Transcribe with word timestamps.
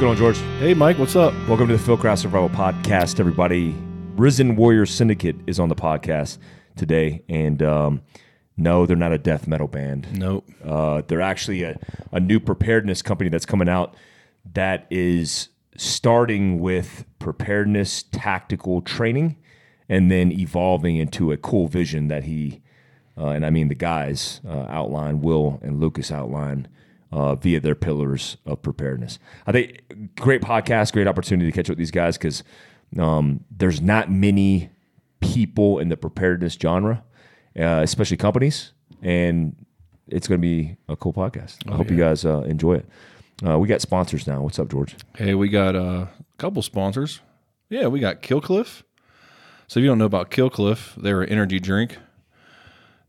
going 0.00 0.12
on, 0.12 0.16
George? 0.16 0.38
Hey, 0.60 0.72
Mike, 0.72 0.98
what's 0.98 1.14
up? 1.14 1.34
Welcome 1.46 1.68
to 1.68 1.76
the 1.76 1.82
Fieldcraft 1.82 2.20
Survival 2.20 2.48
Podcast, 2.48 3.20
everybody. 3.20 3.74
Risen 4.16 4.56
Warrior 4.56 4.86
Syndicate 4.86 5.36
is 5.46 5.60
on 5.60 5.68
the 5.68 5.74
podcast 5.74 6.38
today, 6.74 7.22
and 7.28 7.62
um, 7.62 8.00
no, 8.56 8.86
they're 8.86 8.96
not 8.96 9.12
a 9.12 9.18
death 9.18 9.46
metal 9.46 9.68
band. 9.68 10.08
Nope. 10.18 10.48
Uh, 10.64 11.02
they're 11.06 11.20
actually 11.20 11.64
a, 11.64 11.78
a 12.12 12.18
new 12.18 12.40
preparedness 12.40 13.02
company 13.02 13.28
that's 13.28 13.44
coming 13.44 13.68
out 13.68 13.94
that 14.54 14.86
is 14.88 15.50
starting 15.76 16.60
with 16.60 17.04
preparedness 17.18 18.04
tactical 18.04 18.80
training 18.80 19.36
and 19.86 20.10
then 20.10 20.32
evolving 20.32 20.96
into 20.96 21.30
a 21.30 21.36
cool 21.36 21.68
vision 21.68 22.08
that 22.08 22.24
he, 22.24 22.62
uh, 23.18 23.26
and 23.26 23.44
I 23.44 23.50
mean 23.50 23.68
the 23.68 23.74
guys 23.74 24.40
uh, 24.48 24.64
outline, 24.70 25.20
Will 25.20 25.60
and 25.62 25.78
Lucas 25.78 26.10
outline 26.10 26.68
uh, 27.12 27.34
via 27.34 27.60
their 27.60 27.74
pillars 27.74 28.36
of 28.46 28.62
preparedness. 28.62 29.18
I 29.46 29.52
think 29.52 30.14
great 30.16 30.42
podcast, 30.42 30.92
great 30.92 31.06
opportunity 31.06 31.50
to 31.50 31.54
catch 31.54 31.66
up 31.66 31.70
with 31.70 31.78
these 31.78 31.90
guys 31.90 32.16
because 32.16 32.42
um, 32.98 33.44
there's 33.50 33.80
not 33.80 34.10
many 34.10 34.70
people 35.20 35.78
in 35.78 35.88
the 35.88 35.96
preparedness 35.96 36.54
genre, 36.54 37.02
uh, 37.58 37.80
especially 37.82 38.16
companies, 38.16 38.72
and 39.02 39.56
it's 40.08 40.28
going 40.28 40.40
to 40.40 40.46
be 40.46 40.76
a 40.88 40.96
cool 40.96 41.12
podcast. 41.12 41.56
I 41.70 41.76
hope 41.76 41.90
you 41.90 41.96
guys 41.96 42.24
uh, 42.24 42.40
enjoy 42.40 42.74
it. 42.74 42.88
Uh, 43.46 43.58
we 43.58 43.68
got 43.68 43.80
sponsors 43.80 44.26
now. 44.26 44.42
What's 44.42 44.58
up, 44.58 44.68
George? 44.68 44.96
Hey, 45.16 45.34
we 45.34 45.48
got 45.48 45.74
uh, 45.74 46.06
a 46.08 46.36
couple 46.38 46.62
sponsors. 46.62 47.20
Yeah, 47.68 47.86
we 47.86 48.00
got 48.00 48.20
Kill 48.20 48.40
Cliff. 48.40 48.84
So 49.66 49.78
if 49.78 49.84
you 49.84 49.88
don't 49.88 49.98
know 49.98 50.04
about 50.04 50.30
Kill 50.30 50.50
Cliff, 50.50 50.94
they're 50.96 51.22
an 51.22 51.28
energy 51.28 51.60
drink. 51.60 51.96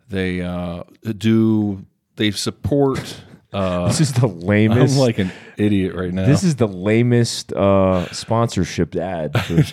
They 0.08 0.42
uh, 0.42 0.83
do 1.17 1.86
they 2.16 2.31
support. 2.31 3.23
Uh, 3.54 3.88
This 3.88 4.02
is 4.02 4.14
the 4.14 4.28
lamest. 4.48 4.94
I'm 4.96 5.00
like 5.00 5.18
an 5.20 5.32
idiot 5.58 5.96
right 5.96 6.14
now. 6.14 6.26
this 6.26 6.44
is 6.44 6.56
the 6.56 6.68
lamest 6.68 7.52
uh, 7.54 8.12
sponsorship 8.12 8.96
ad. 8.96 9.38
for- 9.46 9.64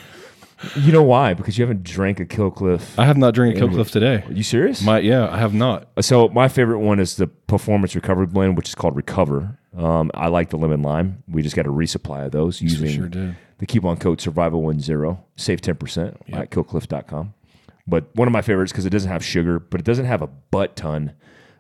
you 0.81 0.91
know 0.93 1.03
why? 1.05 1.35
Because 1.35 1.57
you 1.57 1.63
haven't 1.65 1.85
drank 1.85 2.19
a 2.21 2.25
Kill 2.27 2.51
Cliff. 2.51 2.99
I 2.99 3.05
have 3.07 3.17
not 3.17 3.35
drank 3.35 3.55
a 3.57 3.59
Kill 3.61 3.69
Cliff 3.69 3.91
today. 3.91 4.25
Are 4.27 4.33
you 4.33 4.43
serious? 4.43 4.83
My 4.83 4.99
yeah, 4.99 5.29
I 5.33 5.39
have 5.39 5.55
not. 5.55 5.89
So 6.01 6.29
my 6.29 6.49
favorite 6.49 6.81
one 6.81 6.99
is 6.99 7.17
the 7.17 7.29
performance 7.29 7.95
recovery 7.95 8.27
blend, 8.27 8.57
which 8.57 8.69
is 8.69 8.75
called 8.75 8.97
Recover. 8.97 9.57
Um, 9.77 10.11
I 10.15 10.27
like 10.29 10.51
the 10.51 10.57
lemon 10.57 10.83
lime. 10.83 11.23
We 11.29 11.43
just 11.43 11.55
got 11.55 11.67
a 11.67 11.71
resupply 11.71 12.27
of 12.27 12.33
those 12.33 12.61
using 12.61 12.89
sure 12.89 13.09
the 13.59 13.67
coupon 13.67 13.97
code 13.99 14.21
Survival 14.21 14.63
One 14.63 14.81
Zero. 14.81 15.25
Save 15.37 15.61
ten 15.61 15.77
percent 15.77 16.17
at 16.33 16.51
killcliff.com. 16.51 17.35
But 17.87 18.15
one 18.17 18.27
of 18.27 18.33
my 18.33 18.43
favorites 18.43 18.73
because 18.73 18.87
it 18.87 18.91
doesn't 18.91 19.11
have 19.11 19.25
sugar, 19.25 19.61
but 19.61 19.81
it 19.81 19.85
doesn't 19.85 20.07
have 20.07 20.21
a 20.23 20.27
butt 20.27 20.75
ton. 20.75 21.13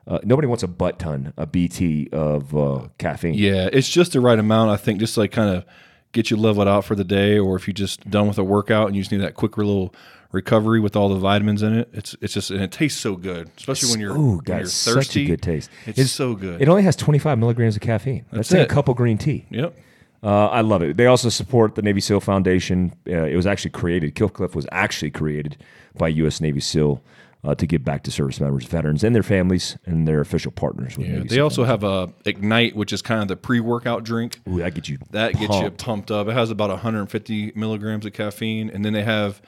Uh, 0.08 0.18
nobody 0.24 0.48
wants 0.48 0.62
a 0.62 0.68
butt 0.68 0.98
ton, 0.98 1.34
a 1.36 1.46
BT 1.46 2.08
of 2.12 2.56
uh, 2.56 2.88
caffeine. 2.96 3.34
Yeah, 3.34 3.68
it's 3.70 3.88
just 3.88 4.12
the 4.12 4.20
right 4.20 4.38
amount. 4.38 4.70
I 4.70 4.78
think 4.78 5.00
just 5.00 5.14
to, 5.14 5.20
like 5.20 5.32
kind 5.32 5.54
of 5.54 5.66
get 6.12 6.30
you 6.30 6.36
leveled 6.38 6.66
out 6.66 6.84
for 6.86 6.94
the 6.94 7.04
day, 7.04 7.38
or 7.38 7.56
if 7.56 7.68
you 7.68 7.74
just 7.74 8.08
done 8.10 8.26
with 8.26 8.38
a 8.38 8.44
workout 8.44 8.86
and 8.86 8.96
you 8.96 9.02
just 9.02 9.12
need 9.12 9.20
that 9.20 9.34
quick 9.34 9.58
little 9.58 9.94
recovery 10.32 10.80
with 10.80 10.96
all 10.96 11.08
the 11.08 11.16
vitamins 11.16 11.62
in 11.62 11.74
it. 11.74 11.88
It's 11.92 12.16
it's 12.20 12.32
just 12.32 12.50
and 12.50 12.62
it 12.62 12.72
tastes 12.72 13.00
so 13.00 13.16
good, 13.16 13.50
especially 13.58 13.90
when 13.90 14.00
you're 14.00 14.16
Ooh, 14.16 14.36
when 14.36 14.38
got 14.38 14.56
you're 14.58 14.66
such 14.66 14.94
thirsty. 14.94 15.24
a 15.24 15.28
good 15.28 15.42
taste. 15.42 15.70
It's, 15.86 16.10
so 16.10 16.34
good. 16.34 16.60
It 16.62 16.68
only 16.68 16.82
has 16.82 16.96
25 16.96 17.38
milligrams 17.38 17.76
of 17.76 17.82
caffeine. 17.82 18.24
That's, 18.32 18.48
That's 18.48 18.52
like 18.52 18.60
it. 18.62 18.72
a 18.72 18.74
cup 18.74 18.88
of 18.88 18.96
green 18.96 19.18
tea. 19.18 19.46
yep. 19.50 19.76
Uh, 20.20 20.46
I 20.46 20.62
love 20.62 20.82
it. 20.82 20.96
They 20.96 21.06
also 21.06 21.28
support 21.28 21.76
the 21.76 21.82
Navy 21.82 22.00
SEAL 22.00 22.20
Foundation. 22.20 22.92
Uh, 23.06 23.22
it 23.22 23.36
was 23.36 23.46
actually 23.46 23.70
created, 23.70 24.16
Kill 24.16 24.28
Cliff 24.28 24.52
was 24.52 24.66
actually 24.72 25.12
created 25.12 25.56
by 25.96 26.08
U.S. 26.08 26.40
Navy 26.40 26.58
SEAL 26.58 27.00
uh, 27.44 27.54
to 27.54 27.66
give 27.66 27.84
back 27.84 28.02
to 28.02 28.10
service 28.10 28.40
members, 28.40 28.64
veterans, 28.64 29.04
and 29.04 29.14
their 29.14 29.22
families, 29.22 29.76
and 29.86 30.08
their 30.08 30.20
official 30.20 30.50
partners 30.50 30.98
with 30.98 31.06
Yeah, 31.06 31.22
they 31.24 31.40
also 31.40 31.64
have 31.64 31.84
a 31.84 32.12
Ignite, 32.24 32.74
which 32.74 32.92
is 32.92 33.00
kind 33.02 33.22
of 33.22 33.28
the 33.28 33.36
pre-workout 33.36 34.04
drink. 34.04 34.40
Ooh, 34.48 34.58
that 34.58 34.74
gets 34.74 34.88
you 34.88 34.98
That 35.10 35.32
gets 35.32 35.42
you 35.42 35.48
pumped. 35.48 35.84
pumped 35.84 36.10
up. 36.10 36.28
It 36.28 36.32
has 36.32 36.50
about 36.50 36.70
150 36.70 37.52
milligrams 37.54 38.04
of 38.06 38.12
caffeine, 38.12 38.70
and 38.70 38.84
then 38.84 38.92
they 38.92 39.04
have 39.04 39.40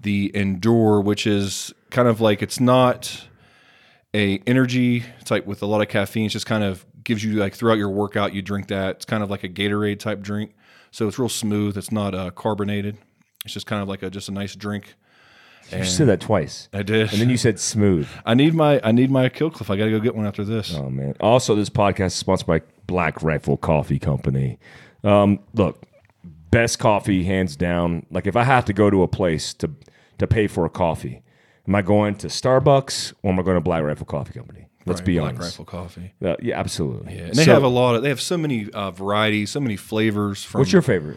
the 0.00 0.30
Endure, 0.34 1.00
which 1.00 1.26
is 1.26 1.72
kind 1.90 2.08
of 2.08 2.20
like 2.20 2.42
it's 2.42 2.60
not 2.60 3.26
a 4.14 4.38
energy 4.46 5.04
type 5.24 5.46
with 5.46 5.62
a 5.62 5.66
lot 5.66 5.80
of 5.80 5.88
caffeine. 5.88 6.26
It's 6.26 6.32
just 6.32 6.46
kind 6.46 6.62
of 6.62 6.86
gives 7.02 7.24
you 7.24 7.34
like 7.34 7.54
throughout 7.54 7.78
your 7.78 7.90
workout, 7.90 8.32
you 8.32 8.42
drink 8.42 8.68
that. 8.68 8.96
It's 8.96 9.04
kind 9.04 9.22
of 9.22 9.30
like 9.30 9.44
a 9.44 9.48
Gatorade 9.48 9.98
type 9.98 10.20
drink, 10.20 10.54
so 10.92 11.08
it's 11.08 11.18
real 11.18 11.28
smooth. 11.28 11.76
It's 11.76 11.90
not 11.92 12.14
uh, 12.14 12.30
carbonated. 12.30 12.96
It's 13.44 13.54
just 13.54 13.66
kind 13.66 13.82
of 13.82 13.88
like 13.88 14.02
a 14.02 14.10
just 14.10 14.28
a 14.28 14.32
nice 14.32 14.54
drink. 14.54 14.94
You 15.72 15.84
said 15.84 16.08
that 16.08 16.20
twice. 16.20 16.68
I 16.72 16.82
did. 16.82 17.10
And 17.12 17.20
then 17.20 17.30
you 17.30 17.36
said 17.36 17.58
smooth. 17.58 18.08
I 18.26 18.34
need 18.34 18.54
my 18.54 18.80
I 18.84 18.92
need 18.92 19.10
my 19.10 19.28
Kill 19.28 19.50
Cliff. 19.50 19.70
I 19.70 19.76
got 19.76 19.86
to 19.86 19.90
go 19.90 19.98
get 20.00 20.14
one 20.14 20.26
after 20.26 20.44
this. 20.44 20.74
Oh 20.74 20.88
man! 20.90 21.14
Also, 21.20 21.54
this 21.54 21.70
podcast 21.70 22.06
is 22.08 22.14
sponsored 22.14 22.46
by 22.46 22.62
Black 22.86 23.22
Rifle 23.22 23.56
Coffee 23.56 23.98
Company. 23.98 24.58
Um, 25.02 25.40
look, 25.54 25.82
best 26.50 26.78
coffee 26.78 27.24
hands 27.24 27.56
down. 27.56 28.06
Like 28.10 28.26
if 28.26 28.36
I 28.36 28.44
have 28.44 28.64
to 28.66 28.72
go 28.72 28.90
to 28.90 29.02
a 29.02 29.08
place 29.08 29.52
to 29.54 29.70
to 30.18 30.26
pay 30.26 30.46
for 30.46 30.64
a 30.64 30.70
coffee, 30.70 31.22
am 31.66 31.74
I 31.74 31.82
going 31.82 32.14
to 32.16 32.28
Starbucks 32.28 33.14
or 33.22 33.32
am 33.32 33.38
I 33.40 33.42
going 33.42 33.56
to 33.56 33.60
Black 33.60 33.82
Rifle 33.82 34.06
Coffee 34.06 34.32
Company? 34.32 34.68
Let's 34.86 35.00
Right, 35.00 35.06
be 35.06 35.18
Black 35.18 35.34
honest. 35.34 35.40
Black 35.40 35.50
Rifle 35.50 35.64
Coffee. 35.64 36.12
Uh, 36.22 36.36
yeah, 36.42 36.60
absolutely. 36.60 37.16
And 37.18 37.34
they 37.34 37.44
So, 37.44 37.54
have 37.54 37.62
a 37.64 37.68
lot 37.68 37.94
of 37.96 38.02
they 38.02 38.10
have 38.10 38.20
so 38.20 38.36
many 38.36 38.68
uh, 38.70 38.90
varieties, 38.90 39.50
so 39.50 39.58
many 39.60 39.76
flavors. 39.76 40.44
From 40.44 40.60
What's 40.60 40.72
your 40.72 40.82
favorite? 40.82 41.16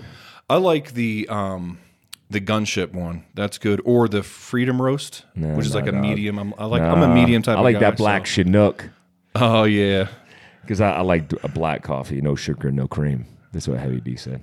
I 0.49 0.55
like 0.57 0.93
the 0.93 1.27
um, 1.29 1.79
the 2.29 2.41
gunship 2.41 2.93
one. 2.93 3.25
That's 3.33 3.57
good, 3.57 3.81
or 3.85 4.07
the 4.07 4.23
freedom 4.23 4.81
roast, 4.81 5.25
which 5.35 5.65
is 5.65 5.73
no, 5.73 5.79
like 5.79 5.89
a 5.89 5.91
no. 5.93 6.01
medium. 6.01 6.39
I'm, 6.39 6.53
I 6.57 6.65
like. 6.65 6.81
I'm 6.81 7.01
a 7.01 7.13
medium 7.13 7.41
type. 7.41 7.57
I 7.57 7.61
like 7.61 7.75
of 7.75 7.81
guy, 7.81 7.89
that 7.91 7.97
black 7.97 8.27
so- 8.27 8.43
Chinook 8.43 8.89
Oh 9.39 9.63
yeah, 9.65 10.07
because 10.61 10.81
I, 10.81 10.91
I 10.93 11.01
like 11.01 11.31
a 11.43 11.47
black 11.47 11.83
coffee, 11.83 12.21
no 12.21 12.35
sugar, 12.35 12.71
no 12.71 12.87
cream. 12.87 13.25
That's 13.53 13.67
what 13.67 13.79
Heavy 13.79 14.01
D 14.01 14.15
said. 14.15 14.41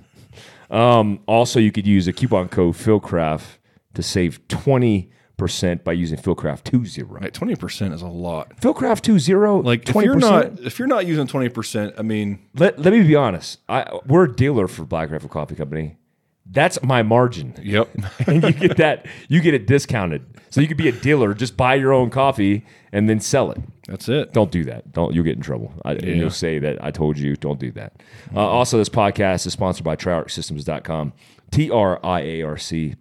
Um, 0.69 1.19
also, 1.27 1.59
you 1.59 1.71
could 1.71 1.85
use 1.85 2.07
a 2.07 2.13
coupon 2.13 2.47
code 2.49 2.75
Fieldcraft 2.75 3.57
to 3.93 4.01
save 4.01 4.47
twenty 4.47 5.11
percent 5.37 5.83
by 5.83 5.91
using 5.91 6.17
Fieldcraft 6.17 6.63
two 6.63 6.85
zero. 6.85 7.09
right. 7.09 7.33
Twenty 7.33 7.55
percent 7.55 7.93
is 7.93 8.01
a 8.01 8.07
lot. 8.07 8.55
Fieldcraft 8.61 9.01
two 9.01 9.19
zero, 9.19 9.59
Like 9.59 9.81
if 9.83 9.91
twenty 9.91 10.05
you're 10.07 10.15
not 10.15 10.59
if 10.61 10.79
you're 10.79 10.87
not 10.87 11.05
using 11.05 11.27
twenty 11.27 11.49
percent, 11.49 11.93
I 11.97 12.01
mean, 12.01 12.39
Let, 12.55 12.79
let 12.79 12.93
me 12.93 13.03
be 13.03 13.15
honest. 13.15 13.59
I 13.67 13.85
we're 14.05 14.25
a 14.25 14.33
dealer 14.33 14.67
for 14.67 14.85
Black 14.85 15.11
Rifle 15.11 15.29
Coffee 15.29 15.55
Company. 15.55 15.97
That's 16.47 16.81
my 16.83 17.01
margin, 17.03 17.55
yep. 17.61 17.89
and 18.27 18.43
you 18.43 18.51
get 18.53 18.77
that. 18.77 19.07
You 19.27 19.41
get 19.41 19.53
it 19.53 19.65
discounted, 19.67 20.23
so 20.51 20.61
you 20.61 20.67
could 20.67 20.77
be 20.77 20.87
a 20.87 20.91
dealer. 20.91 21.33
Just 21.33 21.57
buy 21.57 21.75
your 21.75 21.91
own 21.91 22.09
coffee 22.11 22.65
and 22.91 23.09
then 23.09 23.19
sell 23.19 23.51
it. 23.51 23.57
That's 23.87 24.07
it. 24.09 24.31
Don't 24.31 24.51
do 24.51 24.63
that. 24.65 24.91
Don't 24.91 25.13
you'll 25.13 25.23
get 25.23 25.35
in 25.35 25.41
trouble. 25.41 25.73
I, 25.83 25.93
and 25.93 26.03
Yeah. 26.03 26.13
you'll 26.15 26.29
say 26.29 26.59
that 26.59 26.83
I 26.83 26.91
told 26.91 27.17
you. 27.17 27.35
Don't 27.35 27.59
do 27.59 27.71
that. 27.71 27.93
Uh, 28.33 28.39
also, 28.39 28.77
this 28.77 28.89
podcast 28.89 29.45
is 29.47 29.53
sponsored 29.53 29.83
by 29.83 29.95
TriArcSystems.com. 29.95 31.13
T 31.51 31.69
R 31.71 31.99
I 32.03 32.21
A 32.21 32.41
R 32.43 32.57
C, 32.57 32.95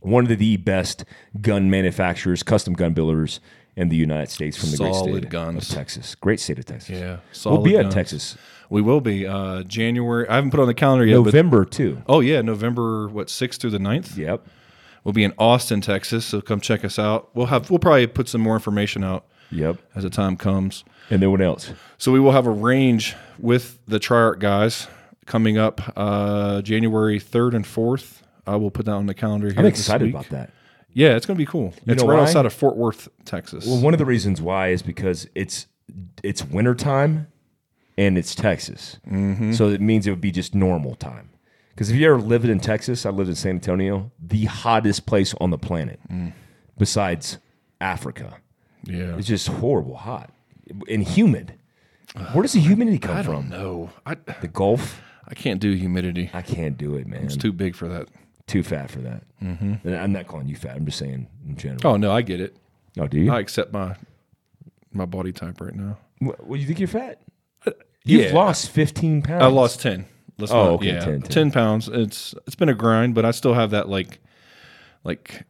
one 0.00 0.30
of 0.30 0.38
the 0.38 0.56
best 0.58 1.04
gun 1.40 1.70
manufacturers, 1.70 2.42
custom 2.42 2.74
gun 2.74 2.92
builders 2.92 3.40
in 3.74 3.88
the 3.88 3.96
United 3.96 4.28
States 4.30 4.56
from 4.58 4.70
the 4.70 4.76
great 4.76 4.94
Solid 4.94 5.22
state 5.22 5.30
guns. 5.30 5.68
of 5.70 5.74
Texas. 5.74 6.14
Great 6.14 6.40
state 6.40 6.58
of 6.58 6.66
Texas. 6.66 6.90
Yeah, 6.90 7.06
we'll 7.08 7.18
solid 7.32 7.64
be 7.64 7.76
at. 7.76 7.90
Texas 7.90 8.36
We 8.72 8.80
will 8.80 9.02
be 9.02 9.26
uh, 9.26 9.64
January. 9.64 10.26
I 10.26 10.36
haven't 10.36 10.50
put 10.50 10.58
on 10.58 10.66
the 10.66 10.72
calendar 10.72 11.04
yet, 11.04 11.16
but 11.18 11.26
November 11.26 11.66
too. 11.66 12.02
oh 12.08 12.20
yeah, 12.20 12.40
November 12.40 13.06
what 13.06 13.28
sixth 13.28 13.60
through 13.60 13.70
the 13.70 13.78
9th? 13.78 14.16
Yep. 14.16 14.46
We'll 15.04 15.12
be 15.12 15.24
in 15.24 15.34
Austin, 15.36 15.82
Texas. 15.82 16.24
So 16.24 16.40
come 16.40 16.58
check 16.58 16.82
us 16.82 16.98
out. 16.98 17.28
We'll 17.34 17.46
have 17.46 17.68
we'll 17.68 17.80
probably 17.80 18.06
put 18.06 18.28
some 18.28 18.40
more 18.40 18.54
information 18.54 19.04
out 19.04 19.26
Yep. 19.50 19.76
as 19.94 20.04
the 20.04 20.10
time 20.10 20.38
comes. 20.38 20.84
And 21.10 21.20
then 21.20 21.30
what 21.30 21.42
else? 21.42 21.70
So 21.98 22.12
we 22.12 22.18
will 22.18 22.32
have 22.32 22.46
a 22.46 22.50
range 22.50 23.14
with 23.38 23.78
the 23.86 24.00
TriArc 24.00 24.38
guys 24.38 24.88
coming 25.26 25.58
up 25.58 25.82
uh, 25.94 26.62
January 26.62 27.20
third 27.20 27.52
and 27.52 27.66
fourth. 27.66 28.22
I 28.46 28.56
will 28.56 28.70
put 28.70 28.86
that 28.86 28.92
on 28.92 29.04
the 29.04 29.12
calendar 29.14 29.50
here. 29.50 29.58
I'm 29.60 29.66
excited 29.66 30.08
about 30.08 30.30
that. 30.30 30.50
Yeah, 30.94 31.14
it's 31.16 31.26
going 31.26 31.36
to 31.36 31.38
be 31.38 31.46
cool. 31.46 31.74
it's 31.86 32.02
right 32.02 32.16
why? 32.16 32.22
outside 32.22 32.46
of 32.46 32.54
Fort 32.54 32.76
Worth, 32.76 33.10
Texas. 33.26 33.66
Well, 33.66 33.82
one 33.82 33.92
of 33.92 33.98
the 33.98 34.06
reasons 34.06 34.40
why 34.40 34.68
is 34.68 34.80
because 34.80 35.28
it's 35.34 35.66
it's 36.22 36.42
wintertime 36.42 37.26
and 38.06 38.18
it's 38.18 38.34
Texas. 38.34 38.98
Mm-hmm. 39.10 39.52
So 39.52 39.68
it 39.68 39.80
means 39.80 40.06
it 40.06 40.10
would 40.10 40.20
be 40.20 40.30
just 40.32 40.54
normal 40.54 40.94
time. 40.94 41.30
Because 41.70 41.90
if 41.90 41.96
you 41.96 42.06
ever 42.06 42.20
lived 42.20 42.48
in 42.48 42.60
Texas, 42.60 43.06
I 43.06 43.10
lived 43.10 43.30
in 43.30 43.34
San 43.36 43.52
Antonio, 43.56 44.10
the 44.20 44.44
hottest 44.44 45.06
place 45.06 45.34
on 45.40 45.50
the 45.50 45.58
planet, 45.58 46.00
Mm. 46.12 46.32
besides 46.78 47.38
Africa. 47.80 48.36
yeah, 48.84 49.16
It's 49.16 49.26
just 49.28 49.48
horrible 49.48 49.96
hot 49.96 50.30
and 50.88 51.02
humid. 51.02 51.54
Where 52.32 52.42
does 52.42 52.52
the 52.52 52.60
humidity 52.60 52.98
come 52.98 53.16
I 53.16 53.22
from? 53.22 53.48
don't 53.48 53.50
know. 53.50 53.90
I 54.04 54.14
The 54.40 54.48
Gulf? 54.48 55.00
I 55.26 55.34
can't 55.34 55.60
do 55.60 55.72
humidity. 55.72 56.30
I 56.34 56.42
can't 56.42 56.76
do 56.76 56.96
it, 56.96 57.06
man. 57.06 57.24
It's 57.24 57.36
too 57.36 57.52
big 57.52 57.74
for 57.74 57.88
that. 57.88 58.08
Too 58.46 58.62
fat 58.62 58.90
for 58.90 58.98
that. 58.98 59.22
Mm-hmm. 59.42 59.88
I'm 59.88 60.12
not 60.12 60.26
calling 60.26 60.46
you 60.48 60.56
fat. 60.56 60.76
I'm 60.76 60.84
just 60.84 60.98
saying 60.98 61.26
in 61.48 61.56
general. 61.56 61.80
Oh 61.86 61.96
no, 61.96 62.12
I 62.12 62.20
get 62.22 62.40
it. 62.40 62.54
Oh, 62.98 63.06
do 63.06 63.18
you? 63.18 63.32
I 63.32 63.40
accept 63.40 63.72
my 63.72 63.96
my 64.92 65.06
body 65.06 65.32
type 65.32 65.58
right 65.60 65.74
now. 65.74 65.96
What, 66.18 66.44
what, 66.46 66.60
you 66.60 66.66
think 66.66 66.78
you're 66.80 66.88
fat? 66.88 67.20
You've 68.04 68.26
yeah. 68.26 68.34
lost 68.34 68.70
15 68.70 69.22
pounds. 69.22 69.42
I 69.42 69.46
lost 69.46 69.80
ten. 69.80 70.06
Let's 70.38 70.50
Oh, 70.52 70.64
not- 70.64 70.72
okay, 70.74 70.86
yeah, 70.86 71.00
10, 71.00 71.22
10. 71.22 71.50
pounds. 71.52 71.88
It's 71.92 72.34
it's 72.46 72.56
been 72.56 72.68
a 72.68 72.74
grind, 72.74 73.14
but 73.14 73.24
I 73.24 73.30
still 73.30 73.54
have 73.54 73.70
that 73.70 73.88
like 73.88 74.18
like 75.04 75.44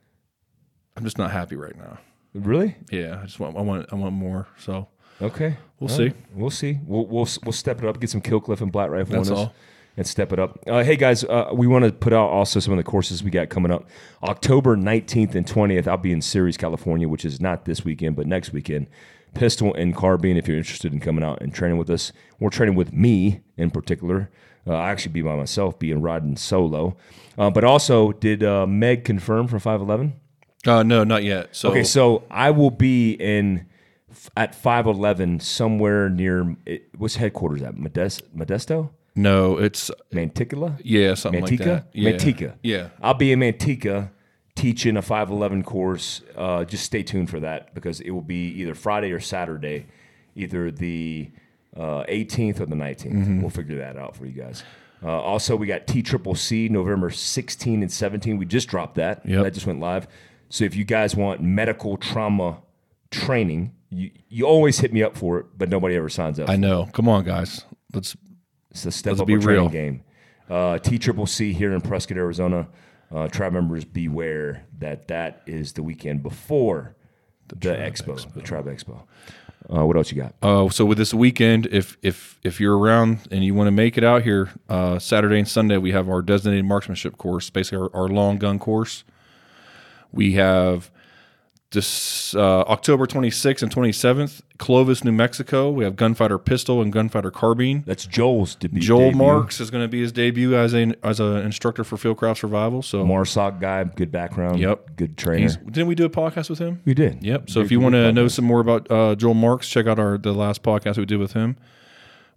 I'm 0.96 1.04
just 1.04 1.18
not 1.18 1.30
happy 1.30 1.56
right 1.56 1.76
now. 1.76 1.98
Really? 2.34 2.76
Yeah, 2.90 3.20
I 3.22 3.24
just 3.26 3.38
want 3.40 3.56
I 3.56 3.60
want 3.60 3.86
I 3.92 3.96
want 3.96 4.14
more. 4.14 4.46
So 4.58 4.88
Okay. 5.20 5.56
We'll 5.78 5.90
All 5.90 5.96
see. 5.96 6.04
right. 6.06 6.16
We'll 6.34 6.50
see. 6.50 6.78
We'll, 6.84 7.06
we'll 7.06 7.28
we'll 7.44 7.52
step 7.52 7.82
it 7.82 7.88
up. 7.88 8.00
Get 8.00 8.10
some 8.10 8.20
Kill 8.20 8.40
Cliff 8.40 8.60
and 8.60 8.72
Black 8.72 8.90
Rifle 8.90 9.16
That's 9.16 9.30
on 9.30 9.34
us. 9.36 9.38
all. 9.46 9.54
and 9.96 10.06
step 10.06 10.32
it 10.32 10.38
up. 10.38 10.58
Uh, 10.66 10.82
hey 10.82 10.96
guys, 10.96 11.22
uh, 11.24 11.50
we 11.54 11.66
want 11.66 11.84
to 11.84 11.92
put 11.92 12.12
out 12.12 12.28
also 12.30 12.58
some 12.60 12.72
of 12.72 12.76
the 12.78 12.82
courses 12.82 13.22
we 13.22 13.30
got 13.30 13.48
coming 13.50 13.70
up. 13.70 13.88
October 14.22 14.76
19th 14.76 15.34
and 15.34 15.46
20th, 15.46 15.86
I'll 15.86 15.96
be 15.98 16.12
in 16.12 16.20
Ceres, 16.22 16.56
California, 16.56 17.08
which 17.08 17.24
is 17.24 17.40
not 17.40 17.66
this 17.66 17.84
weekend, 17.84 18.16
but 18.16 18.26
next 18.26 18.52
weekend. 18.52 18.86
Pistol 19.34 19.74
and 19.74 19.94
carbine, 19.94 20.36
if 20.36 20.46
you're 20.46 20.56
interested 20.56 20.92
in 20.92 21.00
coming 21.00 21.24
out 21.24 21.40
and 21.40 21.54
training 21.54 21.78
with 21.78 21.90
us. 21.90 22.12
We're 22.38 22.50
training 22.50 22.74
with 22.74 22.92
me 22.92 23.40
in 23.56 23.70
particular. 23.70 24.30
Uh, 24.66 24.74
I 24.74 24.90
actually 24.90 25.12
be 25.12 25.22
by 25.22 25.36
myself, 25.36 25.78
being 25.78 26.00
riding 26.02 26.36
solo. 26.36 26.96
Uh, 27.36 27.50
but 27.50 27.64
also, 27.64 28.12
did 28.12 28.44
uh, 28.44 28.66
Meg 28.66 29.04
confirm 29.04 29.48
for 29.48 29.58
511? 29.58 30.14
Uh, 30.66 30.82
no, 30.82 31.02
not 31.02 31.24
yet. 31.24 31.48
So 31.56 31.70
Okay, 31.70 31.82
so 31.82 32.24
I 32.30 32.50
will 32.50 32.70
be 32.70 33.12
in 33.14 33.66
at 34.36 34.54
511 34.54 35.40
somewhere 35.40 36.08
near 36.08 36.56
it, 36.66 36.90
what's 36.96 37.16
headquarters 37.16 37.62
at 37.62 37.76
Modest, 37.76 38.36
Modesto, 38.36 38.90
no, 39.14 39.58
it's 39.58 39.90
Manticola, 40.12 40.80
yeah, 40.82 41.14
something 41.14 41.42
like 41.42 41.58
that. 41.58 41.88
Yeah. 41.92 42.12
Manteca. 42.12 42.54
Yeah. 42.62 42.88
I'll 43.02 43.14
be 43.14 43.32
in 43.32 43.40
Manteca 43.40 44.10
teaching 44.54 44.96
a 44.96 45.02
511 45.02 45.62
course. 45.62 46.22
Uh, 46.36 46.64
just 46.64 46.84
stay 46.84 47.02
tuned 47.02 47.30
for 47.30 47.40
that 47.40 47.74
because 47.74 48.00
it 48.00 48.10
will 48.10 48.20
be 48.20 48.48
either 48.60 48.74
Friday 48.74 49.12
or 49.12 49.20
Saturday, 49.20 49.86
either 50.34 50.70
the 50.70 51.30
uh, 51.76 52.04
18th 52.08 52.60
or 52.60 52.66
the 52.66 52.76
19th. 52.76 53.12
Mm-hmm. 53.12 53.40
We'll 53.40 53.50
figure 53.50 53.78
that 53.78 53.96
out 53.96 54.16
for 54.16 54.26
you 54.26 54.32
guys. 54.32 54.62
Uh, 55.02 55.08
also, 55.20 55.56
we 55.56 55.66
got 55.66 55.86
T 55.86 56.02
Triple 56.02 56.34
C 56.34 56.68
November 56.68 57.10
16 57.10 57.82
and 57.82 57.90
17. 57.90 58.36
We 58.36 58.44
just 58.46 58.68
dropped 58.68 58.94
that. 58.96 59.26
Yep. 59.26 59.42
That 59.44 59.54
just 59.54 59.66
went 59.66 59.80
live. 59.80 60.06
So 60.48 60.64
if 60.64 60.76
you 60.76 60.84
guys 60.84 61.16
want 61.16 61.40
medical 61.40 61.96
trauma 61.96 62.58
training, 63.10 63.74
you, 63.90 64.10
you 64.28 64.44
always 64.46 64.78
hit 64.78 64.92
me 64.92 65.02
up 65.02 65.16
for 65.16 65.38
it, 65.38 65.46
but 65.56 65.68
nobody 65.68 65.96
ever 65.96 66.08
signs 66.08 66.38
up. 66.38 66.48
I 66.48 66.56
know. 66.56 66.88
Come 66.92 67.08
on, 67.08 67.24
guys. 67.24 67.64
Let's 67.92 68.16
It's 68.70 68.84
the 68.84 68.92
step 68.92 69.12
Let's 69.12 69.22
up 69.22 69.26
be 69.26 69.34
a 69.34 69.40
training 69.40 69.62
real. 69.62 69.68
game. 69.70 70.04
Uh, 70.48 70.78
T 70.78 70.98
Triple 70.98 71.26
C 71.26 71.52
here 71.52 71.72
in 71.72 71.80
Prescott, 71.80 72.16
Arizona. 72.18 72.68
Uh, 73.12 73.28
tribe 73.28 73.52
members 73.52 73.84
beware 73.84 74.64
that 74.78 75.08
that 75.08 75.42
is 75.46 75.74
the 75.74 75.82
weekend 75.82 76.22
before 76.22 76.96
the, 77.48 77.56
expo, 77.56 78.32
the 78.32 78.40
Tribe 78.40 78.66
Expo. 78.66 79.02
Uh, 79.72 79.86
what 79.86 79.96
else 79.96 80.10
you 80.10 80.20
got? 80.20 80.34
Uh, 80.42 80.68
so 80.70 80.84
with 80.84 80.98
this 80.98 81.14
weekend, 81.14 81.66
if 81.70 81.96
if 82.02 82.40
if 82.42 82.60
you're 82.60 82.76
around 82.76 83.20
and 83.30 83.44
you 83.44 83.54
want 83.54 83.68
to 83.68 83.72
make 83.72 83.96
it 83.96 84.02
out 84.02 84.22
here, 84.22 84.50
uh, 84.68 84.98
Saturday 84.98 85.38
and 85.38 85.46
Sunday 85.46 85.76
we 85.76 85.92
have 85.92 86.08
our 86.08 86.22
designated 86.22 86.64
marksmanship 86.64 87.16
course, 87.16 87.50
basically 87.50 87.78
our, 87.78 87.90
our 87.94 88.08
long 88.08 88.38
gun 88.38 88.58
course. 88.58 89.04
We 90.10 90.32
have 90.32 90.90
this 91.72 92.34
uh, 92.34 92.60
October 92.62 93.06
26th 93.06 93.62
and 93.62 93.74
27th, 93.74 94.42
Clovis, 94.58 95.04
New 95.04 95.12
Mexico. 95.12 95.70
We 95.70 95.84
have 95.84 95.96
gunfighter 95.96 96.38
pistol 96.38 96.80
and 96.80 96.92
gunfighter 96.92 97.30
carbine. 97.30 97.82
That's 97.86 98.06
Joel's 98.06 98.54
debut. 98.54 98.80
Joel 98.80 99.10
debut. 99.10 99.18
Marks 99.18 99.60
is 99.60 99.70
going 99.70 99.84
to 99.84 99.88
be 99.88 100.00
his 100.00 100.12
debut 100.12 100.54
as 100.54 100.74
a 100.74 100.94
as 101.02 101.20
an 101.20 101.38
instructor 101.38 101.84
for 101.84 101.96
Fieldcraft 101.96 102.38
Survival. 102.38 102.82
So 102.82 103.04
Marsoc 103.04 103.60
guy, 103.60 103.84
good 103.84 104.12
background. 104.12 104.60
Yep. 104.60 104.96
Good 104.96 105.18
trainer. 105.18 105.42
he's, 105.42 105.56
didn't 105.56 105.88
we 105.88 105.94
do 105.94 106.04
a 106.04 106.10
podcast 106.10 106.48
with 106.50 106.58
him? 106.58 106.80
we 106.84 106.94
did. 106.94 107.22
Yep. 107.24 107.50
So 107.50 107.60
if 107.60 107.70
you 107.70 107.80
want 107.80 107.94
to 107.94 108.12
know 108.12 108.28
some 108.28 108.44
more 108.44 108.60
about 108.60 108.90
uh, 108.90 109.14
Joel 109.14 109.34
Marks, 109.34 109.68
check 109.68 109.86
out 109.86 109.98
our 109.98 110.18
the 110.18 110.32
last 110.32 110.62
podcast 110.62 110.98
we 110.98 111.06
did 111.06 111.18
with 111.18 111.32
him. 111.32 111.56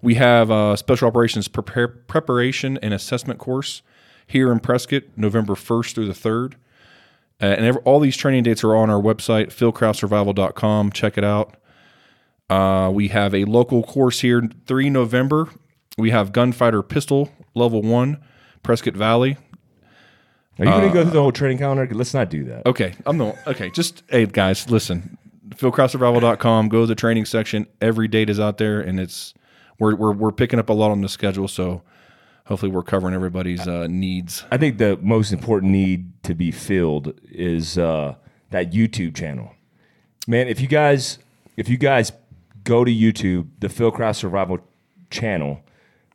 We 0.02 0.16
have 0.16 0.50
a 0.50 0.78
special 0.78 1.08
operations 1.08 1.48
prepare, 1.48 1.88
preparation 1.88 2.78
and 2.82 2.94
assessment 2.94 3.40
course 3.40 3.82
here 4.28 4.52
in 4.52 4.60
Prescott, 4.60 5.04
November 5.16 5.56
first 5.56 5.96
through 5.96 6.08
the 6.08 6.14
third. 6.14 6.56
Uh, 7.42 7.48
and 7.48 7.66
every, 7.66 7.82
all 7.82 8.00
these 8.00 8.16
training 8.16 8.44
dates 8.44 8.64
are 8.64 8.76
on 8.76 8.90
our 8.90 9.02
website, 9.02 9.48
fieldcraftsurvival.com. 9.48 10.92
Check 10.92 11.18
it 11.18 11.24
out. 11.24 11.56
Uh, 12.50 12.92
we 12.94 13.10
have 13.10 13.34
a 13.34 13.46
local 13.46 13.84
course 13.84 14.22
here, 14.22 14.48
3 14.68 14.90
November. 14.90 15.50
We 15.98 16.12
have 16.12 16.32
gunfighter 16.32 16.82
pistol 16.84 17.32
level 17.54 17.82
one, 17.82 18.22
Prescott 18.64 18.94
Valley. 18.96 19.38
Are 20.60 20.66
you 20.66 20.72
going 20.72 20.88
to 20.88 20.94
go 20.94 21.04
through 21.04 21.12
the 21.12 21.22
whole 21.22 21.32
training 21.32 21.58
calendar? 21.58 21.88
Let's 21.94 22.14
not 22.14 22.30
do 22.30 22.46
that. 22.46 22.66
Okay, 22.66 22.94
I'm 23.06 23.18
the 23.18 23.36
okay. 23.48 23.70
Just 23.72 24.04
hey 24.10 24.26
guys, 24.26 24.70
listen. 24.70 25.18
FieldcraftSurvival.com. 25.50 26.70
Go 26.70 26.82
to 26.82 26.88
the 26.88 26.96
training 26.96 27.26
section. 27.26 27.68
Every 27.82 28.08
date 28.08 28.30
is 28.30 28.40
out 28.40 28.58
there, 28.58 28.80
and 28.80 29.00
it's 29.00 29.34
we're 29.80 29.96
we're 29.96 30.14
we're 30.14 30.32
picking 30.32 30.60
up 30.60 30.70
a 30.70 30.74
lot 30.74 30.92
on 30.92 31.02
the 31.02 31.10
schedule. 31.10 31.50
So 31.50 31.82
hopefully, 32.46 32.72
we're 32.72 32.84
covering 32.84 33.14
everybody's 33.14 33.68
uh, 33.68 33.88
needs. 33.88 34.46
I 34.52 34.58
think 34.58 34.78
the 34.78 34.98
most 35.02 35.32
important 35.32 35.72
need 35.72 36.24
to 36.24 36.34
be 36.34 36.52
filled 36.52 37.20
is 37.30 37.78
uh, 37.78 38.16
that 38.52 38.72
YouTube 38.72 39.16
channel. 39.16 39.54
Man, 40.28 40.48
if 40.48 40.60
you 40.60 40.68
guys 40.68 41.20
if 41.58 41.70
you 41.70 41.78
guys 41.78 42.12
go 42.64 42.84
to 42.84 42.92
YouTube, 42.92 43.48
the 43.60 43.68
Fieldcraft 43.68 44.16
Survival 44.16 44.60
channel, 45.10 45.62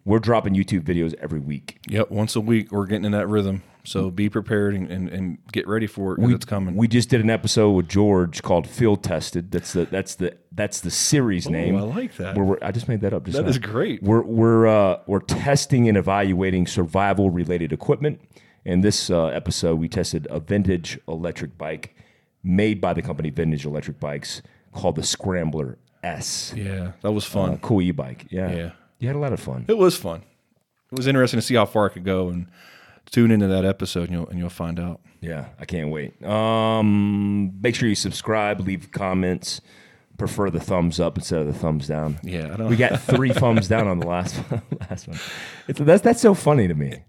we're 0.04 0.18
dropping 0.18 0.54
YouTube 0.54 0.82
videos 0.82 1.14
every 1.20 1.40
week. 1.40 1.78
Yep, 1.88 2.10
once 2.10 2.34
a 2.36 2.40
week 2.40 2.72
we're 2.72 2.86
getting 2.86 3.04
in 3.04 3.12
that 3.12 3.28
rhythm. 3.28 3.62
So 3.90 4.10
be 4.10 4.28
prepared 4.28 4.74
and, 4.74 4.90
and, 4.90 5.08
and 5.08 5.38
get 5.52 5.66
ready 5.66 5.86
for 5.86 6.12
it 6.14 6.16
because 6.20 6.34
it's 6.34 6.44
coming. 6.44 6.76
We 6.76 6.86
just 6.88 7.08
did 7.08 7.20
an 7.20 7.30
episode 7.30 7.72
with 7.72 7.88
George 7.88 8.42
called 8.42 8.68
Field 8.68 9.02
Tested. 9.02 9.50
That's 9.50 9.72
the 9.72 9.84
that's 9.86 10.14
the 10.14 10.36
that's 10.52 10.80
the 10.80 10.90
series 10.90 11.48
name. 11.48 11.76
I 11.76 11.80
like 11.82 12.16
that. 12.16 12.36
Where 12.36 12.44
we're, 12.44 12.58
I 12.62 12.70
just 12.70 12.88
made 12.88 13.00
that 13.00 13.12
up. 13.12 13.24
Just 13.24 13.36
That 13.36 13.44
now. 13.44 13.48
is 13.50 13.58
great. 13.58 14.02
We're 14.02 14.22
we're 14.22 14.66
uh, 14.68 14.98
we're 15.06 15.20
testing 15.20 15.88
and 15.88 15.98
evaluating 15.98 16.66
survival 16.66 17.30
related 17.30 17.72
equipment. 17.72 18.20
In 18.64 18.82
this 18.82 19.08
uh, 19.10 19.26
episode, 19.26 19.76
we 19.80 19.88
tested 19.88 20.28
a 20.30 20.38
vintage 20.38 20.98
electric 21.08 21.56
bike 21.58 21.96
made 22.44 22.80
by 22.80 22.92
the 22.92 23.02
company 23.02 23.30
Vintage 23.30 23.64
Electric 23.64 23.98
Bikes 23.98 24.42
called 24.72 24.96
the 24.96 25.02
Scrambler 25.02 25.78
S. 26.02 26.52
yeah, 26.56 26.92
that 27.02 27.12
was 27.12 27.24
Uh, 27.26 27.30
fun. 27.30 27.58
cool 27.58 27.82
e-bike. 27.82 28.26
Yeah. 28.30 28.50
Yeah. 28.52 28.70
You 28.98 29.08
had 29.08 29.16
a 29.16 29.18
lot 29.18 29.32
of 29.32 29.40
fun. 29.40 29.64
It 29.66 29.78
was 29.78 29.96
fun. 29.96 30.22
It 30.92 30.96
was 30.98 31.06
interesting 31.06 31.38
to 31.40 31.42
see 31.46 31.54
how 31.54 31.64
far 31.66 31.86
I 31.86 31.88
could 31.88 32.04
go 32.04 32.28
and 32.28 32.46
tune 33.10 33.30
into 33.30 33.46
that 33.48 33.64
episode 33.64 34.04
and 34.04 34.12
you'll 34.12 34.28
and 34.28 34.38
you'll 34.38 34.48
find 34.50 34.78
out. 34.80 35.00
Yeah, 35.20 35.46
I 35.58 35.64
can't 35.66 35.90
wait. 35.90 36.22
Um, 36.24 37.60
make 37.60 37.74
sure 37.74 37.88
you 37.88 37.94
subscribe, 37.94 38.60
leave 38.60 38.90
comments. 38.90 39.60
Prefer 40.16 40.50
the 40.50 40.60
thumbs 40.60 41.00
up 41.00 41.16
instead 41.16 41.40
of 41.40 41.46
the 41.46 41.54
thumbs 41.54 41.86
down. 41.88 42.18
Yeah, 42.22 42.52
I 42.52 42.56
don't. 42.58 42.68
We 42.68 42.76
got 42.76 43.00
three 43.02 43.32
thumbs 43.32 43.68
down 43.68 43.88
on 43.88 44.00
the 44.00 44.06
last 44.06 44.38
last 44.90 45.08
one. 45.08 45.18
It's, 45.66 45.80
that's 45.80 46.02
that's 46.02 46.20
so 46.20 46.34
funny 46.34 46.68
to 46.68 46.74
me. 46.74 46.98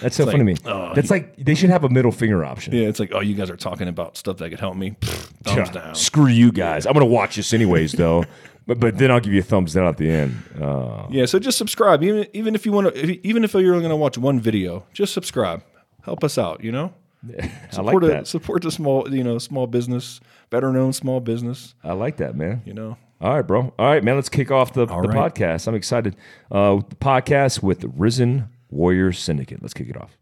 That's 0.00 0.14
so 0.14 0.24
funny 0.26 0.38
to 0.38 0.44
me. 0.44 0.54
that's 0.94 1.10
like 1.10 1.34
they 1.36 1.56
should 1.56 1.70
have 1.70 1.82
a 1.82 1.88
middle 1.88 2.12
finger 2.12 2.44
option. 2.44 2.72
yeah, 2.74 2.86
it's 2.86 3.00
like 3.00 3.10
oh, 3.12 3.18
you 3.20 3.34
guys 3.34 3.50
are 3.50 3.56
talking 3.56 3.88
about 3.88 4.16
stuff 4.16 4.36
that 4.36 4.50
could 4.50 4.60
help 4.60 4.76
me. 4.76 4.92
Pfft, 5.00 5.30
thumbs 5.42 5.56
Yeah, 5.56 5.72
down. 5.72 5.94
Screw 5.96 6.28
you 6.28 6.52
guys. 6.52 6.86
I'm 6.86 6.92
gonna 6.92 7.06
watch 7.06 7.34
this 7.34 7.52
anyways, 7.52 7.92
though. 7.92 8.24
But 8.68 8.78
but 8.78 8.98
then 8.98 9.10
I'll 9.10 9.18
give 9.18 9.32
you 9.32 9.40
a 9.40 9.42
thumbs 9.42 9.72
down 9.72 9.86
at 9.86 9.96
the 9.96 10.10
end. 10.10 10.36
Uh, 10.60 11.06
Yeah, 11.10 11.24
so 11.24 11.38
just 11.38 11.56
subscribe. 11.56 12.02
Even 12.04 12.26
even 12.34 12.54
if 12.54 12.66
you 12.66 12.70
want 12.72 12.94
to, 12.94 13.26
even 13.26 13.42
if 13.42 13.54
you're 13.54 13.72
only 13.72 13.80
going 13.80 13.88
to 13.90 13.96
watch 13.96 14.18
one 14.18 14.38
video, 14.38 14.84
just 14.92 15.14
subscribe. 15.14 15.64
Help 16.02 16.22
us 16.22 16.36
out. 16.38 16.62
You 16.62 16.70
know, 16.72 16.92
I 17.38 17.42
like 17.42 17.52
support 17.72 18.04
a, 18.04 18.06
that. 18.08 18.26
support 18.26 18.62
the 18.62 18.70
small, 18.70 19.12
you 19.12 19.24
know, 19.24 19.38
small 19.38 19.66
business, 19.66 20.20
better 20.50 20.70
known 20.70 20.92
small 20.92 21.20
business. 21.20 21.74
I 21.82 21.94
like 21.94 22.18
that, 22.18 22.36
man. 22.36 22.60
You 22.66 22.74
know, 22.74 22.96
All 23.22 23.34
right, 23.34 23.42
bro. 23.46 23.72
All 23.78 23.86
right, 23.86 24.04
man. 24.04 24.16
Let's 24.16 24.28
kick 24.28 24.50
off 24.50 24.74
the, 24.74 24.84
the 24.84 24.94
right. 24.94 25.34
podcast. 25.34 25.66
I'm 25.66 25.74
excited. 25.74 26.14
Uh, 26.52 26.76
the 26.88 26.96
podcast 26.96 27.62
with 27.62 27.80
the 27.80 27.88
Risen 27.88 28.50
Warrior 28.70 29.12
Syndicate. 29.12 29.62
Let's 29.62 29.74
kick 29.74 29.88
it 29.88 29.96
off. 29.96 30.18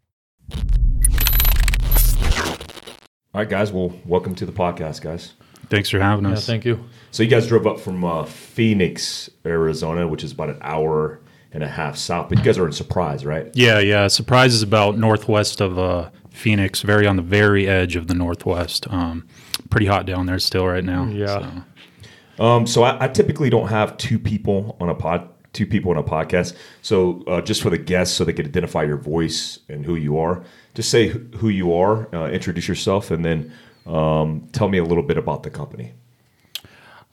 All 3.35 3.41
right, 3.43 3.49
guys. 3.49 3.73
Well, 3.73 3.93
welcome 4.07 4.35
to 4.37 4.47
the 4.47 4.53
podcast, 4.53 5.03
guys. 5.03 5.35
Thanks 5.69 5.89
for 5.91 5.99
having 6.01 6.25
Yeah, 6.25 6.33
us. 6.33 6.47
thank 6.47 6.65
you. 6.65 6.85
So 7.11 7.23
you 7.23 7.29
guys 7.29 7.47
drove 7.47 7.67
up 7.67 7.81
from 7.81 8.05
uh, 8.05 8.25
Phoenix, 8.25 9.31
Arizona, 9.45 10.07
which 10.07 10.23
is 10.25 10.33
about 10.33 10.51
an 10.51 10.59
hour 10.61 11.21
and 11.53 11.63
a 11.63 11.69
half 11.69 11.97
south. 11.97 12.29
But 12.29 12.39
you 12.39 12.45
guys 12.45 12.59
are 12.59 12.67
in 12.67 12.73
Surprise, 12.73 13.25
right? 13.25 13.51
yeah, 13.55 13.79
yeah. 13.79 14.09
Surprise 14.09 14.55
is 14.55 14.63
about 14.63 14.99
northwest 14.99 15.61
of 15.61 15.79
uh, 15.79 16.11
Phoenix, 16.31 16.83
very 16.83 17.07
on 17.07 17.17
the 17.17 17.23
very 17.23 17.67
edge 17.67 17.97
of 17.97 18.07
the 18.09 18.15
northwest. 18.15 18.87
Um, 18.91 19.27
pretty 19.71 19.87
hot 19.87 20.07
down 20.07 20.27
there 20.27 20.39
still 20.39 20.67
right 20.67 20.85
now. 20.85 21.07
Yeah. 21.07 21.63
so. 22.39 22.45
Um, 22.45 22.67
so 22.67 22.83
I, 22.83 23.05
I 23.05 23.09
typically 23.09 23.49
don't 23.51 23.69
have 23.69 23.97
two 23.97 24.19
people 24.19 24.77
on 24.79 24.91
a 24.91 24.95
pod, 24.95 25.29
two 25.55 25.67
people 25.67 25.91
on 25.93 25.97
a 25.97 26.03
podcast. 26.05 26.55
So 26.83 27.25
uh, 27.27 27.41
just 27.41 27.63
for 27.63 27.71
the 27.71 27.79
guests, 27.79 28.15
so 28.15 28.25
they 28.25 28.35
could 28.35 28.47
identify 28.47 28.83
your 28.85 28.99
voice 28.99 29.59
and 29.71 29.87
who 29.87 29.95
you 29.97 30.19
are. 30.19 30.45
Just 30.75 30.91
say 30.91 31.09
who 31.09 31.49
you 31.49 31.73
are, 31.75 32.15
uh, 32.15 32.29
introduce 32.29 32.69
yourself, 32.69 33.11
and 33.11 33.25
then 33.25 33.51
um, 33.87 34.49
tell 34.53 34.69
me 34.69 34.79
a 34.79 34.85
little 34.85 35.03
bit 35.03 35.17
about 35.17 35.43
the 35.43 35.51
company. 35.51 35.93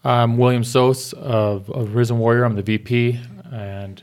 I'm 0.04 0.38
William 0.38 0.64
Sos 0.64 1.14
of, 1.14 1.70
of 1.70 1.96
Risen 1.96 2.20
Warrior. 2.20 2.44
I'm 2.44 2.56
the 2.56 2.62
VP, 2.62 3.20
and 3.52 4.02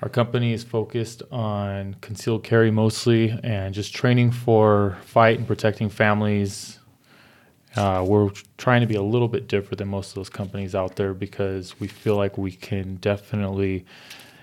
our 0.00 0.08
company 0.08 0.52
is 0.52 0.62
focused 0.62 1.22
on 1.32 1.94
concealed 2.00 2.44
carry 2.44 2.70
mostly 2.70 3.36
and 3.42 3.74
just 3.74 3.94
training 3.94 4.30
for 4.30 4.96
fight 5.04 5.38
and 5.38 5.46
protecting 5.46 5.88
families. 5.88 6.78
Uh, 7.74 8.04
we're 8.06 8.30
trying 8.56 8.80
to 8.80 8.86
be 8.86 8.94
a 8.94 9.02
little 9.02 9.28
bit 9.28 9.48
different 9.48 9.78
than 9.78 9.88
most 9.88 10.10
of 10.10 10.14
those 10.14 10.30
companies 10.30 10.74
out 10.74 10.96
there 10.96 11.14
because 11.14 11.78
we 11.80 11.88
feel 11.88 12.16
like 12.16 12.38
we 12.38 12.52
can 12.52 12.96
definitely 12.96 13.84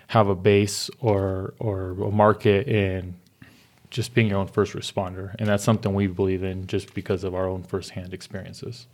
have 0.08 0.28
a 0.28 0.36
base 0.36 0.90
or 1.00 1.54
or 1.60 1.92
a 1.92 2.12
market 2.12 2.68
in 2.68 3.16
just 3.90 4.14
being 4.14 4.28
your 4.28 4.40
own 4.40 4.48
first 4.48 4.74
responder, 4.74 5.36
and 5.40 5.48
that's 5.48 5.64
something 5.64 5.94
we 5.94 6.08
believe 6.08 6.44
in 6.44 6.68
just 6.68 6.94
because 6.94 7.24
of 7.24 7.34
our 7.36 7.48
own 7.48 7.64
firsthand 7.64 8.14
experiences. 8.14 8.88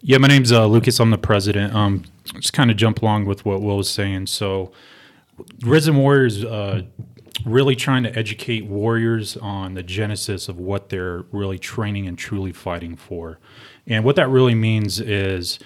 Yeah, 0.00 0.18
my 0.18 0.28
name's 0.28 0.50
uh, 0.50 0.66
Lucas. 0.66 0.98
I'm 0.98 1.10
the 1.10 1.18
president. 1.18 1.74
Um, 1.74 2.04
just 2.40 2.52
kind 2.52 2.70
of 2.70 2.76
jump 2.76 3.02
along 3.02 3.26
with 3.26 3.44
what 3.44 3.62
Will 3.62 3.76
was 3.76 3.88
saying. 3.90 4.26
So, 4.26 4.72
Risen 5.60 5.96
Warriors 5.96 6.44
uh, 6.44 6.82
really 7.44 7.76
trying 7.76 8.02
to 8.02 8.18
educate 8.18 8.66
warriors 8.66 9.36
on 9.36 9.74
the 9.74 9.82
genesis 9.82 10.48
of 10.48 10.58
what 10.58 10.88
they're 10.88 11.24
really 11.32 11.58
training 11.58 12.06
and 12.06 12.18
truly 12.18 12.52
fighting 12.52 12.96
for. 12.96 13.38
And 13.86 14.04
what 14.04 14.16
that 14.16 14.28
really 14.28 14.54
means 14.54 15.00
is 15.00 15.58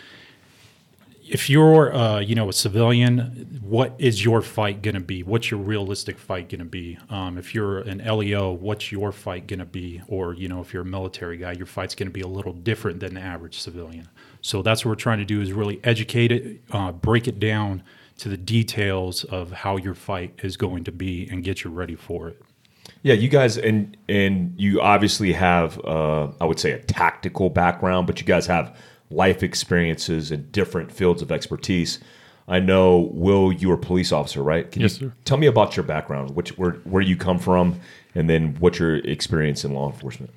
if 1.28 1.50
you're 1.50 1.94
uh, 1.94 2.20
you 2.20 2.34
know 2.34 2.48
a 2.48 2.52
civilian, 2.52 3.60
what 3.62 3.94
is 3.98 4.24
your 4.24 4.42
fight 4.42 4.82
going 4.82 4.94
to 4.94 5.00
be? 5.00 5.22
What's 5.22 5.50
your 5.50 5.60
realistic 5.60 6.18
fight 6.18 6.48
going 6.48 6.60
to 6.60 6.64
be? 6.64 6.98
Um, 7.10 7.36
if 7.38 7.54
you're 7.54 7.78
an 7.80 7.98
LEO, 7.98 8.52
what's 8.52 8.92
your 8.92 9.12
fight 9.12 9.46
going 9.46 9.58
to 9.58 9.64
be? 9.64 10.02
Or 10.08 10.34
you 10.34 10.48
know 10.48 10.60
if 10.60 10.72
you're 10.72 10.82
a 10.82 10.86
military 10.86 11.36
guy, 11.36 11.52
your 11.52 11.66
fight's 11.66 11.94
going 11.94 12.08
to 12.08 12.12
be 12.12 12.20
a 12.20 12.28
little 12.28 12.52
different 12.52 13.00
than 13.00 13.14
the 13.14 13.20
average 13.20 13.60
civilian. 13.60 14.08
So 14.40 14.62
that's 14.62 14.84
what 14.84 14.90
we're 14.90 14.96
trying 14.96 15.18
to 15.18 15.24
do 15.24 15.40
is 15.40 15.52
really 15.52 15.80
educate 15.82 16.30
it, 16.30 16.60
uh, 16.70 16.92
break 16.92 17.26
it 17.26 17.40
down 17.40 17.82
to 18.18 18.28
the 18.28 18.36
details 18.36 19.24
of 19.24 19.52
how 19.52 19.76
your 19.76 19.94
fight 19.94 20.38
is 20.42 20.56
going 20.56 20.84
to 20.84 20.92
be, 20.92 21.28
and 21.30 21.42
get 21.44 21.64
you 21.64 21.70
ready 21.70 21.96
for 21.96 22.28
it. 22.28 22.40
Yeah, 23.02 23.14
you 23.14 23.28
guys, 23.28 23.58
and 23.58 23.96
and 24.08 24.54
you 24.56 24.80
obviously 24.80 25.32
have, 25.32 25.84
uh, 25.84 26.28
I 26.40 26.44
would 26.44 26.60
say, 26.60 26.72
a 26.72 26.78
tactical 26.78 27.50
background, 27.50 28.06
but 28.06 28.20
you 28.20 28.26
guys 28.26 28.46
have 28.46 28.76
life 29.10 29.42
experiences 29.42 30.30
and 30.30 30.50
different 30.52 30.92
fields 30.92 31.22
of 31.22 31.30
expertise. 31.30 31.98
I 32.48 32.60
know, 32.60 33.10
Will, 33.12 33.52
you 33.52 33.68
were 33.68 33.74
a 33.74 33.78
police 33.78 34.12
officer, 34.12 34.42
right? 34.42 34.70
Can 34.70 34.82
Yes, 34.82 35.00
you 35.00 35.08
sir. 35.08 35.14
Tell 35.24 35.36
me 35.36 35.46
about 35.46 35.76
your 35.76 35.84
background, 35.84 36.30
which 36.36 36.56
where 36.58 36.72
where 36.84 37.02
you 37.02 37.16
come 37.16 37.38
from, 37.38 37.80
and 38.14 38.30
then 38.30 38.56
what's 38.60 38.78
your 38.78 38.96
experience 38.96 39.64
in 39.64 39.74
law 39.74 39.90
enforcement. 39.90 40.30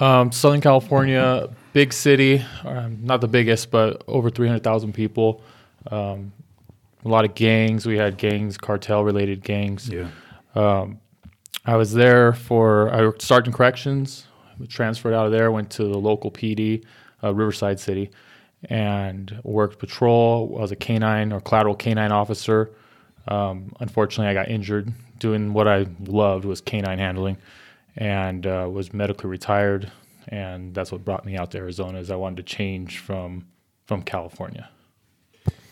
Um, 0.00 0.32
Southern 0.32 0.60
California, 0.60 1.48
big 1.72 1.92
city, 1.92 2.44
um, 2.64 2.98
not 3.02 3.20
the 3.20 3.28
biggest, 3.28 3.70
but 3.70 4.02
over 4.08 4.30
300,000 4.30 4.92
people. 4.92 5.42
Um, 5.90 6.32
a 7.04 7.08
lot 7.08 7.24
of 7.24 7.36
gangs. 7.36 7.86
We 7.86 7.98
had 7.98 8.16
gangs, 8.16 8.56
cartel 8.56 9.04
related 9.04 9.44
gangs. 9.44 9.88
Yeah. 9.88 10.08
I 11.64 11.76
was 11.76 11.92
there 11.92 12.32
for, 12.32 12.90
I 12.90 13.02
worked 13.02 13.22
Sergeant 13.22 13.54
Corrections, 13.54 14.26
transferred 14.68 15.14
out 15.14 15.26
of 15.26 15.32
there, 15.32 15.52
went 15.52 15.70
to 15.70 15.84
the 15.84 15.98
local 15.98 16.30
PD, 16.30 16.84
uh, 17.22 17.34
Riverside 17.34 17.80
City, 17.80 18.10
and 18.64 19.40
worked 19.42 19.78
patrol. 19.78 20.54
I 20.56 20.60
was 20.60 20.72
a 20.72 20.76
canine 20.76 21.32
or 21.32 21.40
collateral 21.40 21.74
canine 21.74 22.12
officer. 22.12 22.70
Um, 23.28 23.72
unfortunately, 23.80 24.30
I 24.30 24.34
got 24.34 24.48
injured 24.48 24.92
doing 25.18 25.52
what 25.52 25.68
I 25.68 25.86
loved 26.04 26.44
was 26.44 26.60
canine 26.60 26.98
handling, 26.98 27.36
and 27.96 28.46
uh, 28.46 28.68
was 28.70 28.92
medically 28.92 29.30
retired. 29.30 29.90
And 30.28 30.74
that's 30.74 30.92
what 30.92 31.04
brought 31.04 31.24
me 31.24 31.36
out 31.36 31.50
to 31.52 31.58
Arizona. 31.58 31.98
Is 31.98 32.10
I 32.10 32.16
wanted 32.16 32.36
to 32.38 32.54
change 32.54 32.98
from 32.98 33.46
from 33.86 34.02
California. 34.02 34.68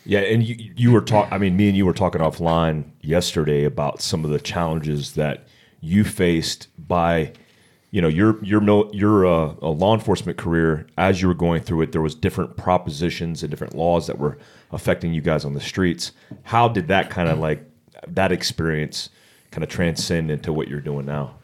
Yeah, 0.05 0.19
and 0.19 0.43
you 0.43 0.73
you 0.75 0.91
were 0.91 1.01
talking. 1.01 1.33
I 1.33 1.37
mean, 1.37 1.55
me 1.55 1.67
and 1.67 1.77
you 1.77 1.85
were 1.85 1.93
talking 1.93 2.21
offline 2.21 2.85
yesterday 3.01 3.65
about 3.65 4.01
some 4.01 4.25
of 4.25 4.31
the 4.31 4.39
challenges 4.39 5.13
that 5.13 5.47
you 5.79 6.03
faced 6.03 6.67
by, 6.77 7.33
you 7.91 8.01
know, 8.01 8.07
your 8.07 8.43
your 8.43 8.61
your 8.93 9.25
uh, 9.25 9.53
a 9.61 9.69
law 9.69 9.93
enforcement 9.93 10.37
career. 10.37 10.87
As 10.97 11.21
you 11.21 11.27
were 11.27 11.33
going 11.33 11.61
through 11.61 11.81
it, 11.81 11.91
there 11.91 12.01
was 12.01 12.15
different 12.15 12.55
propositions 12.55 13.43
and 13.43 13.51
different 13.51 13.75
laws 13.75 14.07
that 14.07 14.17
were 14.17 14.37
affecting 14.71 15.13
you 15.13 15.21
guys 15.21 15.43
on 15.43 15.53
the 15.53 15.61
streets. 15.61 16.13
How 16.43 16.69
did 16.69 16.87
that 16.87 17.09
kind 17.09 17.29
of 17.29 17.37
like 17.39 17.63
that 18.07 18.31
experience 18.31 19.09
kind 19.51 19.63
of 19.63 19.69
transcend 19.69 20.31
into 20.31 20.53
what 20.53 20.69
you're 20.69 20.79
doing 20.79 21.05
now? 21.05 21.35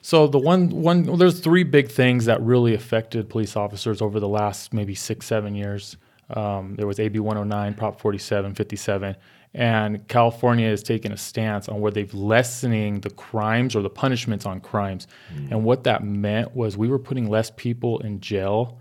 So 0.00 0.28
the 0.28 0.38
one 0.38 0.70
one 0.70 1.04
well, 1.06 1.16
there's 1.16 1.40
three 1.40 1.64
big 1.64 1.90
things 1.90 2.24
that 2.26 2.40
really 2.40 2.72
affected 2.74 3.28
police 3.28 3.56
officers 3.56 4.00
over 4.00 4.20
the 4.20 4.28
last 4.28 4.72
maybe 4.72 4.94
six 4.94 5.26
seven 5.26 5.56
years. 5.56 5.96
Um, 6.30 6.76
there 6.76 6.86
was 6.86 6.98
AB 6.98 7.18
109, 7.18 7.74
Prop 7.74 8.00
47, 8.00 8.54
57, 8.54 9.16
and 9.54 10.06
California 10.08 10.68
has 10.68 10.82
taken 10.82 11.12
a 11.12 11.16
stance 11.16 11.68
on 11.68 11.80
where 11.80 11.92
they've 11.92 12.14
lessening 12.14 13.00
the 13.00 13.10
crimes 13.10 13.76
or 13.76 13.82
the 13.82 13.90
punishments 13.90 14.46
on 14.46 14.60
crimes. 14.60 15.06
And 15.50 15.64
what 15.64 15.84
that 15.84 16.02
meant 16.02 16.56
was 16.56 16.76
we 16.76 16.88
were 16.88 16.98
putting 16.98 17.28
less 17.28 17.50
people 17.50 17.98
in 18.00 18.20
jail 18.20 18.78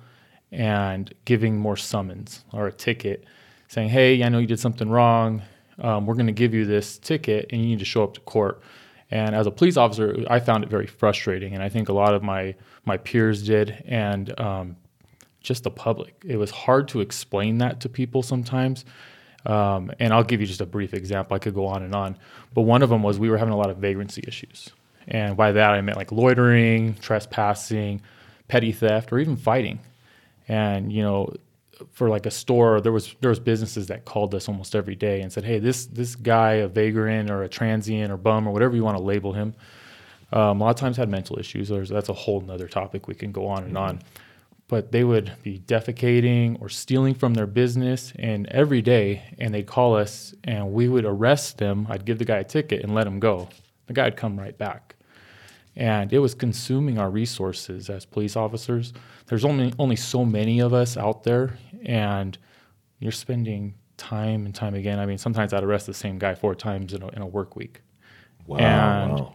and 0.51 1.13
giving 1.25 1.57
more 1.57 1.75
summons 1.75 2.45
or 2.53 2.67
a 2.67 2.71
ticket, 2.71 3.25
saying, 3.67 3.89
"Hey, 3.89 4.23
I 4.23 4.29
know 4.29 4.39
you 4.39 4.47
did 4.47 4.59
something 4.59 4.89
wrong. 4.89 5.41
Um, 5.79 6.05
we're 6.05 6.15
going 6.15 6.27
to 6.27 6.33
give 6.33 6.53
you 6.53 6.65
this 6.65 6.97
ticket, 6.97 7.47
and 7.51 7.61
you 7.61 7.67
need 7.67 7.79
to 7.79 7.85
show 7.85 8.03
up 8.03 8.13
to 8.13 8.21
court." 8.21 8.61
And 9.09 9.35
as 9.35 9.47
a 9.47 9.51
police 9.51 9.75
officer, 9.75 10.23
I 10.29 10.39
found 10.39 10.63
it 10.63 10.69
very 10.69 10.87
frustrating, 10.87 11.53
and 11.53 11.61
I 11.61 11.67
think 11.69 11.89
a 11.89 11.93
lot 11.93 12.13
of 12.13 12.23
my 12.23 12.55
my 12.85 12.97
peers 12.97 13.43
did, 13.43 13.83
and 13.85 14.39
um, 14.39 14.77
just 15.41 15.63
the 15.63 15.71
public. 15.71 16.15
It 16.25 16.37
was 16.37 16.51
hard 16.51 16.87
to 16.89 17.01
explain 17.01 17.57
that 17.57 17.81
to 17.81 17.89
people 17.89 18.23
sometimes. 18.23 18.85
Um, 19.45 19.91
and 19.99 20.13
I'll 20.13 20.23
give 20.23 20.39
you 20.41 20.47
just 20.47 20.61
a 20.61 20.65
brief 20.65 20.93
example. 20.93 21.35
I 21.35 21.39
could 21.39 21.55
go 21.55 21.65
on 21.65 21.83
and 21.83 21.95
on, 21.95 22.17
but 22.53 22.61
one 22.61 22.83
of 22.83 22.89
them 22.89 23.01
was 23.01 23.17
we 23.19 23.29
were 23.29 23.37
having 23.37 23.53
a 23.53 23.57
lot 23.57 23.69
of 23.69 23.77
vagrancy 23.77 24.23
issues, 24.27 24.69
and 25.07 25.35
by 25.35 25.51
that 25.51 25.71
I 25.71 25.81
meant 25.81 25.97
like 25.97 26.11
loitering, 26.11 26.95
trespassing, 26.95 28.01
petty 28.47 28.71
theft, 28.71 29.11
or 29.11 29.19
even 29.19 29.35
fighting. 29.35 29.79
And 30.47 30.91
you 30.91 31.01
know, 31.01 31.33
for 31.91 32.09
like 32.09 32.25
a 32.25 32.31
store, 32.31 32.81
there 32.81 32.91
was 32.91 33.15
there 33.21 33.29
was 33.29 33.39
businesses 33.39 33.87
that 33.87 34.05
called 34.05 34.35
us 34.35 34.47
almost 34.47 34.75
every 34.75 34.95
day 34.95 35.21
and 35.21 35.33
said, 35.33 35.43
"Hey, 35.43 35.59
this 35.59 35.87
this 35.87 36.15
guy, 36.15 36.53
a 36.53 36.67
vagrant 36.67 37.31
or 37.31 37.43
a 37.43 37.49
transient 37.49 38.11
or 38.11 38.17
bum 38.17 38.47
or 38.47 38.51
whatever 38.51 38.75
you 38.75 38.83
want 38.83 38.97
to 38.97 39.03
label 39.03 39.33
him, 39.33 39.55
um, 40.33 40.61
a 40.61 40.63
lot 40.63 40.69
of 40.69 40.75
times 40.77 40.97
had 40.97 41.09
mental 41.09 41.37
issues. 41.39 41.69
There's, 41.69 41.89
that's 41.89 42.09
a 42.09 42.13
whole 42.13 42.41
nother 42.41 42.67
topic 42.67 43.07
we 43.07 43.15
can 43.15 43.31
go 43.31 43.47
on 43.47 43.63
and 43.63 43.77
on. 43.77 43.99
But 44.71 44.93
they 44.93 45.03
would 45.03 45.33
be 45.43 45.59
defecating 45.59 46.59
or 46.61 46.69
stealing 46.69 47.13
from 47.13 47.33
their 47.33 47.45
business 47.45 48.13
and 48.17 48.47
every 48.47 48.81
day, 48.81 49.21
and 49.37 49.53
they'd 49.53 49.67
call 49.67 49.97
us 49.97 50.33
and 50.45 50.71
we 50.71 50.87
would 50.87 51.03
arrest 51.03 51.57
them. 51.57 51.85
I'd 51.89 52.05
give 52.05 52.19
the 52.19 52.23
guy 52.25 52.37
a 52.37 52.43
ticket 52.45 52.81
and 52.81 52.95
let 52.95 53.05
him 53.05 53.19
go. 53.19 53.49
The 53.87 53.93
guy 53.93 54.05
would 54.05 54.15
come 54.15 54.39
right 54.39 54.57
back. 54.57 54.95
And 55.75 56.13
it 56.13 56.19
was 56.19 56.33
consuming 56.33 56.97
our 56.99 57.09
resources 57.09 57.89
as 57.89 58.05
police 58.05 58.37
officers. 58.37 58.93
There's 59.25 59.43
only 59.43 59.73
only 59.77 59.97
so 59.97 60.23
many 60.23 60.61
of 60.61 60.73
us 60.73 60.95
out 60.95 61.23
there, 61.23 61.57
and 61.83 62.37
you're 62.99 63.11
spending 63.11 63.73
time 63.97 64.45
and 64.45 64.55
time 64.55 64.73
again. 64.73 64.99
I 64.99 65.05
mean, 65.05 65.17
sometimes 65.17 65.51
I'd 65.51 65.63
arrest 65.63 65.85
the 65.85 65.93
same 65.93 66.17
guy 66.17 66.33
four 66.33 66.55
times 66.55 66.93
in 66.93 67.03
a, 67.03 67.07
in 67.09 67.21
a 67.21 67.27
work 67.27 67.57
week. 67.57 67.81
Wow, 68.47 68.57
And- 68.57 69.11
wow. 69.19 69.33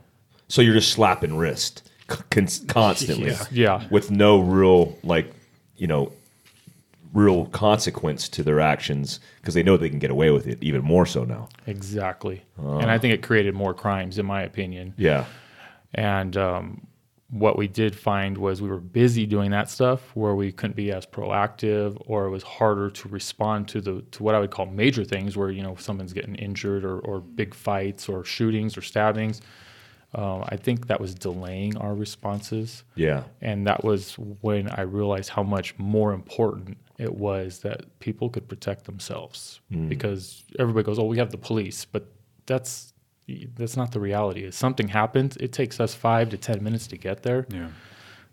So 0.49 0.63
you're 0.63 0.75
just 0.75 0.93
slapping 0.93 1.37
wrist 1.37 1.86
constantly, 2.69 3.31
Yeah. 3.31 3.45
Yeah. 3.51 3.87
with 3.91 4.11
no 4.11 4.41
real 4.41 4.97
like, 5.03 5.33
you 5.77 5.87
know, 5.87 6.13
real 7.13 7.47
consequence 7.47 8.29
to 8.29 8.43
their 8.43 8.61
actions 8.61 9.21
because 9.41 9.55
they 9.55 9.63
know 9.63 9.77
they 9.77 9.89
can 9.89 9.99
get 9.99 10.11
away 10.11 10.31
with 10.31 10.47
it 10.47 10.59
even 10.63 10.83
more 10.83 11.07
so 11.07 11.25
now. 11.25 11.49
Exactly. 11.67 12.43
And 12.59 12.91
I 12.91 12.99
think 12.99 13.15
it 13.15 13.23
created 13.23 13.55
more 13.55 13.73
crimes, 13.73 14.19
in 14.19 14.27
my 14.27 14.43
opinion. 14.43 14.93
Yeah. 14.99 15.25
And 15.95 16.37
um, 16.37 16.87
what 17.31 17.57
we 17.57 17.69
did 17.69 17.97
find 17.97 18.37
was 18.37 18.61
we 18.61 18.69
were 18.69 18.81
busy 18.81 19.25
doing 19.25 19.51
that 19.53 19.71
stuff 19.71 20.15
where 20.15 20.35
we 20.35 20.53
couldn't 20.53 20.77
be 20.77 20.93
as 20.93 21.07
proactive, 21.07 22.01
or 22.07 22.27
it 22.27 22.31
was 22.31 22.43
harder 22.43 22.91
to 22.91 23.09
respond 23.09 23.69
to 23.69 23.81
the 23.81 24.03
to 24.13 24.23
what 24.23 24.35
I 24.35 24.39
would 24.41 24.51
call 24.51 24.67
major 24.67 25.05
things, 25.05 25.37
where 25.37 25.51
you 25.51 25.63
know 25.63 25.75
someone's 25.77 26.13
getting 26.13 26.35
injured, 26.37 26.85
or, 26.85 26.99
or 27.01 27.21
big 27.21 27.55
fights, 27.55 28.09
or 28.09 28.25
shootings, 28.25 28.77
or 28.77 28.83
stabbings. 28.83 29.41
Um, 30.17 30.45
I 30.49 30.57
think 30.57 30.87
that 30.87 30.99
was 30.99 31.15
delaying 31.15 31.77
our 31.77 31.95
responses. 31.95 32.85
Yeah. 32.95 33.25
And 33.43 33.67
that 33.67 33.85
was 33.85 34.15
when 34.41 34.69
I 34.71 34.81
realized 34.81 35.29
how 35.29 35.43
much 35.43 35.79
more 35.79 36.15
important 36.15 36.79
it 36.99 37.15
was 37.15 37.59
that 37.61 37.99
people 38.01 38.31
could 38.31 38.49
protect 38.49 38.87
themselves. 38.87 39.61
Because 39.89 40.43
everybody 40.59 40.85
goes, 40.85 40.99
"Oh, 40.99 41.05
we 41.05 41.19
have 41.19 41.31
the 41.31 41.37
police," 41.37 41.85
but 41.85 42.07
that's 42.47 42.95
that's 43.57 43.77
not 43.77 43.93
the 43.93 44.01
reality. 44.01 44.45
If 44.45 44.55
something 44.55 44.89
happens, 44.89 45.37
it 45.37 45.53
takes 45.53 45.81
us 45.81 45.95
five 45.95 46.31
to 46.31 46.39
ten 46.39 46.65
minutes 46.65 46.87
to 46.89 46.97
get 46.97 47.23
there. 47.23 47.47
Yeah. 47.51 47.69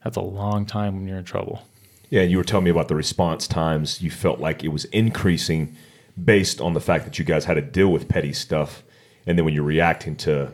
That's 0.06 0.18
a 0.18 0.22
long 0.22 0.66
time 0.66 0.96
when 0.96 1.08
you're 1.08 1.18
in 1.18 1.26
trouble. 1.26 1.64
Yeah, 2.10 2.22
and 2.22 2.32
you 2.32 2.38
were 2.38 2.44
telling 2.44 2.66
me 2.66 2.72
about 2.72 2.88
the 2.88 2.96
response 2.96 3.48
times. 3.48 4.02
You 4.02 4.12
felt 4.12 4.40
like 4.40 4.64
it 4.64 4.70
was 4.70 4.86
increasing 4.86 5.76
based 6.24 6.62
on 6.62 6.74
the 6.74 6.80
fact 6.82 7.06
that 7.06 7.18
you 7.20 7.26
guys 7.26 7.46
had 7.46 7.56
to 7.56 7.62
deal 7.62 7.92
with 7.92 8.08
petty 8.08 8.32
stuff, 8.34 8.84
and 9.26 9.38
then 9.38 9.44
when 9.44 9.54
you're 9.54 9.64
reacting 9.64 10.16
to 10.18 10.54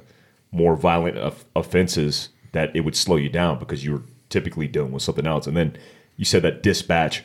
more 0.52 0.76
violent 0.76 1.18
of- 1.18 1.46
offenses, 1.56 2.30
that 2.52 2.76
it 2.76 2.82
would 2.82 2.96
slow 2.96 3.16
you 3.16 3.30
down 3.30 3.60
because 3.60 3.84
you 3.86 3.92
were 3.94 4.02
typically 4.30 4.68
dealing 4.68 4.92
with 4.92 5.04
something 5.04 5.28
else. 5.28 5.48
And 5.48 5.56
then 5.56 5.78
you 6.18 6.26
said 6.26 6.42
that 6.44 6.64
dispatch 6.64 7.24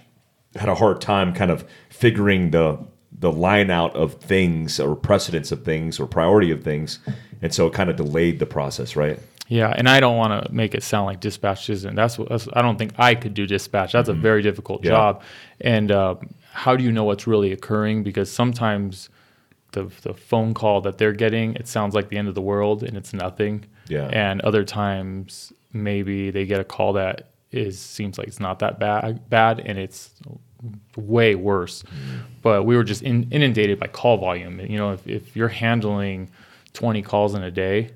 had 0.56 0.68
a 0.68 0.74
hard 0.74 1.00
time 1.00 1.32
kind 1.34 1.50
of 1.50 1.64
figuring 1.90 2.50
the 2.50 2.78
the 3.16 3.30
line 3.30 3.70
out 3.70 3.94
of 3.94 4.14
things 4.14 4.80
or 4.80 4.96
precedence 4.96 5.52
of 5.52 5.64
things 5.64 6.00
or 6.00 6.06
priority 6.06 6.50
of 6.50 6.64
things, 6.64 6.98
and 7.40 7.54
so 7.54 7.66
it 7.68 7.72
kind 7.72 7.88
of 7.88 7.94
delayed 7.96 8.40
the 8.40 8.46
process, 8.46 8.96
right? 8.96 9.20
Yeah, 9.46 9.72
and 9.76 9.88
I 9.88 10.00
don't 10.00 10.16
want 10.16 10.44
to 10.46 10.52
make 10.52 10.74
it 10.74 10.82
sound 10.82 11.06
like 11.06 11.20
dispatch 11.20 11.70
isn't. 11.70 11.94
That's, 11.94 12.18
what- 12.18 12.28
that's 12.28 12.48
I 12.54 12.60
don't 12.62 12.76
think 12.76 12.92
I 12.98 13.14
could 13.14 13.32
do 13.34 13.46
dispatch. 13.46 13.92
That's 13.92 14.08
a 14.08 14.14
very 14.14 14.42
difficult 14.42 14.82
Yeah. 14.84 14.90
job. 14.90 15.22
And 15.60 15.92
uh, 15.92 16.16
how 16.52 16.74
do 16.76 16.82
you 16.82 16.90
know 16.90 17.04
what's 17.04 17.26
really 17.28 17.52
occurring? 17.52 18.02
Because 18.02 18.32
sometimes 18.32 19.10
the 19.74 19.90
the 20.02 20.14
phone 20.14 20.54
call 20.54 20.80
that 20.80 20.98
they're 20.98 21.12
getting, 21.12 21.54
it 21.54 21.68
sounds 21.68 21.94
like 21.94 22.08
the 22.08 22.16
end 22.16 22.28
of 22.28 22.34
the 22.34 22.42
world, 22.42 22.82
and 22.82 22.96
it's 22.96 23.12
nothing. 23.12 23.66
Yeah. 23.88 24.08
And 24.08 24.40
other 24.40 24.64
times, 24.64 25.52
maybe 25.72 26.30
they 26.30 26.46
get 26.46 26.58
a 26.58 26.64
call 26.64 26.94
that 26.94 27.30
is 27.52 27.78
seems 27.78 28.18
like 28.18 28.26
it's 28.26 28.40
not 28.40 28.58
that 28.60 28.80
bad, 28.80 29.28
bad, 29.30 29.60
and 29.60 29.78
it's 29.78 30.10
way 30.96 31.34
worse. 31.34 31.82
Mm-hmm. 31.82 32.18
But 32.42 32.64
we 32.64 32.76
were 32.76 32.84
just 32.84 33.02
in, 33.02 33.28
inundated 33.30 33.78
by 33.78 33.86
call 33.86 34.16
volume. 34.18 34.60
You 34.60 34.78
know, 34.78 34.92
if, 34.92 35.06
if 35.06 35.36
you're 35.36 35.48
handling 35.48 36.30
20 36.72 37.02
calls 37.02 37.34
in 37.34 37.42
a 37.42 37.50
day 37.50 37.90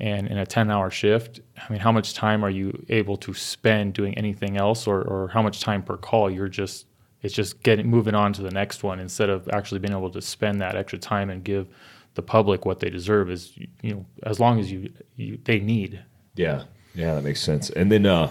and 0.00 0.26
in 0.26 0.38
a 0.38 0.46
10 0.46 0.70
hour 0.70 0.90
shift, 0.90 1.40
I 1.56 1.70
mean, 1.72 1.80
how 1.80 1.92
much 1.92 2.14
time 2.14 2.44
are 2.44 2.50
you 2.50 2.84
able 2.88 3.16
to 3.18 3.34
spend 3.34 3.94
doing 3.94 4.16
anything 4.16 4.56
else 4.56 4.86
or, 4.86 5.02
or 5.02 5.28
how 5.28 5.42
much 5.42 5.60
time 5.60 5.82
per 5.82 5.96
call 5.96 6.30
you're 6.30 6.48
just, 6.48 6.86
it's 7.22 7.34
just 7.34 7.62
getting, 7.62 7.88
moving 7.88 8.14
on 8.14 8.32
to 8.34 8.42
the 8.42 8.50
next 8.50 8.82
one 8.82 8.98
instead 8.98 9.30
of 9.30 9.48
actually 9.48 9.78
being 9.78 9.96
able 9.96 10.10
to 10.10 10.20
spend 10.20 10.60
that 10.60 10.76
extra 10.76 10.98
time 10.98 11.30
and 11.30 11.44
give 11.44 11.68
the 12.14 12.22
public 12.22 12.66
what 12.66 12.80
they 12.80 12.90
deserve 12.90 13.30
is, 13.30 13.56
you 13.82 13.94
know, 13.94 14.06
as 14.24 14.38
long 14.38 14.60
as 14.60 14.70
you, 14.70 14.92
you 15.16 15.38
they 15.44 15.60
need. 15.60 16.02
Yeah, 16.34 16.64
yeah, 16.94 17.14
that 17.14 17.22
makes 17.24 17.40
sense. 17.40 17.70
And 17.70 17.90
then, 17.90 18.06
uh, 18.06 18.30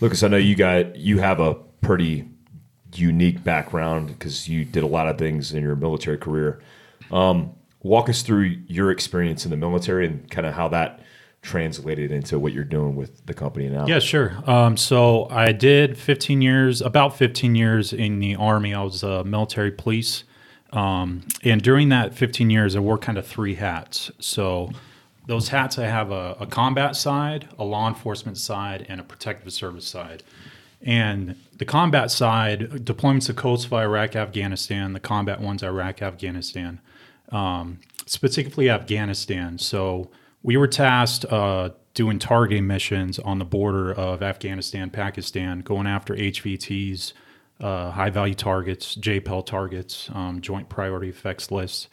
Lucas, 0.00 0.22
I 0.22 0.28
know 0.28 0.36
you 0.36 0.56
got 0.56 0.96
you 0.96 1.18
have 1.18 1.40
a 1.40 1.54
pretty 1.80 2.28
unique 2.94 3.42
background 3.42 4.08
because 4.08 4.48
you 4.48 4.64
did 4.64 4.82
a 4.82 4.86
lot 4.86 5.08
of 5.08 5.18
things 5.18 5.52
in 5.52 5.62
your 5.62 5.76
military 5.76 6.18
career. 6.18 6.60
Um, 7.10 7.54
walk 7.82 8.08
us 8.08 8.22
through 8.22 8.56
your 8.66 8.90
experience 8.90 9.44
in 9.44 9.50
the 9.50 9.56
military 9.56 10.06
and 10.06 10.28
kind 10.30 10.46
of 10.46 10.54
how 10.54 10.68
that 10.68 11.00
translated 11.44 12.10
into 12.10 12.38
what 12.38 12.52
you're 12.52 12.64
doing 12.64 12.96
with 12.96 13.24
the 13.26 13.34
company 13.34 13.68
now. 13.68 13.86
Yeah, 13.86 13.98
sure. 13.98 14.34
Um, 14.50 14.76
so 14.78 15.28
I 15.28 15.52
did 15.52 15.96
15 15.98 16.40
years, 16.40 16.80
about 16.80 17.16
15 17.16 17.54
years 17.54 17.92
in 17.92 18.18
the 18.18 18.34
Army. 18.34 18.74
I 18.74 18.82
was 18.82 19.02
a 19.02 19.22
military 19.24 19.70
police. 19.70 20.24
Um, 20.72 21.22
and 21.44 21.62
during 21.62 21.90
that 21.90 22.14
15 22.14 22.48
years, 22.48 22.74
I 22.74 22.80
wore 22.80 22.98
kind 22.98 23.18
of 23.18 23.26
three 23.26 23.56
hats. 23.56 24.10
So 24.18 24.70
those 25.26 25.48
hats, 25.48 25.78
I 25.78 25.84
have 25.84 26.10
a, 26.10 26.36
a 26.40 26.46
combat 26.46 26.96
side, 26.96 27.48
a 27.58 27.64
law 27.64 27.88
enforcement 27.88 28.38
side, 28.38 28.86
and 28.88 28.98
a 28.98 29.04
protective 29.04 29.52
service 29.52 29.86
side. 29.86 30.22
And 30.80 31.36
the 31.56 31.66
combat 31.66 32.10
side, 32.10 32.70
deployments 32.84 33.26
to 33.26 33.34
coast 33.34 33.66
of 33.66 33.72
Iraq, 33.74 34.16
Afghanistan, 34.16 34.94
the 34.94 35.00
combat 35.00 35.40
ones, 35.40 35.62
Iraq, 35.62 36.00
Afghanistan, 36.00 36.80
um, 37.30 37.80
specifically 38.06 38.70
Afghanistan. 38.70 39.58
So 39.58 40.10
we 40.44 40.58
were 40.58 40.68
tasked 40.68 41.24
uh, 41.32 41.70
doing 41.94 42.18
targeting 42.18 42.66
missions 42.66 43.18
on 43.18 43.38
the 43.38 43.44
border 43.44 43.92
of 43.92 44.22
Afghanistan, 44.22 44.90
Pakistan, 44.90 45.60
going 45.60 45.86
after 45.86 46.14
HVTs, 46.14 47.14
uh, 47.60 47.90
high 47.90 48.10
value 48.10 48.34
targets, 48.34 48.94
JPEL 48.94 49.46
targets, 49.46 50.10
um, 50.12 50.40
joint 50.42 50.68
priority 50.68 51.08
effects 51.08 51.50
lists, 51.50 51.88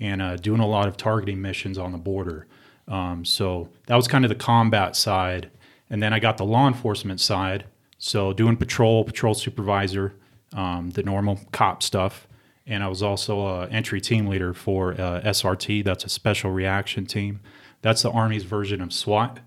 and 0.00 0.20
uh, 0.20 0.36
doing 0.36 0.60
a 0.60 0.66
lot 0.66 0.88
of 0.88 0.96
targeting 0.96 1.40
missions 1.40 1.78
on 1.78 1.92
the 1.92 1.98
border. 1.98 2.46
Um, 2.88 3.24
so 3.24 3.68
that 3.86 3.94
was 3.94 4.08
kind 4.08 4.24
of 4.24 4.30
the 4.30 4.34
combat 4.34 4.96
side. 4.96 5.50
And 5.88 6.02
then 6.02 6.12
I 6.12 6.18
got 6.18 6.38
the 6.38 6.44
law 6.44 6.66
enforcement 6.66 7.20
side. 7.20 7.66
So 7.98 8.32
doing 8.32 8.56
patrol, 8.56 9.04
patrol 9.04 9.34
supervisor, 9.34 10.14
um, 10.54 10.90
the 10.90 11.04
normal 11.04 11.38
cop 11.52 11.84
stuff. 11.84 12.26
And 12.66 12.82
I 12.82 12.88
was 12.88 13.02
also 13.02 13.62
an 13.62 13.72
entry 13.72 14.00
team 14.00 14.26
leader 14.26 14.54
for 14.54 14.92
uh, 14.92 15.20
SRT. 15.22 15.84
That's 15.84 16.04
a 16.04 16.08
special 16.08 16.50
reaction 16.50 17.06
team. 17.06 17.40
That's 17.80 18.02
the 18.02 18.10
Army's 18.10 18.44
version 18.44 18.80
of 18.80 18.92
SWAT. 18.92 19.40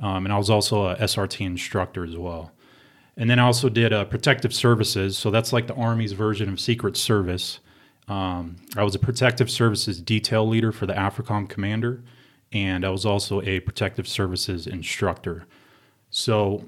Um, 0.00 0.26
and 0.26 0.32
I 0.32 0.38
was 0.38 0.50
also 0.50 0.86
a 0.86 0.96
SRT 0.96 1.44
instructor 1.44 2.04
as 2.04 2.16
well. 2.16 2.52
And 3.16 3.28
then 3.28 3.38
I 3.38 3.44
also 3.44 3.68
did 3.68 3.92
uh, 3.92 4.04
protective 4.04 4.54
services. 4.54 5.18
So 5.18 5.30
that's 5.30 5.52
like 5.52 5.66
the 5.66 5.74
Army's 5.74 6.12
version 6.12 6.48
of 6.48 6.60
Secret 6.60 6.96
Service. 6.96 7.60
Um, 8.06 8.56
I 8.76 8.84
was 8.84 8.94
a 8.94 8.98
protective 8.98 9.50
services 9.50 10.00
detail 10.00 10.46
leader 10.46 10.70
for 10.70 10.86
the 10.86 10.94
AFRICOM 10.94 11.48
commander 11.48 12.02
and 12.52 12.84
I 12.84 12.90
was 12.90 13.04
also 13.04 13.42
a 13.42 13.60
protective 13.60 14.08
services 14.08 14.66
instructor. 14.66 15.46
So, 16.10 16.64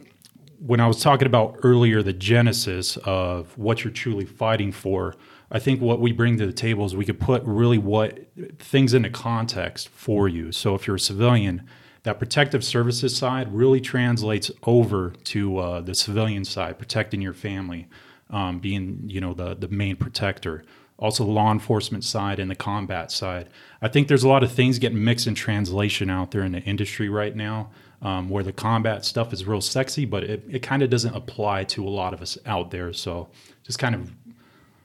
when 0.58 0.78
I 0.78 0.86
was 0.86 1.02
talking 1.02 1.26
about 1.26 1.58
earlier 1.62 2.02
the 2.02 2.12
genesis 2.12 2.98
of 2.98 3.56
what 3.56 3.82
you're 3.82 3.92
truly 3.92 4.26
fighting 4.26 4.72
for, 4.72 5.14
I 5.50 5.58
think 5.58 5.80
what 5.80 6.00
we 6.00 6.12
bring 6.12 6.38
to 6.38 6.46
the 6.46 6.52
table 6.52 6.84
is 6.84 6.94
we 6.94 7.04
could 7.04 7.20
put 7.20 7.42
really 7.44 7.78
what 7.78 8.20
things 8.58 8.94
into 8.94 9.10
context 9.10 9.88
for 9.88 10.28
you. 10.28 10.52
So, 10.52 10.74
if 10.74 10.86
you're 10.86 10.96
a 10.96 11.00
civilian, 11.00 11.66
that 12.04 12.18
protective 12.18 12.64
services 12.64 13.16
side 13.16 13.52
really 13.52 13.80
translates 13.80 14.50
over 14.62 15.10
to 15.24 15.58
uh, 15.58 15.80
the 15.80 15.94
civilian 15.94 16.44
side, 16.44 16.78
protecting 16.78 17.20
your 17.20 17.34
family, 17.34 17.88
um, 18.30 18.60
being 18.60 19.02
you 19.06 19.20
know 19.20 19.34
the 19.34 19.54
the 19.54 19.68
main 19.68 19.96
protector 19.96 20.64
also 21.00 21.24
the 21.24 21.30
law 21.30 21.50
enforcement 21.50 22.04
side 22.04 22.38
and 22.38 22.50
the 22.50 22.54
combat 22.54 23.10
side. 23.10 23.48
I 23.82 23.88
think 23.88 24.06
there's 24.06 24.22
a 24.22 24.28
lot 24.28 24.42
of 24.42 24.52
things 24.52 24.78
getting 24.78 25.02
mixed 25.02 25.26
in 25.26 25.34
translation 25.34 26.10
out 26.10 26.30
there 26.30 26.42
in 26.42 26.52
the 26.52 26.60
industry 26.60 27.08
right 27.08 27.34
now, 27.34 27.70
um, 28.02 28.28
where 28.28 28.44
the 28.44 28.52
combat 28.52 29.04
stuff 29.04 29.32
is 29.32 29.46
real 29.46 29.62
sexy, 29.62 30.04
but 30.04 30.22
it, 30.22 30.44
it 30.48 30.58
kind 30.60 30.82
of 30.82 30.90
doesn't 30.90 31.14
apply 31.14 31.64
to 31.64 31.86
a 31.86 31.88
lot 31.88 32.12
of 32.12 32.20
us 32.20 32.36
out 32.44 32.70
there. 32.70 32.92
So 32.92 33.30
just 33.62 33.78
kind 33.78 33.94
of 33.94 34.12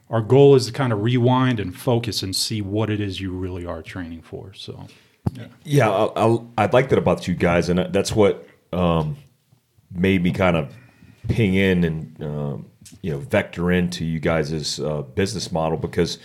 our 0.09 0.21
goal 0.21 0.55
is 0.55 0.67
to 0.67 0.71
kind 0.71 0.93
of 0.93 1.01
rewind 1.01 1.59
and 1.59 1.75
focus 1.75 2.21
and 2.23 2.35
see 2.35 2.61
what 2.61 2.89
it 2.89 3.01
is 3.01 3.19
you 3.19 3.31
really 3.31 3.65
are 3.65 3.81
training 3.81 4.21
for. 4.21 4.53
So 4.53 4.87
yeah, 5.33 5.47
yeah 5.63 5.89
i 5.89 6.25
would 6.25 6.73
like 6.73 6.89
that 6.89 6.99
about 6.99 7.27
you 7.27 7.35
guys, 7.35 7.69
and 7.69 7.93
that's 7.93 8.11
what 8.11 8.47
um, 8.71 9.17
made 9.91 10.23
me 10.23 10.31
kind 10.31 10.57
of 10.57 10.73
ping 11.27 11.55
in 11.55 11.83
and. 11.83 12.23
Um, 12.23 12.65
you 13.01 13.11
know 13.11 13.19
vector 13.19 13.71
into 13.71 14.05
you 14.05 14.19
guys' 14.19 14.79
uh, 14.79 15.01
business 15.01 15.51
model 15.51 15.77
because 15.77 16.19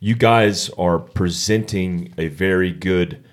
you 0.00 0.14
guys 0.14 0.68
are 0.70 0.98
presenting 0.98 2.12
a 2.18 2.28
very 2.28 2.72
good 2.72 3.24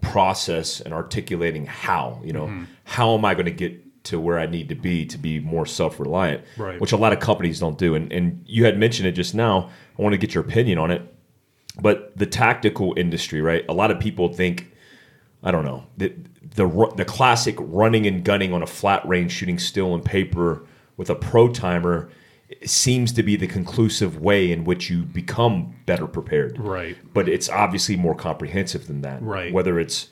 process 0.00 0.80
and 0.80 0.94
articulating 0.94 1.66
how 1.66 2.20
you 2.24 2.32
know 2.32 2.46
mm-hmm. 2.46 2.64
how 2.84 3.14
am 3.14 3.24
i 3.24 3.34
going 3.34 3.46
to 3.46 3.50
get 3.50 3.87
to 4.08 4.18
where 4.18 4.38
i 4.38 4.46
need 4.46 4.68
to 4.68 4.74
be 4.74 5.04
to 5.06 5.18
be 5.18 5.38
more 5.40 5.66
self-reliant 5.66 6.42
right. 6.56 6.80
which 6.80 6.92
a 6.92 6.96
lot 6.96 7.12
of 7.12 7.20
companies 7.20 7.60
don't 7.60 7.78
do 7.78 7.94
and, 7.94 8.12
and 8.12 8.42
you 8.46 8.64
had 8.64 8.78
mentioned 8.78 9.06
it 9.06 9.12
just 9.12 9.34
now 9.34 9.70
i 9.98 10.02
want 10.02 10.12
to 10.12 10.18
get 10.18 10.34
your 10.34 10.44
opinion 10.44 10.78
on 10.78 10.90
it 10.90 11.14
but 11.80 12.16
the 12.16 12.26
tactical 12.26 12.94
industry 12.96 13.40
right 13.40 13.64
a 13.68 13.72
lot 13.72 13.90
of 13.90 14.00
people 14.00 14.32
think 14.32 14.72
i 15.42 15.50
don't 15.50 15.64
know 15.64 15.84
the, 15.96 16.12
the, 16.54 16.92
the 16.96 17.04
classic 17.04 17.56
running 17.58 18.06
and 18.06 18.24
gunning 18.24 18.52
on 18.52 18.62
a 18.62 18.66
flat 18.66 19.06
range 19.06 19.32
shooting 19.32 19.58
still 19.58 19.94
and 19.94 20.04
paper 20.04 20.66
with 20.96 21.10
a 21.10 21.14
pro 21.14 21.48
timer 21.48 22.10
seems 22.64 23.12
to 23.12 23.22
be 23.22 23.36
the 23.36 23.46
conclusive 23.46 24.20
way 24.20 24.50
in 24.50 24.64
which 24.64 24.88
you 24.88 25.02
become 25.02 25.74
better 25.86 26.06
prepared. 26.06 26.58
Right. 26.58 26.96
But 27.12 27.28
it's 27.28 27.48
obviously 27.48 27.96
more 27.96 28.14
comprehensive 28.14 28.86
than 28.86 29.02
that. 29.02 29.22
Right. 29.22 29.52
Whether 29.52 29.78
it's 29.78 30.08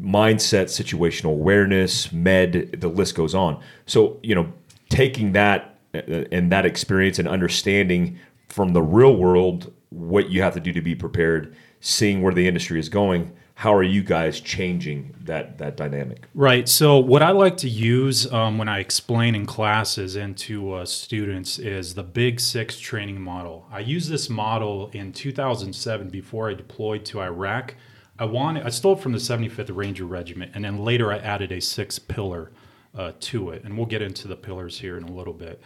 mindset, 0.00 0.64
situational 0.64 1.32
awareness, 1.32 2.12
med, 2.12 2.80
the 2.80 2.88
list 2.88 3.14
goes 3.14 3.34
on. 3.34 3.60
So, 3.86 4.18
you 4.22 4.34
know, 4.34 4.52
taking 4.88 5.32
that 5.32 5.78
uh, 5.94 6.24
and 6.32 6.50
that 6.52 6.66
experience 6.66 7.18
and 7.18 7.28
understanding 7.28 8.18
from 8.48 8.72
the 8.72 8.82
real 8.82 9.16
world 9.16 9.72
what 9.90 10.30
you 10.30 10.42
have 10.42 10.54
to 10.54 10.60
do 10.60 10.72
to 10.72 10.80
be 10.80 10.94
prepared, 10.94 11.54
seeing 11.80 12.22
where 12.22 12.34
the 12.34 12.48
industry 12.48 12.80
is 12.80 12.88
going, 12.88 13.32
how 13.56 13.72
are 13.72 13.84
you 13.84 14.02
guys 14.02 14.40
changing 14.40 15.14
that 15.22 15.58
that 15.58 15.76
dynamic? 15.76 16.26
Right. 16.34 16.68
So 16.68 16.98
what 16.98 17.22
I 17.22 17.30
like 17.30 17.56
to 17.58 17.68
use 17.68 18.30
um, 18.32 18.58
when 18.58 18.68
I 18.68 18.80
explain 18.80 19.34
in 19.34 19.46
classes 19.46 20.16
and 20.16 20.36
to 20.38 20.72
uh, 20.72 20.84
students 20.84 21.58
is 21.58 21.94
the 21.94 22.02
Big 22.02 22.40
Six 22.40 22.78
training 22.80 23.20
model. 23.20 23.66
I 23.70 23.78
used 23.78 24.10
this 24.10 24.28
model 24.28 24.90
in 24.92 25.12
2007 25.12 26.08
before 26.08 26.50
I 26.50 26.54
deployed 26.54 27.04
to 27.06 27.20
Iraq. 27.20 27.76
I 28.18 28.24
wanted 28.24 28.64
I 28.64 28.70
stole 28.70 28.94
it 28.94 29.00
from 29.00 29.12
the 29.12 29.18
75th 29.18 29.74
Ranger 29.74 30.04
Regiment, 30.04 30.52
and 30.54 30.64
then 30.64 30.78
later 30.78 31.12
I 31.12 31.18
added 31.18 31.50
a 31.52 31.60
six 31.60 31.98
pillar 31.98 32.52
uh, 32.96 33.12
to 33.20 33.50
it, 33.50 33.64
and 33.64 33.76
we'll 33.76 33.86
get 33.86 34.02
into 34.02 34.28
the 34.28 34.36
pillars 34.36 34.78
here 34.78 34.96
in 34.96 35.04
a 35.04 35.12
little 35.12 35.32
bit. 35.32 35.60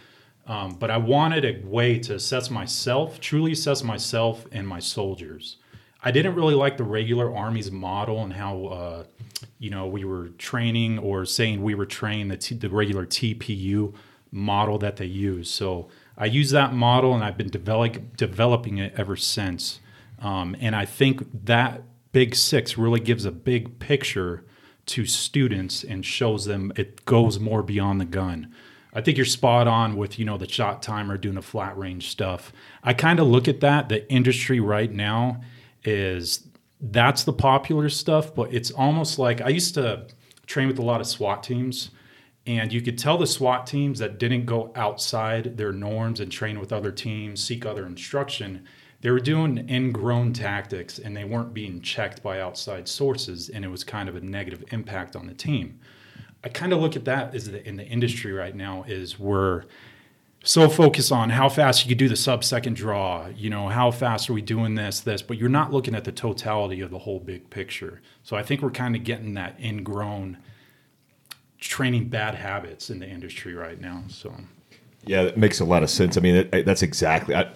Um, 0.47 0.75
but 0.79 0.89
I 0.89 0.97
wanted 0.97 1.45
a 1.45 1.63
way 1.65 1.99
to 1.99 2.15
assess 2.15 2.49
myself, 2.49 3.19
truly 3.19 3.51
assess 3.51 3.83
myself 3.83 4.47
and 4.51 4.67
my 4.67 4.79
soldiers. 4.79 5.57
I 6.01 6.09
didn't 6.09 6.33
really 6.33 6.55
like 6.55 6.77
the 6.77 6.83
regular 6.83 7.35
Army's 7.35 7.71
model 7.71 8.23
and 8.23 8.33
how, 8.33 8.65
uh, 8.65 9.03
you 9.59 9.69
know, 9.69 9.85
we 9.85 10.05
were 10.05 10.29
training 10.29 10.97
or 10.97 11.25
saying 11.25 11.61
we 11.61 11.75
were 11.75 11.85
trained 11.85 12.31
the, 12.31 12.37
t- 12.37 12.55
the 12.55 12.69
regular 12.69 13.05
TPU 13.05 13.93
model 14.31 14.79
that 14.79 14.95
they 14.95 15.05
use. 15.05 15.51
So 15.51 15.89
I 16.17 16.25
use 16.25 16.49
that 16.51 16.73
model 16.73 17.13
and 17.13 17.23
I've 17.23 17.37
been 17.37 17.49
develop- 17.49 18.17
developing 18.17 18.79
it 18.79 18.93
ever 18.97 19.15
since. 19.15 19.81
Um, 20.19 20.55
and 20.59 20.75
I 20.75 20.85
think 20.85 21.45
that 21.45 21.83
Big 22.11 22.35
Six 22.35 22.77
really 22.77 22.99
gives 22.99 23.25
a 23.25 23.31
big 23.31 23.79
picture 23.79 24.45
to 24.87 25.05
students 25.05 25.83
and 25.83 26.05
shows 26.05 26.45
them 26.45 26.73
it 26.75 27.05
goes 27.05 27.39
more 27.39 27.61
beyond 27.61 28.01
the 28.01 28.05
gun. 28.05 28.53
I 28.91 29.01
think 29.01 29.17
you're 29.17 29.25
spot 29.25 29.67
on 29.67 29.97
with 29.97 30.17
you 30.17 30.25
know 30.25 30.37
the 30.37 30.49
shot 30.49 30.81
timer 30.81 31.17
doing 31.17 31.35
the 31.35 31.41
flat 31.41 31.77
range 31.77 32.09
stuff. 32.09 32.51
I 32.83 32.93
kind 32.93 33.19
of 33.19 33.27
look 33.27 33.47
at 33.47 33.59
that 33.59 33.89
the 33.89 34.09
industry 34.11 34.59
right 34.59 34.91
now 34.91 35.41
is 35.83 36.47
that's 36.81 37.23
the 37.23 37.33
popular 37.33 37.89
stuff, 37.89 38.33
but 38.33 38.53
it's 38.53 38.71
almost 38.71 39.19
like 39.19 39.41
I 39.41 39.49
used 39.49 39.75
to 39.75 40.07
train 40.47 40.67
with 40.67 40.79
a 40.79 40.83
lot 40.83 41.01
of 41.01 41.07
SWAT 41.07 41.43
teams, 41.43 41.91
and 42.47 42.73
you 42.73 42.81
could 42.81 42.97
tell 42.97 43.17
the 43.17 43.27
SWAT 43.27 43.67
teams 43.67 43.99
that 43.99 44.17
didn't 44.17 44.45
go 44.45 44.71
outside 44.75 45.57
their 45.57 45.71
norms 45.71 46.19
and 46.19 46.31
train 46.31 46.59
with 46.59 46.73
other 46.73 46.91
teams, 46.91 47.43
seek 47.43 47.65
other 47.65 47.85
instruction. 47.85 48.65
They 49.01 49.11
were 49.11 49.19
doing 49.19 49.69
ingrown 49.69 50.33
tactics 50.33 50.99
and 50.99 51.15
they 51.15 51.23
weren't 51.23 51.53
being 51.53 51.81
checked 51.81 52.21
by 52.21 52.41
outside 52.41 52.87
sources, 52.87 53.49
and 53.49 53.63
it 53.63 53.69
was 53.69 53.83
kind 53.83 54.09
of 54.09 54.15
a 54.15 54.21
negative 54.21 54.63
impact 54.71 55.15
on 55.15 55.27
the 55.27 55.33
team. 55.33 55.79
I 56.43 56.49
kind 56.49 56.73
of 56.73 56.79
look 56.79 56.95
at 56.95 57.05
that 57.05 57.35
as 57.35 57.49
the, 57.49 57.65
in 57.67 57.77
the 57.77 57.85
industry 57.85 58.33
right 58.33 58.55
now 58.55 58.83
is 58.87 59.19
we're 59.19 59.63
so 60.43 60.69
focused 60.69 61.11
on 61.11 61.29
how 61.29 61.49
fast 61.49 61.83
you 61.83 61.89
could 61.89 61.97
do 61.97 62.07
the 62.07 62.15
sub 62.15 62.43
second 62.43 62.75
draw, 62.75 63.27
you 63.27 63.49
know, 63.49 63.67
how 63.67 63.91
fast 63.91 64.29
are 64.29 64.33
we 64.33 64.41
doing 64.41 64.75
this, 64.75 65.01
this, 65.01 65.21
but 65.21 65.37
you're 65.37 65.49
not 65.49 65.73
looking 65.73 65.93
at 65.95 66.05
the 66.05 66.11
totality 66.11 66.79
of 66.79 66.91
the 66.91 66.99
whole 66.99 67.19
big 67.19 67.49
picture. 67.49 68.01
So 68.23 68.37
I 68.37 68.43
think 68.43 68.61
we're 68.61 68.71
kind 68.71 68.95
of 68.95 69.03
getting 69.03 69.33
that 69.33 69.59
ingrown 69.59 70.37
training 71.59 72.07
bad 72.07 72.35
habits 72.35 72.89
in 72.89 72.99
the 72.99 73.07
industry 73.07 73.53
right 73.53 73.79
now. 73.79 74.03
So 74.07 74.33
Yeah, 75.05 75.23
that 75.23 75.37
makes 75.37 75.59
a 75.59 75.65
lot 75.65 75.83
of 75.83 75.89
sense. 75.89 76.15
I 76.17 76.21
mean, 76.21 76.49
that's 76.51 76.83
exactly. 76.83 77.35
I, 77.35 77.51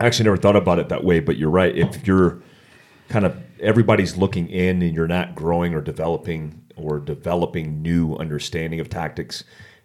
I 0.00 0.06
actually 0.06 0.24
never 0.24 0.36
thought 0.36 0.56
about 0.56 0.78
it 0.78 0.88
that 0.90 1.04
way, 1.04 1.20
but 1.20 1.36
you're 1.36 1.50
right. 1.50 1.76
If 1.76 2.06
you're 2.06 2.40
kind 3.08 3.24
of 3.24 3.36
everybody's 3.60 4.16
looking 4.16 4.48
in 4.48 4.82
and 4.82 4.94
you're 4.94 5.08
not 5.08 5.34
growing 5.34 5.74
or 5.74 5.80
developing 5.80 6.62
or 6.76 7.00
developing 7.00 7.82
new 7.82 8.14
understanding 8.16 8.78
of 8.78 8.88
tactics, 8.88 9.42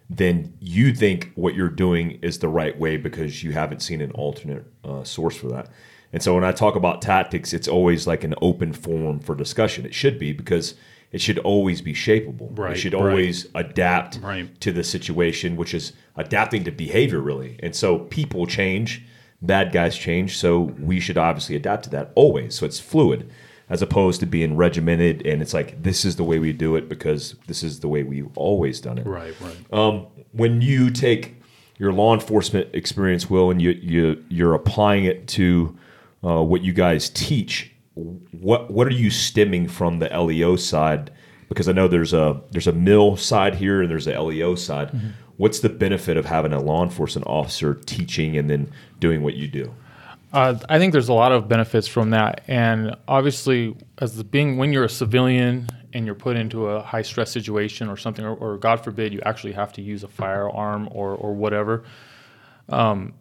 then 0.08 0.52
you 0.60 0.94
think 0.94 1.32
what 1.34 1.54
you're 1.54 1.68
doing 1.68 2.12
is 2.22 2.38
the 2.38 2.48
right 2.48 2.78
way 2.78 2.96
because 2.96 3.42
you 3.42 3.52
haven't 3.52 3.80
seen 3.82 4.00
an 4.00 4.12
alternate 4.12 4.64
uh, 4.84 5.02
source 5.02 5.36
for 5.36 5.48
that. 5.48 5.68
And 6.12 6.22
so 6.22 6.34
when 6.34 6.44
I 6.44 6.52
talk 6.52 6.76
about 6.76 7.02
tactics, 7.02 7.52
it's 7.52 7.66
always 7.66 8.06
like 8.06 8.22
an 8.22 8.34
open 8.40 8.72
forum 8.72 9.18
for 9.18 9.34
discussion. 9.34 9.84
It 9.84 9.94
should 9.94 10.18
be 10.18 10.32
because 10.32 10.74
it 11.10 11.20
should 11.20 11.38
always 11.40 11.80
be 11.80 11.92
shapeable. 11.94 12.56
Right, 12.56 12.72
It 12.72 12.78
should 12.78 12.92
right. 12.94 13.00
always 13.00 13.48
adapt 13.56 14.20
Right. 14.22 14.60
to 14.60 14.70
the 14.70 14.84
situation, 14.84 15.56
which 15.56 15.74
is 15.74 15.92
adapting 16.14 16.62
to 16.64 16.70
behavior, 16.70 17.20
really. 17.20 17.58
And 17.60 17.74
so 17.74 17.98
people 18.00 18.46
change, 18.46 19.02
bad 19.46 19.72
guys 19.72 19.96
change. 19.96 20.36
So 20.36 20.60
we 20.60 21.00
should 21.00 21.18
obviously 21.18 21.56
adapt 21.56 21.84
to 21.84 21.90
that 21.90 22.12
always. 22.14 22.54
So 22.54 22.66
it's 22.66 22.80
fluid 22.80 23.30
as 23.68 23.80
opposed 23.80 24.20
to 24.20 24.26
being 24.26 24.56
regimented 24.56 25.26
and 25.26 25.40
it's 25.40 25.54
like, 25.54 25.82
this 25.82 26.04
is 26.04 26.16
the 26.16 26.24
way 26.24 26.38
we 26.38 26.52
do 26.52 26.76
it 26.76 26.88
because 26.88 27.34
this 27.46 27.62
is 27.62 27.80
the 27.80 27.88
way 27.88 28.02
we've 28.02 28.36
always 28.36 28.80
done 28.80 28.98
it 28.98 29.06
right, 29.06 29.34
right. 29.40 29.72
um, 29.72 30.06
when 30.32 30.60
you 30.60 30.90
take 30.90 31.36
your 31.78 31.92
law 31.92 32.14
enforcement 32.14 32.68
experience, 32.74 33.28
Will, 33.28 33.50
and 33.50 33.60
you, 33.60 33.70
you 33.70 34.24
you're 34.28 34.54
applying 34.54 35.04
it 35.04 35.26
to 35.28 35.76
uh, 36.22 36.42
what 36.42 36.62
you 36.62 36.72
guys 36.72 37.10
teach, 37.10 37.72
what 37.94 38.70
what 38.70 38.86
are 38.86 38.92
you 38.92 39.10
stemming 39.10 39.68
from 39.68 39.98
the 39.98 40.08
LEO 40.08 40.56
side? 40.56 41.10
Because 41.48 41.68
I 41.68 41.72
know 41.72 41.88
there's 41.88 42.12
a 42.12 42.40
there's 42.50 42.66
a 42.66 42.72
mill 42.72 43.16
side 43.16 43.54
here 43.54 43.82
and 43.82 43.90
there's 43.90 44.06
a 44.06 44.20
LEO 44.20 44.54
side. 44.54 44.90
What's 45.36 45.60
the 45.60 45.68
benefit 45.68 46.16
of 46.16 46.26
having 46.26 46.52
a 46.52 46.60
law 46.60 46.82
enforcement 46.82 47.26
officer 47.26 47.74
teaching 47.74 48.36
and 48.36 48.48
then 48.48 48.70
doing 49.00 49.22
what 49.22 49.34
you 49.34 49.48
do? 49.48 49.74
Uh, 50.32 50.58
I 50.68 50.78
think 50.78 50.92
there's 50.92 51.08
a 51.08 51.14
lot 51.14 51.30
of 51.30 51.48
benefits 51.48 51.86
from 51.86 52.10
that, 52.10 52.42
and 52.48 52.96
obviously, 53.06 53.76
as 53.98 54.16
the 54.16 54.24
being 54.24 54.56
when 54.56 54.72
you're 54.72 54.84
a 54.84 54.88
civilian 54.88 55.68
and 55.92 56.06
you're 56.06 56.16
put 56.16 56.36
into 56.36 56.66
a 56.66 56.82
high 56.82 57.02
stress 57.02 57.30
situation 57.30 57.88
or 57.88 57.96
something, 57.96 58.24
or, 58.24 58.34
or 58.34 58.58
God 58.58 58.82
forbid 58.82 59.12
you 59.12 59.20
actually 59.24 59.52
have 59.52 59.72
to 59.74 59.82
use 59.82 60.02
a 60.02 60.08
firearm 60.08 60.88
or 60.90 61.14
or 61.14 61.34
whatever, 61.34 61.84
um, 62.68 63.14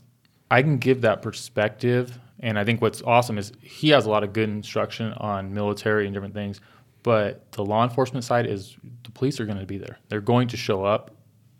I 0.50 0.64
can 0.64 0.78
give 0.78 1.02
that 1.02 1.22
perspective. 1.22 2.18
And 2.40 2.60
I 2.60 2.66
think 2.66 2.82
what's 2.82 3.02
awesome 3.04 3.38
is 3.38 3.54
he 3.62 3.90
has 3.90 4.06
a 4.06 4.10
lot 4.10 4.24
of 4.24 4.34
good 4.34 4.50
instruction 4.50 5.14
on 5.14 5.54
military 5.54 6.06
and 6.06 6.14
different 6.14 6.34
things, 6.34 6.62
but 7.04 7.50
the 7.54 7.64
law 7.64 7.84
enforcement 7.84 8.26
side 8.26 8.46
is 8.46 8.76
the 9.04 9.12
police 9.12 9.40
are 9.40 9.46
going 9.46 9.60
to 9.60 9.66
be 9.66 9.78
there. 9.78 10.00
They're 10.10 10.20
going 10.20 10.48
to 10.50 10.58
show 10.58 10.84
up, 10.84 11.13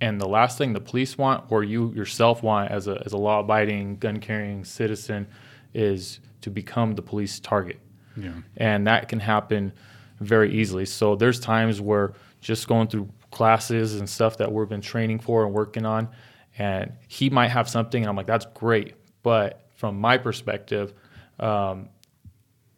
and 0.04 0.20
the 0.20 0.28
last 0.28 0.58
thing 0.58 0.74
the 0.74 0.82
police 0.82 1.18
want 1.18 1.50
or 1.50 1.64
you 1.64 1.94
yourself 1.94 2.44
want 2.44 2.70
as 2.72 2.88
a 2.90 3.02
as 3.06 3.14
a 3.14 3.18
law 3.18 3.40
abiding 3.40 3.98
gun 3.98 4.20
carrying 4.20 4.66
citizen 4.66 5.26
is 5.74 6.20
to 6.42 6.50
become 6.50 6.96
the 6.96 7.02
police 7.02 7.40
target. 7.40 7.80
Yeah. 8.18 8.34
And 8.58 8.86
that 8.88 9.08
can 9.08 9.22
happen 9.22 9.72
very 10.20 10.54
easily. 10.54 10.86
So 10.86 11.16
there's 11.16 11.40
times 11.40 11.80
where 11.80 12.14
just 12.42 12.68
going 12.68 12.90
through 12.90 13.08
classes 13.32 13.96
and 13.96 14.10
stuff 14.10 14.38
that 14.38 14.52
we've 14.52 14.68
been 14.68 14.82
training 14.82 15.20
for 15.20 15.46
and 15.46 15.54
working 15.54 15.86
on, 15.86 16.10
and 16.58 16.92
he 17.08 17.30
might 17.30 17.48
have 17.48 17.70
something, 17.70 18.04
and 18.04 18.10
I'm 18.10 18.18
like, 18.18 18.28
that's 18.28 18.46
great. 18.54 18.96
But 19.24 19.70
from 19.76 20.00
my 20.00 20.18
perspective, 20.18 20.94
um, 21.40 21.88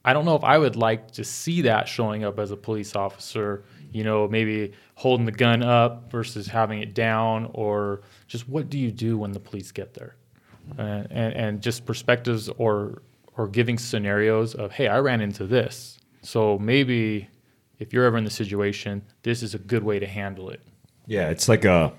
I 0.05 0.13
don't 0.13 0.23
know 0.23 0.35
if 0.35 0.43
I 0.43 0.57
would 0.57 0.75
like 0.75 1.11
to 1.11 1.23
see 1.23 1.61
that 1.63 1.87
showing 1.87 2.23
up 2.23 2.39
as 2.39 2.51
a 2.51 2.55
police 2.55 2.95
officer, 2.95 3.65
you 3.91 4.03
know, 4.03 4.27
maybe 4.27 4.71
holding 4.93 5.25
the 5.25 5.31
gun 5.31 5.63
up 5.63 6.11
versus 6.11 6.47
having 6.47 6.79
it 6.81 6.93
down, 6.93 7.49
or 7.53 8.01
just 8.27 8.47
what 8.47 8.69
do 8.69 8.77
you 8.77 8.91
do 8.91 9.17
when 9.17 9.31
the 9.31 9.39
police 9.39 9.71
get 9.71 9.95
there? 9.95 10.15
And, 10.77 11.07
and, 11.11 11.33
and 11.33 11.61
just 11.61 11.85
perspectives 11.85 12.49
or, 12.57 13.01
or 13.35 13.47
giving 13.47 13.77
scenarios 13.77 14.53
of, 14.53 14.71
hey, 14.71 14.87
I 14.87 14.99
ran 14.99 15.21
into 15.21 15.45
this. 15.47 15.99
So 16.21 16.57
maybe 16.59 17.27
if 17.79 17.91
you're 17.91 18.05
ever 18.05 18.17
in 18.17 18.23
the 18.23 18.29
situation, 18.29 19.01
this 19.23 19.43
is 19.43 19.55
a 19.55 19.59
good 19.59 19.83
way 19.83 19.99
to 19.99 20.07
handle 20.07 20.49
it. 20.49 20.61
Yeah, 21.07 21.29
it's 21.29 21.49
like 21.49 21.65
a. 21.65 21.91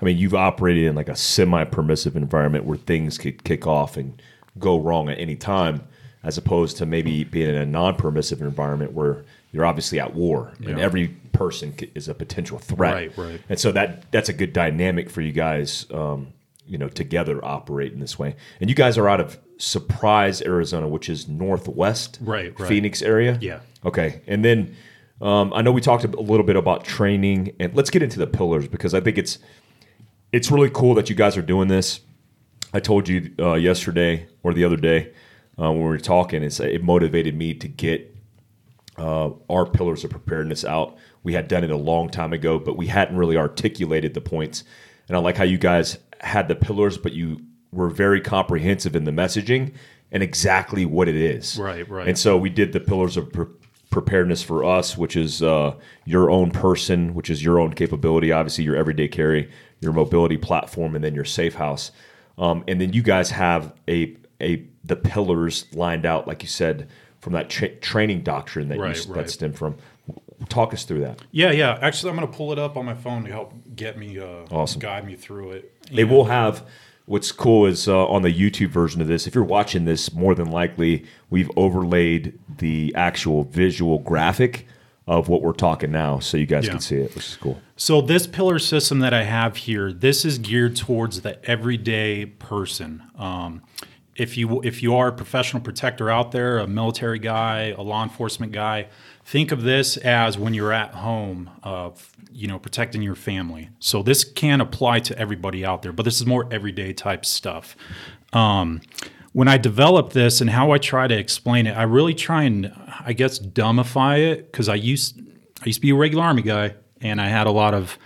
I 0.00 0.04
mean, 0.04 0.16
you've 0.16 0.34
operated 0.34 0.84
in 0.84 0.94
like 0.94 1.10
a 1.10 1.16
semi-permissive 1.16 2.16
environment 2.16 2.64
where 2.64 2.78
things 2.78 3.18
could 3.18 3.44
kick 3.44 3.66
off 3.66 3.96
and 3.98 4.22
go 4.58 4.78
wrong 4.80 5.10
at 5.10 5.18
any 5.18 5.36
time, 5.36 5.86
as 6.22 6.38
opposed 6.38 6.76
to 6.78 6.86
maybe 6.86 7.24
being 7.24 7.50
in 7.50 7.56
a 7.56 7.66
non-permissive 7.66 8.40
environment 8.40 8.92
where 8.92 9.24
you're 9.52 9.64
obviously 9.64 10.00
at 10.00 10.14
war 10.14 10.52
and 10.64 10.78
every 10.80 11.08
person 11.32 11.74
is 11.94 12.08
a 12.08 12.14
potential 12.14 12.58
threat. 12.58 12.94
Right, 12.94 13.16
right. 13.16 13.40
And 13.48 13.58
so 13.58 13.72
that 13.72 14.10
that's 14.10 14.28
a 14.28 14.32
good 14.32 14.52
dynamic 14.52 15.08
for 15.08 15.20
you 15.20 15.32
guys, 15.32 15.86
um, 15.92 16.32
you 16.66 16.78
know, 16.78 16.88
together 16.88 17.42
operate 17.44 17.92
in 17.92 18.00
this 18.00 18.18
way. 18.18 18.36
And 18.60 18.68
you 18.68 18.76
guys 18.76 18.98
are 18.98 19.08
out 19.08 19.20
of 19.20 19.38
Surprise, 19.58 20.42
Arizona, 20.42 20.88
which 20.88 21.08
is 21.08 21.28
northwest, 21.28 22.18
Right, 22.20 22.58
right. 22.58 22.68
Phoenix 22.68 23.00
area. 23.00 23.38
Yeah. 23.40 23.60
Okay, 23.84 24.20
and 24.26 24.44
then 24.44 24.76
um, 25.22 25.52
I 25.54 25.62
know 25.62 25.72
we 25.72 25.80
talked 25.80 26.04
a 26.04 26.08
little 26.08 26.44
bit 26.44 26.56
about 26.56 26.84
training, 26.84 27.54
and 27.58 27.74
let's 27.74 27.88
get 27.88 28.02
into 28.02 28.18
the 28.18 28.26
pillars 28.26 28.68
because 28.68 28.92
I 28.92 29.00
think 29.00 29.16
it's 29.16 29.38
it's 30.32 30.50
really 30.50 30.70
cool 30.70 30.94
that 30.94 31.08
you 31.08 31.16
guys 31.16 31.36
are 31.36 31.42
doing 31.42 31.68
this. 31.68 32.00
I 32.74 32.80
told 32.80 33.08
you 33.08 33.32
uh, 33.38 33.54
yesterday 33.54 34.26
or 34.42 34.52
the 34.52 34.64
other 34.64 34.76
day 34.76 35.12
uh, 35.58 35.70
when 35.70 35.78
we 35.78 35.84
were 35.84 35.98
talking, 35.98 36.42
it's, 36.42 36.60
it 36.60 36.82
motivated 36.82 37.36
me 37.36 37.54
to 37.54 37.68
get 37.68 38.14
uh, 38.98 39.30
our 39.50 39.66
pillars 39.66 40.04
of 40.04 40.10
preparedness 40.10 40.64
out. 40.64 40.96
We 41.22 41.32
had 41.32 41.48
done 41.48 41.64
it 41.64 41.70
a 41.70 41.76
long 41.76 42.08
time 42.08 42.32
ago, 42.32 42.58
but 42.58 42.76
we 42.76 42.86
hadn't 42.86 43.16
really 43.16 43.36
articulated 43.36 44.14
the 44.14 44.20
points. 44.20 44.64
And 45.08 45.16
I 45.16 45.20
like 45.20 45.36
how 45.36 45.44
you 45.44 45.58
guys 45.58 45.98
had 46.20 46.48
the 46.48 46.54
pillars, 46.54 46.98
but 46.98 47.12
you 47.12 47.40
were 47.72 47.88
very 47.88 48.20
comprehensive 48.20 48.96
in 48.96 49.04
the 49.04 49.10
messaging 49.10 49.74
and 50.12 50.22
exactly 50.22 50.84
what 50.86 51.08
it 51.08 51.16
is. 51.16 51.58
Right, 51.58 51.88
right. 51.88 52.08
And 52.08 52.18
so 52.18 52.36
we 52.36 52.50
did 52.50 52.72
the 52.72 52.80
pillars 52.80 53.16
of 53.16 53.32
pre- 53.32 53.46
preparedness 53.90 54.42
for 54.42 54.64
us, 54.64 54.96
which 54.96 55.16
is 55.16 55.42
uh, 55.42 55.74
your 56.04 56.30
own 56.30 56.50
person, 56.50 57.14
which 57.14 57.30
is 57.30 57.44
your 57.44 57.58
own 57.58 57.72
capability, 57.72 58.30
obviously 58.32 58.64
your 58.64 58.76
everyday 58.76 59.08
carry, 59.08 59.50
your 59.80 59.92
mobility 59.92 60.36
platform, 60.36 60.94
and 60.94 61.04
then 61.04 61.14
your 61.14 61.24
safe 61.24 61.54
house. 61.54 61.92
Um, 62.38 62.64
and 62.68 62.80
then 62.80 62.92
you 62.92 63.02
guys 63.02 63.30
have 63.30 63.74
a 63.88 64.16
a 64.40 64.66
the 64.86 64.96
pillars 64.96 65.66
lined 65.72 66.06
out, 66.06 66.26
like 66.26 66.42
you 66.42 66.48
said, 66.48 66.88
from 67.20 67.32
that 67.32 67.50
tra- 67.50 67.74
training 67.76 68.22
doctrine 68.22 68.68
that 68.68 68.78
Right, 68.78 68.96
you 69.06 69.12
right. 69.12 69.24
that 69.24 69.30
stemmed 69.30 69.56
from. 69.56 69.76
Talk 70.48 70.74
us 70.74 70.84
through 70.84 71.00
that. 71.00 71.20
Yeah, 71.32 71.50
yeah. 71.50 71.78
Actually, 71.80 72.10
I'm 72.10 72.16
going 72.16 72.30
to 72.30 72.36
pull 72.36 72.52
it 72.52 72.58
up 72.58 72.76
on 72.76 72.84
my 72.84 72.94
phone 72.94 73.24
to 73.24 73.30
help 73.32 73.54
get 73.74 73.96
me, 73.98 74.18
uh, 74.18 74.44
Awesome. 74.50 74.80
guide 74.80 75.06
me 75.06 75.16
through 75.16 75.52
it. 75.52 75.72
They 75.90 76.02
And- 76.02 76.10
will 76.10 76.26
have. 76.26 76.62
What's 77.06 77.30
cool 77.32 77.66
is 77.66 77.86
uh, 77.88 78.04
on 78.08 78.22
the 78.22 78.32
YouTube 78.32 78.68
version 78.70 79.00
of 79.00 79.06
this. 79.06 79.26
If 79.28 79.34
you're 79.34 79.44
watching 79.44 79.84
this, 79.84 80.12
more 80.12 80.34
than 80.34 80.50
likely 80.50 81.04
we've 81.30 81.50
overlaid 81.56 82.36
the 82.58 82.92
actual 82.96 83.44
visual 83.44 84.00
graphic 84.00 84.66
of 85.06 85.28
what 85.28 85.40
we're 85.40 85.52
talking 85.52 85.92
now, 85.92 86.18
so 86.18 86.36
you 86.36 86.46
guys 86.46 86.64
Yeah. 86.66 86.72
can 86.72 86.80
see 86.80 86.96
it, 86.96 87.14
which 87.14 87.28
is 87.28 87.38
cool. 87.40 87.60
So 87.76 88.00
this 88.00 88.26
pillar 88.26 88.58
system 88.58 88.98
that 88.98 89.14
I 89.14 89.22
have 89.22 89.56
here, 89.56 89.92
this 89.92 90.24
is 90.24 90.38
geared 90.38 90.74
towards 90.74 91.20
the 91.20 91.42
everyday 91.48 92.26
person. 92.26 93.04
Um, 93.16 93.62
if 94.16 94.36
you 94.36 94.60
if 94.62 94.82
you 94.82 94.94
are 94.94 95.08
a 95.08 95.12
professional 95.12 95.62
protector 95.62 96.10
out 96.10 96.32
there, 96.32 96.58
a 96.58 96.66
military 96.66 97.18
guy, 97.18 97.74
a 97.76 97.82
law 97.82 98.02
enforcement 98.02 98.52
guy, 98.52 98.88
think 99.24 99.52
of 99.52 99.62
this 99.62 99.96
as 99.98 100.38
when 100.38 100.54
you're 100.54 100.72
at 100.72 100.94
home, 100.94 101.50
uh, 101.62 101.90
you 102.32 102.48
know, 102.48 102.58
protecting 102.58 103.02
your 103.02 103.14
family. 103.14 103.70
So 103.78 104.02
this 104.02 104.24
can 104.24 104.60
apply 104.60 105.00
to 105.00 105.18
everybody 105.18 105.64
out 105.64 105.82
there, 105.82 105.92
but 105.92 106.04
this 106.04 106.20
is 106.20 106.26
more 106.26 106.48
everyday 106.50 106.92
type 106.92 107.24
stuff. 107.24 107.76
Um, 108.32 108.80
when 109.32 109.48
I 109.48 109.58
develop 109.58 110.12
this 110.12 110.40
and 110.40 110.48
how 110.48 110.70
I 110.70 110.78
try 110.78 111.06
to 111.06 111.16
explain 111.16 111.66
it, 111.66 111.76
I 111.76 111.82
really 111.82 112.14
try 112.14 112.44
and 112.44 112.72
I 113.00 113.12
guess 113.12 113.38
dumbify 113.38 114.18
it 114.18 114.50
because 114.50 114.68
I 114.68 114.76
used 114.76 115.20
I 115.62 115.66
used 115.66 115.78
to 115.78 115.82
be 115.82 115.90
a 115.90 115.94
regular 115.94 116.24
army 116.24 116.42
guy 116.42 116.74
and 117.00 117.20
I 117.20 117.28
had 117.28 117.46
a 117.46 117.50
lot 117.50 117.74
of 117.74 117.98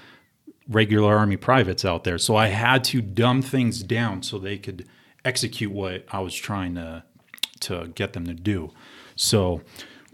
regular 0.68 1.16
army 1.16 1.36
privates 1.36 1.84
out 1.84 2.04
there. 2.04 2.18
So 2.18 2.36
I 2.36 2.48
had 2.48 2.84
to 2.84 3.00
dumb 3.00 3.42
things 3.42 3.82
down 3.82 4.22
so 4.22 4.38
they 4.38 4.58
could 4.58 4.86
execute 5.24 5.70
what 5.70 6.04
I 6.10 6.20
was 6.20 6.34
trying 6.34 6.74
to 6.74 7.04
to 7.60 7.88
get 7.88 8.14
them 8.14 8.26
to 8.26 8.34
do. 8.34 8.70
So 9.16 9.60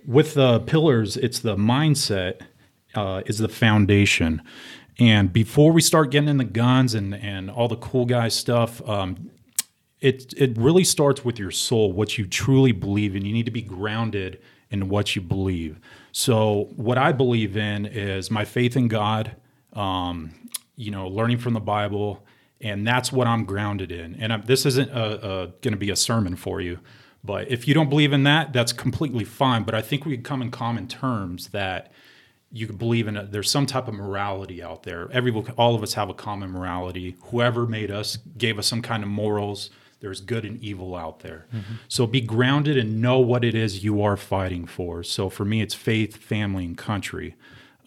with 0.05 0.35
the 0.35 0.61
pillars, 0.61 1.17
it's 1.17 1.39
the 1.39 1.57
mindset 1.57 2.41
uh, 2.95 3.23
is 3.27 3.39
the 3.39 3.49
foundation. 3.49 4.43
And 4.99 5.33
before 5.33 5.73
we 5.73 5.81
start 5.81 6.11
getting 6.11 6.29
in 6.29 6.39
the 6.39 6.45
guns 6.45 6.95
and 6.95 7.15
and 7.15 7.51
all 7.51 7.69
the 7.69 7.77
cool 7.77 8.07
guy 8.07 8.29
stuff, 8.29 8.87
um, 8.89 9.31
it 10.01 10.33
it 10.37 10.57
really 10.57 10.85
starts 10.85 11.25
with 11.25 11.39
your 11.39 11.51
soul, 11.51 11.93
what 11.93 12.19
you 12.19 12.27
truly 12.27 12.73
believe 12.73 13.15
in. 13.15 13.25
You 13.25 13.33
need 13.33 13.47
to 13.47 13.53
be 13.53 13.63
grounded 13.63 14.41
in 14.71 14.89
what 14.89 15.15
you 15.15 15.23
believe. 15.23 15.79
So 16.13 16.71
what 16.77 16.99
I 16.99 17.13
believe 17.13 17.57
in 17.57 17.87
is 17.87 18.31
my 18.31 18.45
faith 18.45 18.77
in 18.77 18.89
God, 18.89 19.37
um, 19.75 20.35
you 20.77 20.91
know, 20.91 21.07
learning 21.09 21.39
from 21.39 21.55
the 21.55 21.61
Bible 21.61 22.27
and 22.61 22.87
that's 22.87 23.13
what 23.13 23.27
I'm 23.27 23.45
grounded 23.45 23.93
in. 23.93 24.15
And 24.17 24.33
I'm, 24.33 24.43
this 24.43 24.67
isn't 24.67 24.93
going 24.93 25.53
to 25.61 25.77
be 25.77 25.91
a 25.91 25.97
sermon 25.97 26.37
for 26.37 26.61
you, 26.61 26.79
but 27.25 27.51
if 27.51 27.67
you 27.67 27.75
don't 27.75 27.89
believe 27.89 28.13
in 28.13 28.23
that, 28.25 28.53
that's 28.53 28.73
completely 28.73 29.25
fine. 29.25 29.65
But 29.65 29.75
I 29.75 29.83
think 29.83 30.05
we 30.05 30.17
could 30.17 30.25
come 30.25 30.43
in 30.43 30.51
common 30.51 30.89
terms 30.89 31.49
that 31.49 31.93
you 32.53 32.67
could 32.67 32.79
believe 32.79 33.09
in 33.09 33.17
a, 33.17 33.25
there's 33.25 33.51
some 33.51 33.67
type 33.67 33.89
of 33.89 33.95
morality 33.95 34.63
out 34.63 34.85
there. 34.85 35.09
Every 35.13 35.33
all 35.59 35.75
of 35.75 35.83
us 35.83 35.95
have 35.95 36.09
a 36.09 36.15
common 36.15 36.51
morality. 36.51 37.17
Whoever 37.25 37.67
made 37.67 37.91
us 37.91 38.17
gave 38.39 38.59
us 38.59 38.67
some 38.67 38.83
kind 38.83 39.03
of 39.03 39.09
morals. 39.09 39.71
There's 40.01 40.21
good 40.21 40.45
and 40.45 40.63
evil 40.63 40.95
out 40.95 41.21
there. 41.21 41.47
Mm-hmm. 41.53 41.75
So 41.89 42.07
be 42.07 42.21
grounded 42.21 42.77
and 42.77 43.01
know 43.01 43.19
what 43.19 43.45
it 43.45 43.55
is 43.55 43.83
you 43.83 44.01
are 44.03 44.17
fighting 44.17 44.67
for. 44.67 45.03
So 45.03 45.29
for 45.29 45.45
me, 45.45 45.61
it's 45.61 45.75
faith, 45.75 46.17
family, 46.17 46.65
and 46.65 46.79
country. 46.79 47.35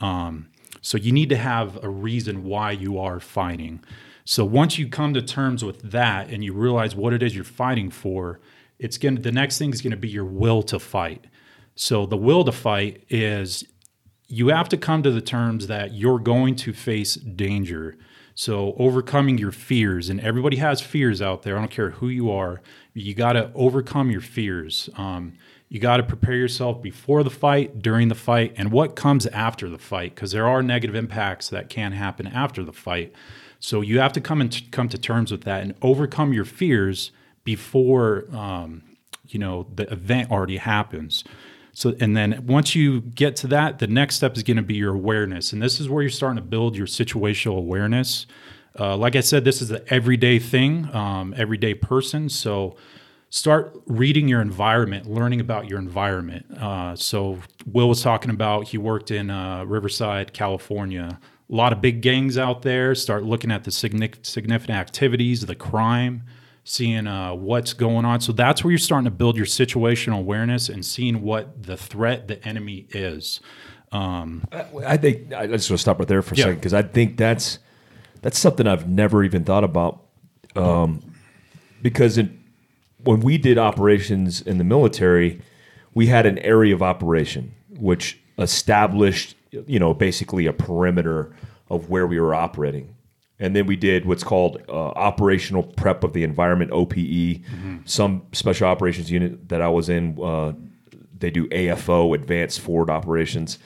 Um, 0.02 0.50
so 0.82 0.98
you 0.98 1.12
need 1.12 1.30
to 1.30 1.38
have 1.38 1.82
a 1.84 1.90
reason 1.90 2.44
why 2.44 2.72
you 2.72 3.00
are 3.00 3.20
fighting. 3.20 3.84
So 4.30 4.46
once 4.46 4.78
you 4.78 4.88
come 4.88 5.16
to 5.16 5.24
terms 5.24 5.66
with 5.66 5.82
that 5.82 6.30
and 6.30 6.44
you 6.44 6.54
realize 6.54 6.96
what 6.96 7.14
it 7.14 7.24
is 7.24 7.34
you're 7.34 7.44
fighting 7.44 7.90
for, 7.90 8.40
it's 8.78 9.00
going 9.00 9.16
to 9.16 9.22
the 9.24 9.32
next 9.32 9.58
thing 9.58 9.74
is 9.74 9.82
going 9.82 9.90
to 9.90 9.98
be 9.98 10.08
your 10.08 10.24
will 10.24 10.62
to 10.62 10.78
fight. 10.78 11.26
So 11.74 12.06
the 12.06 12.16
will 12.16 12.44
to 12.44 12.52
fight 12.52 13.04
is 13.10 13.64
you 14.28 14.50
have 14.50 14.70
to 14.70 14.78
come 14.78 15.02
to 15.02 15.10
the 15.10 15.20
terms 15.20 15.66
that 15.66 15.96
you're 15.96 16.20
going 16.20 16.56
to 16.58 16.74
face 16.74 17.16
danger. 17.16 17.98
So 18.36 18.76
overcoming 18.78 19.40
your 19.40 19.52
fears, 19.52 20.10
and 20.10 20.22
everybody 20.22 20.58
has 20.58 20.80
fears 20.80 21.24
out 21.24 21.42
there. 21.42 21.58
I 21.58 21.62
don't 21.62 21.72
care 21.72 21.90
who 21.90 22.08
you 22.08 22.30
are. 22.30 22.62
You 22.94 23.16
got 23.16 23.34
to 23.34 23.52
overcome 23.56 24.12
your 24.12 24.22
fears. 24.22 24.92
Um, 24.96 25.34
you 25.70 25.80
got 25.80 25.98
to 25.98 26.04
prepare 26.04 26.36
yourself 26.36 26.84
before 26.84 27.24
the 27.24 27.32
fight, 27.32 27.82
during 27.82 28.10
the 28.10 28.16
fight, 28.16 28.54
and 28.58 28.72
what 28.72 28.96
comes 28.96 29.26
after 29.26 29.70
the 29.70 29.80
fight, 29.80 30.14
because 30.14 30.34
there 30.34 30.48
are 30.48 30.62
negative 30.62 30.96
impacts 30.96 31.50
that 31.50 31.68
can 31.68 31.94
happen 31.94 32.28
after 32.28 32.64
the 32.64 32.72
fight. 32.72 33.12
So 33.60 33.82
you 33.82 34.00
have 34.00 34.14
to 34.14 34.22
come 34.22 34.42
and 34.42 34.52
t- 34.52 34.68
come 34.72 34.90
to 34.90 34.98
terms 34.98 35.32
with 35.32 35.44
that 35.44 35.64
and 35.64 35.76
overcome 35.82 36.34
your 36.34 36.46
fears 36.46 37.12
before 37.44 38.26
um, 38.32 38.84
you 39.28 39.40
know 39.40 39.68
the 39.76 39.92
event 39.92 40.32
already 40.32 40.58
happens. 40.58 41.24
So, 41.74 41.96
and 42.00 42.16
then 42.18 42.46
once 42.46 42.76
you 42.76 43.02
get 43.02 43.36
to 43.38 43.48
that, 43.48 43.80
the 43.80 43.88
next 43.88 44.16
step 44.16 44.36
is 44.36 44.44
going 44.44 44.58
to 44.58 44.64
be 44.64 44.76
your 44.76 44.94
awareness, 44.94 45.54
and 45.54 45.62
this 45.62 45.80
is 45.80 45.88
where 45.88 46.02
you're 46.02 46.10
starting 46.10 46.42
to 46.44 46.48
build 46.48 46.76
your 46.76 46.88
situational 46.88 47.58
awareness. 47.58 48.26
Uh, 48.80 48.98
like 48.98 49.16
I 49.16 49.22
said, 49.22 49.46
this 49.46 49.62
is 49.62 49.72
an 49.72 49.82
everyday 49.88 50.40
thing, 50.40 50.94
um, 50.94 51.34
everyday 51.38 51.74
person. 51.74 52.30
So, 52.30 52.76
start 53.30 53.74
reading 53.86 54.28
your 54.28 54.42
environment, 54.42 55.10
learning 55.10 55.42
about 55.42 55.70
your 55.70 55.80
environment. 55.80 56.46
Uh, 56.58 56.96
so, 56.96 57.40
Will 57.66 57.90
was 57.90 58.02
talking 58.02 58.32
about 58.32 58.70
he 58.70 58.78
worked 58.78 59.12
in 59.12 59.30
uh, 59.30 59.64
Riverside, 59.66 60.34
California. 60.34 61.20
A 61.52 61.56
lot 61.56 61.74
of 61.74 61.82
big 61.82 62.02
gangs 62.02 62.38
out 62.38 62.62
there. 62.62 62.94
Start 62.94 63.24
looking 63.24 63.52
at 63.52 63.64
the 63.64 63.72
significant 63.72 64.70
activities, 64.70 65.46
the 65.46 65.56
crime 65.56 66.24
seeing 66.64 67.08
uh, 67.08 67.34
what's 67.34 67.74
going 67.74 68.06
on. 68.06 68.22
So 68.22 68.32
that's 68.32 68.64
where 68.64 68.70
you're 68.70 68.78
starting 68.78 69.06
to 69.06 69.12
build 69.12 69.36
your 69.36 69.48
situational 69.48 70.20
awareness 70.20 70.70
and 70.70 70.86
seeing 70.86 71.24
what 71.24 71.64
the 71.64 71.76
threat, 71.76 72.28
the 72.28 72.46
enemy 72.48 72.86
is. 72.92 73.40
Um, 73.92 74.44
I, 74.86 74.98
think 74.98 75.34
I 75.34 75.48
just 75.48 75.70
want 75.72 75.78
to 75.78 75.78
stop 75.80 75.98
right 75.98 76.08
there 76.08 76.22
for 76.22 76.36
a 76.36 76.38
yeah. 76.38 76.44
second 76.44 76.60
because 76.60 76.76
I 76.76 76.84
think 76.84 77.18
that's 77.18 77.58
that's 78.22 78.38
something 78.38 78.68
I've 78.68 78.88
never 78.88 79.24
even 79.24 79.44
thought 79.44 79.64
about. 79.64 80.02
Um, 80.56 81.02
because 81.82 82.20
in, 82.20 82.40
when 83.04 83.22
we 83.22 83.40
did 83.40 83.58
operations 83.58 84.42
in 84.42 84.60
the 84.60 84.64
military, 84.64 85.42
we 85.96 86.08
had 86.08 86.28
an 86.28 86.38
area 86.40 86.76
of 86.76 86.84
operation 86.84 87.56
which 87.80 88.20
established, 88.38 89.36
you 89.52 89.80
know, 89.80 89.94
basically 89.94 90.46
a 90.46 90.54
perimeter 90.54 91.36
of 91.70 91.90
where 91.90 92.08
we 92.08 92.20
were 92.20 92.34
operating 92.34 92.96
and 93.40 93.56
then 93.56 93.66
we 93.66 93.76
did 93.76 94.06
what's 94.06 94.24
called 94.24 94.62
uh, 94.68 94.74
operational 94.74 95.64
prep 95.64 96.04
of 96.04 96.14
the 96.14 96.24
environment 96.24 96.72
OPE. 96.72 96.96
Mm-hmm. 96.96 97.78
Some 97.86 98.24
special 98.34 98.68
operations 98.68 99.10
unit 99.10 99.48
that 99.50 99.62
I 99.62 99.70
was 99.70 99.88
in, 99.88 100.20
uh, 100.22 100.54
they 101.18 101.32
do 101.32 101.48
AFO, 101.48 102.14
advanced 102.14 102.60
forward 102.60 102.90
operations. 102.90 103.58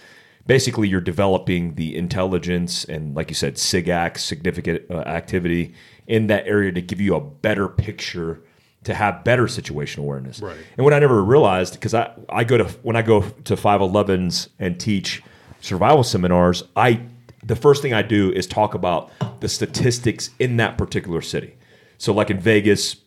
Basically, 0.45 0.87
you're 0.87 1.01
developing 1.01 1.75
the 1.75 1.95
intelligence 1.95 2.85
and, 2.85 3.15
like 3.15 3.29
you 3.29 3.35
said, 3.35 3.55
SIGACT, 3.55 4.17
significant 4.17 4.83
uh, 4.91 4.97
activity 4.99 5.73
in 6.05 6.27
that 6.27 6.45
area 6.45 6.71
to 6.71 6.81
give 6.81 7.01
you 7.01 7.15
a 7.15 7.21
better 7.21 7.67
picture 7.67 8.41
to 8.83 8.93
have 8.93 9.23
better 9.23 9.45
situational 9.45 9.99
awareness. 9.99 10.41
Right. 10.41 10.57
And 10.77 10.83
what 10.83 10.93
I 10.93 10.99
never 10.99 11.23
realized, 11.23 11.73
because 11.73 11.93
I, 11.93 12.11
I 12.27 12.43
go 12.43 12.57
to 12.57 12.65
when 12.83 12.97
I 12.97 13.01
go 13.01 13.21
to 13.21 13.55
511s 13.55 14.49
and 14.59 14.77
teach 14.77 15.23
survival 15.63 16.03
seminars, 16.03 16.63
I 16.75 17.01
the 17.43 17.55
first 17.55 17.81
thing 17.81 17.93
I 17.93 18.01
do 18.01 18.31
is 18.31 18.45
talk 18.45 18.73
about 18.73 19.11
the 19.41 19.49
statistics 19.49 20.29
in 20.39 20.57
that 20.57 20.77
particular 20.77 21.21
city. 21.21 21.55
So, 21.97 22.13
like 22.13 22.29
in 22.29 22.39
Vegas, 22.39 22.97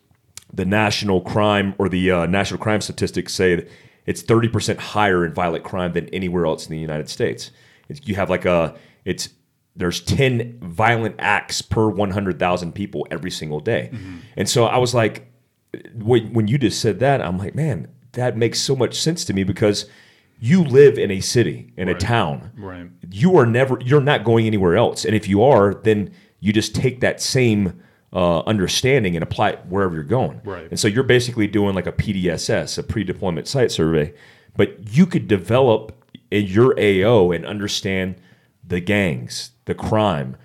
the 0.53 0.65
national 0.65 1.21
crime 1.21 1.75
or 1.79 1.89
the 1.89 2.11
uh, 2.11 2.27
national 2.27 2.59
crime 2.59 2.81
statistics 2.81 3.35
say 3.35 3.67
it's 4.07 4.23
30% 4.23 4.79
higher 4.79 5.25
in 5.25 5.35
violent 5.35 5.65
crime 5.65 5.93
than 5.93 6.09
anywhere 6.11 6.47
else 6.47 6.67
in 6.67 6.71
the 6.71 6.79
United 6.79 7.09
States. 7.09 7.51
It's, 7.89 8.01
you 8.07 8.15
have 8.15 8.31
like 8.31 8.45
a, 8.45 8.77
it's, 9.05 9.31
there's 9.75 10.01
10 10.01 10.59
violent 10.61 11.17
acts 11.19 11.61
per 11.61 11.89
100,000 11.89 12.73
people 12.73 13.07
every 13.11 13.31
single 13.31 13.61
day. 13.61 13.91
Mm-hmm. 13.93 14.19
And 14.37 14.49
so 14.49 14.65
I 14.65 14.79
was 14.79 14.95
like, 14.95 15.31
when, 15.95 16.33
when 16.33 16.47
you 16.47 16.57
just 16.57 16.81
said 16.81 17.01
that, 17.01 17.21
I'm 17.21 17.37
like, 17.37 17.55
man, 17.55 17.89
that 18.13 18.37
makes 18.37 18.61
so 18.61 18.77
much 18.77 18.99
sense 19.01 19.25
to 19.27 19.35
me 19.35 19.43
because 19.43 19.87
you 20.39 20.63
live 20.63 20.99
in 20.99 21.11
a 21.11 21.21
city 21.21 21.73
in 21.77 21.89
right. 21.89 21.97
a 21.97 21.99
town 21.99 22.53
right. 22.57 22.89
you 23.11 23.37
are 23.37 23.47
never 23.47 23.79
you're 23.85 24.01
not 24.01 24.25
going 24.25 24.47
anywhere 24.47 24.77
else. 24.77 25.05
And 25.05 25.15
if 25.15 25.29
you 25.29 25.43
are 25.43 25.75
then 25.75 26.13
you 26.41 26.53
just 26.53 26.75
take 26.75 27.01
that 27.01 27.21
same 27.21 27.81
uh, 28.13 28.41
understanding 28.41 29.17
and 29.17 29.23
apply 29.23 29.51
it 29.51 29.67
wherever 29.69 29.95
you're 29.95 30.05
going. 30.05 30.41
Right. 30.45 30.71
And 30.71 30.79
so 30.79 30.89
you're 30.89 31.05
basically 31.05 31.47
doing 31.47 31.75
like 31.75 31.87
a 31.87 31.93
pdss 31.93 32.79
a 32.79 32.83
pre-deployment 32.83 33.49
site 33.49 33.71
survey 33.71 34.13
but 34.57 34.95
you 34.95 35.07
could 35.07 35.29
develop 35.29 35.93
in 36.31 36.47
your 36.47 36.79
ao 36.79 37.31
and 37.31 37.47
understand 37.47 38.17
the 38.67 38.81
gangs 38.81 39.53
the 39.65 39.75
crime 39.75 40.37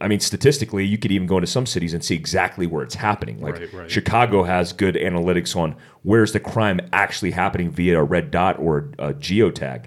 I 0.00 0.08
mean, 0.08 0.20
statistically, 0.20 0.84
you 0.84 0.98
could 0.98 1.12
even 1.12 1.26
go 1.26 1.36
into 1.36 1.46
some 1.46 1.66
cities 1.66 1.94
and 1.94 2.04
see 2.04 2.14
exactly 2.14 2.66
where 2.66 2.82
it's 2.82 2.94
happening. 2.94 3.40
Like 3.40 3.58
right, 3.58 3.72
right. 3.72 3.90
Chicago 3.90 4.42
has 4.42 4.72
good 4.72 4.94
analytics 4.94 5.56
on 5.56 5.76
where's 6.02 6.32
the 6.32 6.40
crime 6.40 6.80
actually 6.92 7.30
happening 7.30 7.70
via 7.70 8.00
a 8.00 8.04
red 8.04 8.30
dot 8.30 8.58
or 8.58 8.90
a 8.98 9.14
geotag. 9.14 9.86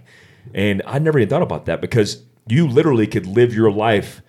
And 0.54 0.82
I 0.86 1.00
never 1.00 1.20
even 1.20 1.30
thought 1.30 1.42
about 1.42 1.66
that 1.66 1.82
because 1.82 2.24
you 2.48 2.68
literally 2.68 3.08
could 3.08 3.26
live 3.26 3.54
your 3.54 3.72
life 3.72 4.22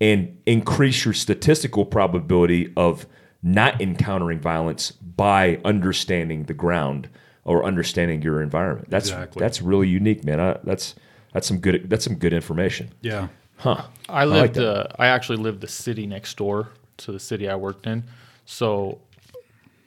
and 0.00 0.38
increase 0.46 1.04
your 1.04 1.14
statistical 1.14 1.84
probability 1.84 2.72
of 2.76 3.06
not 3.42 3.80
encountering 3.80 4.40
violence 4.40 4.90
by 4.90 5.60
understanding 5.64 6.44
the 6.44 6.54
ground 6.54 7.08
or 7.44 7.64
understanding 7.64 8.22
your 8.22 8.42
environment. 8.42 8.90
That's 8.90 9.08
exactly. 9.08 9.40
that's 9.40 9.62
really 9.62 9.88
unique, 9.88 10.24
man. 10.24 10.40
I, 10.40 10.58
that's 10.64 10.94
that's 11.32 11.46
some 11.46 11.58
good 11.58 11.88
that's 11.88 12.04
some 12.04 12.16
good 12.16 12.32
information. 12.32 12.92
Yeah. 13.00 13.28
Huh. 13.58 13.84
I 14.08 14.24
lived. 14.24 14.58
I, 14.58 14.62
like 14.62 14.78
uh, 14.78 14.86
I 14.98 15.06
actually 15.08 15.38
lived 15.38 15.60
the 15.60 15.68
city 15.68 16.06
next 16.06 16.36
door 16.36 16.68
to 16.98 17.12
the 17.12 17.20
city 17.20 17.48
I 17.48 17.56
worked 17.56 17.86
in, 17.86 18.04
so 18.44 19.00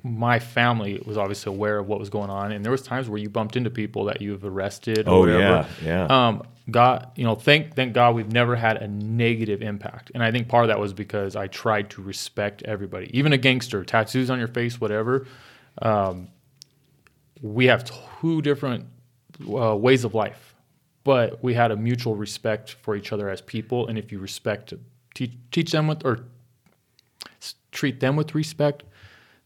my 0.04 0.40
family 0.40 1.02
was 1.06 1.18
obviously 1.18 1.54
aware 1.54 1.78
of 1.80 1.88
what 1.88 2.00
was 2.00 2.10
going 2.10 2.30
on, 2.30 2.52
and 2.52 2.64
there 2.64 2.72
was 2.72 2.82
times 2.82 3.10
where 3.10 3.20
you 3.20 3.30
bumped 3.30 3.56
into 3.56 3.70
people 3.70 4.06
that 4.06 4.22
you've 4.22 4.46
arrested. 4.46 5.08
Or 5.08 5.12
oh 5.12 5.20
whatever. 5.22 5.68
yeah, 5.84 6.08
yeah. 6.10 6.28
Um, 6.28 6.44
God, 6.72 7.12
you 7.16 7.24
know, 7.24 7.36
thank 7.36 7.76
thank 7.76 7.94
God 7.94 8.16
we've 8.16 8.32
never 8.32 8.56
had 8.56 8.78
a 8.78 8.88
negative 8.88 9.62
impact, 9.62 10.12
and 10.14 10.24
I 10.24 10.32
think 10.32 10.48
part 10.48 10.64
of 10.64 10.70
that 10.70 10.80
was 10.80 10.94
because 10.94 11.36
I 11.36 11.48
tried 11.48 11.90
to 11.92 12.02
respect 12.02 12.64
everybody, 12.64 13.10
even 13.18 13.34
a 13.34 13.38
gangster, 13.38 13.84
tattoos 13.84 14.30
on 14.30 14.40
your 14.40 14.48
face, 14.48 14.80
whatever. 14.80 15.28
Um, 15.82 16.30
we 17.42 17.68
have 17.68 17.90
two 18.22 18.42
different 18.42 18.86
uh, 19.48 19.76
ways 19.76 20.04
of 20.04 20.14
life 20.14 20.49
but 21.04 21.44
we 21.44 21.54
had 21.54 21.72
a 21.72 21.76
mutual 21.76 22.16
respect 22.16 22.72
for 22.82 22.96
each 22.96 23.12
other 23.12 23.30
as 23.30 23.42
people. 23.42 23.88
And 23.88 23.98
if 23.98 24.12
you 24.12 24.20
respect, 24.20 24.74
teach, 25.14 25.32
teach 25.52 25.72
them 25.72 25.88
with, 25.88 26.06
or 26.06 26.26
treat 27.72 28.00
them 28.00 28.16
with 28.16 28.36
respect, 28.36 28.84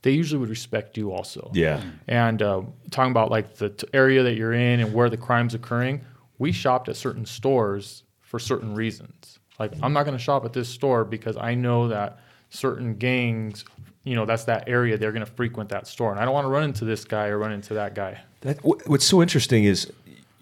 they 0.01 0.11
usually 0.11 0.39
would 0.39 0.49
respect 0.49 0.97
you 0.97 1.11
also. 1.11 1.49
Yeah. 1.53 1.81
And 2.07 2.41
uh, 2.41 2.63
talking 2.91 3.11
about 3.11 3.31
like 3.31 3.55
the 3.55 3.69
t- 3.69 3.87
area 3.93 4.23
that 4.23 4.35
you're 4.35 4.53
in 4.53 4.81
and 4.81 4.93
where 4.93 5.09
the 5.09 5.17
crime's 5.17 5.53
occurring, 5.53 6.01
we 6.37 6.51
shopped 6.51 6.89
at 6.89 6.95
certain 6.95 7.25
stores 7.25 8.03
for 8.19 8.39
certain 8.39 8.75
reasons. 8.75 9.39
Like 9.59 9.73
I'm 9.81 9.93
not 9.93 10.03
going 10.03 10.17
to 10.17 10.23
shop 10.23 10.43
at 10.45 10.53
this 10.53 10.67
store 10.67 11.05
because 11.05 11.37
I 11.37 11.55
know 11.55 11.87
that 11.87 12.19
certain 12.49 12.95
gangs, 12.95 13.63
you 14.03 14.15
know, 14.15 14.25
that's 14.25 14.43
that 14.45 14.67
area 14.67 14.97
they're 14.97 15.11
going 15.11 15.25
to 15.25 15.31
frequent 15.31 15.69
that 15.69 15.87
store, 15.87 16.11
and 16.11 16.19
I 16.19 16.25
don't 16.25 16.33
want 16.33 16.45
to 16.45 16.49
run 16.49 16.63
into 16.63 16.85
this 16.85 17.05
guy 17.05 17.27
or 17.27 17.37
run 17.37 17.51
into 17.51 17.75
that 17.75 17.95
guy. 17.95 18.21
That, 18.41 18.57
what's 18.63 19.05
so 19.05 19.21
interesting 19.21 19.63
is 19.63 19.91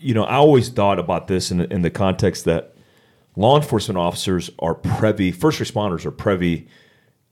you 0.02 0.14
know, 0.14 0.24
I 0.24 0.36
always 0.36 0.70
thought 0.70 1.00
about 1.00 1.28
this 1.28 1.52
in, 1.52 1.62
in 1.62 1.82
the 1.82 1.92
context 1.92 2.46
that 2.46 2.76
law 3.36 3.56
enforcement 3.56 3.98
officers 3.98 4.50
are 4.60 4.76
privy, 4.76 5.32
first 5.32 5.60
responders 5.60 6.06
are 6.06 6.12
privy 6.12 6.68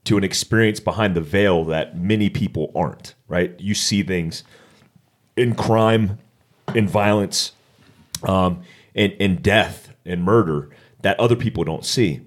to 0.04 0.16
an 0.16 0.24
experience 0.24 0.80
behind 0.80 1.14
the 1.14 1.20
veil 1.20 1.64
that 1.64 1.98
many 1.98 2.30
people 2.30 2.72
aren't, 2.74 3.14
right? 3.28 3.54
You 3.58 3.74
see 3.74 4.02
things 4.02 4.44
in 5.36 5.54
crime, 5.54 6.18
in 6.74 6.88
violence, 6.88 7.52
um, 8.22 8.62
in, 8.94 9.10
in 9.12 9.36
death 9.36 9.92
and 10.04 10.22
murder 10.22 10.70
that 11.02 11.18
other 11.20 11.36
people 11.36 11.64
don't 11.64 11.84
see. 11.84 12.20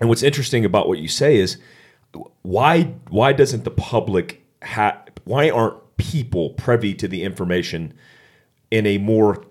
And 0.00 0.08
what's 0.08 0.22
interesting 0.22 0.64
about 0.64 0.88
what 0.88 0.98
you 0.98 1.08
say 1.08 1.36
is, 1.36 1.58
why 2.42 2.82
why 3.08 3.32
doesn't 3.32 3.64
the 3.64 3.70
public 3.70 4.44
ha- 4.62 5.02
why 5.24 5.50
aren't 5.50 5.96
people 5.96 6.50
privy 6.50 6.94
to 6.94 7.08
the 7.08 7.22
information 7.22 7.92
in 8.70 8.86
a 8.86 8.98
more 8.98 9.44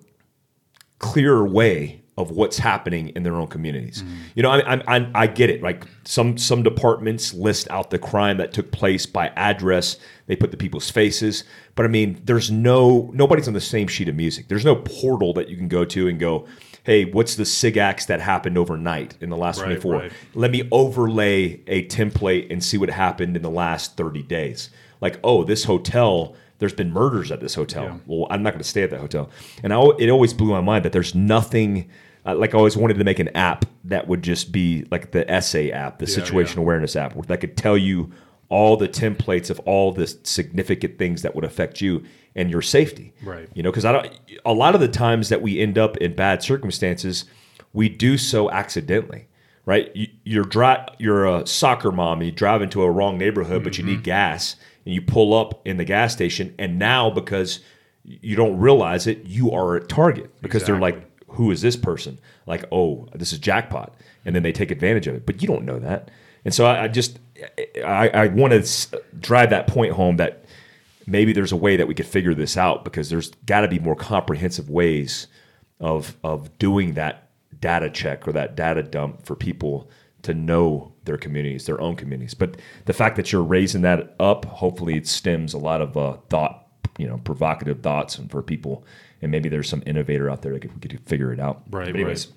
clearer 1.04 1.46
way 1.46 2.02
of 2.16 2.30
what's 2.30 2.60
happening 2.60 3.10
in 3.10 3.24
their 3.24 3.34
own 3.36 3.48
communities. 3.48 4.04
You 4.36 4.44
know, 4.44 4.52
I, 4.52 4.76
I, 4.76 4.98
I, 4.98 5.12
I 5.16 5.28
get 5.28 5.50
it. 5.50 5.64
Like 5.64 5.86
some 6.04 6.38
some 6.38 6.62
departments 6.62 7.34
list 7.34 7.68
out 7.72 7.90
the 7.90 7.98
crime 8.00 8.38
that 8.38 8.54
took 8.54 8.72
place 8.72 9.06
by 9.08 9.30
address. 9.36 9.98
They 10.28 10.36
put 10.36 10.52
the 10.52 10.58
people's 10.58 10.90
faces, 10.92 11.44
but 11.76 11.86
I 11.86 11.90
mean, 11.90 12.22
there's 12.24 12.52
no 12.52 13.10
nobody's 13.14 13.48
on 13.48 13.54
the 13.56 13.62
same 13.62 13.88
sheet 13.88 14.08
of 14.08 14.16
music. 14.16 14.48
There's 14.48 14.66
no 14.66 14.76
portal 14.76 15.34
that 15.34 15.50
you 15.50 15.58
can 15.58 15.68
go 15.68 15.86
to 15.86 16.08
and 16.08 16.20
go, 16.20 16.48
hey, 16.84 17.06
what's 17.06 17.36
the 17.36 17.44
SIGACTs 17.44 18.06
that 18.08 18.22
happened 18.22 18.58
overnight 18.58 19.16
in 19.20 19.30
the 19.30 19.38
last 19.38 19.60
Right, 19.60 19.82
24? 19.82 19.94
right. 19.94 20.12
Let 20.36 20.52
me 20.52 20.68
overlay 20.72 21.62
a 21.68 21.88
template 21.88 22.52
and 22.52 22.64
see 22.64 22.78
what 22.78 22.90
happened 22.90 23.36
in 23.36 23.42
the 23.42 23.50
last 23.50 23.98
30 23.98 24.22
days. 24.24 24.70
Like, 25.02 25.20
oh, 25.24 25.44
this 25.44 25.64
hotel, 25.64 26.36
there's 26.64 26.74
been 26.74 26.94
murders 26.94 27.30
at 27.30 27.42
this 27.42 27.56
hotel. 27.56 27.84
Yeah. 27.84 27.98
Well, 28.06 28.28
I'm 28.30 28.42
not 28.42 28.52
going 28.52 28.64
to 28.64 28.70
stay 28.70 28.84
at 28.84 28.90
that 28.92 29.02
hotel. 29.02 29.30
And 29.64 29.74
I, 29.74 29.82
it 30.00 30.10
always 30.10 30.34
blew 30.34 30.50
my 30.50 30.62
mind 30.62 30.86
that 30.86 30.94
there's 30.94 31.14
nothing. 31.14 31.90
Uh, 32.26 32.36
like 32.36 32.56
I 32.56 32.58
always 32.58 32.78
wanted 32.78 32.98
to 33.00 33.04
make 33.04 33.20
an 33.20 33.28
app 33.36 33.66
that 33.84 34.08
would 34.08 34.24
just 34.24 34.54
be 34.54 34.86
like 34.90 35.12
the 35.12 35.26
SA 35.42 35.76
app, 35.76 36.00
the 36.00 36.08
situation 36.08 36.60
yeah. 36.60 36.64
awareness 36.64 36.96
app, 36.96 37.22
that 37.28 37.42
could 37.42 37.58
tell 37.58 37.78
you 37.78 38.14
all 38.48 38.78
the 38.78 38.88
templates 38.88 39.50
of 39.50 39.60
all 39.66 39.92
the 39.92 40.08
significant 40.24 40.98
things 40.98 41.22
that 41.22 41.36
would 41.36 41.44
affect 41.44 41.82
you 41.82 42.02
and 42.34 42.50
your 42.50 42.62
safety. 42.62 43.14
Right. 43.22 43.50
You 43.54 43.62
know, 43.62 43.72
because 43.72 43.84
I 43.84 43.92
don't. 43.92 44.10
A 44.46 44.54
lot 44.54 44.74
of 44.74 44.80
the 44.80 44.88
times 44.88 45.28
that 45.28 45.42
we 45.42 45.60
end 45.60 45.78
up 45.78 45.98
in 45.98 46.16
bad 46.16 46.42
circumstances, 46.42 47.26
we 47.74 47.90
do 47.90 48.18
so 48.18 48.50
accidentally. 48.52 49.28
Right. 49.66 49.94
You, 49.94 50.08
you're 50.24 50.46
dri- 50.46 50.86
You're 50.98 51.26
a 51.26 51.46
soccer 51.46 51.92
mom. 51.92 52.20
And 52.20 52.28
you 52.28 52.32
drive 52.32 52.62
into 52.62 52.84
a 52.84 52.90
wrong 52.90 53.18
neighborhood, 53.18 53.66
but 53.66 53.78
you 53.78 53.84
need 53.84 54.04
gas, 54.04 54.56
and 54.86 54.94
you 54.94 55.02
pull 55.02 55.34
up 55.34 55.66
in 55.66 55.78
the 55.78 55.86
gas 55.86 56.14
station, 56.14 56.54
and 56.58 56.80
now 56.80 57.10
because 57.10 57.60
you 58.04 58.36
don't 58.36 58.58
realize 58.58 59.08
it, 59.08 59.26
you 59.26 59.52
are 59.52 59.78
at 59.78 59.90
target 59.90 60.30
because 60.42 60.64
they're 60.66 60.80
like, 60.80 61.06
"Who 61.30 61.52
is 61.52 61.62
this 61.62 61.76
person?" 61.76 62.20
Like, 62.46 62.66
"Oh, 62.72 63.08
this 63.14 63.34
is 63.34 63.40
jackpot," 63.40 63.96
and 64.26 64.36
then 64.36 64.44
they 64.44 64.52
take 64.52 64.72
advantage 64.72 65.08
of 65.08 65.16
it. 65.16 65.26
But 65.26 65.42
you 65.42 65.48
don't 65.48 65.66
know 65.66 65.80
that, 65.80 66.12
and 66.46 66.54
so 66.54 66.66
I, 66.66 66.84
I 66.84 66.88
just 66.88 67.20
I, 67.86 68.10
I 68.10 68.28
want 68.28 68.54
to 68.54 69.02
drive 69.20 69.50
that 69.52 69.68
point 69.68 69.94
home 69.94 70.18
that 70.18 70.46
maybe 71.08 71.34
there's 71.34 71.52
a 71.52 71.58
way 71.58 71.76
that 71.76 71.88
we 71.88 71.94
could 71.94 72.06
figure 72.06 72.34
this 72.34 72.58
out 72.58 72.84
because 72.84 73.10
there's 73.10 73.32
got 73.46 73.62
to 73.62 73.68
be 73.68 73.80
more 73.80 73.96
comprehensive 73.96 74.70
ways 74.70 75.28
of 75.80 76.16
of 76.24 76.58
doing 76.58 76.94
that 76.94 77.30
data 77.60 77.90
check 77.90 78.28
or 78.28 78.32
that 78.34 78.56
data 78.56 78.84
dump 78.84 79.26
for 79.26 79.36
people 79.36 79.90
to 80.22 80.34
know 80.34 80.93
their 81.06 81.18
communities, 81.18 81.66
their 81.66 81.80
own 81.82 81.96
communities. 81.96 82.34
But 82.34 82.58
the 82.86 82.94
fact 82.94 83.16
that 83.18 83.32
you're 83.32 83.44
raising 83.44 83.82
that 83.82 84.16
up, 84.20 84.46
hopefully, 84.46 84.96
it 84.98 85.08
stems 85.08 85.54
a 85.54 85.58
lot 85.58 85.82
of 85.82 85.98
uh, 85.98 86.18
thought, 86.30 86.68
you 86.98 87.08
know, 87.08 87.18
provocative 87.24 87.82
thoughts, 87.82 88.18
and 88.18 88.30
for 88.32 88.42
people, 88.42 88.84
and 89.22 89.32
maybe 89.32 89.50
there's 89.50 89.70
some 89.70 89.84
innovator 89.86 90.30
out 90.30 90.42
there 90.42 90.54
that 90.54 90.62
could, 90.62 90.82
could 90.82 91.00
figure 91.02 91.32
it 91.34 91.40
out. 91.40 91.64
Right, 91.70 91.88
But 91.88 91.96
anyways, 91.96 92.28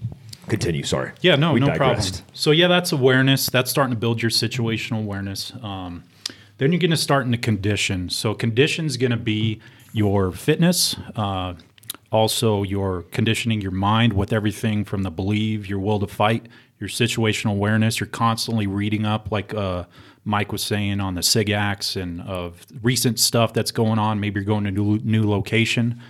continue. 0.49 0.83
Sorry. 0.83 1.13
Yeah, 1.21 1.37
no, 1.37 1.53
We 1.53 1.61
no 1.61 1.67
digressed. 1.67 2.15
problem. 2.19 2.31
So 2.35 2.51
yeah, 2.53 2.69
that's 2.69 2.93
awareness. 2.93 3.49
That's 3.51 3.71
starting 3.71 3.95
to 3.95 3.99
build 4.01 4.23
your 4.23 4.31
situational 4.31 5.01
awareness. 5.01 5.53
Um, 5.63 6.05
then 6.59 6.73
you're 6.73 6.81
going 6.81 6.91
to 6.91 6.97
start 6.97 7.27
into 7.27 7.39
condition. 7.39 8.09
So 8.09 8.35
condition's 8.35 8.97
going 8.97 9.11
to 9.11 9.17
be 9.17 9.61
your 9.93 10.33
fitness, 10.33 10.97
uh, 11.15 11.55
also 12.13 12.63
your 12.63 13.03
conditioning 13.03 13.61
your 13.61 13.73
mind 13.73 14.13
with 14.13 14.33
everything 14.33 14.85
from 14.85 15.03
the 15.03 15.11
believe, 15.11 15.67
your 15.67 15.79
will 15.81 15.99
to 16.01 16.07
fight, 16.07 16.47
your 16.79 16.89
situational 16.89 17.53
awareness. 17.53 18.01
You're 18.01 18.09
constantly 18.09 18.67
reading 18.67 19.07
up, 19.07 19.31
like 19.33 19.55
uh, 19.55 19.85
Mike 20.25 20.53
was 20.53 20.63
saying 20.63 21.01
on 21.01 21.15
the 21.15 21.21
SIGACTs 21.21 22.01
and 22.01 22.21
of 22.23 22.67
recent 22.83 23.19
stuff 23.19 23.53
that's 23.53 23.71
going 23.71 23.99
on. 23.99 24.21
Maybe 24.21 24.41
you're 24.41 24.45
going 24.45 24.65
to 24.65 24.71
new, 24.71 24.99
new 24.99 25.29
location. 25.29 26.01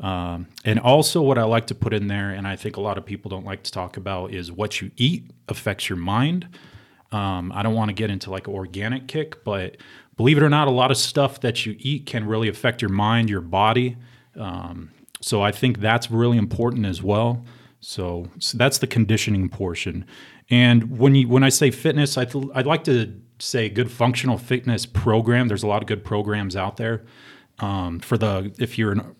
Um, 0.00 0.48
and 0.64 0.78
also, 0.80 1.22
what 1.22 1.38
I 1.38 1.44
like 1.44 1.68
to 1.68 1.74
put 1.74 1.92
in 1.92 2.08
there, 2.08 2.30
and 2.30 2.46
I 2.46 2.56
think 2.56 2.76
a 2.76 2.80
lot 2.80 2.98
of 2.98 3.06
people 3.06 3.28
don't 3.28 3.44
like 3.44 3.62
to 3.64 3.70
talk 3.70 3.96
about, 3.96 4.32
is 4.32 4.50
what 4.50 4.80
you 4.80 4.90
eat 4.96 5.30
affects 5.48 5.88
your 5.88 5.98
mind. 5.98 6.48
Um, 7.12 7.52
I 7.54 7.62
don't 7.62 7.74
want 7.74 7.90
to 7.90 7.94
get 7.94 8.10
into 8.10 8.30
like 8.30 8.48
organic 8.48 9.06
kick, 9.06 9.44
but 9.44 9.76
believe 10.16 10.38
it 10.38 10.42
or 10.42 10.48
not, 10.48 10.66
a 10.66 10.72
lot 10.72 10.90
of 10.90 10.96
stuff 10.96 11.40
that 11.40 11.66
you 11.66 11.76
eat 11.78 12.06
can 12.06 12.26
really 12.26 12.48
affect 12.48 12.82
your 12.82 12.90
mind, 12.90 13.30
your 13.30 13.40
body. 13.40 13.96
Um, 14.36 14.90
so 15.20 15.40
I 15.42 15.52
think 15.52 15.78
that's 15.78 16.10
really 16.10 16.38
important 16.38 16.86
as 16.86 17.02
well. 17.02 17.44
So, 17.82 18.28
so 18.38 18.56
that's 18.56 18.78
the 18.78 18.86
conditioning 18.86 19.48
portion. 19.48 20.06
And 20.48 20.98
when 20.98 21.14
you 21.16 21.28
when 21.28 21.42
I 21.42 21.48
say 21.48 21.70
fitness, 21.70 22.16
I 22.16 22.24
th- 22.24 22.46
I'd 22.54 22.66
like 22.66 22.84
to 22.84 23.20
say 23.40 23.68
good 23.68 23.90
functional 23.90 24.38
fitness 24.38 24.86
program. 24.86 25.48
There's 25.48 25.64
a 25.64 25.66
lot 25.66 25.82
of 25.82 25.88
good 25.88 26.04
programs 26.04 26.54
out 26.54 26.76
there. 26.76 27.04
Um, 27.58 27.98
for 27.98 28.16
the 28.16 28.54
if 28.58 28.78
you're 28.78 28.92
an 28.92 29.16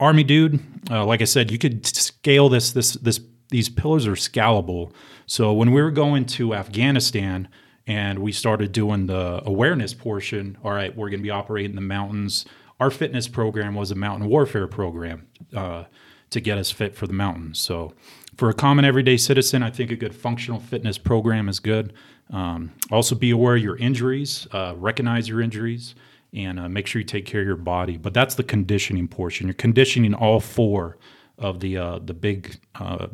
army 0.00 0.24
dude, 0.24 0.60
uh, 0.90 1.04
like 1.04 1.20
I 1.20 1.24
said, 1.24 1.50
you 1.50 1.58
could 1.58 1.86
scale 1.86 2.48
this. 2.48 2.72
This 2.72 2.94
this 2.94 3.20
these 3.50 3.68
pillars 3.68 4.06
are 4.06 4.12
scalable. 4.12 4.92
So 5.26 5.52
when 5.52 5.72
we 5.72 5.82
were 5.82 5.90
going 5.90 6.24
to 6.26 6.54
Afghanistan 6.54 7.48
and 7.86 8.20
we 8.20 8.32
started 8.32 8.72
doing 8.72 9.06
the 9.06 9.42
awareness 9.44 9.92
portion, 9.92 10.56
all 10.64 10.72
right, 10.72 10.96
we're 10.96 11.10
going 11.10 11.20
to 11.20 11.24
be 11.24 11.30
operating 11.30 11.72
in 11.72 11.76
the 11.76 11.82
mountains. 11.82 12.46
Our 12.80 12.90
fitness 12.90 13.28
program 13.28 13.74
was 13.74 13.90
a 13.90 13.94
mountain 13.94 14.28
warfare 14.28 14.66
program 14.66 15.28
uh, 15.54 15.84
to 16.30 16.40
get 16.40 16.58
us 16.58 16.70
fit 16.70 16.94
for 16.94 17.06
the 17.06 17.12
mountains. 17.12 17.58
So 17.58 17.94
for 18.36 18.50
a 18.50 18.54
common 18.54 18.84
everyday 18.84 19.16
citizen, 19.16 19.62
I 19.62 19.70
think 19.70 19.90
a 19.90 19.96
good 19.96 20.14
functional 20.14 20.60
fitness 20.60 20.98
program 20.98 21.48
is 21.48 21.60
good. 21.60 21.92
Um, 22.30 22.72
also, 22.90 23.14
be 23.14 23.30
aware 23.30 23.56
of 23.56 23.62
your 23.62 23.76
injuries, 23.76 24.48
uh, 24.52 24.74
recognize 24.76 25.28
your 25.28 25.40
injuries 25.40 25.94
and 26.32 26.58
uh, 26.58 26.68
make 26.68 26.86
sure 26.86 27.00
you 27.00 27.06
take 27.06 27.24
care 27.24 27.40
of 27.40 27.46
your 27.46 27.56
body. 27.56 27.96
But 27.96 28.14
that's 28.14 28.34
the 28.34 28.42
conditioning 28.42 29.08
portion. 29.08 29.46
You're 29.46 29.54
conditioning 29.54 30.12
all 30.12 30.40
four 30.40 30.98
of 31.38 31.60
the 31.60 31.76
uh, 31.76 31.98
the 32.00 32.14
big 32.14 32.58
uh, 32.74 33.06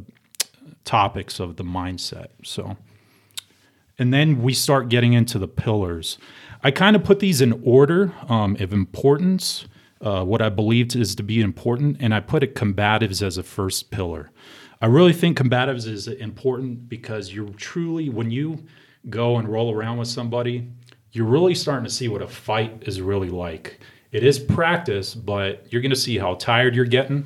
topics 0.84 1.40
of 1.40 1.56
the 1.56 1.64
mindset. 1.64 2.28
So, 2.42 2.76
and 3.98 4.12
then 4.12 4.42
we 4.42 4.54
start 4.54 4.88
getting 4.88 5.12
into 5.12 5.38
the 5.38 5.48
pillars. 5.48 6.18
I 6.62 6.70
kind 6.70 6.96
of 6.96 7.04
put 7.04 7.20
these 7.20 7.40
in 7.40 7.60
order 7.64 8.12
um, 8.28 8.56
of 8.60 8.72
importance. 8.72 9.66
Uh, 10.02 10.24
what 10.24 10.42
I 10.42 10.48
believed 10.48 10.96
is 10.96 11.14
to 11.14 11.22
be 11.22 11.40
important, 11.40 11.96
and 12.00 12.12
I 12.12 12.20
put 12.20 12.42
it 12.42 12.56
combatives 12.56 13.22
as 13.22 13.38
a 13.38 13.42
first 13.42 13.90
pillar. 13.92 14.30
I 14.80 14.86
really 14.86 15.12
think 15.12 15.38
combatives 15.38 15.86
is 15.86 16.08
important 16.08 16.88
because 16.88 17.32
you're 17.32 17.50
truly 17.50 18.08
when 18.08 18.30
you 18.32 18.64
go 19.08 19.36
and 19.36 19.48
roll 19.48 19.72
around 19.72 19.98
with 19.98 20.08
somebody, 20.08 20.68
you're 21.12 21.26
really 21.26 21.54
starting 21.54 21.84
to 21.84 21.90
see 21.90 22.08
what 22.08 22.20
a 22.20 22.26
fight 22.26 22.82
is 22.82 23.00
really 23.00 23.28
like. 23.28 23.78
It 24.10 24.24
is 24.24 24.38
practice, 24.40 25.14
but 25.14 25.72
you're 25.72 25.82
going 25.82 25.90
to 25.90 25.96
see 25.96 26.18
how 26.18 26.34
tired 26.34 26.74
you're 26.74 26.84
getting, 26.84 27.24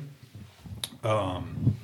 um, 1.03 1.75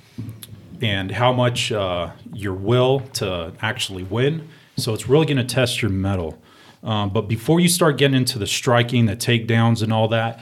and 0.82 1.10
how 1.10 1.34
much 1.34 1.72
uh, 1.72 2.12
your 2.34 2.54
will 2.54 3.00
to 3.14 3.54
actually 3.62 4.04
win. 4.04 4.48
So 4.78 4.94
it's 4.94 5.08
really 5.08 5.26
going 5.26 5.38
to 5.38 5.44
test 5.44 5.82
your 5.82 5.92
mettle. 5.92 6.40
Um, 6.84 7.10
but 7.12 7.24
before 7.24 7.60
you 7.60 7.70
start 7.70 7.98
getting 7.98 8.16
into 8.16 8.38
the 8.38 8.48
striking, 8.48 9.06
the 9.06 9.16
takedowns, 9.16 9.82
and 9.82 9.92
all 9.92 10.08
that, 10.10 10.42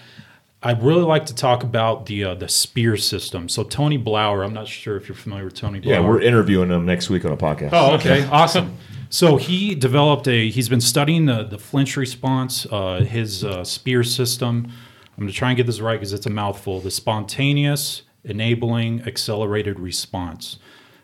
I'd 0.63 0.84
really 0.84 1.02
like 1.02 1.26
to 1.26 1.36
talk 1.36 1.63
about 1.63 2.06
the 2.06 2.24
uh, 2.24 2.36
the 2.36 2.47
spear 2.47 2.95
system. 2.95 3.50
So 3.50 3.63
Tony 3.63 3.97
Blauer, 3.97 4.45
I'm 4.45 4.54
not 4.54 4.67
sure 4.67 4.95
if 4.95 5.08
you're 5.08 5.15
familiar 5.15 5.45
with 5.45 5.56
Tony 5.56 5.82
Blauer. 5.82 5.86
Yeah, 5.86 6.00
we're 6.02 6.21
interviewing 6.21 6.69
him 6.69 6.86
next 6.86 7.10
week 7.10 7.26
on 7.26 7.32
a 7.32 7.38
podcast. 7.38 7.69
Oh, 7.74 7.95
okay, 7.95 8.26
awesome. 8.26 8.78
So 9.10 9.38
he 9.38 9.74
developed 9.76 10.28
a. 10.28 10.50
He's 10.50 10.69
been 10.69 10.82
studying 10.82 11.26
the 11.26 11.43
the 11.43 11.58
flinch 11.58 11.97
response, 11.97 12.67
uh, 12.71 13.02
his 13.02 13.44
uh, 13.44 13.63
spear 13.63 14.04
system. 14.04 14.71
I'm 15.12 15.25
going 15.25 15.27
to 15.27 15.33
try 15.33 15.50
and 15.50 15.58
get 15.58 15.65
this 15.65 15.79
right 15.79 15.96
because 15.96 16.13
it's 16.13 16.25
a 16.25 16.31
mouthful. 16.31 16.79
The 16.79 16.92
spontaneous, 16.92 18.04
enabling, 18.23 19.02
accelerated 19.08 19.79
response. 19.79 20.60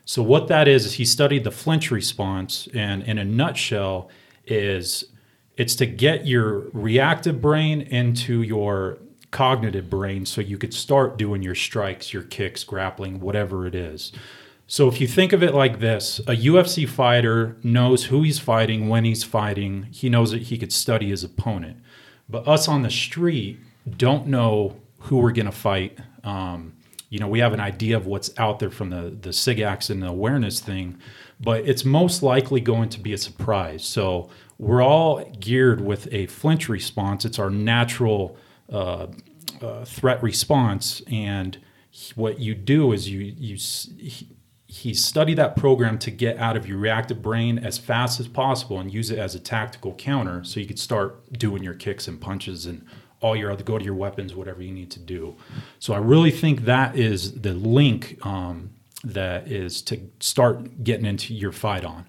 So 0.05 0.23
what 0.23 0.47
that 0.47 0.67
is 0.67 0.85
is 0.85 0.93
he 0.93 1.05
studied 1.05 1.43
the 1.43 1.51
flinch 1.51 1.91
response, 1.91 2.69
and 2.73 3.03
in 3.03 3.17
a 3.17 3.25
nutshell, 3.25 4.09
is 4.45 5.03
it's 5.57 5.75
to 5.75 5.85
get 5.85 6.25
your 6.27 6.69
reactive 6.71 7.41
brain 7.41 7.81
into 7.81 8.41
your 8.43 8.99
cognitive 9.37 9.87
brain 9.87 10.25
so 10.25 10.41
you 10.41 10.57
could 10.57 10.73
start 10.73 11.15
doing 11.15 11.43
your 11.43 11.53
strikes, 11.53 12.11
your 12.11 12.23
kicks, 12.23 12.63
grappling, 12.63 13.19
whatever 13.19 13.67
it 13.67 13.75
is. 13.75 14.11
So 14.65 14.87
if 14.87 14.99
you 14.99 15.07
think 15.07 15.31
of 15.31 15.43
it 15.43 15.53
like 15.53 15.79
this, 15.79 16.17
a 16.21 16.35
UFC 16.35 16.89
fighter 16.89 17.55
knows 17.61 18.05
who 18.05 18.23
he's 18.23 18.39
fighting, 18.39 18.89
when 18.89 19.05
he's 19.05 19.23
fighting. 19.23 19.89
He 19.91 20.09
knows 20.09 20.31
that 20.31 20.41
he 20.41 20.57
could 20.57 20.73
study 20.73 21.09
his 21.09 21.23
opponent. 21.23 21.77
But 22.27 22.47
us 22.47 22.67
on 22.67 22.81
the 22.81 22.89
street 22.89 23.59
don't 23.95 24.25
know 24.25 24.77
who 25.01 25.17
we're 25.17 25.33
going 25.33 25.45
to 25.45 25.51
fight. 25.51 25.99
Um, 26.23 26.73
you 27.11 27.19
know, 27.19 27.27
we 27.27 27.37
have 27.37 27.53
an 27.53 27.59
idea 27.59 27.95
of 27.95 28.07
what's 28.07 28.31
out 28.39 28.57
there 28.57 28.71
from 28.71 28.89
the 28.89 29.15
the 29.21 29.29
SIGACTs 29.29 29.91
and 29.91 30.01
the 30.01 30.07
awareness 30.07 30.59
thing, 30.61 30.97
but 31.39 31.63
it's 31.63 31.85
most 31.85 32.23
likely 32.23 32.59
going 32.59 32.89
to 32.89 32.99
be 32.99 33.13
a 33.13 33.19
surprise. 33.19 33.85
So 33.85 34.31
we're 34.57 34.83
all 34.83 35.23
geared 35.39 35.79
with 35.79 36.11
a 36.11 36.25
flinch 36.25 36.67
response. 36.67 37.23
It's 37.23 37.37
our 37.37 37.51
natural 37.51 38.35
uh, 38.69 39.07
uh, 39.61 39.85
threat 39.85 40.21
response, 40.21 41.01
and 41.11 41.57
what 42.15 42.39
you 42.39 42.53
do 42.53 42.91
is 42.91 43.09
you 43.09 43.19
you 43.19 43.57
he 44.67 44.93
studied 44.93 45.37
that 45.37 45.55
program 45.55 45.97
to 45.97 46.11
get 46.11 46.37
out 46.37 46.57
of 46.57 46.67
your 46.67 46.77
reactive 46.77 47.21
brain 47.21 47.57
as 47.57 47.77
fast 47.77 48.19
as 48.19 48.27
possible 48.27 48.79
and 48.79 48.93
use 48.93 49.09
it 49.09 49.17
as 49.17 49.33
a 49.33 49.39
tactical 49.39 49.93
counter 49.95 50.43
so 50.43 50.59
you 50.59 50.65
could 50.65 50.77
start 50.77 51.31
doing 51.33 51.63
your 51.63 51.73
kicks 51.73 52.07
and 52.07 52.19
punches 52.19 52.65
and 52.65 52.85
all 53.21 53.35
your 53.35 53.49
other 53.49 53.63
go 53.63 53.77
to 53.77 53.85
your 53.85 53.95
weapons 53.95 54.35
whatever 54.35 54.61
you 54.61 54.73
need 54.73 54.91
to 54.91 54.99
do. 54.99 55.35
So 55.79 55.93
i 55.93 55.97
really 55.97 56.31
think 56.31 56.65
that 56.65 56.95
is 56.95 57.41
the 57.41 57.53
link 57.53 58.23
um, 58.25 58.71
that 59.03 59.47
is 59.47 59.81
to 59.83 60.01
start 60.19 60.83
getting 60.83 61.05
into 61.05 61.33
your 61.33 61.53
fight 61.53 61.85
on. 61.85 62.05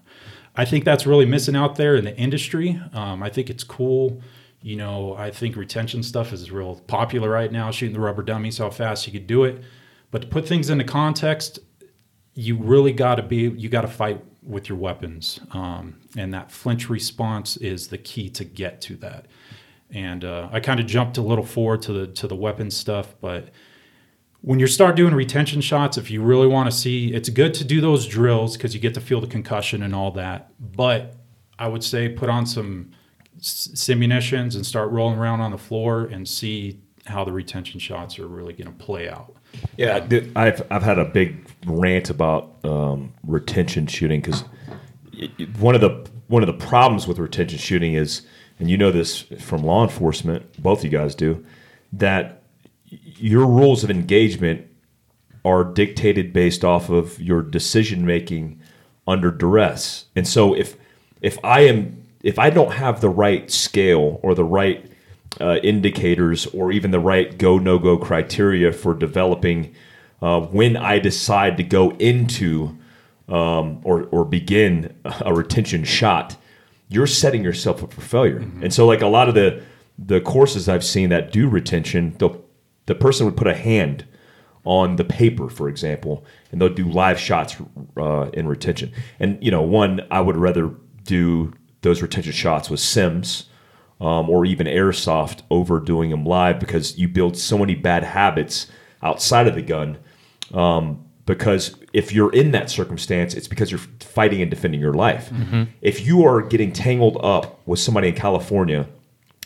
I 0.55 0.65
think 0.65 0.83
that's 0.83 1.07
really 1.07 1.25
missing 1.25 1.55
out 1.55 1.77
there 1.77 1.95
in 1.95 2.03
the 2.03 2.15
industry. 2.17 2.79
Um, 2.93 3.23
i 3.23 3.29
think 3.29 3.49
it's 3.49 3.63
cool 3.63 4.21
you 4.61 4.75
know 4.75 5.15
i 5.17 5.31
think 5.31 5.55
retention 5.55 6.03
stuff 6.03 6.33
is 6.33 6.51
real 6.51 6.75
popular 6.87 7.29
right 7.29 7.51
now 7.51 7.71
shooting 7.71 7.93
the 7.93 7.99
rubber 7.99 8.23
dummies 8.23 8.57
how 8.57 8.69
fast 8.69 9.07
you 9.07 9.13
could 9.13 9.27
do 9.27 9.43
it. 9.43 9.63
But 10.11 10.23
to 10.23 10.27
put 10.27 10.47
things 10.47 10.69
into 10.69 10.83
context 10.83 11.59
you 12.33 12.57
really 12.57 12.93
got 12.93 13.15
to 13.15 13.23
be 13.23 13.49
you 13.49 13.69
got 13.69 13.81
to 13.81 13.87
fight 13.87 14.23
with 14.41 14.69
your 14.69 14.77
weapons 14.77 15.39
um, 15.51 15.99
and 16.17 16.33
that 16.33 16.51
flinch 16.51 16.89
response 16.89 17.57
is 17.57 17.89
the 17.89 17.97
key 17.97 18.29
to 18.29 18.43
get 18.45 18.81
to 18.81 18.95
that. 18.97 19.27
And 19.91 20.23
uh, 20.25 20.49
i 20.51 20.59
kind 20.59 20.79
of 20.79 20.87
jumped 20.87 21.17
a 21.17 21.21
little 21.21 21.45
forward 21.45 21.81
to 21.83 21.93
the 21.93 22.07
to 22.07 22.27
the 22.27 22.35
weapons 22.35 22.75
stuff 22.75 23.15
but 23.21 23.49
when 24.41 24.57
you 24.57 24.67
start 24.67 24.95
doing 24.95 25.13
retention 25.13 25.61
shots 25.61 25.97
if 25.97 26.09
you 26.09 26.21
really 26.21 26.47
want 26.47 26.69
to 26.69 26.75
see 26.75 27.13
it's 27.13 27.29
good 27.29 27.53
to 27.55 27.63
do 27.63 27.81
those 27.81 28.07
drills 28.07 28.55
because 28.55 28.73
you 28.73 28.79
get 28.79 28.93
to 28.93 29.01
feel 29.01 29.19
the 29.21 29.27
concussion 29.27 29.83
and 29.83 29.93
all 29.93 30.11
that 30.11 30.51
but 30.59 31.15
i 31.57 31.67
would 31.67 31.83
say 31.83 32.07
put 32.07 32.29
on 32.29 32.45
some 32.45 32.91
simunitions 33.39 34.55
and 34.55 34.65
start 34.65 34.91
rolling 34.91 35.17
around 35.17 35.41
on 35.41 35.51
the 35.51 35.57
floor 35.57 36.03
and 36.03 36.27
see 36.27 36.79
how 37.05 37.23
the 37.23 37.31
retention 37.31 37.79
shots 37.79 38.19
are 38.19 38.27
really 38.27 38.53
going 38.53 38.67
to 38.67 38.83
play 38.83 39.09
out 39.09 39.35
Yeah, 39.77 39.99
th- 39.99 40.29
I've 40.35 40.61
I've 40.71 40.83
had 40.83 40.99
a 40.99 41.05
big 41.05 41.49
rant 41.65 42.09
about 42.09 42.55
um, 42.63 43.13
retention 43.23 43.87
shooting 43.87 44.21
because 44.21 44.43
one 45.59 45.75
of 45.75 45.81
the 45.81 46.07
one 46.27 46.43
of 46.43 46.47
the 46.47 46.65
problems 46.65 47.07
with 47.07 47.17
retention 47.17 47.57
shooting 47.57 47.93
is, 47.93 48.21
and 48.59 48.69
you 48.69 48.77
know 48.77 48.91
this 48.91 49.21
from 49.39 49.63
law 49.63 49.83
enforcement, 49.83 50.61
both 50.61 50.83
you 50.83 50.89
guys 50.89 51.15
do, 51.15 51.43
that 51.93 52.43
your 52.85 53.45
rules 53.45 53.83
of 53.83 53.89
engagement 53.89 54.67
are 55.45 55.63
dictated 55.63 56.33
based 56.33 56.63
off 56.63 56.89
of 56.89 57.19
your 57.19 57.41
decision 57.41 58.05
making 58.05 58.59
under 59.07 59.31
duress. 59.31 60.05
And 60.15 60.27
so 60.27 60.53
if 60.53 60.75
if 61.21 61.37
I 61.43 61.61
am 61.61 62.03
if 62.23 62.37
I 62.39 62.49
don't 62.49 62.73
have 62.73 63.01
the 63.01 63.09
right 63.09 63.49
scale 63.49 64.19
or 64.23 64.35
the 64.35 64.43
right 64.43 64.85
uh, 65.39 65.57
indicators 65.63 66.47
or 66.47 66.71
even 66.71 66.91
the 66.91 66.99
right 66.99 67.37
go 67.37 67.57
no 67.57 67.79
go 67.79 67.97
criteria 67.97 68.71
for 68.71 68.93
developing 68.93 69.73
uh, 70.21 70.41
when 70.41 70.75
I 70.75 70.99
decide 70.99 71.57
to 71.57 71.63
go 71.63 71.91
into 71.91 72.77
um, 73.29 73.79
or 73.83 74.03
or 74.11 74.25
begin 74.25 74.95
a 75.21 75.33
retention 75.33 75.83
shot, 75.83 76.35
you're 76.89 77.07
setting 77.07 77.43
yourself 77.43 77.83
up 77.83 77.93
for 77.93 78.01
failure. 78.01 78.39
And 78.61 78.73
so, 78.73 78.85
like 78.85 79.01
a 79.01 79.07
lot 79.07 79.29
of 79.29 79.35
the 79.35 79.63
the 79.97 80.21
courses 80.21 80.67
I've 80.67 80.83
seen 80.83 81.09
that 81.09 81.31
do 81.31 81.47
retention, 81.47 82.15
the 82.17 82.29
the 82.87 82.95
person 82.95 83.25
would 83.25 83.37
put 83.37 83.47
a 83.47 83.53
hand 83.53 84.05
on 84.65 84.97
the 84.97 85.03
paper, 85.03 85.49
for 85.49 85.69
example, 85.69 86.25
and 86.51 86.59
they'll 86.59 86.73
do 86.73 86.89
live 86.89 87.19
shots 87.19 87.55
uh, 87.97 88.29
in 88.33 88.47
retention. 88.47 88.91
And 89.19 89.41
you 89.43 89.51
know, 89.51 89.61
one 89.61 90.01
I 90.11 90.21
would 90.21 90.37
rather 90.37 90.71
do 91.03 91.53
those 91.81 92.01
retention 92.01 92.33
shots 92.33 92.69
with 92.69 92.79
Sims 92.79 93.45
um, 94.01 94.29
or 94.29 94.45
even 94.45 94.67
airsoft 94.67 95.41
over 95.49 95.79
doing 95.79 96.09
them 96.09 96.25
live 96.25 96.59
because 96.59 96.97
you 96.97 97.07
build 97.07 97.37
so 97.37 97.57
many 97.57 97.75
bad 97.75 98.03
habits 98.03 98.67
outside 99.03 99.47
of 99.47 99.55
the 99.55 99.61
gun. 99.61 99.97
Um, 100.53 101.05
because 101.25 101.75
if 101.93 102.11
you're 102.11 102.33
in 102.33 102.51
that 102.51 102.71
circumstance, 102.71 103.35
it's 103.35 103.47
because 103.47 103.69
you're 103.69 103.81
fighting 103.99 104.41
and 104.41 104.49
defending 104.49 104.81
your 104.81 104.93
life. 104.93 105.31
If 105.81 106.05
you 106.05 106.25
are 106.25 106.41
getting 106.41 106.71
tangled 106.71 107.19
up 107.23 107.65
with 107.67 107.79
somebody 107.79 108.07
in 108.07 108.15
California 108.15 108.87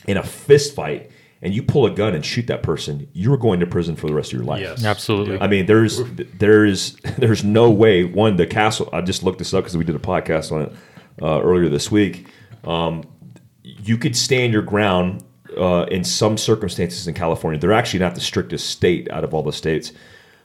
in 0.07 0.15
a 0.15 0.23
fist 0.23 0.75
fight 0.75 1.11
and 1.41 1.53
you 1.53 1.61
pull 1.61 1.85
a 1.85 1.91
gun 1.91 2.15
and 2.15 2.23
shoot 2.23 2.47
that 2.47 2.63
person, 2.63 3.09
you're 3.11 3.35
going 3.35 3.59
to 3.59 3.67
prison 3.67 3.97
for 3.97 4.07
the 4.07 4.13
rest 4.13 4.31
of 4.31 4.39
your 4.39 4.45
life. 4.45 4.61
yes 4.61 4.85
Absolutely. 4.85 5.37
I 5.41 5.47
mean, 5.47 5.65
there's 5.65 6.01
there's 6.37 6.95
there's 7.17 7.43
no 7.43 7.69
way. 7.69 8.05
One, 8.05 8.37
the 8.37 8.47
castle. 8.47 8.87
I 8.93 9.01
just 9.01 9.23
looked 9.23 9.39
this 9.39 9.53
up 9.53 9.65
because 9.65 9.75
we 9.75 9.83
did 9.83 9.95
a 9.95 9.99
podcast 9.99 10.53
on 10.53 10.61
it 10.61 10.73
uh, 11.21 11.41
earlier 11.41 11.69
this 11.69 11.91
week. 11.91 12.27
Um, 12.63 13.03
you 13.63 13.97
could 13.97 14.15
stand 14.15 14.53
your 14.53 14.61
ground 14.61 15.23
uh, 15.57 15.85
in 15.91 16.03
some 16.03 16.37
circumstances 16.37 17.07
in 17.07 17.13
California. 17.13 17.59
They're 17.59 17.73
actually 17.73 17.99
not 17.99 18.15
the 18.15 18.21
strictest 18.21 18.69
state 18.69 19.09
out 19.11 19.23
of 19.23 19.33
all 19.33 19.43
the 19.43 19.53
states, 19.53 19.91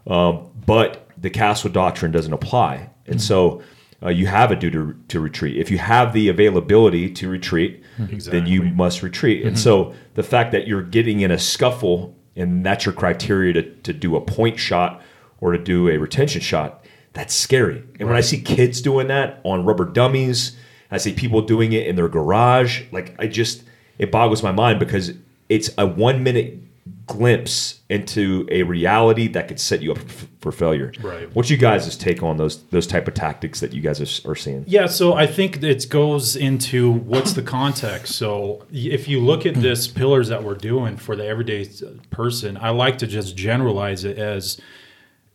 um, 0.06 0.50
but 0.66 1.08
the 1.16 1.30
castle 1.30 1.70
doctrine 1.70 2.12
doesn't 2.12 2.32
apply, 2.32 2.90
and 3.06 3.20
so. 3.20 3.62
Uh, 4.00 4.10
you 4.10 4.28
have 4.28 4.52
a 4.52 4.54
duty 4.54 4.78
to, 4.78 4.94
to 5.08 5.18
retreat. 5.18 5.56
If 5.56 5.72
you 5.72 5.78
have 5.78 6.12
the 6.12 6.28
availability 6.28 7.10
to 7.14 7.28
retreat, 7.28 7.82
then 8.30 8.46
you 8.46 8.62
must 8.62 9.02
retreat. 9.02 9.44
And 9.44 9.58
so 9.58 9.92
the 10.14 10.22
fact 10.22 10.52
that 10.52 10.68
you're 10.68 10.84
getting 10.84 11.18
in 11.22 11.32
a 11.32 11.38
scuffle 11.38 12.14
and 12.36 12.64
that's 12.64 12.86
your 12.86 12.94
criteria 12.94 13.52
to, 13.54 13.62
to 13.62 13.92
do 13.92 14.14
a 14.16 14.20
point 14.20 14.58
shot 14.58 15.02
or 15.40 15.52
to 15.52 15.58
do 15.58 15.88
a 15.88 15.96
retention 15.98 16.40
shot, 16.40 16.84
that's 17.18 17.34
scary. 17.34 17.82
And 17.98 18.08
when 18.08 18.16
I 18.16 18.20
see 18.20 18.40
kids 18.40 18.80
doing 18.80 19.08
that 19.08 19.40
on 19.42 19.64
rubber 19.64 19.84
dummies, 19.84 20.56
I 20.88 20.98
see 20.98 21.12
people 21.12 21.42
doing 21.42 21.72
it 21.72 21.88
in 21.88 21.96
their 21.96 22.08
garage, 22.08 22.82
like 22.92 23.16
I 23.18 23.26
just, 23.26 23.64
it 23.98 24.12
boggles 24.12 24.44
my 24.44 24.52
mind 24.52 24.78
because 24.78 25.14
it's 25.48 25.68
a 25.76 25.84
one 25.84 26.22
minute 26.22 26.60
glimpse 27.06 27.80
into 27.88 28.46
a 28.52 28.62
reality 28.62 29.26
that 29.26 29.48
could 29.48 29.58
set 29.58 29.82
you 29.82 29.90
up 29.90 29.98
for 30.40 30.52
failure. 30.52 30.92
Right. 31.00 31.28
What's 31.34 31.50
you 31.50 31.56
guys' 31.56 31.96
take 31.96 32.22
on 32.22 32.36
those 32.36 32.62
those 32.66 32.86
type 32.86 33.08
of 33.08 33.14
tactics 33.14 33.58
that 33.58 33.72
you 33.72 33.82
guys 33.82 34.00
are, 34.00 34.30
are 34.30 34.36
seeing? 34.36 34.62
Yeah, 34.68 34.86
so 34.86 35.14
I 35.14 35.26
think 35.26 35.60
it 35.60 35.90
goes 35.90 36.36
into 36.36 36.92
what's 36.92 37.32
the 37.32 37.42
context. 37.42 38.14
So 38.14 38.64
if 38.72 39.08
you 39.08 39.18
look 39.20 39.44
at 39.44 39.56
this 39.56 39.88
pillars 39.88 40.28
that 40.28 40.44
we're 40.44 40.54
doing 40.54 40.96
for 40.96 41.16
the 41.16 41.26
everyday 41.26 41.68
person, 42.10 42.56
I 42.58 42.70
like 42.70 42.96
to 42.98 43.08
just 43.08 43.36
generalize 43.36 44.04
it 44.04 44.18
as 44.18 44.60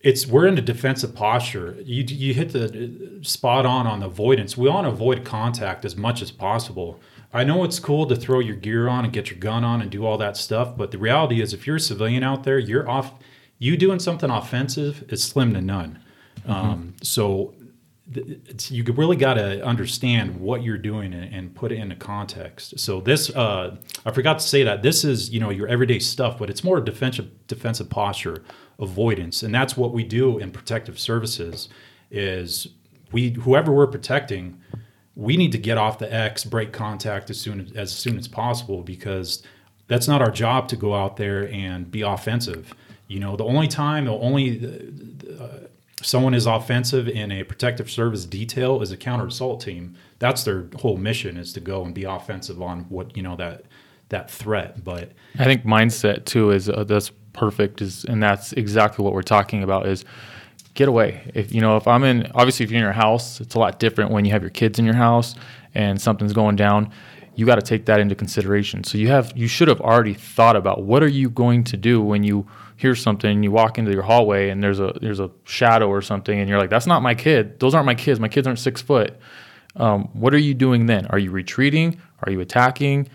it's 0.04 0.28
we're 0.28 0.48
in 0.48 0.58
a 0.58 0.62
defensive 0.62 1.16
posture. 1.16 1.78
You 1.84 2.04
you 2.04 2.34
hit 2.34 2.52
the 2.52 3.20
spot 3.22 3.66
on 3.66 3.88
on 3.88 4.04
avoidance. 4.04 4.58
We 4.58 4.70
want 4.70 4.86
to 4.86 4.92
avoid 4.92 5.24
contact 5.24 5.86
as 5.86 5.96
much 5.96 6.22
as 6.22 6.30
possible. 6.30 7.00
I 7.34 7.44
know 7.44 7.64
it's 7.64 7.80
cool 7.80 8.06
to 8.08 8.16
throw 8.16 8.40
your 8.40 8.58
gear 8.58 8.88
on 8.88 9.06
and 9.06 9.14
get 9.14 9.32
your 9.32 9.40
gun 9.40 9.64
on 9.64 9.82
and 9.82 9.90
do 9.90 10.06
all 10.06 10.18
that 10.20 10.38
stuff, 10.38 10.78
but 10.78 10.92
the 10.92 11.00
reality 11.00 11.42
is, 11.42 11.52
if 11.52 11.66
you're 11.66 11.78
a 11.78 11.80
civilian 11.80 12.22
out 12.22 12.44
there, 12.44 12.60
you're 12.60 12.88
off. 12.88 13.14
You 13.58 13.78
doing 13.78 14.00
something 14.00 14.30
offensive 14.30 15.06
is 15.08 15.24
slim 15.24 15.54
to 15.54 15.62
none. 15.62 16.00
Um, 16.46 16.96
so 17.02 17.54
you 18.68 18.84
really 18.84 19.16
got 19.16 19.36
to 19.36 19.64
understand 19.66 20.40
what 20.40 20.64
you're 20.64 20.78
doing 20.78 21.14
and, 21.14 21.34
and 21.34 21.56
put 21.56 21.72
it 21.72 21.76
into 21.76 21.96
context. 21.96 22.78
So 22.78 23.00
this, 23.00 23.30
uh, 23.30 23.78
I 24.06 24.12
forgot 24.12 24.40
to 24.40 24.46
say 24.46 24.64
that 24.64 24.82
this 24.84 25.06
is 25.06 25.30
you 25.30 25.40
know 25.40 25.50
your 25.50 25.68
everyday 25.70 26.00
stuff, 26.00 26.38
but 26.38 26.50
it's 26.50 26.64
more 26.64 26.82
defensive 26.82 27.30
defensive 27.48 27.90
posture 27.90 28.44
avoidance, 28.80 29.44
and 29.44 29.54
that's 29.54 29.78
what 29.78 29.94
we 29.94 30.04
do 30.04 30.38
in 30.38 30.52
protective 30.52 31.00
services. 31.00 31.70
Is 32.12 32.68
we 33.12 33.32
whoever 33.32 33.72
we're 33.72 33.88
protecting, 33.88 34.60
we 35.16 35.38
need 35.38 35.52
to 35.52 35.58
get 35.58 35.78
off 35.78 36.00
the 36.00 36.14
X, 36.14 36.44
break 36.44 36.72
contact 36.72 37.30
as 37.30 37.40
soon 37.40 37.62
as, 37.62 37.72
as 37.74 37.92
soon 37.92 38.18
as 38.18 38.28
possible 38.28 38.82
because 38.84 39.44
that's 39.88 40.08
not 40.08 40.22
our 40.22 40.32
job 40.32 40.68
to 40.70 40.76
go 40.76 40.94
out 40.94 41.18
there 41.18 41.48
and 41.50 41.90
be 41.92 42.02
offensive. 42.02 42.74
You 43.08 43.20
know, 43.20 43.36
the 43.36 43.44
only 43.44 43.68
time, 43.68 44.06
the 44.06 44.14
only 44.14 44.60
someone 46.06 46.34
is 46.34 46.46
offensive 46.46 47.08
in 47.08 47.32
a 47.32 47.44
protective 47.44 47.90
service 47.90 48.26
detail 48.26 48.82
is 48.82 48.92
a 48.92 48.98
counter 48.98 49.28
assault 49.28 49.62
team. 49.62 49.96
That's 50.20 50.44
their 50.44 50.68
whole 50.80 50.98
mission 50.98 51.38
is 51.38 51.54
to 51.54 51.60
go 51.60 51.84
and 51.84 51.94
be 51.94 52.04
offensive 52.04 52.62
on 52.62 52.82
what 52.90 53.16
you 53.16 53.24
know 53.24 53.36
that 53.38 53.64
that 54.10 54.30
threat. 54.30 54.84
But 54.84 55.12
I 55.40 55.46
think 55.46 55.64
mindset 55.64 56.26
too 56.26 56.52
is 56.52 56.70
uh, 56.70 56.84
that's 56.84 57.12
perfect 57.34 57.82
is 57.82 58.06
and 58.06 58.22
that's 58.22 58.54
exactly 58.54 59.04
what 59.04 59.14
we're 59.14 59.22
talking 59.22 59.64
about 59.64 59.88
is 59.88 60.06
get 60.74 60.88
away. 60.88 61.32
If 61.34 61.54
you 61.54 61.62
know 61.62 61.78
if 61.78 61.88
I'm 61.88 62.04
in 62.04 62.32
obviously 62.34 62.64
if 62.64 62.72
you're 62.72 62.80
in 62.80 62.84
your 62.84 62.94
house, 62.94 63.42
it's 63.42 63.56
a 63.56 63.60
lot 63.60 63.80
different 63.80 64.12
when 64.12 64.26
you 64.26 64.32
have 64.32 64.42
your 64.42 64.52
kids 64.52 64.80
in 64.80 64.86
your 64.86 64.96
house 64.96 65.36
and 65.76 66.02
something's 66.02 66.34
going 66.34 66.56
down. 66.56 66.92
You 67.36 67.48
got 67.48 67.56
to 67.56 67.64
take 67.64 67.86
that 67.88 68.00
into 68.00 68.14
consideration. 68.14 68.84
So 68.84 68.98
you 68.98 69.08
have 69.08 69.34
you 69.36 69.48
should 69.48 69.68
have 69.68 69.82
already 69.82 70.14
thought 70.14 70.56
about 70.56 70.84
what 70.84 71.04
are 71.04 71.08
you 71.08 71.30
going 71.30 71.64
to 71.66 71.78
do 71.78 72.02
when 72.02 72.24
you 72.24 72.48
hear 72.78 72.96
something, 72.96 73.44
you 73.44 73.52
walk 73.52 73.78
into 73.78 73.92
your 73.92 74.04
hallway 74.04 74.50
and 74.50 74.64
there's 74.64 74.80
a 74.80 74.94
there's 75.02 75.20
a 75.20 75.32
shadow 75.46 75.88
or 75.88 76.02
something 76.02 76.40
and 76.40 76.50
you're 76.50 76.60
like 76.60 76.70
that's 76.70 76.88
not 76.88 77.02
my 77.02 77.16
kid. 77.16 77.60
Those 77.60 77.74
aren't 77.74 77.86
my 77.86 77.96
kids. 77.96 78.20
My 78.20 78.28
kids 78.28 78.48
aren't 78.48 78.60
6 78.60 78.82
foot. 78.82 79.18
Um, 79.76 80.10
what 80.14 80.34
are 80.34 80.40
you 80.40 80.54
doing 80.54 80.86
then? 80.86 81.08
Are 81.08 81.18
you 81.18 81.32
retreating? 81.32 82.00
Are 82.22 82.32
you 82.32 82.42
attacking? 82.42 83.10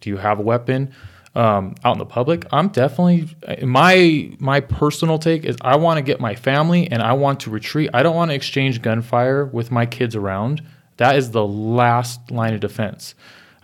Do 0.00 0.10
you 0.10 0.18
have 0.18 0.38
a 0.38 0.42
weapon 0.42 0.92
um, 1.36 1.74
out 1.84 1.92
in 1.92 1.98
the 1.98 2.06
public? 2.06 2.46
I'm 2.50 2.68
definitely 2.68 3.28
my 3.62 4.34
my 4.40 4.60
personal 4.60 5.18
take 5.18 5.44
is 5.44 5.56
I 5.60 5.76
want 5.76 5.98
to 5.98 6.02
get 6.02 6.18
my 6.20 6.34
family 6.34 6.90
and 6.90 7.02
I 7.02 7.12
want 7.12 7.40
to 7.40 7.50
retreat. 7.50 7.90
I 7.94 8.02
don't 8.02 8.16
want 8.16 8.30
to 8.30 8.34
exchange 8.34 8.82
gunfire 8.82 9.44
with 9.44 9.70
my 9.70 9.86
kids 9.86 10.16
around. 10.16 10.62
That 10.96 11.16
is 11.16 11.30
the 11.30 11.46
last 11.46 12.30
line 12.30 12.54
of 12.54 12.60
defense. 12.60 13.14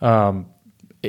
Um, 0.00 0.46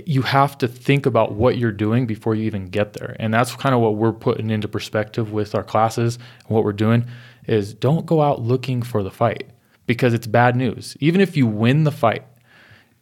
you 0.06 0.24
have 0.24 0.58
to 0.60 0.68
think 0.68 1.06
about 1.06 1.34
what 1.34 1.58
you're 1.58 1.72
doing 1.72 2.08
before 2.08 2.34
you 2.34 2.46
even 2.46 2.70
get 2.70 2.94
there. 2.94 3.16
And 3.20 3.34
that's 3.34 3.56
kind 3.56 3.76
of 3.76 3.82
what 3.82 3.96
we're 3.96 4.14
putting 4.14 4.50
into 4.50 4.68
perspective 4.68 5.32
with 5.32 5.54
our 5.54 5.64
classes 5.64 6.16
and 6.16 6.56
what 6.56 6.64
we're 6.64 6.74
doing 6.74 7.06
is 7.46 7.74
don't 7.74 8.06
go 8.06 8.22
out 8.22 8.42
looking 8.42 8.82
for 8.82 9.04
the 9.04 9.12
fight 9.12 9.50
because 9.86 10.14
it's 10.14 10.26
bad 10.26 10.56
news. 10.56 10.98
Even 11.00 11.22
if 11.22 11.38
you 11.38 11.46
win 11.46 11.84
the 11.84 11.92
fight, 11.92 12.26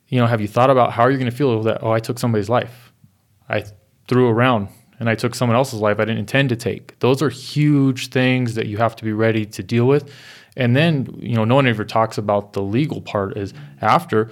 you 0.09 0.19
know, 0.19 0.27
have 0.27 0.41
you 0.41 0.47
thought 0.47 0.69
about 0.69 0.91
how 0.91 1.03
you're 1.03 1.11
you 1.11 1.17
going 1.17 1.31
to 1.31 1.35
feel 1.35 1.63
that 1.63 1.81
oh, 1.81 1.91
I 1.91 1.99
took 1.99 2.19
somebody's 2.19 2.49
life. 2.49 2.90
I 3.51 3.65
threw 4.07 4.29
around 4.29 4.69
and 4.99 5.09
I 5.09 5.15
took 5.15 5.35
someone 5.35 5.55
else's 5.55 5.79
life 5.79 5.99
I 5.99 6.05
didn't 6.05 6.19
intend 6.19 6.49
to 6.49 6.55
take. 6.55 6.97
Those 6.99 7.21
are 7.21 7.29
huge 7.29 8.09
things 8.09 8.55
that 8.55 8.67
you 8.67 8.77
have 8.77 8.95
to 8.95 9.03
be 9.03 9.11
ready 9.11 9.45
to 9.47 9.63
deal 9.63 9.85
with. 9.85 10.11
And 10.55 10.75
then, 10.75 11.17
you 11.19 11.35
know, 11.35 11.43
no 11.43 11.55
one 11.55 11.67
ever 11.67 11.85
talks 11.85 12.17
about 12.17 12.53
the 12.53 12.61
legal 12.61 13.01
part 13.01 13.37
is 13.37 13.53
after 13.81 14.31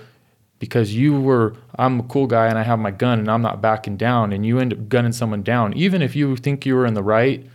because 0.60 0.94
you 0.94 1.20
were 1.20 1.56
I'm 1.78 2.02
a 2.02 2.04
cool 2.04 2.28
guy 2.28 2.48
and 2.48 2.58
I 2.58 2.64
have 2.64 2.80
my 2.80 2.92
gun 2.92 3.20
and 3.20 3.32
I'm 3.32 3.42
not 3.42 3.62
backing 3.62 3.98
down 3.98 4.34
and 4.34 4.46
you 4.46 4.60
end 4.60 4.74
up 4.74 4.90
gunning 4.90 5.14
someone 5.14 5.42
down. 5.42 5.74
Even 5.74 6.02
if 6.02 6.16
you 6.16 6.36
think 6.36 6.66
you 6.66 6.76
were 6.76 6.86
in 6.86 6.94
the 6.94 7.04
right 7.04 7.46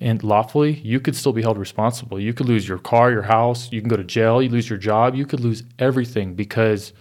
and 0.00 0.22
lawfully, 0.22 0.74
you 0.78 1.00
could 1.00 1.16
still 1.16 1.32
be 1.32 1.42
held 1.42 1.58
responsible. 1.58 2.18
You 2.18 2.32
could 2.32 2.46
lose 2.46 2.66
your 2.66 2.78
car, 2.78 3.10
your 3.10 3.22
house, 3.22 3.70
you 3.72 3.80
can 3.80 3.88
go 3.88 3.96
to 3.96 4.04
jail, 4.04 4.40
you 4.40 4.48
lose 4.48 4.70
your 4.70 4.78
job, 4.78 5.14
you 5.14 5.26
could 5.26 5.40
lose 5.40 5.64
everything 5.78 6.34
because 6.34 6.92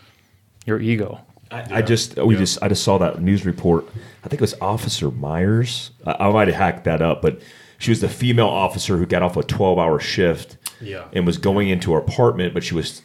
your 0.65 0.79
ego. 0.79 1.21
I, 1.55 1.77
I 1.77 1.81
just 1.81 2.17
we 2.17 2.35
just 2.35 2.61
I 2.61 2.67
just 2.67 2.83
saw 2.83 2.97
that 2.99 3.21
news 3.21 3.45
report. 3.45 3.85
I 4.23 4.27
think 4.27 4.41
it 4.41 4.41
was 4.41 4.55
Officer 4.61 5.11
Myers. 5.11 5.91
I, 6.05 6.15
I 6.27 6.31
might 6.31 6.47
have 6.47 6.57
hacked 6.57 6.83
that 6.85 7.01
up, 7.01 7.21
but 7.21 7.41
she 7.77 7.91
was 7.91 8.01
the 8.01 8.09
female 8.09 8.47
officer 8.47 8.97
who 8.97 9.05
got 9.05 9.21
off 9.21 9.37
a 9.37 9.43
twelve 9.43 9.77
hour 9.79 9.99
shift 9.99 10.57
Yeah. 10.81 11.05
and 11.13 11.25
was 11.25 11.37
going 11.37 11.69
into 11.69 11.93
her 11.93 11.99
apartment, 11.99 12.53
but 12.53 12.63
she 12.63 12.73
was 12.73 13.01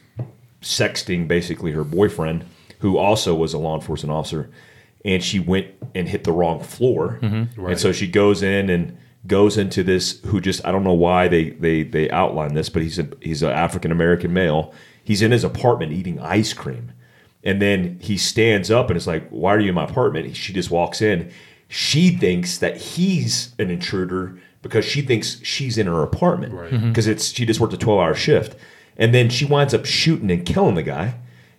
sexting 0.63 1.27
basically 1.27 1.73
her 1.73 1.85
boyfriend, 1.85 2.45
who 2.81 2.99
also 2.99 3.35
was 3.35 3.53
a 3.55 3.59
law 3.59 3.75
enforcement 3.75 4.13
officer, 4.13 4.51
and 5.05 5.23
she 5.23 5.39
went 5.41 5.69
and 5.95 6.09
hit 6.09 6.25
the 6.25 6.33
wrong 6.33 6.61
floor, 6.63 7.19
mm-hmm. 7.23 7.67
and 7.67 7.79
so 7.81 7.93
she 7.93 8.07
goes 8.07 8.43
in 8.43 8.69
and 8.71 8.97
goes 9.27 9.59
into 9.59 9.83
this 9.83 10.21
who 10.27 10.41
just 10.41 10.65
I 10.65 10.73
don't 10.73 10.85
know 10.85 10.95
why 10.95 11.29
they 11.29 11.51
they 11.51 11.83
they 11.83 12.11
outline 12.11 12.55
this, 12.55 12.69
but 12.69 12.83
he's 12.83 12.99
a 12.99 13.09
he's 13.21 13.43
an 13.43 13.51
African 13.51 13.93
American 13.93 14.33
male. 14.33 14.73
He's 15.03 15.23
in 15.23 15.31
his 15.33 15.45
apartment 15.45 15.93
eating 15.93 16.21
ice 16.21 16.53
cream, 16.53 16.93
and 17.43 17.61
then 17.61 17.99
he 18.01 18.17
stands 18.17 18.71
up 18.71 18.91
and 18.91 18.97
is 18.97 19.07
like, 19.07 19.29
"Why 19.31 19.55
are 19.55 19.61
you 19.61 19.71
in 19.71 19.75
my 19.75 19.85
apartment?" 19.85 20.37
She 20.37 20.53
just 20.53 20.71
walks 20.71 21.01
in. 21.01 21.31
She 21.69 22.11
thinks 22.11 22.59
that 22.59 22.77
he's 22.77 23.55
an 23.59 23.71
intruder 23.71 24.39
because 24.63 24.85
she 24.85 25.03
thinks 25.03 25.41
she's 25.45 25.79
in 25.79 25.87
her 25.87 26.03
apartment 26.03 26.53
Right. 26.53 26.71
because 26.71 27.07
it's 27.07 27.29
she 27.33 27.47
just 27.47 27.61
worked 27.61 27.73
a 27.73 27.79
12 27.79 28.01
hour 28.01 28.15
shift 28.15 28.57
and 28.97 29.15
then 29.15 29.31
she 29.31 29.45
winds 29.47 29.73
up 29.73 29.87
shooting 29.87 30.31
and 30.31 30.45
killing 30.45 30.75
the 30.75 30.83
guy 30.83 31.15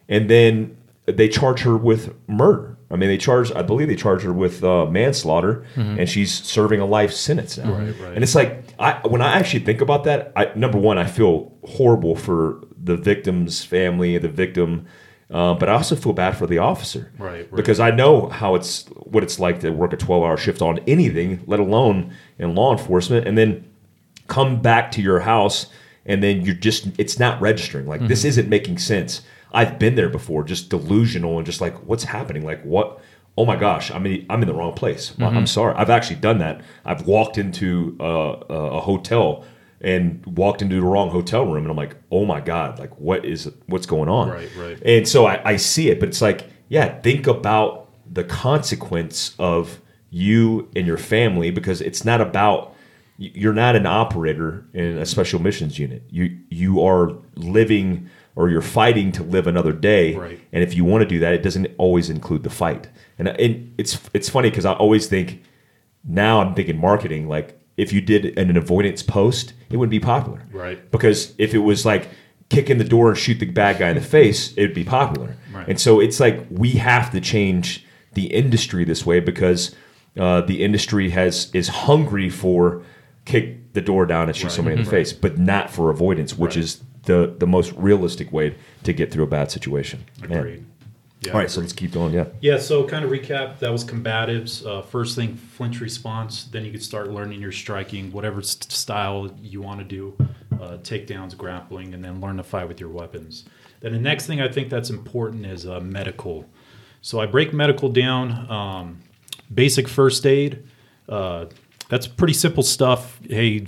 and 0.09 0.29
then 0.29 0.77
they 1.07 1.27
charge 1.27 1.61
her 1.61 1.75
with 1.75 2.13
murder 2.27 2.77
i 2.91 2.95
mean 2.95 3.09
they 3.09 3.17
charge 3.17 3.51
i 3.53 3.63
believe 3.63 3.87
they 3.87 3.95
charge 3.95 4.21
her 4.21 4.31
with 4.33 4.63
uh, 4.63 4.85
manslaughter 4.85 5.65
and 5.75 6.07
she's 6.07 6.31
serving 6.31 6.79
a 6.79 6.85
life 6.85 7.11
sentence 7.11 7.57
now 7.57 7.71
Right, 7.73 7.95
right. 7.99 8.13
and 8.13 8.21
it's 8.23 8.35
like 8.35 8.65
i 8.79 8.99
when 9.07 9.21
i 9.21 9.33
actually 9.33 9.61
think 9.65 9.81
about 9.81 10.03
that 10.03 10.31
I, 10.35 10.51
number 10.55 10.77
one 10.77 10.99
i 10.99 11.05
feel 11.07 11.51
horrible 11.65 12.15
for 12.15 12.61
the 12.83 12.97
victim's 12.97 13.63
family 13.63 14.17
the 14.19 14.29
victim 14.29 14.85
uh, 15.31 15.53
but 15.53 15.69
I 15.69 15.73
also 15.73 15.95
feel 15.95 16.13
bad 16.13 16.37
for 16.37 16.45
the 16.47 16.57
officer, 16.57 17.11
Right, 17.17 17.31
right. 17.31 17.55
Because 17.55 17.79
I 17.79 17.91
know 17.91 18.27
how 18.29 18.55
it's 18.55 18.85
what 18.87 19.23
it's 19.23 19.39
like 19.39 19.59
to 19.61 19.69
work 19.71 19.93
a 19.93 19.97
twelve-hour 19.97 20.37
shift 20.37 20.61
on 20.61 20.79
anything, 20.87 21.43
let 21.47 21.59
alone 21.59 22.13
in 22.37 22.55
law 22.55 22.71
enforcement, 22.71 23.27
and 23.27 23.37
then 23.37 23.67
come 24.27 24.61
back 24.61 24.91
to 24.91 25.01
your 25.01 25.19
house 25.21 25.67
and 26.05 26.23
then 26.23 26.41
you're 26.41 26.55
just 26.55 26.87
it's 26.97 27.19
not 27.19 27.39
registering. 27.41 27.85
Like 27.85 28.07
this 28.07 28.23
isn't 28.25 28.49
making 28.49 28.77
sense. 28.77 29.21
I've 29.53 29.77
been 29.77 29.95
there 29.95 30.09
before 30.09 30.43
just 30.43 30.69
delusional 30.69 31.37
and 31.37 31.45
just 31.45 31.61
like 31.61 31.75
what's 31.85 32.03
happening? 32.05 32.43
Like 32.45 32.61
what 32.63 32.99
oh 33.37 33.45
my 33.45 33.55
gosh 33.55 33.91
i'm 33.91 34.05
in, 34.05 34.25
I'm 34.29 34.41
in 34.41 34.47
the 34.47 34.53
wrong 34.53 34.73
place. 34.73 35.17
Well, 35.17 35.29
i'm 35.29 35.47
sorry. 35.47 35.73
I've 35.75 35.89
actually 35.89 36.17
done 36.17 36.39
that. 36.39 36.61
I've 36.85 37.05
walked 37.07 37.37
into 37.37 37.95
a 37.99 38.03
a 38.49 38.81
hotel 38.81 39.45
and 39.83 40.23
walked 40.37 40.61
into 40.61 40.75
the 40.75 40.81
wrong 40.83 41.09
hotel 41.09 41.45
room 41.45 41.63
and 41.63 41.71
i'm 41.71 41.77
like 41.77 41.95
oh 42.11 42.23
my 42.25 42.39
god 42.39 42.77
like 42.79 42.91
what 42.99 43.25
is 43.25 43.51
what's 43.67 43.85
going 43.85 44.07
on 44.09 44.29
Right, 44.29 44.49
right. 44.57 44.81
and 44.85 45.07
so 45.07 45.25
I, 45.25 45.41
I 45.53 45.55
see 45.57 45.89
it, 45.89 45.99
but 45.99 46.09
it's 46.09 46.21
like, 46.21 46.45
yeah, 46.69 46.99
think 47.01 47.27
about 47.27 47.89
the 48.13 48.23
consequence 48.23 49.35
of 49.39 49.79
you 50.09 50.69
and 50.75 50.85
your 50.85 50.97
family 50.97 51.49
because 51.51 51.81
it's 51.81 52.03
not 52.05 52.21
about 52.21 52.75
you're 53.17 53.53
not 53.53 53.75
an 53.75 53.85
operator 53.85 54.65
in 54.73 54.97
a 54.97 55.05
special 55.05 55.39
missions 55.41 55.77
unit. 55.79 56.03
You 56.09 56.37
you 56.49 56.81
are 56.83 57.11
living 57.35 58.09
or 58.35 58.49
you're 58.49 58.61
fighting 58.61 59.11
to 59.13 59.23
live 59.23 59.45
another 59.47 59.71
day. 59.73 60.15
Right. 60.15 60.39
And 60.51 60.63
if 60.63 60.73
you 60.75 60.83
want 60.85 61.01
to 61.03 61.07
do 61.07 61.19
that, 61.19 61.33
it 61.33 61.43
doesn't 61.43 61.67
always 61.77 62.09
include 62.09 62.43
the 62.43 62.49
fight. 62.49 62.87
And, 63.19 63.27
and 63.27 63.73
it's 63.77 63.99
it's 64.13 64.27
funny 64.29 64.49
because 64.49 64.65
I 64.65 64.73
always 64.73 65.07
think 65.07 65.43
now 66.03 66.41
I'm 66.41 66.55
thinking 66.55 66.79
marketing 66.79 67.27
like 67.27 67.59
if 67.77 67.93
you 67.93 68.01
did 68.01 68.37
an 68.37 68.55
avoidance 68.57 69.01
post, 69.03 69.53
it 69.69 69.77
wouldn't 69.77 69.91
be 69.91 69.99
popular. 69.99 70.43
Right. 70.51 70.91
Because 70.91 71.33
if 71.37 71.53
it 71.53 71.59
was 71.59 71.85
like 71.85 72.09
kick 72.49 72.69
in 72.69 72.77
the 72.77 72.83
door 72.83 73.09
and 73.09 73.17
shoot 73.17 73.39
the 73.39 73.45
bad 73.45 73.79
guy 73.79 73.89
in 73.89 73.95
the 73.95 74.01
face, 74.01 74.53
it'd 74.57 74.73
be 74.73 74.83
popular. 74.83 75.37
Right. 75.53 75.67
And 75.67 75.79
so 75.79 75.99
it's 75.99 76.19
like 76.19 76.45
we 76.49 76.71
have 76.71 77.11
to 77.11 77.21
change 77.21 77.85
the 78.13 78.25
industry 78.25 78.83
this 78.83 79.05
way 79.05 79.19
because 79.21 79.73
uh, 80.17 80.41
the 80.41 80.63
industry 80.63 81.09
has 81.11 81.49
is 81.53 81.69
hungry 81.69 82.29
for 82.29 82.83
kick 83.25 83.71
the 83.73 83.81
door 83.81 84.05
down 84.05 84.27
and 84.27 84.35
shoot 84.35 84.51
somebody 84.51 84.75
in 84.77 84.83
the 84.83 84.89
face, 84.89 85.13
but 85.13 85.37
not 85.37 85.69
for 85.69 85.89
avoidance, 85.89 86.37
which 86.37 86.55
Right. 86.57 86.63
is 86.65 86.81
the 87.03 87.33
the 87.39 87.47
most 87.47 87.71
realistic 87.77 88.31
way 88.33 88.53
to 88.83 88.91
get 88.93 89.11
through 89.11 89.23
a 89.23 89.27
bad 89.27 89.49
situation. 89.49 90.03
Man. 90.27 90.65
Yeah, 91.21 91.33
All 91.33 91.39
right, 91.39 91.51
so 91.51 91.61
let's 91.61 91.71
keep 91.71 91.91
going. 91.91 92.13
Yeah. 92.13 92.25
Yeah, 92.41 92.57
so 92.57 92.87
kind 92.87 93.05
of 93.05 93.11
recap. 93.11 93.59
That 93.59 93.71
was 93.71 93.85
combatives. 93.85 94.65
Uh, 94.65 94.81
first 94.81 95.15
thing, 95.15 95.35
flinch 95.35 95.79
response. 95.79 96.45
Then 96.45 96.65
you 96.65 96.71
could 96.71 96.81
start 96.81 97.11
learning 97.11 97.39
your 97.39 97.51
striking, 97.51 98.11
whatever 98.11 98.41
st- 98.41 98.71
style 98.71 99.29
you 99.39 99.61
want 99.61 99.79
to 99.79 99.85
do, 99.85 100.17
uh, 100.53 100.77
takedowns, 100.77 101.37
grappling, 101.37 101.93
and 101.93 102.03
then 102.03 102.19
learn 102.21 102.37
to 102.37 102.43
fight 102.43 102.67
with 102.67 102.79
your 102.79 102.89
weapons. 102.89 103.45
Then 103.81 103.93
the 103.93 103.99
next 103.99 104.25
thing 104.25 104.41
I 104.41 104.47
think 104.47 104.69
that's 104.69 104.89
important 104.89 105.45
is 105.45 105.67
uh, 105.67 105.79
medical. 105.79 106.49
So 107.03 107.19
I 107.19 107.27
break 107.27 107.53
medical 107.53 107.89
down. 107.89 108.49
Um, 108.49 109.01
basic 109.53 109.87
first 109.87 110.25
aid. 110.25 110.63
Uh, 111.07 111.45
that's 111.87 112.07
pretty 112.07 112.33
simple 112.33 112.63
stuff. 112.63 113.19
Hey, 113.29 113.47
you 113.47 113.67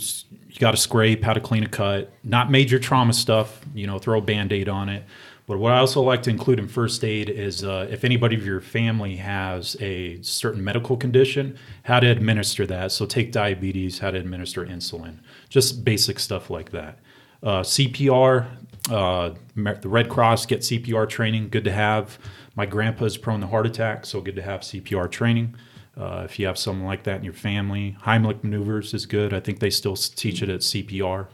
got 0.60 0.72
to 0.72 0.78
scrape, 0.78 1.24
how 1.24 1.34
to 1.34 1.40
clean 1.40 1.64
a 1.64 1.70
cut. 1.70 2.12
Not 2.24 2.50
major 2.50 2.80
trauma 2.80 3.14
stuff. 3.14 3.64
You 3.76 3.86
know, 3.86 4.00
throw 4.00 4.18
a 4.18 4.22
band 4.22 4.52
aid 4.52 4.70
on 4.70 4.90
it. 4.90 5.04
But 5.46 5.58
what 5.60 5.74
I 5.74 5.80
also 5.80 6.02
like 6.02 6.24
to 6.24 6.30
include 6.30 6.60
in 6.60 6.68
first 6.68 7.04
aid 7.04 7.30
is 7.30 7.64
uh, 7.64 7.88
if 7.90 8.04
anybody 8.04 8.36
of 8.36 8.46
your 8.46 8.62
family 8.62 9.18
has 9.18 9.76
a 9.82 10.22
certain 10.22 10.64
medical 10.64 10.96
condition, 10.96 11.58
how 11.84 12.00
to 12.00 12.08
administer 12.08 12.66
that. 12.68 12.94
So 12.94 13.06
take 13.06 13.32
diabetes, 13.32 14.00
how 14.00 14.12
to 14.12 14.18
administer 14.18 14.66
insulin, 14.66 15.18
just 15.50 15.84
basic 15.84 16.20
stuff 16.20 16.50
like 16.50 16.72
that. 16.72 17.00
Uh, 17.42 17.62
CPR, 17.62 18.48
uh, 18.90 19.32
the 19.56 19.90
Red 19.90 20.10
Cross 20.10 20.46
get 20.46 20.62
CPR 20.62 21.10
training, 21.10 21.50
good 21.50 21.66
to 21.66 21.72
have. 21.74 22.18
My 22.56 22.66
grandpa 22.66 23.06
is 23.06 23.18
prone 23.18 23.42
to 23.42 23.48
heart 23.48 23.66
attack, 23.66 24.06
so 24.06 24.22
good 24.22 24.36
to 24.38 24.42
have 24.42 24.62
CPR 24.62 25.12
training. 25.12 25.56
Uh, 25.96 26.24
if 26.26 26.40
you 26.40 26.48
have 26.48 26.58
someone 26.58 26.88
like 26.88 27.04
that 27.04 27.18
in 27.18 27.24
your 27.24 27.34
family, 27.34 27.96
Heimlich 28.02 28.44
maneuvers 28.44 28.94
is 28.94 29.06
good. 29.06 29.34
I 29.34 29.40
think 29.40 29.60
they 29.60 29.70
still 29.70 29.96
teach 29.96 30.42
it 30.42 30.50
at 30.50 30.62
CPR 30.62 31.28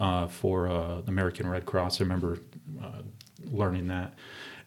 uh, 0.00 0.26
for 0.26 0.68
uh, 0.68 1.00
the 1.00 1.08
American 1.08 1.46
Red 1.46 1.64
Cross. 1.64 2.00
I 2.00 2.04
remember 2.04 2.38
uh, 2.82 3.02
learning 3.52 3.88
that. 3.88 4.14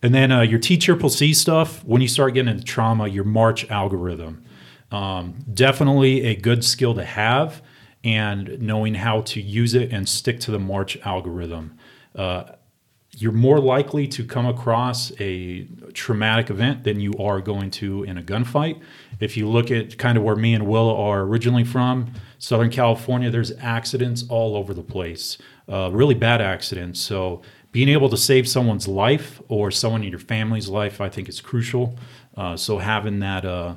And 0.01 0.13
then 0.13 0.31
uh, 0.31 0.41
your 0.41 0.61
C 0.61 1.33
stuff, 1.33 1.83
when 1.83 2.01
you 2.01 2.07
start 2.07 2.33
getting 2.33 2.51
into 2.51 2.63
trauma, 2.63 3.07
your 3.07 3.23
March 3.23 3.69
algorithm. 3.69 4.43
Um, 4.91 5.43
definitely 5.51 6.25
a 6.25 6.35
good 6.35 6.63
skill 6.63 6.93
to 6.93 7.03
have, 7.03 7.61
and 8.03 8.61
knowing 8.61 8.93
how 8.93 9.21
to 9.21 9.41
use 9.41 9.73
it 9.73 9.91
and 9.91 10.07
stick 10.07 10.39
to 10.41 10.51
the 10.51 10.59
March 10.59 10.97
algorithm. 11.03 11.77
Uh, 12.15 12.43
you're 13.17 13.31
more 13.31 13.59
likely 13.59 14.07
to 14.07 14.25
come 14.25 14.45
across 14.45 15.11
a 15.19 15.65
traumatic 15.93 16.49
event 16.49 16.83
than 16.83 16.99
you 16.99 17.13
are 17.19 17.41
going 17.41 17.71
to 17.71 18.03
in 18.03 18.17
a 18.17 18.21
gunfight. 18.21 18.81
If 19.19 19.37
you 19.37 19.47
look 19.47 19.71
at 19.71 19.97
kind 19.97 20.17
of 20.17 20.23
where 20.23 20.35
me 20.35 20.53
and 20.53 20.67
Will 20.67 20.89
are 20.89 21.21
originally 21.21 21.63
from, 21.63 22.11
Southern 22.37 22.69
California, 22.69 23.31
there's 23.31 23.53
accidents 23.53 24.25
all 24.29 24.55
over 24.55 24.73
the 24.73 24.83
place, 24.83 25.37
uh, 25.69 25.89
really 25.91 26.13
bad 26.13 26.41
accidents. 26.41 26.99
So 26.99 27.41
being 27.75 27.89
able 27.89 28.07
to 28.07 28.15
save 28.15 28.47
someone's 28.47 28.87
life 28.87 29.41
or 29.49 29.69
someone 29.69 30.01
in 30.01 30.09
your 30.09 30.17
family's 30.17 30.69
life, 30.69 31.01
I 31.01 31.09
think 31.09 31.27
is 31.27 31.41
crucial. 31.41 31.97
Uh, 32.37 32.55
so 32.55 32.77
having 32.77 33.19
that, 33.19 33.43
uh, 33.43 33.75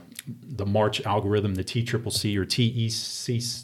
the 0.61 0.65
March 0.65 1.05
algorithm, 1.05 1.57
the 1.57 1.65
T 1.65 1.83
triple 1.83 2.13
C 2.13 2.39
or 2.39 2.45
TEC, 2.45 2.93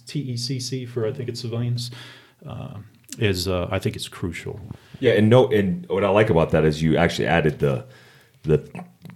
TECC 0.08 0.88
for 0.88 1.06
I 1.06 1.12
think 1.12 1.28
it's 1.28 1.40
civilians, 1.40 1.92
uh, 2.44 2.78
is 3.16 3.46
uh, 3.46 3.68
I 3.70 3.78
think 3.78 3.94
it's 3.94 4.08
crucial. 4.08 4.58
Yeah, 4.98 5.12
and 5.12 5.30
no, 5.30 5.46
and 5.52 5.86
what 5.88 6.02
I 6.02 6.08
like 6.08 6.30
about 6.30 6.50
that 6.50 6.64
is 6.64 6.82
you 6.82 6.96
actually 6.96 7.28
added 7.28 7.60
the 7.60 7.84
the 8.42 8.68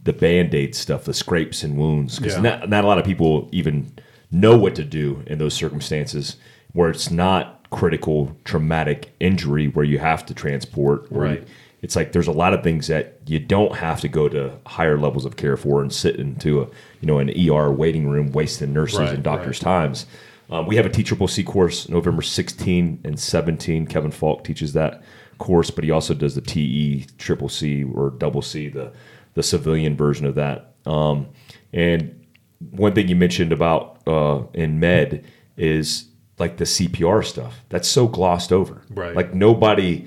the 0.05 0.13
band 0.13 0.55
aid 0.55 0.77
stuff, 0.77 1.03
the 1.03 1.13
scrapes 1.15 1.65
and 1.65 1.77
wounds, 1.77 2.21
because 2.21 2.35
Yeah. 2.37 2.43
not 2.43 2.69
not 2.69 2.85
a 2.85 2.87
lot 2.87 2.99
of 2.99 3.05
people 3.05 3.49
even 3.51 3.91
know 4.31 4.57
what 4.57 4.77
to 4.77 4.85
do 4.85 5.25
in 5.27 5.39
those 5.39 5.55
circumstances 5.55 6.37
where 6.75 6.91
it's 6.91 7.11
not 7.11 7.58
critical 7.71 8.35
traumatic 8.45 9.13
injury 9.21 9.69
where 9.69 9.85
you 9.85 9.99
have 9.99 10.25
to 10.27 10.35
transport. 10.35 11.07
or 11.11 11.23
Right. 11.23 11.49
it's 11.83 11.95
like 11.95 12.13
there's 12.13 12.27
a 12.27 12.33
lot 12.33 12.55
of 12.55 12.63
things 12.63 12.87
that 12.89 13.19
you 13.27 13.39
don't 13.39 13.77
have 13.77 14.01
to 14.01 14.09
go 14.09 14.29
to 14.29 14.53
higher 14.67 14.99
levels 14.99 15.25
of 15.25 15.37
care 15.37 15.57
for 15.57 15.81
and 15.83 15.93
sit 15.93 16.17
into 16.17 16.61
a 16.63 16.65
you 17.01 17.07
know 17.07 17.19
an 17.19 17.31
ER 17.31 17.71
waiting 17.71 18.09
room 18.09 18.33
wasting 18.33 18.73
nurses 18.73 18.99
Right, 19.01 19.15
and 19.15 19.23
doctors' 19.23 19.61
times. 19.61 20.07
Um, 20.51 20.67
we 20.67 20.77
have 20.77 20.87
a 20.87 20.91
T 20.91 21.03
triple 21.03 21.29
C 21.29 21.45
course 21.45 21.89
November 21.91 22.23
16 22.23 23.01
and 23.05 23.21
17. 23.21 23.87
Kevin 23.87 24.11
Falk 24.11 24.45
teaches 24.45 24.73
that 24.73 25.03
course, 25.37 25.71
but 25.71 25.85
he 25.85 25.91
also 25.91 26.15
does 26.15 26.35
the 26.35 26.41
TE 26.41 27.05
Triple 27.19 27.49
C 27.51 27.85
or 27.85 28.11
Double 28.11 28.43
C, 28.43 28.69
the 28.69 28.93
the 29.35 29.43
civilian 29.43 29.95
version 29.97 30.25
of 30.27 30.35
that. 30.37 30.73
Um, 30.87 31.29
and 31.73 32.25
one 32.71 32.93
thing 32.95 33.07
you 33.09 33.15
mentioned 33.15 33.53
about 33.53 34.01
uh, 34.09 34.43
in 34.55 34.81
med 34.81 35.25
is 35.57 36.08
like 36.39 36.57
the 36.57 36.65
CPR 36.65 37.25
stuff. 37.25 37.65
That's 37.69 37.89
so 37.89 38.07
glossed 38.09 38.53
over. 38.53 38.83
Right. 38.91 39.15
Like 39.15 39.35
nobody. 39.35 40.07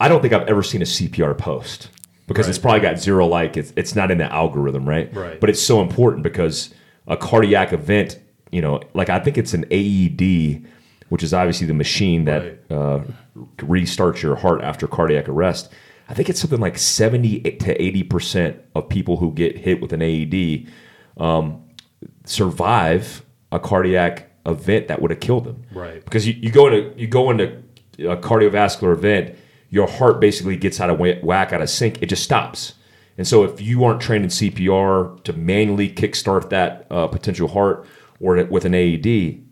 I 0.00 0.08
don't 0.08 0.20
think 0.20 0.32
I've 0.34 0.48
ever 0.48 0.62
seen 0.62 0.82
a 0.82 0.86
CPR 0.86 1.36
post 1.38 1.88
because 2.26 2.48
it's 2.48 2.58
probably 2.58 2.80
got 2.80 2.98
zero 2.98 3.26
like. 3.26 3.56
It's, 3.56 3.72
it's 3.76 3.94
not 3.94 4.10
in 4.10 4.18
the 4.18 4.30
algorithm, 4.32 4.88
right? 4.88 5.14
Right. 5.14 5.40
But 5.40 5.50
it's 5.50 5.62
so 5.62 5.80
important 5.80 6.22
because 6.22 6.74
a 7.06 7.16
cardiac 7.16 7.72
event, 7.72 8.18
you 8.50 8.60
know, 8.60 8.80
like 8.94 9.08
I 9.08 9.18
think 9.20 9.38
it's 9.38 9.54
an 9.54 9.64
AED, 9.70 10.66
which 11.10 11.22
is 11.22 11.32
obviously 11.32 11.66
the 11.66 11.74
machine 11.74 12.24
that 12.24 12.42
Right. 12.42 12.58
uh, 12.76 13.00
restarts 13.58 14.20
your 14.22 14.36
heart 14.36 14.62
after 14.62 14.86
cardiac 14.86 15.28
arrest. 15.28 15.70
I 16.08 16.12
think 16.14 16.28
it's 16.28 16.40
something 16.40 16.60
like 16.60 16.76
70 16.76 17.40
to 17.40 17.78
80% 17.78 18.58
of 18.74 18.88
people 18.88 19.16
who 19.16 19.32
get 19.32 19.56
hit 19.56 19.80
with 19.80 19.92
an 19.94 20.02
AED 20.02 20.66
um, 21.16 21.62
survive 22.24 23.24
a 23.52 23.58
cardiac 23.58 24.30
event 24.46 24.88
that 24.88 25.00
would 25.00 25.10
have 25.10 25.20
killed 25.20 25.44
them. 25.44 25.64
Right. 25.72 26.04
Because 26.04 26.26
you, 26.26 26.34
you 26.34 26.50
go 26.50 26.66
into 26.66 26.98
you 26.98 27.06
go 27.06 27.30
into 27.30 27.62
a 27.98 28.16
cardiovascular 28.16 28.92
event, 28.92 29.36
your 29.70 29.88
heart 29.88 30.20
basically 30.20 30.56
gets 30.56 30.80
out 30.80 30.90
of 30.90 30.98
whack, 30.98 31.52
out 31.52 31.62
of 31.62 31.70
sync. 31.70 32.02
It 32.02 32.06
just 32.06 32.22
stops. 32.22 32.74
And 33.16 33.26
so 33.26 33.44
if 33.44 33.60
you 33.60 33.84
aren't 33.84 34.00
trained 34.00 34.24
in 34.24 34.30
CPR 34.30 35.22
to 35.24 35.32
manually 35.32 35.88
kickstart 35.88 36.50
that 36.50 36.86
uh, 36.90 37.06
potential 37.06 37.48
heart 37.48 37.86
or 38.20 38.42
with 38.44 38.64
an 38.64 38.74
AED, 38.74 39.06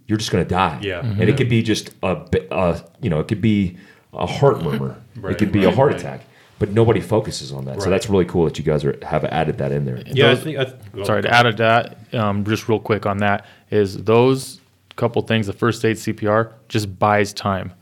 you're 0.06 0.18
just 0.18 0.30
going 0.30 0.44
to 0.44 0.48
die. 0.48 0.80
Yeah. 0.82 1.00
And 1.00 1.22
it 1.22 1.36
could 1.36 1.48
be 1.48 1.62
just 1.62 1.90
a, 2.02 2.16
bi- 2.16 2.46
uh, 2.50 2.80
you 3.00 3.08
know, 3.08 3.20
it 3.20 3.28
could 3.28 3.40
be 3.40 3.76
a 4.12 4.26
heart 4.26 4.62
murmur. 4.62 5.00
it 5.24 5.38
could 5.38 5.52
be 5.52 5.64
a 5.64 5.70
heart 5.70 5.92
right. 5.92 6.00
attack. 6.00 6.22
But 6.58 6.70
nobody 6.70 7.00
focuses 7.00 7.50
on 7.52 7.64
that. 7.64 7.82
So 7.82 7.90
that's 7.90 8.08
really 8.08 8.24
cool 8.24 8.44
that 8.44 8.56
you 8.56 8.62
guys 8.64 8.84
are, 8.84 8.96
have 9.04 9.24
added 9.24 9.58
that 9.58 9.72
in 9.72 9.84
there. 9.84 10.00
Yeah, 10.06 10.30
I 10.30 10.36
think. 10.36 10.58
I, 10.58 10.72
well, 10.94 11.04
Sorry 11.04 11.22
to 11.22 11.28
add 11.28 11.42
to 11.42 11.52
that, 11.54 12.14
um, 12.14 12.44
just 12.44 12.68
real 12.68 12.78
quick 12.78 13.04
on 13.04 13.18
that 13.18 13.46
is 13.70 13.96
those 14.04 14.60
couple 14.96 15.22
things. 15.22 15.46
The 15.46 15.52
first 15.52 15.84
aid 15.84 15.96
CPR 15.96 16.52
just 16.68 16.98
buys 16.98 17.32
time. 17.32 17.72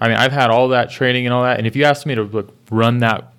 I 0.00 0.08
mean, 0.08 0.16
I've 0.16 0.32
had 0.32 0.50
all 0.50 0.68
that 0.68 0.90
training 0.90 1.26
and 1.26 1.34
all 1.34 1.42
that, 1.42 1.58
and 1.58 1.66
if 1.66 1.74
you 1.74 1.84
asked 1.84 2.06
me 2.06 2.14
to 2.14 2.24
like, 2.24 2.48
run 2.70 2.98
that 2.98 3.32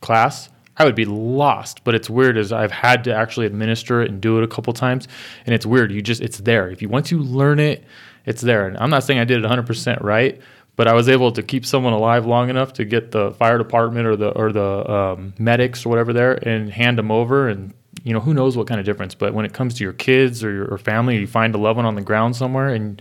class, 0.00 0.50
I 0.76 0.84
would 0.84 0.94
be 0.94 1.04
lost. 1.04 1.84
But 1.84 1.94
it's 1.94 2.10
weird 2.10 2.36
as 2.36 2.52
I've 2.52 2.72
had 2.72 3.04
to 3.04 3.14
actually 3.14 3.46
administer 3.46 4.02
it 4.02 4.10
and 4.10 4.20
do 4.20 4.38
it 4.38 4.44
a 4.44 4.48
couple 4.48 4.72
times, 4.72 5.08
and 5.46 5.54
it's 5.54 5.66
weird. 5.66 5.92
You 5.92 6.02
just 6.02 6.20
it's 6.20 6.38
there. 6.38 6.70
If 6.70 6.82
you 6.82 6.88
once 6.88 7.10
you 7.10 7.18
learn 7.22 7.58
it, 7.58 7.84
it's 8.26 8.42
there. 8.42 8.66
And 8.66 8.76
I'm 8.78 8.90
not 8.90 9.04
saying 9.04 9.20
I 9.20 9.24
did 9.24 9.38
it 9.38 9.42
100 9.42 9.66
percent 9.66 10.02
right, 10.02 10.40
but 10.76 10.88
I 10.88 10.92
was 10.92 11.08
able 11.08 11.32
to 11.32 11.42
keep 11.42 11.64
someone 11.64 11.92
alive 11.92 12.26
long 12.26 12.50
enough 12.50 12.72
to 12.74 12.84
get 12.84 13.10
the 13.10 13.32
fire 13.32 13.58
department 13.58 14.06
or 14.06 14.16
the 14.16 14.30
or 14.30 14.52
the 14.52 14.90
um, 14.90 15.34
medics 15.38 15.86
or 15.86 15.88
whatever 15.88 16.12
there 16.12 16.34
and 16.46 16.70
hand 16.70 16.98
them 16.98 17.10
over 17.10 17.48
and. 17.48 17.74
You 18.04 18.12
know 18.12 18.20
who 18.20 18.34
knows 18.34 18.56
what 18.56 18.66
kind 18.66 18.80
of 18.80 18.86
difference, 18.86 19.14
but 19.14 19.34
when 19.34 19.44
it 19.44 19.52
comes 19.52 19.74
to 19.74 19.84
your 19.84 19.92
kids 19.92 20.42
or 20.42 20.52
your 20.52 20.66
or 20.72 20.78
family, 20.78 21.18
you 21.18 21.26
find 21.26 21.54
a 21.54 21.58
loved 21.58 21.76
one 21.76 21.86
on 21.86 21.94
the 21.94 22.00
ground 22.02 22.34
somewhere, 22.36 22.68
and 22.68 23.00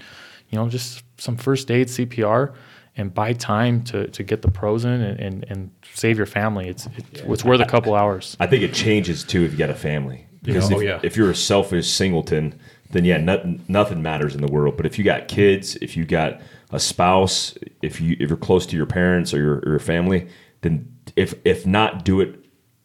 you 0.50 0.58
know 0.58 0.68
just 0.70 1.04
some 1.18 1.38
first 1.38 1.72
aid 1.72 1.88
CPR, 1.88 2.54
and 2.98 3.14
buy 3.14 3.34
time 3.34 3.84
to, 3.86 4.08
to 4.10 4.24
get 4.24 4.42
the 4.42 4.52
pros 4.52 4.84
in 4.86 4.92
and, 4.92 5.20
and, 5.20 5.46
and 5.50 5.72
save 5.94 6.18
your 6.18 6.26
family. 6.26 6.68
It's 6.68 6.88
it's, 6.98 7.22
it's 7.22 7.44
worth 7.46 7.62
a 7.62 7.66
couple 7.66 7.96
hours. 7.96 8.36
I 8.40 8.48
think 8.48 8.64
it 8.64 8.74
changes 8.74 9.24
too 9.24 9.44
if 9.44 9.52
you 9.54 9.58
got 9.58 9.70
a 9.70 9.76
family. 9.76 10.28
Because 10.44 10.70
Yeah. 10.70 10.76
if, 10.76 10.80
Oh, 10.80 10.84
yeah. 10.84 11.00
if 11.04 11.16
you're 11.16 11.30
a 11.32 11.36
selfish 11.36 11.90
singleton, 11.90 12.60
then 12.92 13.06
yeah, 13.06 13.18
nothing 13.18 13.64
nothing 13.70 14.02
matters 14.02 14.36
in 14.36 14.42
the 14.42 14.52
world. 14.52 14.76
But 14.78 14.86
if 14.86 14.98
you 14.98 15.04
got 15.06 15.28
kids, 15.28 15.78
if 15.78 15.96
you 15.96 16.04
got 16.04 16.42
a 16.72 16.80
spouse, 16.80 17.56
if 17.82 18.02
you 18.02 18.18
if 18.20 18.30
you're 18.30 18.38
close 18.38 18.66
to 18.68 18.76
your 18.76 18.86
parents 18.88 19.34
or 19.34 19.38
your, 19.38 19.56
or 19.60 19.70
your 19.70 19.80
family, 19.80 20.28
then 20.62 20.86
if 21.16 21.34
if 21.46 21.66
not 21.66 22.04
do 22.04 22.20
it 22.22 22.41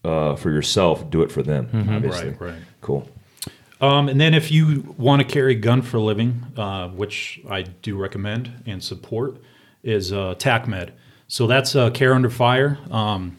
uh, 0.06 0.36
for 0.36 0.50
yourself, 0.50 1.10
do 1.10 1.22
it 1.22 1.30
for 1.32 1.42
them. 1.42 1.68
Obviously, 1.90 2.30
Right, 2.30 2.40
right. 2.40 2.62
cool. 2.80 3.08
Um, 3.80 4.08
and 4.08 4.18
then 4.20 4.32
if 4.32 4.50
you 4.50 4.94
want 4.96 5.20
to 5.20 5.28
carry 5.28 5.52
a 5.52 5.58
gun 5.58 5.82
for 5.82 5.98
a 5.98 6.00
living, 6.00 6.42
uh, 6.56 6.88
which 6.88 7.40
I 7.48 7.62
do 7.62 7.96
recommend 7.96 8.62
and 8.64 8.82
support, 8.82 9.36
is 9.82 10.12
uh, 10.12 10.34
TACMED. 10.38 10.90
So 11.28 11.46
that's 11.46 11.76
uh, 11.76 11.90
care 11.90 12.14
under 12.14 12.30
fire. 12.30 12.78
Um, 12.90 13.36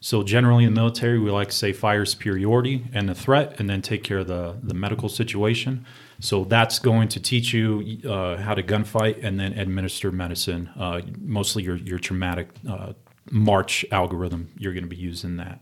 so 0.00 0.22
generally 0.22 0.64
in 0.64 0.74
the 0.74 0.80
military, 0.80 1.18
we 1.18 1.30
like 1.30 1.48
to 1.50 1.56
say 1.56 1.72
fire 1.72 2.04
superiority 2.04 2.86
and 2.92 3.08
the 3.08 3.14
threat, 3.14 3.58
and 3.58 3.68
then 3.68 3.82
take 3.82 4.02
care 4.02 4.18
of 4.18 4.26
the, 4.26 4.56
the 4.62 4.74
medical 4.74 5.08
situation. 5.08 5.84
So 6.20 6.44
that's 6.44 6.78
going 6.78 7.08
to 7.08 7.20
teach 7.20 7.52
you 7.52 8.00
uh, 8.04 8.36
how 8.36 8.54
to 8.54 8.62
gunfight 8.62 9.24
and 9.24 9.38
then 9.38 9.52
administer 9.58 10.10
medicine, 10.10 10.70
uh, 10.78 11.02
mostly 11.20 11.62
your, 11.62 11.76
your 11.76 11.98
traumatic 11.98 12.48
uh, 12.68 12.92
march 13.30 13.84
algorithm. 13.90 14.50
You're 14.58 14.72
going 14.72 14.84
to 14.84 14.88
be 14.88 14.96
using 14.96 15.36
that. 15.36 15.60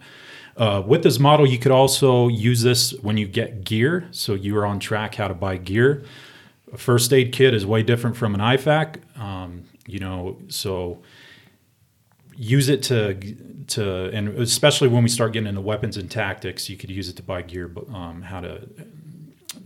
Uh, 0.56 0.82
with 0.86 1.02
this 1.02 1.18
model, 1.18 1.46
you 1.46 1.58
could 1.58 1.72
also 1.72 2.28
use 2.28 2.62
this 2.62 2.92
when 3.02 3.16
you 3.16 3.26
get 3.26 3.64
gear. 3.64 4.08
So 4.10 4.34
you 4.34 4.56
are 4.56 4.64
on 4.64 4.78
track 4.78 5.16
how 5.16 5.28
to 5.28 5.34
buy 5.34 5.58
gear. 5.58 6.04
A 6.72 6.78
first 6.78 7.12
aid 7.12 7.32
kit 7.32 7.54
is 7.54 7.66
way 7.66 7.82
different 7.82 8.16
from 8.16 8.34
an 8.34 8.40
IFAK. 8.40 9.18
Um, 9.18 9.64
you 9.86 9.98
know, 9.98 10.38
so 10.48 11.02
use 12.36 12.68
it 12.68 12.82
to 12.84 13.14
to 13.68 14.10
and 14.12 14.28
especially 14.38 14.88
when 14.88 15.02
we 15.02 15.08
start 15.08 15.32
getting 15.32 15.48
into 15.48 15.60
weapons 15.60 15.96
and 15.96 16.10
tactics, 16.10 16.68
you 16.68 16.76
could 16.76 16.90
use 16.90 17.08
it 17.08 17.16
to 17.16 17.22
buy 17.22 17.42
gear. 17.42 17.68
But 17.68 17.88
um, 17.88 18.22
how 18.22 18.40
to 18.40 18.68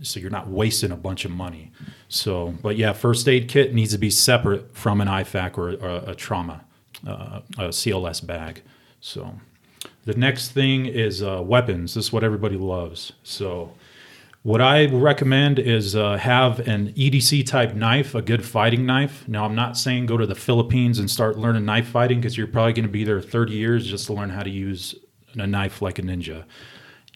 so 0.01 0.19
you're 0.19 0.31
not 0.31 0.47
wasting 0.47 0.91
a 0.91 0.97
bunch 0.97 1.25
of 1.25 1.31
money. 1.31 1.71
So, 2.09 2.55
but 2.61 2.75
yeah, 2.75 2.93
first 2.93 3.27
aid 3.27 3.47
kit 3.47 3.73
needs 3.73 3.91
to 3.91 3.97
be 3.97 4.09
separate 4.09 4.75
from 4.75 5.01
an 5.01 5.07
IFAK 5.07 5.57
or 5.57 5.69
a, 5.69 6.11
a 6.11 6.15
trauma, 6.15 6.65
uh, 7.05 7.41
a 7.57 7.67
CLS 7.69 8.25
bag. 8.25 8.61
So, 8.99 9.35
the 10.05 10.13
next 10.13 10.51
thing 10.51 10.85
is 10.85 11.23
uh, 11.23 11.41
weapons. 11.43 11.95
This 11.95 12.05
is 12.05 12.13
what 12.13 12.23
everybody 12.23 12.57
loves. 12.57 13.13
So, 13.23 13.73
what 14.43 14.59
I 14.59 14.87
recommend 14.87 15.59
is 15.59 15.95
uh, 15.95 16.17
have 16.17 16.67
an 16.67 16.93
EDC 16.93 17.45
type 17.45 17.75
knife, 17.75 18.15
a 18.15 18.23
good 18.23 18.43
fighting 18.43 18.87
knife. 18.87 19.27
Now, 19.27 19.45
I'm 19.45 19.53
not 19.53 19.77
saying 19.77 20.07
go 20.07 20.17
to 20.17 20.25
the 20.25 20.33
Philippines 20.35 20.97
and 20.97 21.09
start 21.09 21.37
learning 21.37 21.65
knife 21.65 21.87
fighting 21.87 22.19
because 22.19 22.37
you're 22.37 22.47
probably 22.47 22.73
going 22.73 22.87
to 22.87 22.91
be 22.91 23.03
there 23.03 23.21
30 23.21 23.53
years 23.53 23.85
just 23.85 24.07
to 24.07 24.13
learn 24.13 24.31
how 24.31 24.41
to 24.41 24.49
use 24.49 24.95
a 25.35 25.45
knife 25.45 25.81
like 25.81 25.99
a 25.99 26.01
ninja. 26.01 26.43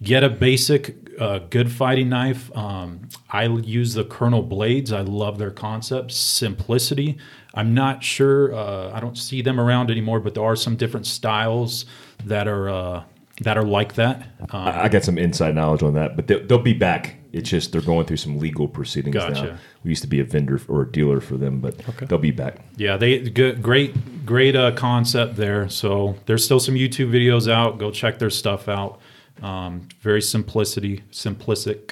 Get 0.03 0.23
a 0.23 0.29
basic, 0.29 0.97
uh, 1.19 1.39
good 1.49 1.71
fighting 1.71 2.09
knife. 2.09 2.55
Um, 2.55 3.07
I 3.29 3.45
use 3.45 3.93
the 3.93 4.03
Colonel 4.03 4.41
Blades. 4.41 4.91
I 4.91 5.01
love 5.01 5.37
their 5.37 5.51
concept, 5.51 6.11
simplicity. 6.11 7.17
I'm 7.53 7.73
not 7.73 8.03
sure. 8.03 8.53
Uh, 8.53 8.91
I 8.93 8.99
don't 8.99 9.17
see 9.17 9.41
them 9.41 9.59
around 9.59 9.89
anymore, 9.89 10.19
but 10.19 10.33
there 10.33 10.43
are 10.43 10.57
some 10.57 10.75
different 10.75 11.07
styles 11.07 11.85
that 12.25 12.47
are 12.47 12.69
uh, 12.69 13.03
that 13.41 13.57
are 13.57 13.63
like 13.63 13.95
that. 13.95 14.27
Um, 14.49 14.67
I 14.67 14.89
got 14.89 15.03
some 15.03 15.17
inside 15.17 15.55
knowledge 15.55 15.83
on 15.83 15.93
that, 15.93 16.15
but 16.15 16.27
they, 16.27 16.39
they'll 16.39 16.59
be 16.59 16.73
back. 16.73 17.15
It's 17.31 17.49
just 17.49 17.71
they're 17.73 17.81
going 17.81 18.05
through 18.05 18.17
some 18.17 18.37
legal 18.37 18.67
proceedings 18.67 19.15
now. 19.15 19.57
We 19.83 19.89
used 19.89 20.01
to 20.03 20.07
be 20.07 20.21
a 20.21 20.23
vendor 20.23 20.59
or 20.69 20.83
a 20.83 20.91
dealer 20.91 21.19
for 21.19 21.35
them, 21.35 21.59
but 21.59 21.77
they'll 22.07 22.17
be 22.17 22.31
back. 22.31 22.57
Yeah, 22.77 22.95
they 22.95 23.19
good, 23.19 23.61
great, 23.61 24.25
great 24.25 24.55
uh, 24.55 24.71
concept 24.71 25.35
there. 25.35 25.67
So 25.67 26.15
there's 26.27 26.45
still 26.45 26.61
some 26.61 26.75
YouTube 26.75 27.11
videos 27.11 27.51
out. 27.51 27.77
Go 27.77 27.91
check 27.91 28.19
their 28.19 28.29
stuff 28.29 28.69
out. 28.69 28.99
Um, 29.41 29.87
very 30.01 30.21
simplicity, 30.21 31.03
simplistic, 31.11 31.91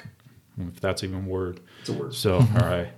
if 0.58 0.80
that's 0.80 1.04
even 1.04 1.24
a 1.24 1.28
word. 1.28 1.60
It's 1.80 1.90
a 1.90 1.92
word. 1.92 2.14
So 2.14 2.36
all 2.36 2.68
right. 2.68 2.88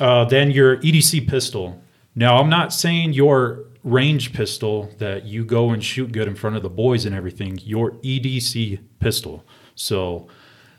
Uh, 0.00 0.24
then 0.24 0.50
your 0.50 0.78
EDC 0.78 1.28
pistol. 1.28 1.82
Now 2.14 2.38
I'm 2.38 2.48
not 2.48 2.72
saying 2.72 3.12
your 3.12 3.64
range 3.84 4.32
pistol 4.32 4.90
that 4.98 5.24
you 5.24 5.44
go 5.44 5.70
and 5.70 5.82
shoot 5.82 6.12
good 6.12 6.28
in 6.28 6.34
front 6.34 6.56
of 6.56 6.62
the 6.62 6.70
boys 6.70 7.04
and 7.04 7.14
everything. 7.14 7.58
Your 7.64 7.92
EDC 7.92 8.80
pistol. 9.00 9.44
So 9.74 10.28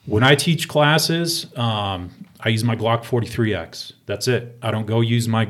when 0.05 0.24
I 0.24 0.36
teach 0.36 0.67
classes, 0.67 1.47
um, 1.57 2.11
I 2.39 2.49
use 2.49 2.63
my 2.63 2.76
Glock 2.76 3.03
43X. 3.03 3.93
That's 4.05 4.28
it. 4.28 4.57
I 4.61 4.71
don't 4.71 4.86
go 4.86 5.01
use 5.01 5.28
my 5.28 5.49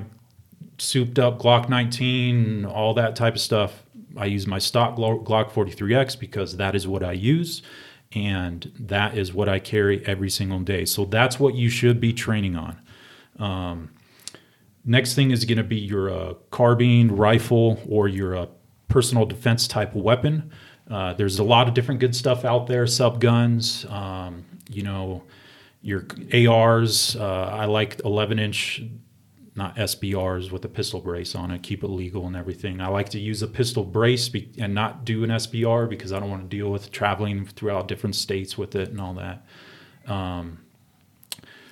souped 0.78 1.20
up 1.20 1.40
Glock 1.40 1.70
19, 1.70 2.66
all 2.66 2.94
that 2.96 3.16
type 3.16 3.36
of 3.36 3.42
stuff. 3.42 3.83
I 4.18 4.26
use 4.26 4.48
my 4.48 4.60
stock 4.60 4.96
Glock 4.96 5.52
43X 5.52 6.20
because 6.20 6.58
that 6.58 6.76
is 6.76 6.88
what 6.88 7.04
I 7.04 7.14
use 7.14 7.62
and 8.16 8.72
that 8.80 9.18
is 9.18 9.34
what 9.34 9.50
I 9.50 9.60
carry 9.60 10.06
every 10.06 10.30
single 10.30 10.60
day. 10.60 10.86
So 10.86 11.06
that's 11.06 11.40
what 11.40 11.56
you 11.56 11.70
should 11.70 12.00
be 12.00 12.14
training 12.14 12.56
on. 12.56 12.80
Um, 13.40 13.90
next 14.86 15.16
thing 15.16 15.32
is 15.32 15.46
going 15.46 15.58
to 15.58 15.64
be 15.64 15.78
your 15.80 16.10
uh, 16.10 16.34
carbine, 16.52 17.10
rifle, 17.10 17.82
or 17.88 18.08
your 18.08 18.36
uh, 18.36 18.46
personal 18.88 19.26
defense 19.26 19.68
type 19.68 19.96
weapon. 19.96 20.52
Uh, 20.90 21.14
there's 21.14 21.40
a 21.40 21.44
lot 21.44 21.68
of 21.68 21.74
different 21.74 22.00
good 22.00 22.16
stuff 22.16 22.46
out 22.46 22.68
there, 22.68 22.86
sub 22.86 23.20
guns, 23.20 23.86
um, 23.86 24.46
you 24.70 24.84
know, 24.84 25.24
your 25.82 26.06
ARs. 26.34 27.16
Uh, 27.16 27.50
I 27.52 27.66
like 27.66 28.02
11 28.06 28.38
inch 28.38 28.84
not 29.56 29.76
SBRs 29.76 30.52
with 30.52 30.66
a 30.66 30.68
pistol 30.68 31.00
brace 31.00 31.36
on 31.36 31.52
it. 31.52 31.62
Keep 31.62 31.84
it 31.84 31.88
legal 31.88 32.26
and 32.26 32.36
everything. 32.36 32.82
I 32.82 32.88
like 32.88 33.10
to 33.10 33.20
use 33.20 33.42
a 33.44 33.48
pistol 33.48 33.84
brace 33.84 34.28
be, 34.30 34.50
and 34.58 34.74
not 34.74 35.06
do 35.06 35.24
an 35.24 35.30
SBR 35.30 35.88
because 35.90 36.12
I 36.12 36.20
don't 36.20 36.30
want 36.30 36.50
to 36.50 36.56
deal 36.56 36.72
with 36.72 36.92
traveling 36.92 37.46
throughout 37.46 37.88
different 37.88 38.16
states 38.16 38.58
with 38.58 38.76
it 38.76 38.90
and 38.90 39.00
all 39.00 39.14
that. 39.16 39.46
Um, 40.08 40.60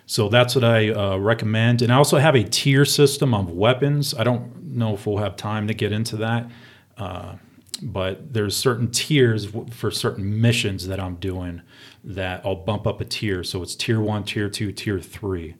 so 0.05 0.29
that's 0.29 0.55
what 0.55 0.63
I 0.63 0.89
uh, 0.89 1.17
recommend. 1.17 1.81
And 1.81 1.91
I 1.91 1.95
also 1.95 2.17
have 2.17 2.35
a 2.35 2.43
tier 2.43 2.85
system 2.85 3.33
of 3.33 3.49
weapons. 3.49 4.13
I 4.13 4.23
don't 4.23 4.63
know 4.63 4.93
if 4.93 5.07
we'll 5.07 5.17
have 5.17 5.35
time 5.35 5.67
to 5.67 5.73
get 5.73 5.91
into 5.91 6.17
that. 6.17 6.51
Uh, 6.97 7.35
but 7.81 8.33
there's 8.33 8.55
certain 8.55 8.91
tiers 8.91 9.47
for 9.71 9.89
certain 9.89 10.39
missions 10.39 10.87
that 10.87 10.99
I'm 10.99 11.15
doing 11.15 11.61
that 12.03 12.45
I'll 12.45 12.55
bump 12.55 12.85
up 12.85 13.01
a 13.01 13.05
tier. 13.05 13.43
So 13.43 13.63
it's 13.63 13.75
tier 13.75 13.99
one, 13.99 14.23
tier 14.23 14.49
two, 14.49 14.71
tier 14.71 14.99
three 14.99 15.55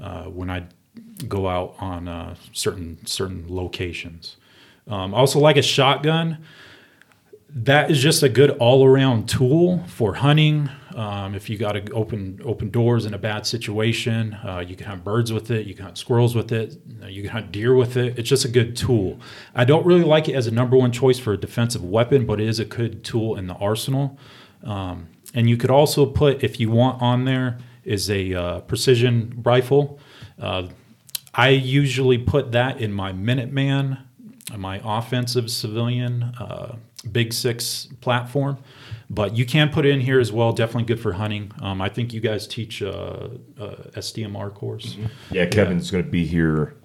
uh, 0.00 0.24
when 0.24 0.50
I 0.50 0.64
go 1.28 1.48
out 1.48 1.74
on 1.78 2.08
uh, 2.08 2.34
certain 2.52 3.04
certain 3.06 3.44
locations. 3.48 4.36
Um, 4.86 5.14
also, 5.14 5.38
like 5.38 5.56
a 5.56 5.62
shotgun, 5.62 6.38
that 7.48 7.90
is 7.90 8.00
just 8.00 8.22
a 8.22 8.28
good 8.28 8.50
all 8.50 8.84
around 8.84 9.28
tool 9.28 9.84
for 9.86 10.14
hunting. 10.14 10.68
Um, 10.94 11.34
if 11.34 11.48
you 11.48 11.56
got 11.56 11.72
to 11.72 11.92
open 11.92 12.40
open 12.44 12.70
doors 12.70 13.06
in 13.06 13.14
a 13.14 13.18
bad 13.18 13.46
situation, 13.46 14.34
uh, 14.34 14.64
you 14.66 14.76
can 14.76 14.86
hunt 14.86 15.04
birds 15.04 15.32
with 15.32 15.50
it. 15.50 15.66
You 15.66 15.74
can 15.74 15.84
hunt 15.84 15.98
squirrels 15.98 16.34
with 16.34 16.52
it. 16.52 16.80
You 17.06 17.22
can 17.22 17.30
hunt 17.30 17.52
deer 17.52 17.74
with 17.74 17.96
it. 17.96 18.18
It's 18.18 18.28
just 18.28 18.44
a 18.44 18.48
good 18.48 18.76
tool. 18.76 19.18
I 19.54 19.64
don't 19.64 19.86
really 19.86 20.04
like 20.04 20.28
it 20.28 20.34
as 20.34 20.46
a 20.46 20.50
number 20.50 20.76
one 20.76 20.92
choice 20.92 21.18
for 21.18 21.32
a 21.32 21.36
defensive 21.36 21.84
weapon, 21.84 22.26
but 22.26 22.40
it 22.40 22.48
is 22.48 22.58
a 22.58 22.64
good 22.64 23.04
tool 23.04 23.36
in 23.36 23.46
the 23.46 23.54
arsenal. 23.54 24.18
Um, 24.64 25.08
and 25.34 25.48
you 25.48 25.56
could 25.56 25.70
also 25.70 26.06
put, 26.06 26.42
if 26.42 26.58
you 26.58 26.70
want, 26.70 27.00
on 27.00 27.24
there 27.24 27.58
is 27.84 28.10
a 28.10 28.34
uh, 28.34 28.60
precision 28.60 29.40
rifle. 29.44 29.98
Uh, 30.38 30.68
I 31.34 31.50
usually 31.50 32.18
put 32.18 32.52
that 32.52 32.80
in 32.80 32.92
my 32.92 33.12
Minuteman, 33.12 33.98
my 34.56 34.80
offensive 34.84 35.50
civilian 35.50 36.22
uh, 36.38 36.76
Big 37.10 37.32
Six 37.32 37.88
platform. 38.00 38.58
But 39.08 39.36
you 39.36 39.44
can 39.44 39.70
put 39.70 39.86
it 39.86 39.90
in 39.90 40.00
here 40.00 40.20
as 40.20 40.30
well. 40.32 40.52
Definitely 40.52 40.84
good 40.84 41.00
for 41.00 41.12
hunting. 41.12 41.50
Um, 41.60 41.82
I 41.82 41.88
think 41.88 42.12
you 42.12 42.20
guys 42.20 42.46
teach 42.46 42.80
a, 42.80 43.30
uh, 43.58 43.64
a 43.94 43.98
SDMR 43.98 44.54
course. 44.54 44.94
Mm-hmm. 44.94 45.34
Yeah, 45.34 45.46
Kevin's 45.46 45.88
yeah. 45.88 45.92
going 45.92 46.04
to 46.04 46.10
be 46.10 46.26
here 46.26 46.76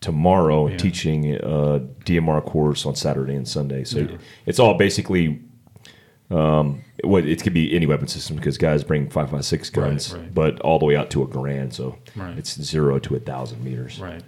tomorrow 0.00 0.66
yeah. 0.66 0.76
teaching 0.76 1.34
a 1.36 1.80
DMR 2.04 2.44
course 2.44 2.84
on 2.84 2.96
Saturday 2.96 3.36
and 3.36 3.46
Sunday. 3.46 3.84
So 3.84 4.00
yeah. 4.00 4.16
it's 4.46 4.58
all 4.58 4.74
basically 4.74 5.40
um, 6.30 6.82
what 7.04 7.26
it 7.26 7.42
could 7.42 7.54
be 7.54 7.74
any 7.74 7.86
weapon 7.86 8.08
system 8.08 8.36
because 8.36 8.56
guys 8.58 8.84
bring 8.84 9.10
five 9.10 9.30
five 9.30 9.44
six 9.44 9.70
guns, 9.70 10.12
right, 10.12 10.20
right. 10.20 10.34
but 10.34 10.60
all 10.60 10.78
the 10.78 10.84
way 10.84 10.96
out 10.96 11.10
to 11.10 11.22
a 11.22 11.26
grand. 11.26 11.74
So 11.74 11.98
right. 12.16 12.36
it's 12.38 12.60
zero 12.60 12.98
to 13.00 13.16
a 13.16 13.20
thousand 13.20 13.62
meters. 13.64 14.00
Right. 14.00 14.22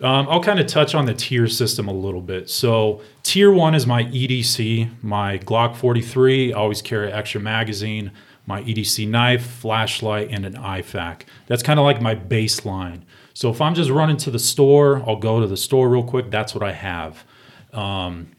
Um, 0.00 0.26
I'll 0.28 0.42
kind 0.42 0.58
of 0.58 0.66
touch 0.66 0.94
on 0.94 1.06
the 1.06 1.14
tier 1.14 1.46
system 1.46 1.88
a 1.88 1.92
little 1.92 2.20
bit. 2.20 2.50
So, 2.50 3.00
tier 3.22 3.52
one 3.52 3.74
is 3.74 3.86
my 3.86 4.04
EDC, 4.04 5.02
my 5.02 5.38
Glock 5.38 5.76
43. 5.76 6.52
I 6.52 6.58
always 6.58 6.82
carry 6.82 7.06
an 7.06 7.14
extra 7.14 7.40
magazine, 7.40 8.10
my 8.44 8.62
EDC 8.64 9.08
knife, 9.08 9.46
flashlight, 9.46 10.30
and 10.30 10.44
an 10.44 10.54
IFAK. 10.54 11.22
That's 11.46 11.62
kind 11.62 11.78
of 11.78 11.84
like 11.84 12.02
my 12.02 12.16
baseline. 12.16 13.02
So, 13.34 13.50
if 13.50 13.60
I'm 13.60 13.74
just 13.74 13.88
running 13.88 14.16
to 14.18 14.32
the 14.32 14.38
store, 14.38 15.02
I'll 15.08 15.16
go 15.16 15.40
to 15.40 15.46
the 15.46 15.56
store 15.56 15.88
real 15.88 16.04
quick. 16.04 16.30
That's 16.30 16.54
what 16.54 16.64
I 16.64 16.72
have. 16.72 17.24
Um, 17.72 18.32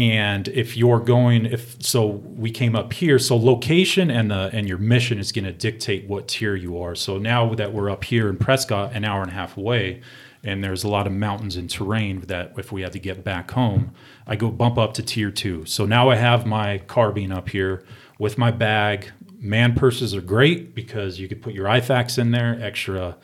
and 0.00 0.48
if 0.48 0.76
you're 0.76 0.98
going 0.98 1.44
if 1.44 1.80
so 1.82 2.06
we 2.06 2.50
came 2.50 2.74
up 2.74 2.92
here 2.92 3.18
so 3.18 3.36
location 3.36 4.10
and 4.10 4.30
the 4.30 4.50
and 4.52 4.66
your 4.66 4.78
mission 4.78 5.18
is 5.18 5.30
going 5.30 5.44
to 5.44 5.52
dictate 5.52 6.08
what 6.08 6.26
tier 6.26 6.56
you 6.56 6.80
are 6.80 6.94
so 6.94 7.18
now 7.18 7.54
that 7.54 7.72
we're 7.72 7.90
up 7.90 8.02
here 8.04 8.28
in 8.28 8.36
prescott 8.36 8.92
an 8.94 9.04
hour 9.04 9.20
and 9.20 9.30
a 9.30 9.34
half 9.34 9.56
away 9.56 10.00
and 10.42 10.64
there's 10.64 10.84
a 10.84 10.88
lot 10.88 11.06
of 11.06 11.12
mountains 11.12 11.56
and 11.56 11.68
terrain 11.68 12.20
that 12.22 12.54
if 12.56 12.72
we 12.72 12.82
had 12.82 12.92
to 12.92 12.98
get 12.98 13.22
back 13.22 13.50
home, 13.50 13.92
I 14.26 14.36
go 14.36 14.50
bump 14.50 14.78
up 14.78 14.94
to 14.94 15.02
tier 15.02 15.30
two. 15.30 15.66
So 15.66 15.84
now 15.84 16.08
I 16.08 16.16
have 16.16 16.46
my 16.46 16.78
carbine 16.78 17.32
up 17.32 17.50
here 17.50 17.84
with 18.18 18.38
my 18.38 18.50
bag. 18.50 19.10
Man 19.38 19.74
purses 19.74 20.14
are 20.14 20.22
great 20.22 20.74
because 20.74 21.18
you 21.18 21.28
could 21.28 21.42
put 21.42 21.52
your 21.52 21.66
IFAKs 21.66 22.18
in 22.18 22.30
there, 22.30 22.58
extra 22.60 23.16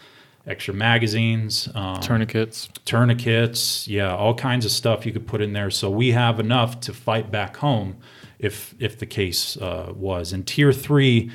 extra 0.47 0.73
magazines, 0.73 1.69
um, 1.75 2.01
tourniquets, 2.01 2.69
tourniquets, 2.85 3.89
yeah, 3.89 4.15
all 4.15 4.35
kinds 4.35 4.65
of 4.65 4.71
stuff 4.71 5.05
you 5.05 5.13
could 5.13 5.27
put 5.27 5.43
in 5.43 5.53
there. 5.53 5.71
So 5.71 5.91
we 5.91 6.13
have 6.13 6.39
enough 6.39 6.81
to 6.81 6.93
fight 6.93 7.31
back 7.31 7.57
home 7.57 7.97
if 8.39 8.75
if 8.79 8.99
the 8.99 9.07
case 9.07 9.57
uh, 9.57 9.93
was. 9.95 10.33
And 10.33 10.47
tier 10.47 10.73
three 10.73 11.31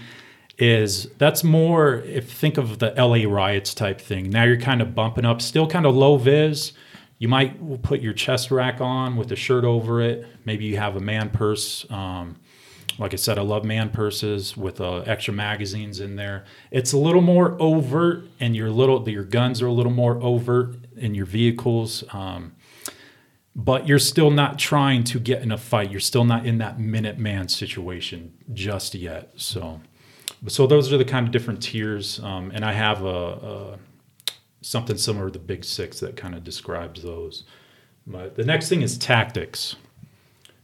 is 0.58 1.10
that's 1.18 1.44
more 1.44 1.96
if 1.96 2.32
think 2.32 2.58
of 2.58 2.80
the 2.80 2.94
LA 2.98 3.30
riots 3.30 3.74
type 3.74 4.00
thing. 4.00 4.30
Now 4.30 4.44
you're 4.44 4.60
kind 4.60 4.82
of 4.82 4.96
bumping 4.96 5.26
up, 5.26 5.42
still 5.42 5.68
kind 5.68 5.86
of 5.86 5.96
low 5.96 6.18
vis. 6.18 6.74
You 7.18 7.28
might 7.28 7.82
put 7.84 8.02
your 8.02 8.14
chest 8.14 8.50
rack 8.50 8.82
on 8.82 9.16
with 9.16 9.32
a 9.32 9.36
shirt 9.36 9.64
over 9.64 10.02
it. 10.02 10.26
Maybe 10.46 10.66
you 10.66 10.78
have 10.78 10.96
a 10.96 11.00
man 11.00 11.30
purse. 11.30 11.86
Um, 11.92 12.38
like 12.98 13.14
I 13.14 13.18
said, 13.18 13.38
I 13.38 13.42
love 13.42 13.64
man 13.64 13.90
purses 13.90 14.56
with 14.56 14.82
uh, 14.82 14.98
extra 15.00 15.34
magazines 15.34 16.00
in 16.00 16.16
there. 16.16 16.46
It's 16.72 16.94
a 16.94 16.98
little 16.98 17.22
more 17.22 17.56
overt, 17.62 18.26
and 18.40 18.56
your 18.56 18.70
little 18.70 19.08
your 19.10 19.24
guns 19.24 19.62
are 19.62 19.68
a 19.68 19.74
little 19.74 19.92
more 19.92 20.22
overt 20.22 20.76
in 20.98 21.16
your 21.16 21.26
vehicles. 21.26 22.04
Um, 22.14 22.56
but 23.56 23.88
you're 23.88 24.00
still 24.00 24.32
not 24.32 24.58
trying 24.58 25.04
to 25.06 25.20
get 25.20 25.42
in 25.42 25.52
a 25.52 25.58
fight. 25.58 25.92
You're 25.92 26.00
still 26.00 26.24
not 26.24 26.46
in 26.46 26.60
that 26.60 26.78
Minuteman 26.78 27.50
situation 27.50 28.34
just 28.54 28.96
yet. 28.96 29.32
So 29.36 29.82
so 30.48 30.66
those 30.66 30.92
are 30.92 30.98
the 30.98 31.06
kind 31.06 31.26
of 31.26 31.32
different 31.32 31.62
tiers, 31.62 32.20
um, 32.20 32.52
and 32.54 32.66
I 32.66 32.74
have 32.74 33.04
a, 33.04 33.08
a, 33.08 33.80
something 34.62 34.98
similar 34.98 35.28
to 35.28 35.34
the 35.34 35.40
Big 35.40 35.64
Six 35.64 36.00
that 36.00 36.16
kind 36.16 36.34
of 36.34 36.44
describes 36.44 37.04
those. 37.04 37.44
But 38.08 38.36
the 38.36 38.44
next 38.44 38.68
thing 38.68 38.82
is 38.82 38.98
tactics. 38.98 39.76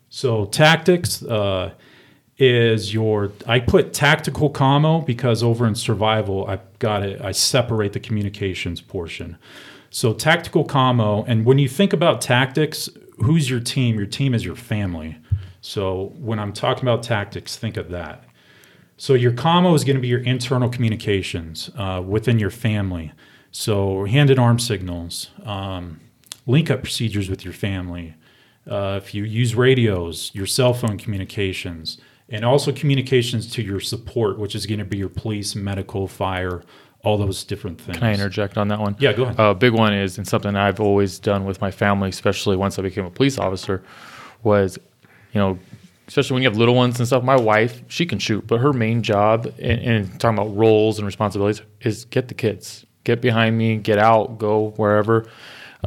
So 0.09 0.45
tactics 0.45 1.21
uh, 1.23 1.73
is 2.37 2.93
your. 2.93 3.31
I 3.45 3.59
put 3.59 3.93
tactical 3.93 4.51
commo 4.51 5.05
because 5.05 5.41
over 5.43 5.65
in 5.65 5.75
survival, 5.75 6.47
I 6.47 6.59
got 6.79 7.03
it. 7.03 7.21
I 7.21 7.31
separate 7.31 7.93
the 7.93 7.99
communications 7.99 8.81
portion. 8.81 9.37
So 9.89 10.13
tactical 10.13 10.65
commo, 10.65 11.23
and 11.27 11.45
when 11.45 11.57
you 11.57 11.67
think 11.67 11.93
about 11.93 12.21
tactics, 12.21 12.89
who's 13.17 13.49
your 13.49 13.59
team? 13.59 13.97
Your 13.97 14.05
team 14.05 14.33
is 14.33 14.45
your 14.45 14.55
family. 14.55 15.17
So 15.61 16.13
when 16.17 16.39
I'm 16.39 16.53
talking 16.53 16.83
about 16.83 17.03
tactics, 17.03 17.55
think 17.57 17.77
of 17.77 17.89
that. 17.89 18.23
So 18.97 19.13
your 19.13 19.31
commo 19.31 19.75
is 19.75 19.83
going 19.83 19.95
to 19.95 20.01
be 20.01 20.07
your 20.07 20.21
internal 20.21 20.69
communications 20.69 21.69
uh, 21.77 22.01
within 22.05 22.39
your 22.39 22.49
family. 22.49 23.11
So 23.51 24.05
hand 24.05 24.29
and 24.29 24.39
arm 24.39 24.59
signals, 24.59 25.29
um, 25.43 25.99
link 26.45 26.69
up 26.69 26.83
procedures 26.83 27.29
with 27.29 27.43
your 27.43 27.53
family. 27.53 28.15
Uh, 28.69 28.99
if 29.01 29.13
you 29.13 29.23
use 29.23 29.55
radios, 29.55 30.31
your 30.33 30.45
cell 30.45 30.73
phone 30.73 30.97
communications, 30.97 31.99
and 32.29 32.43
also 32.43 32.71
communications 32.71 33.51
to 33.53 33.61
your 33.61 33.79
support, 33.79 34.37
which 34.37 34.55
is 34.55 34.65
going 34.65 34.79
to 34.79 34.85
be 34.85 34.97
your 34.97 35.09
police, 35.09 35.55
medical, 35.55 36.07
fire, 36.07 36.63
all 37.03 37.17
those 37.17 37.43
different 37.43 37.79
things. 37.79 37.97
Can 37.97 38.07
I 38.07 38.13
interject 38.13 38.57
on 38.57 38.67
that 38.67 38.79
one? 38.79 38.95
Yeah, 38.99 39.13
go 39.13 39.23
ahead. 39.23 39.39
A 39.39 39.43
uh, 39.43 39.53
big 39.53 39.73
one 39.73 39.93
is, 39.93 40.17
and 40.17 40.27
something 40.27 40.55
I've 40.55 40.79
always 40.79 41.19
done 41.19 41.45
with 41.45 41.61
my 41.61 41.71
family, 41.71 42.09
especially 42.09 42.57
once 42.57 42.77
I 42.77 42.81
became 42.81 43.05
a 43.05 43.11
police 43.11 43.37
officer, 43.37 43.83
was, 44.43 44.77
you 45.31 45.39
know, 45.39 45.57
especially 46.07 46.35
when 46.35 46.43
you 46.43 46.49
have 46.49 46.57
little 46.57 46.75
ones 46.75 46.99
and 46.99 47.07
stuff. 47.07 47.23
My 47.23 47.37
wife, 47.37 47.81
she 47.87 48.05
can 48.05 48.19
shoot, 48.19 48.45
but 48.47 48.59
her 48.59 48.73
main 48.73 49.03
job, 49.03 49.53
and, 49.59 50.19
talking 50.19 50.37
about 50.37 50.55
roles 50.55 50.99
and 50.99 51.05
responsibilities, 51.05 51.61
is 51.81 52.05
get 52.05 52.27
the 52.27 52.33
kids, 52.33 52.85
get 53.03 53.21
behind 53.21 53.57
me, 53.57 53.77
get 53.77 53.99
out, 53.99 54.37
go 54.37 54.71
wherever. 54.77 55.29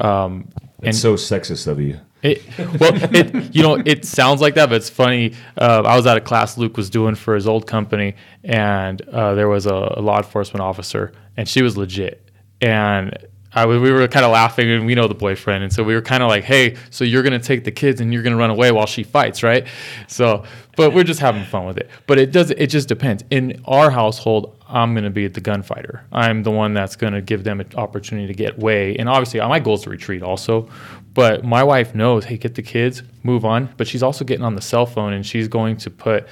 Um, 0.00 0.48
and 0.82 0.94
so 0.94 1.14
sexist 1.14 1.66
of 1.66 1.80
you. 1.80 2.00
It, 2.22 2.42
well, 2.78 2.92
it, 3.14 3.54
you 3.54 3.62
know, 3.62 3.82
it 3.84 4.04
sounds 4.04 4.40
like 4.40 4.54
that, 4.54 4.68
but 4.68 4.76
it's 4.76 4.90
funny. 4.90 5.34
Uh, 5.56 5.82
I 5.84 5.96
was 5.96 6.06
at 6.06 6.16
a 6.16 6.20
class 6.20 6.58
Luke 6.58 6.76
was 6.76 6.90
doing 6.90 7.14
for 7.14 7.34
his 7.34 7.48
old 7.48 7.66
company, 7.66 8.14
and 8.44 9.00
uh, 9.08 9.34
there 9.34 9.48
was 9.48 9.66
a, 9.66 9.94
a 9.96 10.00
law 10.00 10.18
enforcement 10.18 10.60
officer, 10.60 11.12
and 11.36 11.48
she 11.48 11.62
was 11.62 11.76
legit. 11.76 12.30
And 12.60 13.16
I, 13.52 13.66
we 13.66 13.78
were 13.78 14.06
kind 14.06 14.24
of 14.24 14.30
laughing, 14.30 14.70
and 14.70 14.86
we 14.86 14.94
know 14.94 15.08
the 15.08 15.14
boyfriend, 15.14 15.64
and 15.64 15.72
so 15.72 15.82
we 15.82 15.94
were 15.94 16.02
kind 16.02 16.22
of 16.22 16.28
like, 16.28 16.44
"Hey, 16.44 16.76
so 16.90 17.04
you're 17.04 17.22
gonna 17.22 17.40
take 17.40 17.64
the 17.64 17.72
kids 17.72 18.00
and 18.00 18.12
you're 18.12 18.22
gonna 18.22 18.36
run 18.36 18.50
away 18.50 18.70
while 18.70 18.86
she 18.86 19.02
fights, 19.02 19.42
right?" 19.42 19.66
So, 20.06 20.44
but 20.76 20.94
we're 20.94 21.04
just 21.04 21.18
having 21.18 21.44
fun 21.44 21.66
with 21.66 21.76
it. 21.76 21.90
But 22.06 22.18
it 22.18 22.30
does, 22.30 22.52
it 22.52 22.68
just 22.68 22.86
depends. 22.86 23.24
In 23.30 23.60
our 23.66 23.90
household, 23.90 24.56
I'm 24.68 24.94
gonna 24.94 25.10
be 25.10 25.26
the 25.26 25.40
gunfighter. 25.40 26.04
I'm 26.12 26.44
the 26.44 26.52
one 26.52 26.74
that's 26.74 26.94
gonna 26.94 27.22
give 27.22 27.42
them 27.42 27.60
an 27.60 27.70
opportunity 27.74 28.28
to 28.28 28.34
get 28.34 28.58
away, 28.58 28.94
and 28.96 29.08
obviously, 29.08 29.40
my 29.40 29.58
goal 29.58 29.74
is 29.74 29.82
to 29.82 29.90
retreat 29.90 30.22
also. 30.22 30.68
But 31.12 31.44
my 31.44 31.64
wife 31.64 31.94
knows, 31.94 32.24
hey, 32.24 32.36
get 32.36 32.54
the 32.54 32.62
kids, 32.62 33.02
move 33.22 33.44
on. 33.44 33.72
But 33.76 33.88
she's 33.88 34.02
also 34.02 34.24
getting 34.24 34.44
on 34.44 34.54
the 34.54 34.62
cell 34.62 34.86
phone, 34.86 35.12
and 35.12 35.26
she's 35.26 35.48
going 35.48 35.76
to 35.78 35.90
put 35.90 36.28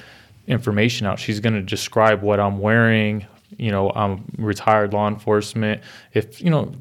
information 0.47 1.05
out. 1.05 1.19
She's 1.19 1.39
going 1.39 1.53
to 1.53 1.61
describe 1.61 2.21
what 2.21 2.39
I'm 2.39 2.59
wearing, 2.59 3.25
you 3.57 3.71
know, 3.71 3.91
I'm 3.91 4.25
retired 4.37 4.93
law 4.93 5.07
enforcement. 5.07 5.81
If, 6.13 6.41
you 6.41 6.49
know, 6.49 6.71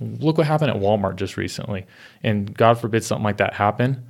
look 0.00 0.38
what 0.38 0.46
happened 0.46 0.70
at 0.70 0.76
Walmart 0.76 1.16
just 1.16 1.36
recently. 1.36 1.86
And 2.22 2.54
God 2.54 2.78
forbid 2.78 3.04
something 3.04 3.24
like 3.24 3.38
that 3.38 3.54
happen. 3.54 4.04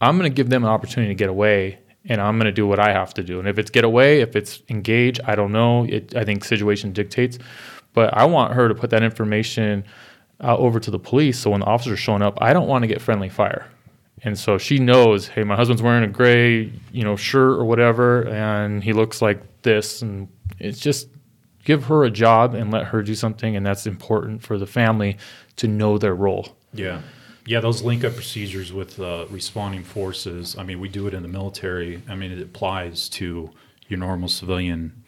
I'm 0.00 0.18
going 0.18 0.30
to 0.30 0.34
give 0.34 0.48
them 0.48 0.64
an 0.64 0.70
opportunity 0.70 1.12
to 1.12 1.18
get 1.18 1.28
away 1.28 1.78
and 2.04 2.20
I'm 2.20 2.38
going 2.38 2.46
to 2.46 2.52
do 2.52 2.66
what 2.66 2.78
I 2.78 2.92
have 2.92 3.12
to 3.14 3.22
do. 3.22 3.38
And 3.38 3.48
if 3.48 3.58
it's 3.58 3.70
get 3.70 3.84
away, 3.84 4.20
if 4.20 4.34
it's 4.36 4.62
engage, 4.68 5.20
I 5.24 5.34
don't 5.34 5.52
know. 5.52 5.84
It, 5.84 6.16
I 6.16 6.24
think 6.24 6.44
situation 6.44 6.92
dictates. 6.92 7.38
But 7.92 8.14
I 8.14 8.24
want 8.24 8.54
her 8.54 8.68
to 8.68 8.74
put 8.74 8.90
that 8.90 9.02
information 9.02 9.84
uh, 10.42 10.56
over 10.56 10.80
to 10.80 10.90
the 10.90 10.98
police. 10.98 11.38
So 11.38 11.50
when 11.50 11.60
the 11.60 11.66
officers 11.66 11.98
showing 11.98 12.22
up, 12.22 12.38
I 12.40 12.52
don't 12.52 12.68
want 12.68 12.82
to 12.82 12.88
get 12.88 13.00
friendly 13.00 13.28
fire. 13.28 13.66
And 14.22 14.38
so 14.38 14.58
she 14.58 14.78
knows, 14.78 15.28
hey, 15.28 15.44
my 15.44 15.56
husband's 15.56 15.82
wearing 15.82 16.04
a 16.04 16.08
gray, 16.08 16.72
you 16.92 17.04
know, 17.04 17.16
shirt 17.16 17.58
or 17.58 17.64
whatever, 17.64 18.26
and 18.28 18.82
he 18.82 18.92
looks 18.92 19.22
like 19.22 19.40
this, 19.62 20.02
and 20.02 20.28
it's 20.58 20.80
just 20.80 21.08
give 21.64 21.84
her 21.84 22.04
a 22.04 22.10
job 22.10 22.54
and 22.54 22.72
let 22.72 22.86
her 22.86 23.02
do 23.02 23.14
something, 23.14 23.54
and 23.54 23.64
that's 23.64 23.86
important 23.86 24.42
for 24.42 24.58
the 24.58 24.66
family 24.66 25.18
to 25.56 25.68
know 25.68 25.98
their 25.98 26.14
role. 26.14 26.56
Yeah. 26.72 27.02
Yeah, 27.46 27.60
those 27.60 27.82
link 27.82 28.04
up 28.04 28.14
procedures 28.14 28.72
with 28.72 29.00
uh, 29.00 29.26
responding 29.30 29.82
forces. 29.82 30.56
I 30.58 30.64
mean, 30.64 30.80
we 30.80 30.88
do 30.88 31.06
it 31.06 31.14
in 31.14 31.22
the 31.22 31.28
military. 31.28 32.02
I 32.08 32.14
mean, 32.14 32.30
it 32.30 32.42
applies 32.42 33.08
to 33.10 33.50
your 33.88 33.98
normal 33.98 34.28
civilian 34.28 35.02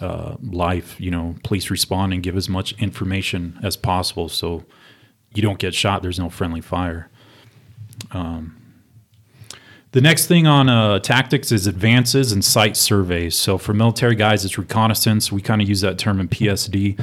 uh, 0.00 0.36
life. 0.42 1.00
You 1.00 1.10
know, 1.10 1.36
police 1.44 1.70
respond 1.70 2.12
and 2.12 2.22
give 2.22 2.36
as 2.36 2.48
much 2.48 2.72
information 2.80 3.58
as 3.62 3.76
possible 3.76 4.28
so 4.28 4.64
you 5.34 5.42
don't 5.42 5.58
get 5.58 5.74
shot. 5.74 6.02
There's 6.02 6.18
no 6.18 6.30
friendly 6.30 6.60
fire. 6.60 7.10
Um, 8.12 8.54
the 9.92 10.00
next 10.00 10.26
thing 10.26 10.46
on 10.46 10.68
uh, 10.68 10.98
tactics 10.98 11.50
is 11.50 11.66
advances 11.66 12.30
and 12.32 12.44
site 12.44 12.76
surveys. 12.76 13.36
So 13.36 13.56
for 13.56 13.72
military 13.72 14.14
guys, 14.14 14.44
it's 14.44 14.58
reconnaissance. 14.58 15.32
We 15.32 15.40
kind 15.40 15.62
of 15.62 15.68
use 15.68 15.80
that 15.80 15.98
term 15.98 16.20
in 16.20 16.28
PSD. 16.28 17.00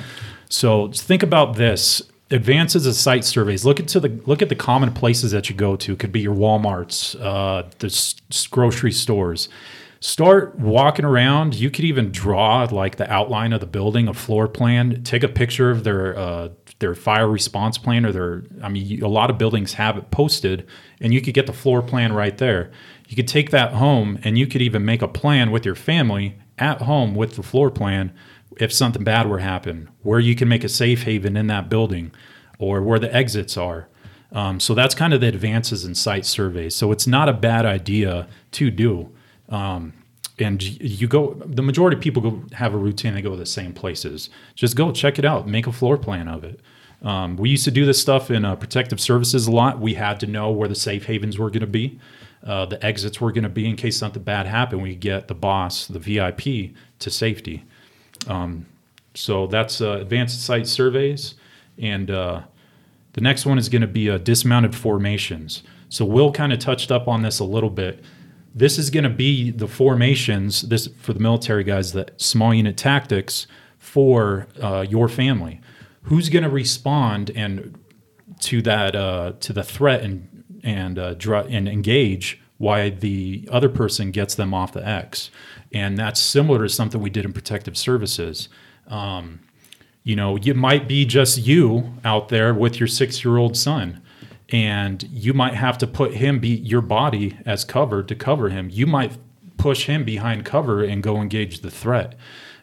So 0.49 0.91
think 0.91 1.23
about 1.23 1.55
this: 1.55 2.03
advances 2.29 2.85
and 2.85 2.95
site 2.95 3.25
surveys. 3.25 3.65
Look 3.65 3.79
into 3.79 3.99
the 3.99 4.09
look 4.27 4.41
at 4.43 4.49
the 4.49 4.55
common 4.55 4.93
places 4.93 5.31
that 5.31 5.49
you 5.49 5.55
go 5.55 5.75
to. 5.75 5.93
It 5.93 5.99
could 5.99 6.11
be 6.11 6.21
your 6.21 6.35
WalMarts, 6.35 7.19
uh, 7.19 7.67
the 7.79 7.87
s- 7.87 8.47
grocery 8.47 8.91
stores. 8.91 9.49
Start 9.99 10.59
walking 10.59 11.05
around. 11.05 11.55
You 11.55 11.71
could 11.71 11.85
even 11.85 12.11
draw 12.11 12.67
like 12.69 12.97
the 12.97 13.11
outline 13.11 13.53
of 13.53 13.59
the 13.59 13.65
building, 13.65 14.07
a 14.07 14.13
floor 14.13 14.47
plan. 14.47 15.03
Take 15.03 15.23
a 15.23 15.27
picture 15.27 15.71
of 15.71 15.83
their 15.83 16.17
uh, 16.17 16.49
their 16.79 16.93
fire 16.95 17.27
response 17.27 17.77
plan 17.77 18.05
or 18.05 18.11
their. 18.11 18.43
I 18.61 18.69
mean, 18.69 19.01
a 19.01 19.07
lot 19.07 19.29
of 19.29 19.37
buildings 19.37 19.73
have 19.73 19.97
it 19.97 20.11
posted, 20.11 20.67
and 20.99 21.13
you 21.13 21.21
could 21.21 21.33
get 21.33 21.47
the 21.47 21.53
floor 21.53 21.81
plan 21.81 22.13
right 22.13 22.37
there. 22.37 22.71
You 23.07 23.15
could 23.15 23.27
take 23.27 23.51
that 23.51 23.73
home, 23.73 24.19
and 24.23 24.37
you 24.37 24.47
could 24.47 24.61
even 24.61 24.83
make 24.85 25.01
a 25.01 25.07
plan 25.07 25.51
with 25.51 25.65
your 25.65 25.75
family 25.75 26.37
at 26.57 26.81
home 26.81 27.15
with 27.15 27.35
the 27.35 27.43
floor 27.43 27.69
plan 27.71 28.13
if 28.57 28.71
something 28.71 29.03
bad 29.03 29.27
were 29.27 29.37
to 29.37 29.43
happen, 29.43 29.89
where 30.01 30.19
you 30.19 30.35
can 30.35 30.47
make 30.47 30.63
a 30.63 30.69
safe 30.69 31.03
haven 31.03 31.35
in 31.35 31.47
that 31.47 31.69
building, 31.69 32.11
or 32.59 32.81
where 32.81 32.99
the 32.99 33.13
exits 33.13 33.57
are. 33.57 33.87
Um, 34.31 34.59
so 34.59 34.73
that's 34.73 34.95
kind 34.95 35.13
of 35.13 35.21
the 35.21 35.27
advances 35.27 35.85
in 35.85 35.95
site 35.95 36.25
surveys. 36.25 36.75
So 36.75 36.91
it's 36.91 37.07
not 37.07 37.29
a 37.29 37.33
bad 37.33 37.65
idea 37.65 38.27
to 38.51 38.69
do. 38.69 39.11
Um, 39.49 39.93
and 40.37 40.61
you 40.61 41.07
go, 41.07 41.33
the 41.45 41.61
majority 41.61 41.95
of 41.95 42.03
people 42.03 42.21
go 42.21 42.43
have 42.53 42.73
a 42.73 42.77
routine. 42.77 43.13
They 43.13 43.21
go 43.21 43.31
to 43.31 43.37
the 43.37 43.45
same 43.45 43.73
places. 43.73 44.29
Just 44.53 44.75
go 44.75 44.91
check 44.91 45.17
it 45.17 45.25
out. 45.25 45.47
Make 45.47 45.67
a 45.67 45.71
floor 45.71 45.97
plan 45.97 46.27
of 46.27 46.43
it. 46.43 46.59
Um, 47.01 47.37
we 47.37 47.49
used 47.49 47.65
to 47.65 47.71
do 47.71 47.85
this 47.85 48.01
stuff 48.01 48.31
in 48.31 48.43
uh, 48.43 48.55
protective 48.55 48.99
services 48.99 49.47
a 49.47 49.51
lot. 49.51 49.79
We 49.79 49.93
had 49.93 50.19
to 50.21 50.27
know 50.27 50.51
where 50.51 50.67
the 50.67 50.75
safe 50.75 51.05
havens 51.05 51.37
were 51.37 51.49
going 51.49 51.61
to 51.61 51.67
be, 51.67 51.99
uh, 52.45 52.65
the 52.65 52.83
exits 52.85 53.19
were 53.19 53.31
going 53.31 53.43
to 53.43 53.49
be 53.49 53.67
in 53.67 53.75
case 53.75 53.97
something 53.97 54.23
bad 54.23 54.45
happened. 54.45 54.81
We 54.81 54.95
get 54.95 55.27
the 55.27 55.35
boss, 55.35 55.87
the 55.87 55.99
VIP, 55.99 56.73
to 56.99 57.09
safety. 57.09 57.63
Um, 58.27 58.65
so 59.13 59.47
that's 59.47 59.81
uh, 59.81 59.99
advanced 60.01 60.43
site 60.43 60.67
surveys, 60.67 61.35
and 61.77 62.11
uh, 62.11 62.41
the 63.13 63.21
next 63.21 63.45
one 63.45 63.57
is 63.57 63.69
going 63.69 63.81
to 63.81 63.87
be 63.87 64.09
uh, 64.09 64.17
dismounted 64.17 64.75
formations. 64.75 65.63
So 65.89 66.05
Will 66.05 66.31
kind 66.31 66.51
of 66.51 66.59
touched 66.59 66.91
up 66.91 67.07
on 67.07 67.21
this 67.21 67.39
a 67.39 67.45
little 67.45 67.69
bit. 67.69 68.03
This 68.57 68.77
is 68.77 68.89
going 68.89 69.03
to 69.03 69.09
be 69.09 69.51
the 69.51 69.67
formations. 69.67 70.61
This 70.61 70.87
for 71.01 71.11
the 71.11 71.19
military 71.19 71.65
guys, 71.65 71.91
the 71.91 72.07
small 72.15 72.53
unit 72.53 72.77
tactics 72.77 73.47
for 73.77 74.47
uh, 74.61 74.85
your 74.89 75.09
family. 75.09 75.59
Who's 76.03 76.29
going 76.29 76.43
to 76.43 76.49
respond 76.49 77.31
and 77.35 77.77
to 78.41 78.61
that 78.61 78.95
uh, 78.95 79.33
to 79.41 79.53
the 79.53 79.63
threat 79.63 80.01
and 80.01 80.43
and 80.63 80.97
uh, 80.97 81.13
dr- 81.15 81.47
and 81.49 81.67
engage 81.67 82.41
why 82.57 82.89
the 82.89 83.47
other 83.51 83.67
person 83.67 84.11
gets 84.11 84.35
them 84.35 84.53
off 84.53 84.71
the 84.71 84.87
X, 84.87 85.29
and 85.73 85.97
that's 85.97 86.19
similar 86.19 86.63
to 86.63 86.69
something 86.69 87.01
we 87.01 87.09
did 87.09 87.25
in 87.25 87.33
protective 87.33 87.77
services. 87.77 88.47
Um, 88.87 89.41
you 90.03 90.15
know, 90.15 90.37
it 90.37 90.55
might 90.55 90.87
be 90.87 91.03
just 91.03 91.39
you 91.39 91.93
out 92.05 92.29
there 92.29 92.53
with 92.53 92.79
your 92.79 92.87
six 92.87 93.25
year 93.25 93.37
old 93.37 93.57
son, 93.57 94.01
and 94.49 95.03
you 95.03 95.33
might 95.33 95.55
have 95.55 95.77
to 95.79 95.87
put 95.87 96.13
him 96.13 96.39
be 96.39 96.49
your 96.49 96.81
body 96.81 97.37
as 97.45 97.65
cover 97.65 98.03
to 98.03 98.15
cover 98.15 98.49
him. 98.49 98.69
You 98.69 98.85
might 98.85 99.17
push 99.57 99.85
him 99.85 100.03
behind 100.03 100.45
cover 100.45 100.83
and 100.83 101.01
go 101.01 101.21
engage 101.21 101.61
the 101.61 101.71
threat. 101.71 102.15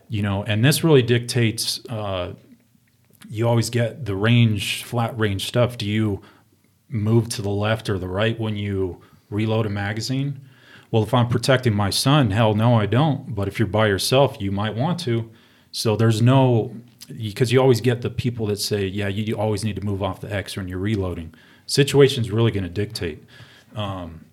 You 0.09 0.23
know, 0.23 0.45
and 0.45 0.65
this 0.65 0.85
really 0.85 1.03
dictates. 1.03 1.81
Uh, 1.89 2.35
you 3.29 3.49
always 3.49 3.71
get 3.71 4.05
the 4.05 4.15
range, 4.15 4.85
flat 4.85 5.19
range 5.19 5.47
stuff. 5.47 5.79
Do 5.79 5.87
you 5.87 6.21
move 6.89 7.29
to 7.31 7.43
the 7.43 7.51
left 7.51 7.89
or 7.89 7.99
the 7.99 8.09
right 8.09 8.39
when 8.39 8.57
you 8.57 9.01
reload 9.31 9.67
a 9.67 9.71
magazine? 9.71 10.41
Well, 10.91 11.03
if 11.03 11.15
I'm 11.15 11.29
protecting 11.29 11.75
my 11.75 11.89
son, 11.89 12.31
hell 12.31 12.55
no, 12.55 12.79
I 12.79 12.85
don't. 12.85 13.35
But 13.35 13.49
if 13.49 13.59
you're 13.59 13.67
by 13.67 13.87
yourself, 13.87 14.37
you 14.39 14.53
might 14.53 14.77
want 14.77 15.01
to. 15.01 15.31
So 15.71 15.97
there's 15.97 16.21
no, 16.21 16.77
because 17.09 17.51
you 17.51 17.61
always 17.61 17.81
get 17.81 18.03
the 18.03 18.11
people 18.11 18.47
that 18.49 18.61
say, 18.61 18.85
yeah, 18.85 19.09
you 19.09 19.35
always 19.35 19.65
need 19.65 19.77
to 19.77 19.85
move 19.85 20.03
off 20.03 20.21
the 20.21 20.33
X 20.33 20.57
when 20.57 20.69
you're 20.69 20.79
reloading. 20.79 21.35
Situation's 21.67 22.31
really 22.31 22.51
going 22.51 22.65
to 22.65 22.71
dictate. 22.71 23.25
Um, 23.75 24.25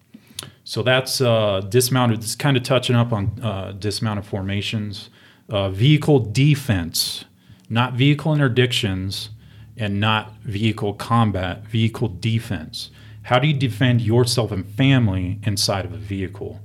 so 0.64 0.84
that's 0.84 1.22
uh, 1.22 1.62
dismounted. 1.68 2.20
It's 2.20 2.36
kind 2.36 2.56
of 2.56 2.64
touching 2.64 2.96
up 2.96 3.12
on 3.12 3.40
uh, 3.42 3.74
dismounted 3.78 4.26
formations. 4.26 5.10
Uh, 5.50 5.70
vehicle 5.70 6.20
defense, 6.20 7.26
not 7.70 7.94
vehicle 7.94 8.36
interdictions, 8.36 9.30
and 9.78 10.00
not 10.00 10.36
vehicle 10.44 10.94
combat, 10.94 11.66
vehicle 11.66 12.08
defense. 12.08 12.92
How 13.24 13.40
do 13.40 13.48
you 13.48 13.54
defend 13.54 14.02
yourself 14.02 14.52
and 14.52 14.66
family 14.66 15.40
inside 15.44 15.86
of 15.86 15.94
a 15.94 15.98
vehicle? 15.98 16.60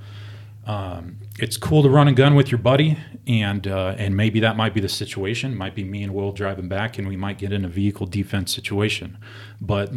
Um, 0.66 1.18
it's 1.38 1.56
cool 1.56 1.82
to 1.82 1.88
run 1.88 2.08
a 2.08 2.12
gun 2.12 2.34
with 2.34 2.50
your 2.50 2.58
buddy, 2.58 2.98
and 3.26 3.66
uh, 3.66 3.94
and 3.98 4.16
maybe 4.16 4.40
that 4.40 4.56
might 4.56 4.72
be 4.74 4.80
the 4.80 4.88
situation. 4.88 5.56
Might 5.56 5.74
be 5.74 5.84
me 5.84 6.02
and 6.02 6.14
Will 6.14 6.32
driving 6.32 6.68
back, 6.68 6.98
and 6.98 7.08
we 7.08 7.16
might 7.16 7.38
get 7.38 7.52
in 7.52 7.64
a 7.64 7.68
vehicle 7.68 8.06
defense 8.06 8.54
situation. 8.54 9.18
But 9.60 9.92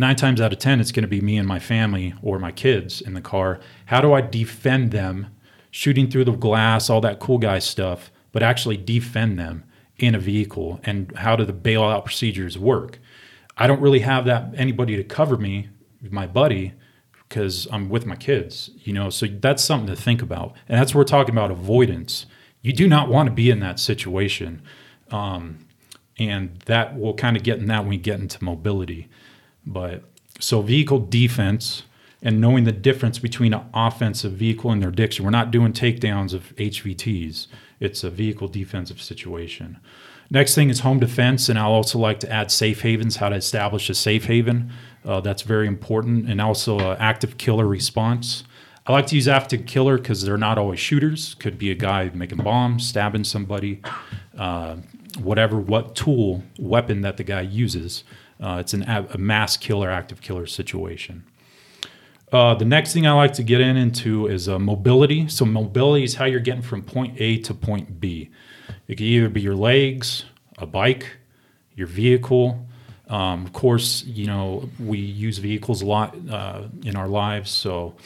nine 0.00 0.16
times 0.16 0.40
out 0.40 0.52
of 0.52 0.58
ten, 0.58 0.80
it's 0.80 0.92
going 0.92 1.02
to 1.02 1.08
be 1.08 1.20
me 1.20 1.36
and 1.36 1.46
my 1.46 1.58
family 1.58 2.14
or 2.22 2.38
my 2.38 2.52
kids 2.52 3.00
in 3.00 3.14
the 3.14 3.20
car. 3.20 3.60
How 3.86 4.00
do 4.00 4.12
I 4.12 4.20
defend 4.20 4.90
them? 4.90 5.28
Shooting 5.70 6.10
through 6.10 6.24
the 6.24 6.32
glass, 6.32 6.90
all 6.90 7.00
that 7.02 7.20
cool 7.20 7.38
guy 7.38 7.60
stuff, 7.60 8.10
but 8.32 8.42
actually 8.42 8.76
defend 8.76 9.38
them 9.38 9.62
in 9.98 10.16
a 10.16 10.18
vehicle. 10.18 10.80
And 10.82 11.16
how 11.16 11.36
do 11.36 11.44
the 11.44 11.52
bailout 11.52 12.04
procedures 12.04 12.58
work? 12.58 12.98
I 13.56 13.68
don't 13.68 13.80
really 13.80 14.00
have 14.00 14.24
that 14.24 14.52
anybody 14.56 14.96
to 14.96 15.04
cover 15.04 15.36
me, 15.36 15.68
my 16.02 16.26
buddy, 16.26 16.74
because 17.28 17.68
I'm 17.70 17.88
with 17.88 18.04
my 18.04 18.16
kids, 18.16 18.70
you 18.82 18.92
know. 18.92 19.10
So 19.10 19.26
that's 19.26 19.62
something 19.62 19.94
to 19.94 20.00
think 20.00 20.22
about, 20.22 20.54
and 20.68 20.80
that's 20.80 20.92
what 20.92 21.00
we're 21.00 21.04
talking 21.04 21.34
about 21.34 21.52
avoidance. 21.52 22.26
You 22.62 22.72
do 22.72 22.88
not 22.88 23.08
want 23.08 23.28
to 23.28 23.32
be 23.32 23.48
in 23.48 23.60
that 23.60 23.78
situation, 23.78 24.62
um, 25.12 25.58
and 26.18 26.58
that 26.66 26.98
will 26.98 27.14
kind 27.14 27.36
of 27.36 27.44
get 27.44 27.58
in 27.58 27.66
that 27.66 27.80
when 27.80 27.90
we 27.90 27.96
get 27.96 28.18
into 28.18 28.42
mobility. 28.42 29.08
But 29.66 30.04
so 30.38 30.62
vehicle 30.62 31.00
defense 31.00 31.82
and 32.22 32.40
knowing 32.40 32.64
the 32.64 32.72
difference 32.72 33.18
between 33.18 33.54
an 33.54 33.64
offensive 33.72 34.32
vehicle 34.32 34.72
interdiction. 34.72 35.24
We're 35.24 35.30
not 35.30 35.50
doing 35.50 35.72
takedowns 35.72 36.34
of 36.34 36.54
HVTs. 36.56 37.46
It's 37.78 38.04
a 38.04 38.10
vehicle 38.10 38.48
defensive 38.48 39.00
situation. 39.00 39.78
Next 40.30 40.54
thing 40.54 40.70
is 40.70 40.80
home 40.80 41.00
defense, 41.00 41.48
and 41.48 41.58
I'll 41.58 41.72
also 41.72 41.98
like 41.98 42.20
to 42.20 42.30
add 42.30 42.50
safe 42.50 42.82
havens, 42.82 43.16
how 43.16 43.30
to 43.30 43.36
establish 43.36 43.90
a 43.90 43.94
safe 43.94 44.26
haven. 44.26 44.70
Uh, 45.04 45.20
that's 45.20 45.42
very 45.42 45.66
important, 45.66 46.28
and 46.28 46.40
also 46.40 46.78
uh, 46.78 46.96
active 47.00 47.38
killer 47.38 47.66
response. 47.66 48.44
I 48.86 48.92
like 48.92 49.06
to 49.08 49.16
use 49.16 49.26
active 49.26 49.66
killer 49.66 49.96
because 49.96 50.22
they're 50.22 50.38
not 50.38 50.58
always 50.58 50.78
shooters. 50.78 51.34
Could 51.34 51.58
be 51.58 51.70
a 51.70 51.74
guy 51.74 52.10
making 52.14 52.38
bombs, 52.38 52.86
stabbing 52.86 53.24
somebody, 53.24 53.80
uh, 54.38 54.76
whatever, 55.18 55.58
what 55.58 55.96
tool, 55.96 56.44
weapon 56.58 57.00
that 57.00 57.16
the 57.16 57.24
guy 57.24 57.40
uses. 57.40 58.04
Uh, 58.42 58.58
it's 58.60 58.72
an, 58.72 58.82
a 58.84 59.18
mass 59.18 59.56
killer, 59.56 59.90
active 59.90 60.20
killer 60.20 60.46
situation. 60.46 61.24
Uh, 62.32 62.54
the 62.54 62.64
next 62.64 62.92
thing 62.92 63.06
I 63.06 63.12
like 63.12 63.32
to 63.34 63.42
get 63.42 63.60
in 63.60 63.76
into 63.76 64.26
is 64.28 64.48
uh, 64.48 64.58
mobility. 64.58 65.28
So 65.28 65.44
mobility 65.44 66.04
is 66.04 66.14
how 66.14 66.26
you're 66.26 66.40
getting 66.40 66.62
from 66.62 66.82
point 66.82 67.20
A 67.20 67.38
to 67.38 67.54
point 67.54 68.00
B. 68.00 68.30
It 68.86 68.96
could 68.96 69.06
either 69.06 69.28
be 69.28 69.40
your 69.40 69.56
legs, 69.56 70.24
a 70.58 70.66
bike, 70.66 71.06
your 71.74 71.88
vehicle. 71.88 72.66
Um, 73.08 73.44
of 73.44 73.52
course, 73.52 74.04
you 74.04 74.26
know 74.26 74.68
we 74.78 74.98
use 74.98 75.38
vehicles 75.38 75.82
a 75.82 75.86
lot 75.86 76.16
uh, 76.30 76.68
in 76.84 76.94
our 76.94 77.08
lives. 77.08 77.50
So 77.50 77.96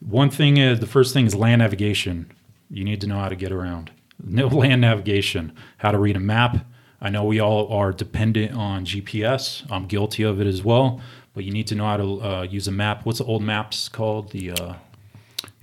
one 0.00 0.30
thing 0.30 0.56
is 0.56 0.80
the 0.80 0.86
first 0.86 1.12
thing 1.12 1.26
is 1.26 1.34
land 1.34 1.60
navigation. 1.60 2.32
You 2.70 2.84
need 2.84 3.02
to 3.02 3.06
know 3.06 3.18
how 3.18 3.28
to 3.28 3.36
get 3.36 3.52
around. 3.52 3.90
No 4.24 4.46
land 4.46 4.80
navigation, 4.80 5.52
how 5.76 5.90
to 5.90 5.98
read 5.98 6.16
a 6.16 6.20
map. 6.20 6.66
I 7.00 7.10
know 7.10 7.24
we 7.24 7.40
all 7.40 7.72
are 7.72 7.92
dependent 7.92 8.54
on 8.54 8.84
GPS. 8.84 9.70
I'm 9.70 9.86
guilty 9.86 10.22
of 10.22 10.40
it 10.40 10.46
as 10.46 10.62
well 10.64 11.00
but 11.36 11.44
you 11.44 11.52
need 11.52 11.66
to 11.66 11.74
know 11.74 11.84
how 11.84 11.98
to 11.98 12.22
uh, 12.22 12.42
use 12.44 12.66
a 12.66 12.72
map. 12.72 13.04
What's 13.04 13.18
the 13.18 13.26
old 13.26 13.42
maps 13.42 13.90
called? 13.90 14.30
The 14.30 14.52
uh, 14.52 14.74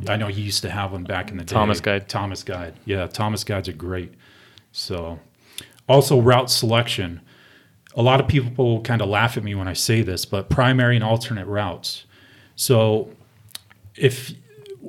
I 0.08 0.18
know 0.18 0.28
you 0.28 0.44
used 0.44 0.62
to 0.62 0.70
have 0.70 0.92
them 0.92 1.04
back 1.04 1.32
in 1.32 1.38
the 1.38 1.44
day. 1.44 1.52
Thomas 1.52 1.82
Guide. 1.82 2.08
Thomas 2.08 2.44
Guide. 2.44 2.76
Yeah, 2.86 3.08
Thomas 3.08 3.44
Guides 3.44 3.68
are 3.68 3.74
great. 3.74 4.14
So, 4.72 5.20
also 5.90 6.22
route 6.22 6.52
selection. 6.52 7.22
a 7.96 8.04
lot 8.04 8.20
of 8.20 8.28
people 8.28 8.82
kind 8.82 9.02
of 9.02 9.10
laugh 9.10 9.36
at 9.36 9.44
me 9.44 9.56
when 9.56 9.68
I 9.68 9.74
say 9.74 10.04
this, 10.04 10.26
but 10.26 10.48
primary 10.48 10.96
and 10.96 11.04
alternate 11.04 11.48
routes. 11.48 12.06
So 12.56 13.10
if 13.96 14.32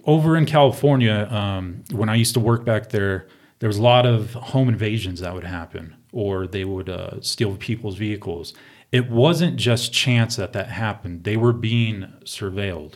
over 0.05 0.37
in 0.37 0.45
California, 0.45 1.27
um, 1.31 1.83
when 1.93 2.11
I 2.11 2.15
used 2.15 2.35
to 2.35 2.41
work 2.41 2.67
back 2.67 2.91
there, 2.91 3.27
there 3.61 3.69
was 3.69 3.79
a 3.79 3.83
lot 3.83 4.05
of 4.05 4.35
home 4.35 4.69
invasions 4.69 5.21
that 5.21 5.33
would 5.33 5.45
happen, 5.45 5.97
or 6.15 6.47
they 6.47 6.65
would 6.65 6.89
uh, 6.89 7.21
steal 7.21 7.57
people's 7.57 7.97
vehicles. 7.97 8.55
It 8.93 9.11
wasn't 9.11 9.57
just 9.57 9.93
chance 9.93 10.37
that 10.37 10.53
that 10.55 10.69
happened; 10.69 11.25
they 11.25 11.37
were 11.37 11.53
being 11.53 12.13
surveilled. 12.25 12.95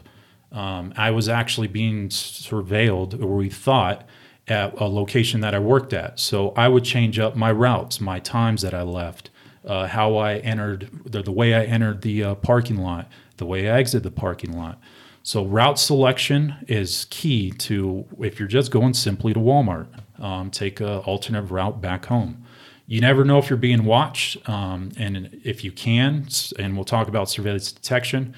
Um, 0.53 0.95
I 0.97 1.11
was 1.11 1.29
actually 1.29 1.69
being 1.69 2.09
surveilled, 2.09 3.21
or 3.23 3.37
we 3.37 3.51
thought, 3.51 4.07
at 4.47 4.79
a 4.81 4.87
location 4.87 5.41
that 5.41 5.55
I 5.55 5.59
worked 5.59 5.93
at. 5.93 6.19
So 6.19 6.53
I 6.57 6.69
would 6.69 6.85
change 6.85 7.19
up 7.19 7.37
my 7.37 7.53
routes, 7.53 8.01
my 8.01 8.19
times 8.19 8.63
that 8.63 8.73
I 8.73 8.83
left, 8.83 9.31
uh, 9.65 9.87
how 9.89 10.17
I 10.17 10.37
entered, 10.39 10.89
the, 11.05 11.23
the 11.23 11.33
way 11.33 11.55
I 11.55 11.65
entered 11.65 12.01
the 12.03 12.25
uh, 12.25 12.35
parking 12.37 12.79
lot, 12.79 13.11
the 13.37 13.45
way 13.47 13.69
I 13.69 13.79
exit 13.79 14.03
the 14.03 14.11
parking 14.11 14.57
lot. 14.57 14.81
So 15.23 15.45
route 15.45 15.79
selection 15.79 16.55
is 16.69 17.07
key 17.11 17.51
to 17.51 18.07
if 18.19 18.39
you're 18.39 18.49
just 18.49 18.71
going 18.71 18.95
simply 18.95 19.35
to 19.35 19.41
Walmart, 19.41 19.89
um, 20.19 20.51
take 20.51 20.81
an 20.81 20.99
alternate 21.01 21.43
route 21.43 21.83
back 21.83 22.07
home. 22.07 22.45
You 22.89 23.03
never 23.03 23.23
know 23.23 23.37
if 23.37 23.51
you're 23.51 23.59
being 23.59 23.85
watched, 23.85 24.49
um, 24.49 24.93
and 24.97 25.39
if 25.45 25.63
you 25.63 25.71
can, 25.71 26.27
and 26.59 26.75
we'll 26.75 26.87
talk 26.87 27.07
about 27.07 27.29
surveillance 27.29 27.71
detection. 27.71 28.35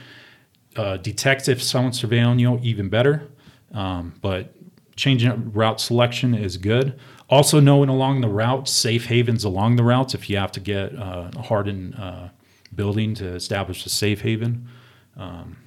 Uh, 0.74 0.96
detect 0.96 1.48
if 1.48 1.62
someone's 1.62 2.02
surveilling 2.02 2.40
you, 2.40 2.58
even 2.60 2.88
better. 2.88 3.28
Um, 3.72 4.14
but 4.20 4.52
changing 4.96 5.52
route 5.52 5.80
selection 5.80 6.34
is 6.34 6.56
good. 6.56 6.98
Also, 7.28 7.60
knowing 7.60 7.88
along 7.88 8.22
the 8.22 8.28
route, 8.28 8.68
safe 8.68 9.06
havens 9.06 9.44
along 9.44 9.76
the 9.76 9.84
routes 9.84 10.14
if 10.14 10.28
you 10.28 10.36
have 10.36 10.50
to 10.50 10.60
get 10.60 10.96
uh, 10.98 11.30
a 11.36 11.42
hardened 11.42 11.94
uh, 11.94 12.30
building 12.74 13.14
to 13.14 13.28
establish 13.28 13.86
a 13.86 13.88
safe 13.88 14.22
haven. 14.22 14.66
Um, 15.16 15.58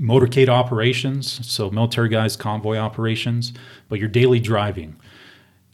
motorcade 0.00 0.48
operations, 0.48 1.46
so 1.46 1.70
military 1.70 2.08
guys, 2.08 2.34
convoy 2.34 2.78
operations, 2.78 3.52
but 3.90 3.98
your 3.98 4.08
daily 4.08 4.40
driving. 4.40 4.96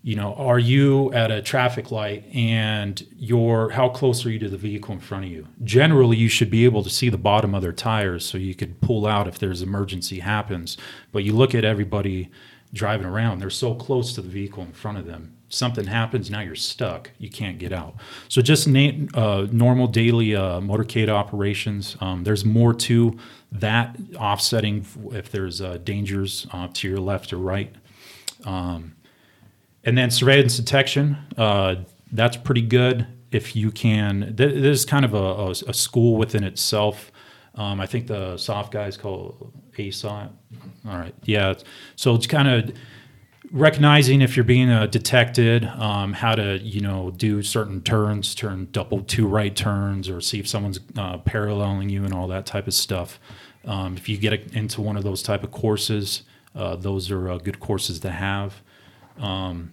You 0.07 0.15
know, 0.15 0.35
are 0.35 0.61
you 0.61 1.13
at 1.13 1.33
a 1.33 1.43
traffic 1.43 1.91
light 1.91 2.33
and 2.33 3.05
you're 3.19 3.71
how 3.71 3.89
close 3.89 4.25
are 4.25 4.31
you 4.31 4.39
to 4.39 4.49
the 4.49 4.57
vehicle 4.57 4.95
in 4.95 5.01
front 5.01 5.25
of 5.25 5.33
you? 5.33 5.49
Generally, 5.65 6.17
you 6.17 6.29
should 6.29 6.49
be 6.49 6.65
able 6.65 6.85
to 6.85 6.91
see 6.91 7.09
the 7.09 7.19
bottom 7.19 7.57
of 7.57 7.63
their 7.63 7.73
tires 7.73 8.25
so 8.25 8.39
you 8.39 8.55
could 8.55 8.81
pull 8.81 9.05
out 9.05 9.27
if 9.27 9.41
there's 9.41 9.63
emergency 9.63 10.21
happens. 10.21 10.77
But 11.11 11.25
you 11.25 11.33
look 11.33 11.57
at 11.57 11.65
everybody 11.65 12.31
driving 12.73 13.05
around, 13.05 13.41
they're 13.41 13.51
so 13.51 13.75
close 13.75 14.15
to 14.15 14.23
the 14.23 14.29
vehicle 14.29 14.63
in 14.63 14.71
front 14.71 14.97
of 14.97 15.07
them. 15.07 15.37
Something 15.49 15.89
happens, 15.89 16.31
now 16.31 16.39
you're 16.39 16.55
stuck. 16.55 17.11
You 17.19 17.29
can't 17.29 17.59
get 17.59 17.73
out. 17.73 17.97
So 18.29 18.43
just 18.43 18.69
na- 18.69 19.09
uh, 19.13 19.49
normal 19.51 19.89
daily 19.89 20.37
uh, 20.37 20.61
motorcade 20.61 21.09
operations. 21.09 21.97
Um, 22.01 22.23
there's 22.23 22.45
more 22.45 22.75
to 22.75 23.19
that 23.51 23.97
offsetting 24.17 24.87
if 25.11 25.33
there's 25.33 25.61
uh, 25.61 25.79
dangers 25.79 26.47
uh, 26.53 26.69
to 26.75 26.89
your 26.89 27.01
left 27.01 27.33
or 27.33 27.39
right. 27.39 27.75
Um, 28.45 28.93
and 29.87 29.97
then 29.97 30.11
surveillance 30.11 30.57
detection, 30.57 31.17
uh, 31.39 31.77
that's 32.13 32.37
pretty 32.37 32.63
good 32.63 33.07
if 33.31 33.57
you 33.57 33.71
can. 33.71 34.35
Th- 34.37 34.55
this 34.55 34.81
is 34.81 34.85
kind 34.85 35.05
of 35.05 35.15
a, 35.15 35.17
a, 35.17 35.51
a 35.51 35.75
school 35.75 36.17
within 36.17 36.45
itself. 36.45 37.11
Um, 37.55 37.81
I 37.81 37.87
think 37.87 38.09
the 38.09 38.37
soft 38.37 38.73
guys 38.73 38.97
call 38.97 39.53
ASOT. 39.79 40.31
All 40.87 40.99
right, 40.99 41.15
yeah. 41.25 41.55
So 41.95 42.15
it's 42.15 42.27
kind 42.27 42.49
of 42.49 42.77
recognizing 43.53 44.23
if 44.23 44.37
you're 44.37 44.45
being 44.45 44.71
uh, 44.71 44.87
detected, 44.87 45.65
um, 45.65 46.13
how 46.13 46.35
to 46.35 46.59
you 46.59 46.81
know 46.81 47.13
do 47.13 47.43
certain 47.43 47.81
turns, 47.81 48.35
turn 48.35 48.69
double 48.73 49.03
two 49.03 49.27
right 49.27 49.55
turns, 49.55 50.09
or 50.09 50.21
see 50.21 50.39
if 50.39 50.49
someone's 50.49 50.81
uh, 50.97 51.19
paralleling 51.19 51.89
you 51.89 52.05
and 52.05 52.13
all 52.13 52.29
that 52.29 52.45
type 52.45 52.67
of 52.67 52.75
stuff. 52.75 53.19
Um, 53.65 53.97
if 53.97 54.09
you 54.09 54.17
get 54.17 54.33
into 54.55 54.81
one 54.81 54.97
of 54.97 55.03
those 55.05 55.23
type 55.23 55.43
of 55.43 55.51
courses, 55.51 56.23
uh, 56.55 56.77
those 56.77 57.11
are 57.11 57.31
uh, 57.31 57.39
good 57.39 57.61
courses 57.61 58.01
to 58.01 58.11
have. 58.11 58.63
Um, 59.19 59.73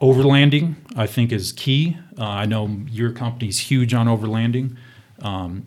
overlanding, 0.00 0.76
I 0.96 1.06
think, 1.06 1.32
is 1.32 1.52
key. 1.52 1.96
Uh, 2.18 2.24
I 2.24 2.46
know 2.46 2.68
your 2.88 3.12
company's 3.12 3.58
huge 3.58 3.94
on 3.94 4.06
overlanding. 4.06 4.76
Um, 5.22 5.66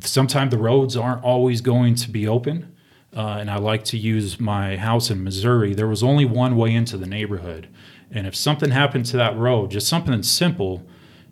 sometimes 0.00 0.50
the 0.50 0.58
roads 0.58 0.96
aren't 0.96 1.22
always 1.22 1.60
going 1.60 1.94
to 1.96 2.10
be 2.10 2.26
open. 2.26 2.74
Uh, 3.16 3.38
and 3.40 3.50
I 3.50 3.56
like 3.56 3.84
to 3.84 3.96
use 3.98 4.38
my 4.38 4.76
house 4.76 5.10
in 5.10 5.24
Missouri. 5.24 5.74
There 5.74 5.88
was 5.88 6.02
only 6.02 6.24
one 6.24 6.56
way 6.56 6.74
into 6.74 6.96
the 6.96 7.06
neighborhood. 7.06 7.68
And 8.10 8.26
if 8.26 8.36
something 8.36 8.70
happened 8.70 9.06
to 9.06 9.16
that 9.16 9.36
road, 9.36 9.70
just 9.70 9.88
something 9.88 10.22
simple, 10.22 10.86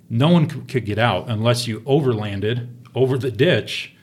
no 0.08 0.28
one 0.28 0.48
could 0.66 0.84
get 0.84 0.98
out 0.98 1.28
unless 1.28 1.66
you 1.66 1.80
overlanded 1.80 2.68
over 2.94 3.18
the 3.18 3.30
ditch 3.30 3.94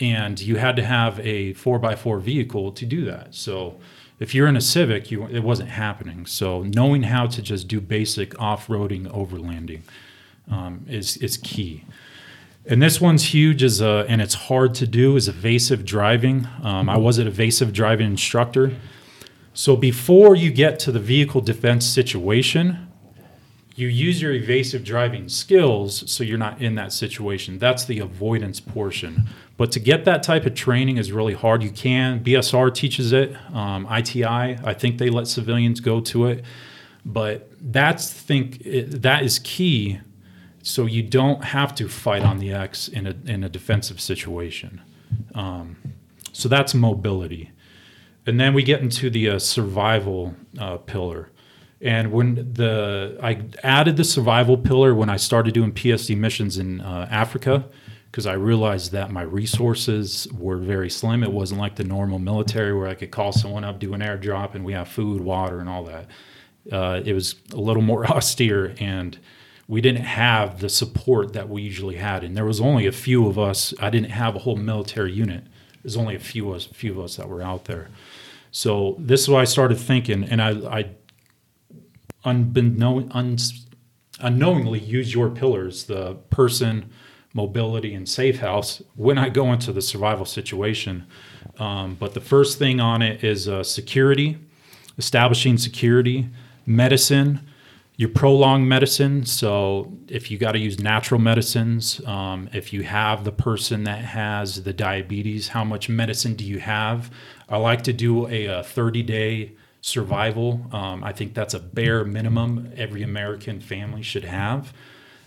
and 0.00 0.40
you 0.40 0.56
had 0.56 0.76
to 0.76 0.84
have 0.84 1.20
a 1.20 1.52
4x4 1.54 2.20
vehicle 2.22 2.72
to 2.72 2.86
do 2.86 3.04
that. 3.04 3.34
So 3.34 3.78
if 4.20 4.34
you're 4.34 4.46
in 4.46 4.56
a 4.56 4.60
Civic, 4.60 5.10
you, 5.10 5.26
it 5.26 5.40
wasn't 5.40 5.70
happening. 5.70 6.26
So 6.26 6.62
knowing 6.62 7.04
how 7.04 7.26
to 7.26 7.42
just 7.42 7.66
do 7.66 7.80
basic 7.80 8.38
off-roading 8.38 9.06
overlanding 9.08 9.80
um, 10.48 10.84
is, 10.88 11.16
is 11.16 11.38
key. 11.38 11.84
And 12.66 12.82
this 12.82 13.00
one's 13.00 13.24
huge, 13.34 13.62
is 13.62 13.80
and 13.80 14.20
it's 14.20 14.34
hard 14.34 14.74
to 14.74 14.86
do. 14.86 15.16
Is 15.16 15.28
evasive 15.28 15.84
driving. 15.84 16.46
Um, 16.62 16.90
I 16.90 16.98
was 16.98 17.18
an 17.18 17.26
evasive 17.26 17.72
driving 17.72 18.10
instructor. 18.10 18.76
So 19.54 19.76
before 19.76 20.36
you 20.36 20.52
get 20.52 20.78
to 20.80 20.92
the 20.92 21.00
vehicle 21.00 21.40
defense 21.40 21.86
situation, 21.86 22.86
you 23.74 23.88
use 23.88 24.20
your 24.20 24.32
evasive 24.32 24.84
driving 24.84 25.28
skills 25.28 26.04
so 26.10 26.22
you're 26.22 26.38
not 26.38 26.60
in 26.60 26.74
that 26.74 26.92
situation. 26.92 27.58
That's 27.58 27.86
the 27.86 27.98
avoidance 27.98 28.60
portion. 28.60 29.24
But 29.60 29.72
to 29.72 29.78
get 29.78 30.06
that 30.06 30.22
type 30.22 30.46
of 30.46 30.54
training 30.54 30.96
is 30.96 31.12
really 31.12 31.34
hard. 31.34 31.62
You 31.62 31.68
can 31.68 32.24
BSR 32.24 32.72
teaches 32.72 33.12
it. 33.12 33.36
Um, 33.54 33.86
ITI, 33.92 34.24
I 34.24 34.72
think 34.72 34.96
they 34.96 35.10
let 35.10 35.28
civilians 35.28 35.80
go 35.80 36.00
to 36.00 36.28
it. 36.28 36.46
But 37.04 37.52
that's 37.60 38.10
think 38.10 38.62
it, 38.64 39.02
that 39.02 39.22
is 39.22 39.38
key 39.40 40.00
so 40.62 40.86
you 40.86 41.02
don't 41.02 41.44
have 41.44 41.74
to 41.74 41.90
fight 41.90 42.22
on 42.22 42.38
the 42.38 42.54
X 42.54 42.88
in 42.88 43.06
a, 43.06 43.14
in 43.26 43.44
a 43.44 43.50
defensive 43.50 44.00
situation. 44.00 44.80
Um, 45.34 45.76
so 46.32 46.48
that's 46.48 46.72
mobility. 46.72 47.50
And 48.24 48.40
then 48.40 48.54
we 48.54 48.62
get 48.62 48.80
into 48.80 49.10
the 49.10 49.28
uh, 49.28 49.38
survival 49.38 50.36
uh, 50.58 50.78
pillar. 50.78 51.28
And 51.82 52.12
when 52.12 52.54
the 52.54 53.18
I 53.22 53.42
added 53.62 53.98
the 53.98 54.04
survival 54.04 54.56
pillar 54.56 54.94
when 54.94 55.10
I 55.10 55.18
started 55.18 55.52
doing 55.52 55.72
PSD 55.72 56.16
missions 56.16 56.56
in 56.56 56.80
uh, 56.80 57.06
Africa, 57.10 57.66
because 58.10 58.26
I 58.26 58.32
realized 58.32 58.92
that 58.92 59.12
my 59.12 59.22
resources 59.22 60.26
were 60.32 60.56
very 60.56 60.90
slim. 60.90 61.22
It 61.22 61.32
wasn't 61.32 61.60
like 61.60 61.76
the 61.76 61.84
normal 61.84 62.18
military 62.18 62.76
where 62.76 62.88
I 62.88 62.94
could 62.94 63.12
call 63.12 63.30
someone 63.30 63.62
up, 63.62 63.78
do 63.78 63.94
an 63.94 64.00
airdrop, 64.00 64.54
and 64.54 64.64
we 64.64 64.72
have 64.72 64.88
food, 64.88 65.20
water, 65.20 65.60
and 65.60 65.68
all 65.68 65.84
that. 65.84 66.06
Uh, 66.72 67.00
it 67.04 67.12
was 67.12 67.36
a 67.52 67.60
little 67.60 67.82
more 67.82 68.04
austere, 68.10 68.74
and 68.80 69.18
we 69.68 69.80
didn't 69.80 70.04
have 70.04 70.58
the 70.58 70.68
support 70.68 71.34
that 71.34 71.48
we 71.48 71.62
usually 71.62 71.96
had. 71.96 72.24
And 72.24 72.36
there 72.36 72.44
was 72.44 72.60
only 72.60 72.86
a 72.86 72.92
few 72.92 73.28
of 73.28 73.38
us. 73.38 73.72
I 73.78 73.90
didn't 73.90 74.10
have 74.10 74.34
a 74.34 74.40
whole 74.40 74.56
military 74.56 75.12
unit. 75.12 75.44
There's 75.82 75.96
only 75.96 76.16
a 76.16 76.20
few 76.20 76.50
of 76.50 76.56
us, 76.56 76.66
few 76.66 76.92
of 76.92 76.98
us 76.98 77.16
that 77.16 77.28
were 77.28 77.42
out 77.42 77.66
there. 77.66 77.88
So 78.50 78.96
this 78.98 79.22
is 79.22 79.28
why 79.28 79.42
I 79.42 79.44
started 79.44 79.78
thinking, 79.78 80.24
and 80.24 80.42
I, 80.42 80.50
I 80.50 80.90
unbeknown, 82.24 83.08
un, 83.12 83.36
unknowingly 84.18 84.80
use 84.80 85.14
your 85.14 85.30
pillars, 85.30 85.84
the 85.84 86.14
person, 86.30 86.90
mobility, 87.32 87.94
and 87.94 88.08
safe 88.08 88.40
house 88.40 88.82
when 88.96 89.18
I 89.18 89.28
go 89.28 89.52
into 89.52 89.72
the 89.72 89.82
survival 89.82 90.24
situation. 90.24 91.06
Um, 91.58 91.94
but 91.94 92.14
the 92.14 92.20
first 92.20 92.58
thing 92.58 92.80
on 92.80 93.02
it 93.02 93.22
is 93.22 93.48
uh, 93.48 93.62
security, 93.62 94.38
establishing 94.98 95.58
security, 95.58 96.28
medicine, 96.66 97.40
your 97.96 98.08
prolonged 98.08 98.66
medicine. 98.66 99.26
So 99.26 99.92
if 100.08 100.30
you 100.30 100.38
got 100.38 100.52
to 100.52 100.58
use 100.58 100.78
natural 100.80 101.20
medicines, 101.20 102.00
um, 102.06 102.48
if 102.54 102.72
you 102.72 102.82
have 102.82 103.24
the 103.24 103.32
person 103.32 103.84
that 103.84 104.02
has 104.02 104.62
the 104.62 104.72
diabetes, 104.72 105.48
how 105.48 105.64
much 105.64 105.90
medicine 105.90 106.34
do 106.34 106.44
you 106.44 106.60
have? 106.60 107.10
I 107.48 107.58
like 107.58 107.82
to 107.82 107.92
do 107.92 108.26
a, 108.28 108.46
a 108.46 108.62
30 108.62 109.02
day 109.02 109.52
survival. 109.82 110.66
Um, 110.72 111.04
I 111.04 111.12
think 111.12 111.34
that's 111.34 111.52
a 111.52 111.58
bare 111.58 112.04
minimum 112.04 112.72
every 112.76 113.02
American 113.02 113.60
family 113.60 114.02
should 114.02 114.24
have. 114.24 114.72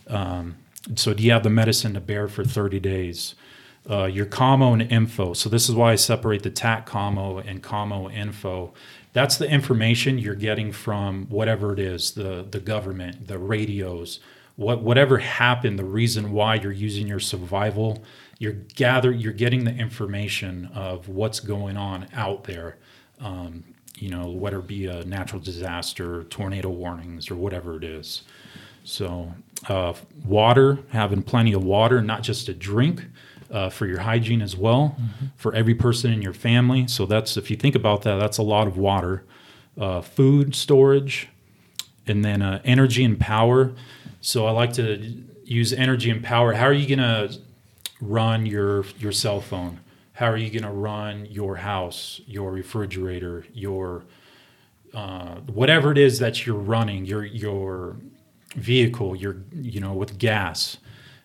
Um, 0.07 0.55
so 0.95 1.13
do 1.13 1.23
you 1.23 1.31
have 1.31 1.43
the 1.43 1.49
medicine 1.49 1.93
to 1.93 2.01
bear 2.01 2.27
for 2.27 2.43
30 2.43 2.79
days? 2.79 3.35
Uh, 3.89 4.05
your 4.05 4.25
commo 4.25 4.73
and 4.73 4.91
info. 4.91 5.33
So 5.33 5.49
this 5.49 5.67
is 5.67 5.75
why 5.75 5.91
I 5.91 5.95
separate 5.95 6.43
the 6.43 6.49
TAC 6.49 6.87
commo 6.87 7.43
and 7.45 7.61
commo 7.61 8.13
info 8.13 8.73
that's 9.13 9.37
the 9.37 9.49
information 9.49 10.17
you're 10.17 10.35
getting 10.35 10.71
from 10.71 11.27
whatever 11.29 11.71
it 11.71 11.79
is 11.79 12.11
the 12.11 12.45
the 12.49 12.59
government 12.59 13.27
the 13.27 13.37
radios 13.37 14.19
what 14.55 14.81
whatever 14.81 15.19
happened 15.19 15.79
the 15.79 15.85
reason 15.85 16.31
why 16.31 16.55
you're 16.55 16.71
using 16.71 17.07
your 17.07 17.19
survival 17.19 18.03
you're 18.39 18.53
gather 18.75 19.11
you're 19.11 19.31
getting 19.31 19.63
the 19.63 19.73
information 19.73 20.69
of 20.73 21.07
what's 21.07 21.39
going 21.39 21.77
on 21.77 22.07
out 22.13 22.43
there 22.43 22.77
um, 23.19 23.63
you 23.97 24.09
know 24.09 24.29
whether 24.29 24.59
it 24.59 24.67
be 24.67 24.87
a 24.87 25.05
natural 25.05 25.39
disaster 25.39 26.23
tornado 26.25 26.69
warnings 26.69 27.31
or 27.31 27.35
whatever 27.35 27.77
it 27.77 27.83
is 27.83 28.23
So, 28.83 29.33
uh, 29.69 29.93
water, 30.25 30.79
having 30.89 31.23
plenty 31.23 31.53
of 31.53 31.63
water, 31.63 32.01
not 32.01 32.23
just 32.23 32.49
a 32.49 32.53
drink, 32.53 33.05
uh, 33.53 33.69
for 33.69 33.85
your 33.85 33.99
hygiene 33.99 34.41
as 34.41 34.57
well, 34.57 34.97
for 35.35 35.53
every 35.53 35.75
person 35.75 36.11
in 36.11 36.21
your 36.21 36.33
family. 36.33 36.87
So 36.87 37.05
that's 37.05 37.37
if 37.37 37.51
you 37.51 37.55
think 37.55 37.75
about 37.75 38.01
that, 38.01 38.15
that's 38.15 38.39
a 38.39 38.43
lot 38.43 38.67
of 38.67 38.77
water. 38.77 39.23
Uh, 39.79 40.01
food 40.01 40.55
storage, 40.55 41.29
and 42.07 42.25
then 42.25 42.41
uh, 42.41 42.61
energy 42.65 43.03
and 43.03 43.19
power. 43.19 43.73
So 44.21 44.45
I 44.45 44.51
like 44.51 44.73
to 44.73 45.23
use 45.45 45.71
energy 45.71 46.09
and 46.09 46.23
power. 46.23 46.53
How 46.53 46.65
are 46.65 46.73
you 46.73 46.95
gonna 46.95 47.29
run 48.01 48.45
your 48.45 48.85
your 48.99 49.11
cell 49.11 49.39
phone? 49.39 49.79
How 50.13 50.27
are 50.27 50.37
you 50.37 50.49
gonna 50.49 50.73
run 50.73 51.25
your 51.25 51.55
house, 51.57 52.21
your 52.25 52.51
refrigerator, 52.51 53.45
your 53.53 54.03
uh, 54.93 55.35
whatever 55.47 55.91
it 55.91 55.97
is 55.97 56.19
that 56.19 56.45
you're 56.45 56.55
running, 56.55 57.05
your 57.05 57.25
your 57.25 57.97
vehicle, 58.55 59.15
your 59.15 59.37
you 59.55 59.79
know 59.79 59.93
with 59.93 60.17
gas. 60.17 60.77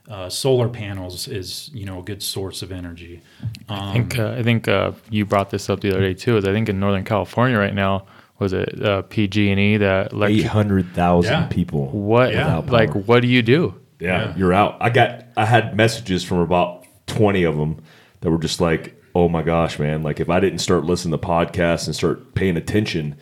Uh, 0.08 0.26
solar 0.30 0.70
panels 0.70 1.28
is 1.28 1.68
you 1.74 1.84
know 1.84 1.98
a 1.98 2.02
good 2.02 2.22
source 2.22 2.62
of 2.62 2.72
energy. 2.72 3.20
I 3.68 3.92
think 3.92 4.18
uh, 4.18 4.30
I 4.38 4.42
think 4.42 4.66
uh, 4.66 4.92
you 5.10 5.26
brought 5.26 5.50
this 5.50 5.68
up 5.68 5.80
the 5.80 5.90
other 5.90 6.00
day 6.00 6.14
too. 6.14 6.38
Is 6.38 6.46
I 6.46 6.52
think 6.52 6.70
in 6.70 6.80
Northern 6.80 7.04
California 7.04 7.58
right 7.58 7.74
now 7.74 8.06
was 8.38 8.54
it 8.54 8.82
uh, 8.82 9.02
PG&E 9.02 9.76
that 9.78 10.06
Eight 10.06 10.12
electric. 10.12 10.46
hundred 10.46 10.94
thousand 10.94 11.32
Yeah. 11.32 11.46
people. 11.48 11.88
What 11.90 12.32
Yeah. 12.32 12.56
Without 12.60 12.72
like 12.72 12.94
what 13.06 13.20
do 13.20 13.28
you 13.28 13.42
do? 13.42 13.74
Yeah, 14.00 14.28
Yeah. 14.28 14.36
you're 14.38 14.54
out. 14.54 14.78
I 14.80 14.88
got 14.88 15.24
I 15.36 15.44
had 15.44 15.76
messages 15.76 16.24
from 16.24 16.38
about 16.38 16.86
20 17.08 17.42
of 17.42 17.58
them 17.58 17.76
that 18.22 18.30
were 18.30 18.38
just 18.38 18.62
like, 18.62 18.98
"Oh 19.14 19.28
my 19.28 19.42
gosh, 19.42 19.78
man, 19.78 20.02
like 20.02 20.20
if 20.20 20.30
I 20.30 20.40
didn't 20.40 20.60
start 20.60 20.84
listening 20.84 21.18
to 21.18 21.26
podcasts 21.26 21.84
and 21.86 21.94
start 21.94 22.34
paying 22.34 22.56
attention, 22.56 23.14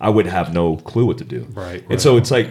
I 0.00 0.08
would 0.10 0.26
have 0.26 0.52
no 0.52 0.76
clue 0.78 1.04
what 1.06 1.18
to 1.18 1.24
do." 1.24 1.46
Right, 1.52 1.82
And 1.82 1.90
right. 1.90 2.00
so 2.00 2.16
it's 2.16 2.32
like 2.32 2.48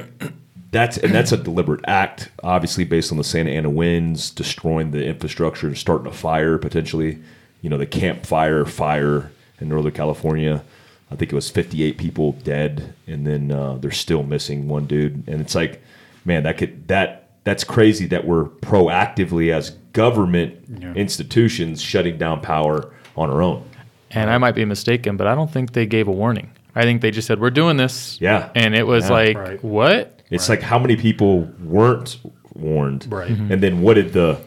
that's 0.72 0.98
and 0.98 1.14
that's 1.14 1.32
a 1.32 1.38
deliberate 1.38 1.82
act, 1.88 2.30
obviously 2.44 2.84
based 2.86 3.12
on 3.12 3.18
the 3.18 3.24
Santa 3.24 3.52
Ana 3.52 3.70
winds 3.70 4.30
destroying 4.32 4.92
the 4.92 5.06
infrastructure 5.06 5.68
and 5.68 5.78
starting 5.78 6.08
a 6.08 6.12
fire 6.14 6.58
potentially, 6.58 7.20
you 7.62 7.70
know, 7.70 7.78
the 7.78 7.86
campfire 7.86 8.66
fire 8.66 9.32
in 9.60 9.70
Northern 9.70 9.92
California. 9.92 10.64
I 11.12 11.16
think 11.18 11.34
it 11.34 11.36
was 11.36 11.50
58 11.50 11.98
people 11.98 12.32
dead, 12.44 12.94
and 13.06 13.28
then 13.28 13.52
uh, 13.52 13.76
they're 13.76 13.92
still 13.92 14.24
missing 14.24 14.70
one 14.70 14.86
dude. 14.86 15.28
And 15.28 15.42
it's 15.42 15.56
like, 15.56 15.82
man, 16.24 16.44
that 16.44 16.58
could 16.58 16.88
that 16.88 17.30
that's 17.44 17.64
crazy 17.66 18.06
that 18.08 18.26
we're 18.26 18.46
proactively 18.46 19.52
as 19.52 19.72
government 19.94 20.56
Yeah. 20.80 20.94
institutions 20.94 21.82
shutting 21.82 22.18
down 22.18 22.40
power 22.42 22.94
on 23.18 23.30
our 23.30 23.42
own. 23.42 23.64
And 24.12 24.30
I 24.30 24.38
might 24.38 24.56
be 24.56 24.64
mistaken, 24.66 25.18
but 25.18 25.28
I 25.28 25.36
don't 25.36 25.52
think 25.52 25.74
they 25.74 25.86
gave 25.86 26.08
a 26.08 26.12
warning. 26.12 26.52
I 26.76 26.84
think 26.84 27.02
they 27.02 27.12
just 27.12 27.28
said 27.28 27.40
we're 27.42 27.50
doing 27.50 27.76
this. 27.78 28.18
Yeah. 28.22 28.50
And 28.56 28.74
it 28.76 28.88
was 28.88 29.06
Yeah. 29.06 29.12
like 29.12 29.38
Right. 29.38 29.64
what? 29.64 30.21
It's 30.32 30.50
like 30.50 30.62
how 30.62 30.80
many 30.80 30.96
people 30.96 31.42
weren't 31.64 32.18
warned, 32.56 33.08
Right. 33.10 33.32
Mm-hmm. 33.32 33.52
And 33.52 33.62
then 33.64 33.82
what 33.82 33.94
did 33.96 34.14
the 34.14 34.40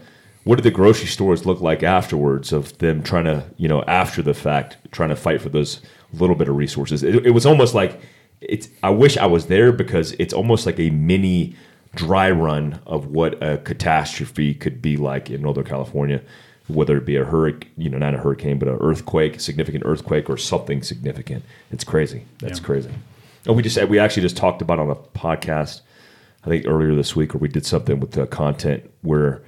what 0.45 0.57
did 0.57 0.63
the 0.65 0.71
grocery 0.71 1.07
stores 1.07 1.47
look 1.47 1.61
like 1.63 1.83
afterwards 1.83 2.53
of 2.53 2.77
them 2.79 3.03
trying 3.03 3.25
to 3.25 3.45
you 3.57 3.69
know 3.69 3.83
after 3.85 4.21
the 4.23 4.35
fact 4.35 4.77
trying 4.93 5.09
to 5.11 5.17
fight 5.17 5.41
for 5.41 5.49
those 5.49 5.81
little 6.13 6.37
bit 6.37 6.49
of 6.49 6.57
resources? 6.57 7.03
It, 7.03 7.27
it 7.27 7.31
was 7.31 7.47
almost 7.47 7.75
like 7.75 8.01
it's. 8.41 8.69
I 8.83 8.91
wish 8.91 9.17
I 9.17 9.27
was 9.27 9.47
there 9.47 9.73
because 9.73 10.13
it's 10.19 10.35
almost 10.35 10.67
like 10.67 10.79
a 10.79 10.91
mini 10.91 11.55
dry 11.95 12.31
run 12.31 12.81
of 12.87 13.07
what 13.07 13.41
a 13.43 13.59
catastrophe 13.59 14.53
could 14.55 14.83
be 14.83 14.97
like 14.97 15.31
in 15.31 15.41
Northern 15.43 15.65
California. 15.65 16.21
Whether 16.67 16.97
it 16.97 17.05
be 17.05 17.17
a 17.17 17.25
hurricane, 17.27 17.71
you 17.77 17.91
know, 17.91 17.99
not 17.99 18.15
a 18.15 18.19
hurricane, 18.19 18.59
but 18.59 18.69
an 18.69 18.79
earthquake, 18.81 19.39
significant 19.39 19.85
earthquake, 19.87 20.31
or 20.31 20.39
something 20.39 20.83
significant. 20.83 21.45
It's 21.71 21.85
crazy. 21.85 22.25
That's 22.39 22.59
Yeah. 22.59 22.65
crazy. 22.65 22.91
And 23.47 23.57
we 23.57 23.63
just 23.63 23.83
we 23.89 23.99
actually 23.99 24.23
just 24.23 24.37
talked 24.37 24.63
about 24.63 24.79
on 24.79 24.91
a 24.91 24.95
podcast, 24.97 25.83
I 26.45 26.49
think 26.49 26.67
earlier 26.67 26.95
this 26.95 27.15
week, 27.15 27.35
where 27.35 27.41
we 27.41 27.49
did 27.49 27.67
something 27.67 28.01
with 28.01 28.13
the 28.13 28.27
content 28.27 28.91
where 29.03 29.43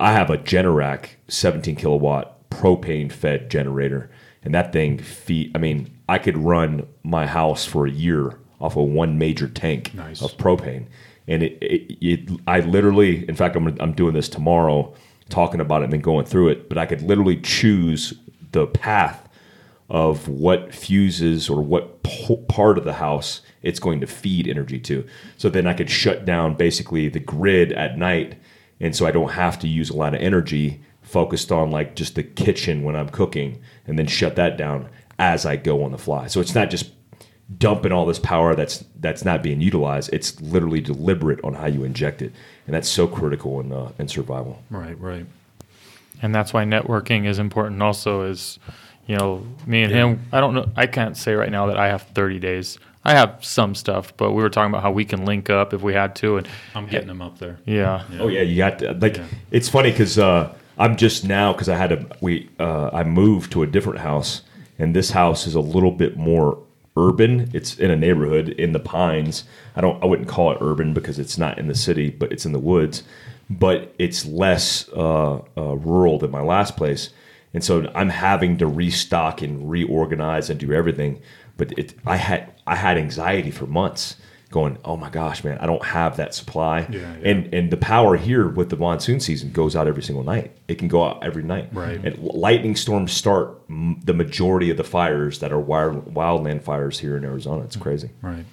I 0.00 0.12
have 0.12 0.30
a 0.30 0.38
Generac 0.38 1.10
17 1.28 1.76
kilowatt 1.76 2.48
propane 2.50 3.12
fed 3.12 3.50
generator, 3.50 4.10
and 4.42 4.54
that 4.54 4.72
thing 4.72 4.98
feed. 4.98 5.52
I 5.54 5.58
mean, 5.58 5.94
I 6.08 6.18
could 6.18 6.38
run 6.38 6.86
my 7.02 7.26
house 7.26 7.64
for 7.64 7.86
a 7.86 7.90
year 7.90 8.38
off 8.60 8.76
of 8.76 8.88
one 8.88 9.18
major 9.18 9.48
tank 9.48 9.92
Nice. 9.94 10.22
of 10.22 10.32
propane, 10.38 10.86
and 11.28 11.42
it, 11.42 11.58
it, 11.62 11.98
it 12.00 12.40
I 12.46 12.60
literally, 12.60 13.28
in 13.28 13.34
fact, 13.36 13.54
I'm 13.54 13.76
I'm 13.80 13.92
doing 13.92 14.14
this 14.14 14.28
tomorrow, 14.30 14.94
talking 15.28 15.60
about 15.60 15.82
it 15.82 15.84
and 15.84 15.92
then 15.92 16.00
going 16.00 16.24
through 16.24 16.48
it, 16.48 16.68
but 16.70 16.78
I 16.78 16.86
could 16.86 17.02
literally 17.02 17.36
choose 17.36 18.14
the 18.52 18.66
path 18.66 19.25
of 19.88 20.28
what 20.28 20.74
fuses 20.74 21.48
or 21.48 21.62
what 21.62 22.02
po- 22.02 22.36
part 22.48 22.78
of 22.78 22.84
the 22.84 22.94
house 22.94 23.40
it's 23.62 23.78
going 23.78 24.00
to 24.00 24.06
feed 24.06 24.48
energy 24.48 24.78
to. 24.80 25.06
So 25.36 25.48
then 25.48 25.66
I 25.66 25.74
could 25.74 25.90
shut 25.90 26.24
down 26.24 26.54
basically 26.54 27.08
the 27.08 27.20
grid 27.20 27.72
at 27.72 27.98
night. 27.98 28.36
And 28.80 28.94
so 28.94 29.06
I 29.06 29.10
don't 29.10 29.32
have 29.32 29.58
to 29.60 29.68
use 29.68 29.90
a 29.90 29.96
lot 29.96 30.14
of 30.14 30.20
energy 30.20 30.80
focused 31.02 31.52
on 31.52 31.70
like 31.70 31.94
just 31.94 32.16
the 32.16 32.22
kitchen 32.22 32.82
when 32.82 32.96
I'm 32.96 33.08
cooking 33.08 33.60
and 33.86 33.98
then 33.98 34.06
shut 34.06 34.36
that 34.36 34.56
down 34.56 34.88
as 35.18 35.46
I 35.46 35.56
go 35.56 35.82
on 35.82 35.92
the 35.92 35.98
fly. 35.98 36.26
So 36.26 36.40
it's 36.40 36.54
not 36.54 36.68
just 36.68 36.90
dumping 37.58 37.92
all 37.92 38.06
this 38.06 38.18
power 38.18 38.56
that's 38.56 38.84
that's 38.98 39.24
not 39.24 39.42
being 39.42 39.60
utilized. 39.60 40.10
It's 40.12 40.40
literally 40.40 40.80
deliberate 40.80 41.42
on 41.44 41.54
how 41.54 41.66
you 41.66 41.84
inject 41.84 42.22
it. 42.22 42.32
And 42.66 42.74
that's 42.74 42.88
so 42.88 43.06
critical 43.06 43.60
in 43.60 43.72
uh, 43.72 43.92
in 43.98 44.08
survival. 44.08 44.62
Right, 44.68 44.98
right. 45.00 45.26
and 46.22 46.34
that's 46.34 46.52
why 46.52 46.64
networking 46.64 47.26
is 47.26 47.38
important 47.38 47.80
also 47.82 48.22
is 48.22 48.58
you 49.06 49.16
know 49.16 49.46
me 49.66 49.82
and 49.82 49.92
him 49.92 50.20
i 50.32 50.40
don't 50.40 50.54
know 50.54 50.68
i 50.76 50.86
can't 50.86 51.16
say 51.16 51.34
right 51.34 51.50
now 51.50 51.66
that 51.66 51.78
i 51.78 51.86
have 51.88 52.02
30 52.14 52.38
days 52.38 52.78
i 53.04 53.12
have 53.14 53.38
some 53.44 53.74
stuff 53.74 54.12
but 54.16 54.32
we 54.32 54.42
were 54.42 54.50
talking 54.50 54.70
about 54.72 54.82
how 54.82 54.90
we 54.90 55.04
can 55.04 55.24
link 55.24 55.48
up 55.50 55.72
if 55.72 55.82
we 55.82 55.92
had 55.94 56.14
to 56.16 56.38
and 56.38 56.48
I'm 56.74 56.86
getting 56.86 57.08
them 57.08 57.22
up 57.22 57.38
there. 57.38 57.58
yeah, 57.64 58.02
Oh 58.20 58.28
yeah, 58.28 58.42
you 58.42 58.56
got 58.56 58.78
to, 58.80 58.92
like 58.94 59.16
Yeah. 59.16 59.26
it's 59.50 59.68
funny 59.68 59.90
because 59.90 60.18
uh, 60.18 60.52
I'm 60.78 60.96
just 60.96 61.24
now 61.24 61.52
because 61.52 61.68
I 61.68 61.76
had 61.76 61.90
to 61.90 62.06
we 62.20 62.50
uh, 62.58 62.90
I 62.92 63.04
moved 63.04 63.52
to 63.52 63.62
a 63.62 63.66
different 63.66 64.00
house 64.00 64.42
and 64.78 64.94
this 64.94 65.10
house 65.10 65.46
is 65.46 65.54
a 65.54 65.60
little 65.60 65.90
bit 65.92 66.16
more 66.16 66.58
urban. 66.98 67.50
It's 67.54 67.78
in 67.78 67.90
a 67.90 67.96
neighborhood 67.96 68.48
in 68.50 68.72
the 68.72 68.80
pines. 68.80 69.44
I 69.76 69.80
don't 69.80 70.02
I 70.02 70.06
wouldn't 70.06 70.28
call 70.28 70.50
it 70.52 70.58
urban 70.60 70.92
because 70.92 71.18
it's 71.18 71.38
not 71.38 71.58
in 71.58 71.66
the 71.68 71.74
city, 71.74 72.10
but 72.10 72.32
it's 72.32 72.44
in 72.44 72.52
the 72.52 72.58
woods. 72.58 73.02
But 73.48 73.94
it's 73.98 74.26
less 74.26 74.88
uh, 74.90 75.36
uh, 75.56 75.76
rural 75.76 76.18
than 76.18 76.30
my 76.30 76.40
last 76.42 76.76
place, 76.76 77.10
and 77.56 77.64
so 77.64 77.90
I'm 77.94 78.10
having 78.10 78.58
to 78.58 78.66
restock 78.66 79.40
and 79.40 79.70
reorganize 79.70 80.50
and 80.50 80.60
do 80.60 80.74
everything. 80.74 81.22
But 81.56 81.72
it, 81.78 81.94
I 82.04 82.16
had 82.16 82.52
I 82.66 82.76
had 82.76 82.98
anxiety 82.98 83.50
for 83.50 83.66
months, 83.66 84.16
going, 84.50 84.76
"Oh 84.84 84.98
my 84.98 85.08
gosh, 85.08 85.42
man, 85.42 85.56
I 85.56 85.64
don't 85.64 85.82
have 85.82 86.18
that 86.18 86.34
supply." 86.34 86.80
Yeah, 86.80 86.98
yeah. 87.00 87.30
And 87.30 87.54
and 87.54 87.70
the 87.70 87.78
power 87.78 88.18
here 88.18 88.46
with 88.46 88.68
the 88.68 88.76
monsoon 88.76 89.20
season 89.20 89.52
goes 89.52 89.74
out 89.74 89.88
every 89.88 90.02
single 90.02 90.22
night. 90.22 90.54
It 90.68 90.74
can 90.74 90.88
go 90.88 91.02
out 91.02 91.24
every 91.24 91.42
night. 91.42 91.70
Right. 91.72 91.98
And 92.04 92.18
lightning 92.18 92.76
storms 92.76 93.12
start 93.12 93.58
m- 93.70 94.02
the 94.04 94.12
majority 94.12 94.68
of 94.68 94.76
the 94.76 94.84
fires 94.84 95.38
that 95.38 95.50
are 95.50 95.58
wild, 95.58 96.12
wildland 96.14 96.62
fires 96.62 96.98
here 96.98 97.16
in 97.16 97.24
Arizona. 97.24 97.64
It's 97.64 97.76
crazy. 97.76 98.10
Right. 98.20 98.44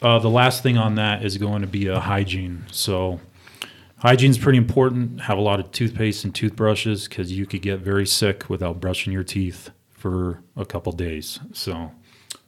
Uh, 0.00 0.18
the 0.20 0.30
last 0.30 0.62
thing 0.62 0.78
on 0.78 0.94
that 0.94 1.22
is 1.22 1.36
going 1.36 1.60
to 1.60 1.66
be 1.68 1.86
a 1.88 2.00
hygiene. 2.00 2.64
So, 2.70 3.20
hygiene 3.98 4.30
is 4.30 4.38
pretty 4.38 4.58
important. 4.58 5.22
Have 5.22 5.38
a 5.38 5.42
lot 5.42 5.60
of 5.60 5.70
toothpaste 5.72 6.24
and 6.24 6.34
toothbrushes 6.34 7.08
because 7.08 7.32
you 7.32 7.46
could 7.46 7.62
get 7.62 7.80
very 7.80 8.06
sick 8.06 8.48
without 8.48 8.80
brushing 8.80 9.12
your 9.12 9.24
teeth 9.24 9.70
for 9.90 10.42
a 10.56 10.64
couple 10.64 10.92
days. 10.92 11.40
So, 11.52 11.90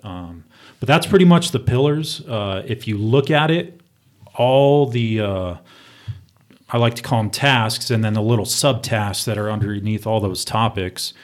um, 0.03 0.45
but 0.81 0.87
that's 0.87 1.07
pretty 1.07 1.25
much 1.25 1.51
the 1.51 1.59
pillars. 1.59 2.21
Uh, 2.27 2.63
if 2.67 2.87
you 2.87 2.99
look 2.99 3.31
at 3.31 3.51
it, 3.51 3.81
all 4.35 4.87
the 4.87 5.21
uh, 5.21 5.57
I 6.71 6.77
like 6.77 6.95
to 6.95 7.03
call 7.03 7.23
them 7.23 7.31
tasks, 7.31 7.91
and 7.91 8.05
then 8.05 8.13
the 8.13 8.23
little 8.23 8.45
subtasks 8.45 9.25
that 9.25 9.39
are 9.39 9.51
underneath 9.51 10.07
all 10.07 10.21
those 10.21 10.45
topics. 10.45 11.15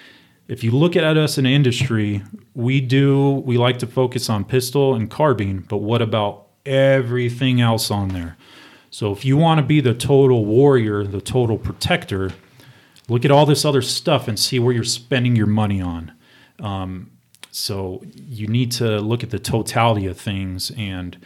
If 0.49 0.65
you 0.65 0.71
look 0.73 0.97
at 0.97 1.17
us 1.17 1.39
in 1.39 1.47
industry, 1.47 2.23
we 2.55 2.81
do 2.81 3.43
we 3.47 3.59
like 3.59 3.79
to 3.81 3.87
focus 3.87 4.29
on 4.31 4.45
pistol 4.45 4.95
and 4.95 5.11
carbine, 5.11 5.61
but 5.69 5.79
what 5.79 6.03
about 6.03 6.47
everything 6.65 7.61
else 7.61 7.91
on 7.91 8.09
there? 8.09 8.37
So 8.95 9.11
if 9.11 9.25
you 9.25 9.37
want 9.37 9.59
to 9.59 9.67
be 9.67 9.81
the 9.81 9.93
total 9.93 10.45
warrior, 10.45 11.03
the 11.03 11.21
total 11.21 11.59
protector, 11.59 12.31
look 13.09 13.25
at 13.25 13.33
all 13.33 13.45
this 13.45 13.65
other 13.65 13.83
stuff 13.83 14.29
and 14.29 14.39
see 14.39 14.61
where 14.61 14.73
you're 14.73 14.85
spending 14.85 15.35
your 15.35 15.49
money 15.49 15.81
on. 15.81 16.13
Um, 16.61 17.11
so 17.51 18.05
you 18.15 18.47
need 18.47 18.71
to 18.73 19.01
look 19.01 19.25
at 19.25 19.31
the 19.31 19.41
totality 19.41 20.07
of 20.07 20.17
things 20.17 20.71
and 20.79 21.19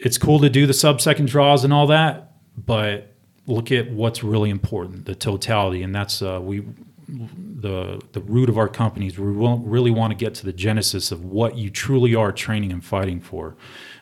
it's 0.00 0.18
cool 0.18 0.40
to 0.40 0.50
do 0.50 0.66
the 0.66 0.74
sub 0.74 1.00
second 1.00 1.28
draws 1.28 1.62
and 1.62 1.72
all 1.72 1.86
that, 1.86 2.32
but 2.56 3.14
look 3.46 3.70
at 3.70 3.92
what's 3.92 4.24
really 4.24 4.50
important, 4.50 5.04
the 5.04 5.14
totality, 5.14 5.84
and 5.84 5.94
that's 5.94 6.22
uh, 6.22 6.40
we 6.42 6.64
the 7.08 8.00
the 8.12 8.20
root 8.20 8.48
of 8.48 8.58
our 8.58 8.68
companies. 8.68 9.16
We 9.18 9.26
really 9.26 9.90
want 9.90 10.10
to 10.10 10.16
get 10.16 10.34
to 10.36 10.44
the 10.44 10.52
genesis 10.52 11.10
of 11.10 11.24
what 11.24 11.56
you 11.56 11.70
truly 11.70 12.14
are 12.14 12.32
training 12.32 12.72
and 12.72 12.84
fighting 12.84 13.20
for. 13.20 13.56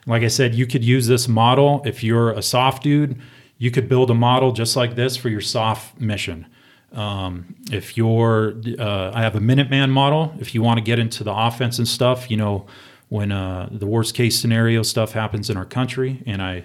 Like 0.07 0.23
I 0.23 0.29
said, 0.29 0.55
you 0.55 0.67
could 0.67 0.85
use 0.85 1.07
this 1.07 1.27
model 1.29 1.83
if 1.85 2.05
you're 2.05 2.31
a 2.31 2.43
soft 2.43 2.83
dude. 2.83 3.21
You 3.59 3.71
could 3.71 3.89
build 3.89 4.11
a 4.11 4.15
model 4.15 4.53
just 4.53 4.77
like 4.77 4.95
this 4.95 5.17
for 5.17 5.29
your 5.29 5.41
soft 5.41 6.01
mission. 6.01 6.47
Um, 6.93 7.57
if 7.73 7.97
you're, 7.97 8.55
uh, 8.79 9.11
I 9.13 9.23
have 9.23 9.35
a 9.35 9.41
Minuteman 9.41 9.91
model. 9.91 10.35
If 10.39 10.55
you 10.55 10.63
want 10.63 10.79
to 10.79 10.85
get 10.85 10.99
into 10.99 11.25
the 11.25 11.35
offense 11.35 11.79
and 11.79 11.89
stuff, 11.89 12.31
you 12.31 12.37
know, 12.37 12.67
when 13.09 13.33
uh, 13.33 13.69
the 13.71 13.87
worst 13.87 14.15
case 14.15 14.39
scenario 14.39 14.83
stuff 14.83 15.13
happens 15.13 15.51
in 15.51 15.57
our 15.57 15.65
country, 15.65 16.23
and 16.27 16.43
I 16.43 16.65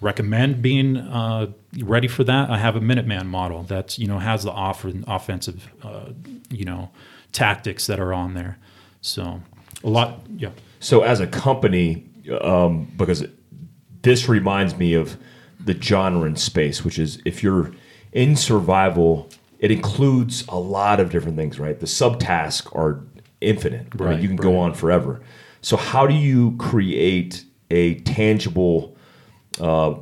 recommend 0.00 0.62
being 0.62 0.96
uh, 0.96 1.48
ready 1.78 2.08
for 2.08 2.24
that, 2.24 2.50
I 2.50 2.58
have 2.58 2.76
a 2.76 2.80
Minuteman 2.80 3.26
model 3.26 3.64
that's 3.64 3.98
you 3.98 4.06
know 4.06 4.18
has 4.18 4.44
the 4.44 4.52
offer 4.52 4.92
offensive 5.06 5.68
uh, 5.82 6.10
you 6.48 6.64
know 6.64 6.90
tactics 7.32 7.86
that 7.86 7.98
are 7.98 8.12
on 8.12 8.34
there. 8.34 8.58
So 9.00 9.40
a 9.82 9.88
lot, 9.88 10.20
yeah. 10.36 10.50
So 10.78 11.02
as 11.02 11.20
a 11.20 11.26
company, 11.26 12.06
um, 12.40 12.90
because 12.96 13.24
this 14.02 14.28
reminds 14.28 14.76
me 14.76 14.94
of 14.94 15.16
the 15.58 15.80
genre 15.80 16.26
in 16.26 16.36
space, 16.36 16.84
which 16.84 16.98
is 16.98 17.20
if 17.24 17.42
you're 17.42 17.72
in 18.12 18.36
survival, 18.36 19.28
it 19.58 19.70
includes 19.70 20.44
a 20.48 20.58
lot 20.58 21.00
of 21.00 21.10
different 21.10 21.36
things, 21.36 21.58
right? 21.58 21.78
The 21.78 21.86
subtasks 21.86 22.74
are 22.74 23.02
infinite. 23.40 23.88
Right. 23.94 24.10
Right, 24.10 24.20
You 24.20 24.28
can 24.28 24.36
go 24.36 24.58
on 24.58 24.74
forever. 24.74 25.20
So 25.62 25.76
how 25.76 26.06
do 26.06 26.14
you 26.14 26.56
create 26.56 27.44
a 27.70 27.96
tangible 28.00 28.96
uh, 29.60 29.94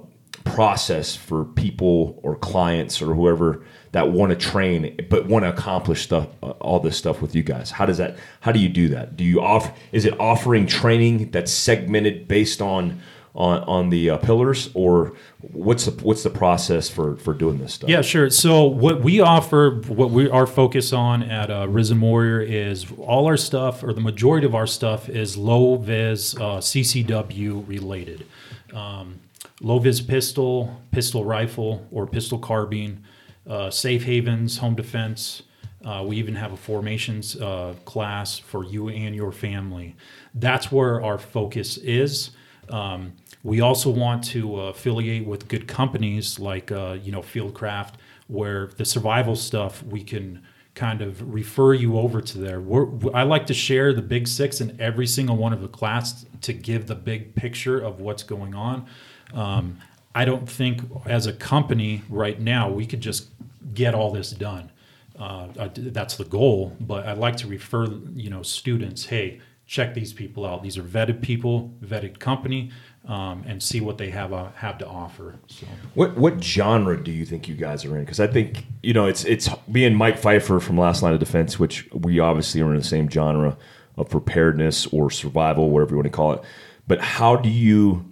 process 0.44 1.16
for 1.16 1.44
people 1.44 2.20
or 2.22 2.36
clients 2.36 3.02
or 3.02 3.14
whoever 3.14 3.64
that 3.92 4.10
want 4.10 4.30
to 4.30 4.36
train 4.36 5.06
but 5.08 5.26
want 5.26 5.44
to 5.44 5.48
accomplish 5.48 6.02
stuff 6.02 6.28
uh, 6.42 6.50
all 6.60 6.80
this 6.80 6.96
stuff 6.96 7.20
with 7.22 7.34
you 7.34 7.42
guys 7.42 7.70
how 7.70 7.86
does 7.86 7.98
that 7.98 8.16
how 8.40 8.52
do 8.52 8.58
you 8.58 8.68
do 8.68 8.88
that 8.88 9.16
do 9.16 9.24
you 9.24 9.40
offer 9.40 9.72
is 9.92 10.04
it 10.04 10.18
offering 10.20 10.66
training 10.66 11.30
that's 11.30 11.52
segmented 11.52 12.28
based 12.28 12.60
on 12.60 13.00
on 13.38 13.62
on 13.64 13.90
the 13.90 14.10
uh, 14.10 14.16
pillars 14.18 14.68
or 14.74 15.12
what's 15.52 15.84
the 15.84 15.92
what's 16.04 16.24
the 16.24 16.30
process 16.30 16.88
for 16.90 17.16
for 17.16 17.32
doing 17.32 17.58
this 17.58 17.74
stuff 17.74 17.88
Yeah, 17.88 18.02
sure. 18.02 18.28
So 18.30 18.64
what 18.64 19.00
we 19.00 19.20
offer, 19.20 19.80
what 19.86 20.10
we 20.10 20.28
our 20.28 20.46
focus 20.46 20.92
on 20.92 21.22
at 21.22 21.50
uh, 21.50 21.68
Risen 21.68 22.00
Warrior 22.00 22.40
is 22.40 22.86
all 22.98 23.26
our 23.26 23.36
stuff, 23.36 23.84
or 23.84 23.92
the 23.92 24.00
majority 24.00 24.46
of 24.46 24.54
our 24.54 24.66
stuff, 24.66 25.08
is 25.08 25.36
low 25.36 25.76
vis 25.76 26.34
uh, 26.36 26.58
CCW 26.58 27.66
related. 27.66 28.26
Um, 28.74 29.20
low 29.60 29.78
vis 29.78 30.00
pistol, 30.00 30.80
pistol 30.90 31.24
rifle, 31.24 31.86
or 31.92 32.06
pistol 32.06 32.38
carbine, 32.38 33.04
uh, 33.48 33.70
safe 33.70 34.04
havens, 34.04 34.58
home 34.58 34.74
defense. 34.74 35.42
Uh, 35.84 36.04
we 36.06 36.16
even 36.16 36.34
have 36.34 36.52
a 36.52 36.56
formations 36.56 37.36
uh, 37.40 37.74
class 37.84 38.38
for 38.38 38.64
you 38.64 38.88
and 38.88 39.14
your 39.14 39.32
family. 39.32 39.96
That's 40.34 40.72
where 40.72 41.02
our 41.02 41.18
focus 41.18 41.76
is. 41.78 42.30
Um, 42.68 43.14
we 43.42 43.60
also 43.60 43.90
want 43.90 44.24
to 44.24 44.56
uh, 44.56 44.64
affiliate 44.70 45.26
with 45.26 45.48
good 45.48 45.68
companies 45.68 46.38
like 46.38 46.70
uh, 46.72 46.98
you 47.02 47.12
know 47.12 47.22
Fieldcraft, 47.22 47.94
where 48.26 48.66
the 48.76 48.84
survival 48.84 49.36
stuff 49.36 49.82
we 49.84 50.02
can 50.02 50.42
kind 50.74 51.00
of 51.00 51.32
refer 51.32 51.74
you 51.74 51.98
over 51.98 52.20
to 52.20 52.38
there. 52.38 52.60
We're, 52.60 52.86
I 53.12 53.24
like 53.24 53.46
to 53.46 53.54
share 53.54 53.92
the 53.92 54.02
big 54.02 54.28
six 54.28 54.60
in 54.60 54.80
every 54.80 55.06
single 55.06 55.36
one 55.36 55.52
of 55.52 55.60
the 55.60 55.68
class 55.68 56.24
to 56.42 56.52
give 56.52 56.86
the 56.86 56.94
big 56.94 57.34
picture 57.34 57.80
of 57.80 58.00
what's 58.00 58.22
going 58.22 58.54
on. 58.54 58.86
Um, 59.34 59.78
I 60.18 60.24
don't 60.24 60.50
think 60.50 60.82
as 61.06 61.28
a 61.28 61.32
company 61.32 62.02
right 62.08 62.40
now 62.40 62.68
we 62.68 62.86
could 62.86 63.00
just 63.00 63.28
get 63.72 63.94
all 63.94 64.10
this 64.10 64.32
done. 64.32 64.72
Uh, 65.16 65.68
that's 65.76 66.16
the 66.16 66.24
goal, 66.24 66.76
but 66.80 67.06
I'd 67.06 67.18
like 67.18 67.36
to 67.36 67.46
refer 67.46 67.86
you 68.16 68.28
know 68.28 68.42
students. 68.42 69.04
Hey, 69.04 69.40
check 69.68 69.94
these 69.94 70.12
people 70.12 70.44
out. 70.44 70.64
These 70.64 70.76
are 70.76 70.82
vetted 70.82 71.22
people, 71.22 71.72
vetted 71.84 72.18
company, 72.18 72.72
um, 73.06 73.44
and 73.46 73.62
see 73.62 73.80
what 73.80 73.96
they 73.96 74.10
have 74.10 74.32
uh, 74.32 74.48
have 74.56 74.76
to 74.78 74.88
offer. 74.88 75.36
So 75.46 75.66
What 75.94 76.16
what 76.16 76.42
genre 76.42 77.00
do 77.00 77.12
you 77.12 77.24
think 77.24 77.46
you 77.46 77.54
guys 77.54 77.84
are 77.84 77.96
in? 77.96 78.02
Because 78.02 78.18
I 78.18 78.26
think 78.26 78.64
you 78.82 78.94
know 78.94 79.06
it's 79.06 79.24
it's 79.24 79.48
being 79.70 79.94
Mike 79.94 80.18
Pfeiffer 80.18 80.58
from 80.58 80.76
Last 80.76 81.00
Line 81.00 81.12
of 81.12 81.20
Defense, 81.20 81.60
which 81.60 81.88
we 81.92 82.18
obviously 82.18 82.60
are 82.60 82.70
in 82.70 82.76
the 82.76 82.82
same 82.82 83.08
genre 83.08 83.56
of 83.96 84.10
preparedness 84.10 84.86
or 84.88 85.12
survival, 85.12 85.70
whatever 85.70 85.92
you 85.92 85.98
want 85.98 86.06
to 86.06 86.10
call 86.10 86.32
it. 86.32 86.42
But 86.88 87.00
how 87.00 87.36
do 87.36 87.48
you 87.48 88.04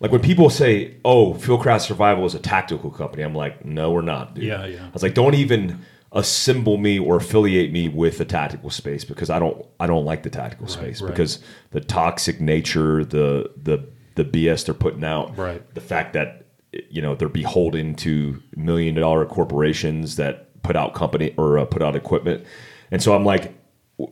like 0.00 0.10
when 0.12 0.20
people 0.20 0.50
say, 0.50 0.96
"Oh, 1.04 1.34
Fieldcraft 1.34 1.82
Survival 1.82 2.24
is 2.26 2.34
a 2.34 2.38
tactical 2.38 2.90
company"? 2.90 3.22
I'm 3.22 3.34
like, 3.34 3.64
no, 3.64 3.92
we're 3.92 4.00
not. 4.02 4.34
Dude. 4.34 4.44
Yeah, 4.44 4.64
yeah. 4.66 4.86
I 4.86 4.90
was 4.90 5.02
like, 5.02 5.14
don't 5.14 5.34
even 5.34 5.80
assemble 6.12 6.76
me 6.76 6.98
or 6.98 7.16
affiliate 7.16 7.70
me 7.70 7.88
with 7.88 8.18
the 8.18 8.24
tactical 8.24 8.68
space 8.70 9.04
because 9.04 9.30
I 9.30 9.38
don't 9.38 9.64
I 9.78 9.86
don't 9.86 10.04
like 10.04 10.22
the 10.24 10.30
tactical 10.30 10.66
space 10.66 11.00
right. 11.00 11.08
because 11.10 11.38
the 11.70 11.80
toxic 11.80 12.40
nature, 12.40 13.04
the 13.04 13.50
the 13.62 13.86
the 14.16 14.24
BS 14.24 14.64
they're 14.66 14.74
putting 14.74 15.04
out, 15.04 15.36
Right. 15.38 15.62
the 15.74 15.80
fact 15.80 16.14
that 16.14 16.46
you 16.72 17.00
know 17.02 17.14
they're 17.14 17.28
beholden 17.28 17.94
to 17.96 18.42
million 18.56 18.94
dollar 18.94 19.24
corporations 19.26 20.16
that 20.16 20.62
put 20.62 20.76
out 20.76 20.94
company 20.94 21.34
or 21.36 21.58
uh, 21.58 21.64
put 21.64 21.82
out 21.82 21.96
equipment 21.96 22.44
and 22.92 23.02
so 23.02 23.12
i'm 23.12 23.24
like 23.24 23.52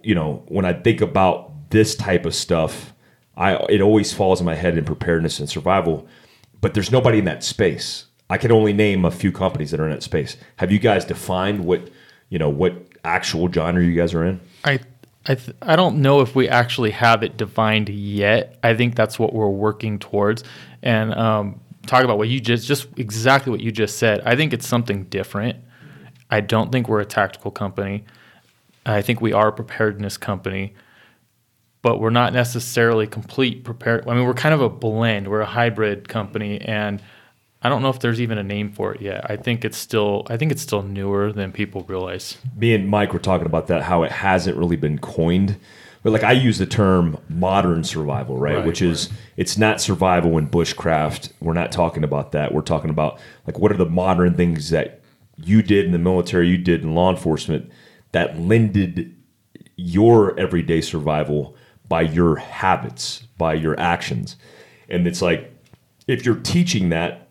you 0.02 0.12
know 0.14 0.42
when 0.48 0.64
i 0.64 0.72
think 0.72 1.00
about 1.00 1.70
this 1.70 1.94
type 1.94 2.26
of 2.26 2.34
stuff 2.34 2.92
i 3.38 3.54
it 3.70 3.80
always 3.80 4.12
falls 4.12 4.40
in 4.40 4.46
my 4.46 4.54
head 4.54 4.76
in 4.76 4.84
preparedness 4.84 5.40
and 5.40 5.48
survival 5.48 6.06
but 6.60 6.74
there's 6.74 6.92
nobody 6.92 7.18
in 7.18 7.24
that 7.24 7.42
space 7.42 8.06
i 8.28 8.36
can 8.36 8.52
only 8.52 8.72
name 8.72 9.04
a 9.04 9.10
few 9.10 9.32
companies 9.32 9.70
that 9.70 9.80
are 9.80 9.86
in 9.86 9.92
that 9.92 10.02
space 10.02 10.36
have 10.56 10.70
you 10.70 10.78
guys 10.78 11.04
defined 11.04 11.64
what 11.64 11.88
you 12.28 12.38
know 12.38 12.50
what 12.50 12.74
actual 13.04 13.50
genre 13.50 13.82
you 13.82 13.94
guys 13.94 14.12
are 14.12 14.24
in 14.24 14.40
I 14.64 14.80
I 15.26 15.34
th- 15.34 15.56
I 15.60 15.76
don't 15.76 16.00
know 16.00 16.20
if 16.22 16.34
we 16.34 16.48
actually 16.48 16.90
have 16.92 17.22
it 17.22 17.36
defined 17.36 17.90
yet. 17.90 18.58
I 18.62 18.74
think 18.74 18.94
that's 18.94 19.18
what 19.18 19.34
we're 19.34 19.48
working 19.48 19.98
towards. 19.98 20.42
And 20.82 21.12
um, 21.14 21.60
talk 21.86 22.02
about 22.02 22.16
what 22.16 22.28
you 22.28 22.40
just 22.40 22.66
just 22.66 22.88
exactly 22.96 23.50
what 23.50 23.60
you 23.60 23.70
just 23.70 23.98
said. 23.98 24.22
I 24.24 24.36
think 24.36 24.54
it's 24.54 24.66
something 24.66 25.04
different. 25.04 25.58
I 26.30 26.40
don't 26.40 26.72
think 26.72 26.88
we're 26.88 27.00
a 27.00 27.06
tactical 27.06 27.50
company. 27.50 28.04
I 28.86 29.02
think 29.02 29.20
we 29.20 29.34
are 29.34 29.48
a 29.48 29.52
preparedness 29.52 30.16
company, 30.16 30.72
but 31.82 32.00
we're 32.00 32.10
not 32.10 32.32
necessarily 32.32 33.06
complete 33.06 33.64
prepared. 33.64 34.06
I 34.08 34.14
mean, 34.14 34.24
we're 34.24 34.34
kind 34.34 34.54
of 34.54 34.60
a 34.60 34.68
blend. 34.68 35.28
We're 35.28 35.40
a 35.40 35.46
hybrid 35.46 36.08
company, 36.08 36.60
and 36.60 37.00
I 37.62 37.68
don't 37.68 37.82
know 37.82 37.88
if 37.88 38.00
there's 38.00 38.20
even 38.20 38.38
a 38.38 38.42
name 38.42 38.72
for 38.72 38.94
it 38.94 39.00
yet. 39.00 39.28
I 39.30 39.36
think 39.36 39.64
it's 39.64 39.78
still 39.78 40.26
I 40.30 40.36
think 40.36 40.52
it's 40.52 40.62
still 40.62 40.82
newer 40.82 41.32
than 41.32 41.52
people 41.52 41.84
realize. 41.88 42.38
me 42.56 42.74
and 42.74 42.88
Mike 42.88 43.12
were 43.12 43.18
talking 43.18 43.46
about 43.46 43.66
that, 43.68 43.82
how 43.82 44.02
it 44.02 44.12
hasn't 44.12 44.56
really 44.56 44.76
been 44.76 44.98
coined. 44.98 45.58
But 46.02 46.12
like 46.12 46.22
I 46.22 46.32
use 46.32 46.58
the 46.58 46.66
term 46.66 47.18
modern 47.28 47.82
survival, 47.82 48.36
right? 48.36 48.56
Right, 48.56 48.64
Which 48.64 48.80
is 48.80 49.10
it's 49.36 49.58
not 49.58 49.80
survival 49.80 50.38
in 50.38 50.48
bushcraft. 50.48 51.32
We're 51.40 51.54
not 51.54 51.72
talking 51.72 52.04
about 52.04 52.32
that. 52.32 52.54
We're 52.54 52.62
talking 52.62 52.90
about 52.90 53.20
like 53.46 53.58
what 53.58 53.72
are 53.72 53.76
the 53.76 53.86
modern 53.86 54.34
things 54.34 54.70
that 54.70 55.00
you 55.36 55.62
did 55.62 55.86
in 55.86 55.92
the 55.92 55.98
military, 55.98 56.48
you 56.48 56.58
did 56.58 56.82
in 56.82 56.94
law 56.94 57.10
enforcement 57.10 57.70
that 58.12 58.38
lended 58.38 59.14
your 59.76 60.38
everyday 60.38 60.80
survival 60.80 61.56
by 61.88 62.02
your 62.02 62.36
habits, 62.36 63.22
by 63.36 63.54
your 63.54 63.78
actions. 63.78 64.36
And 64.88 65.06
it's 65.06 65.22
like 65.22 65.52
if 66.06 66.24
you're 66.24 66.36
teaching 66.36 66.88
that 66.90 67.28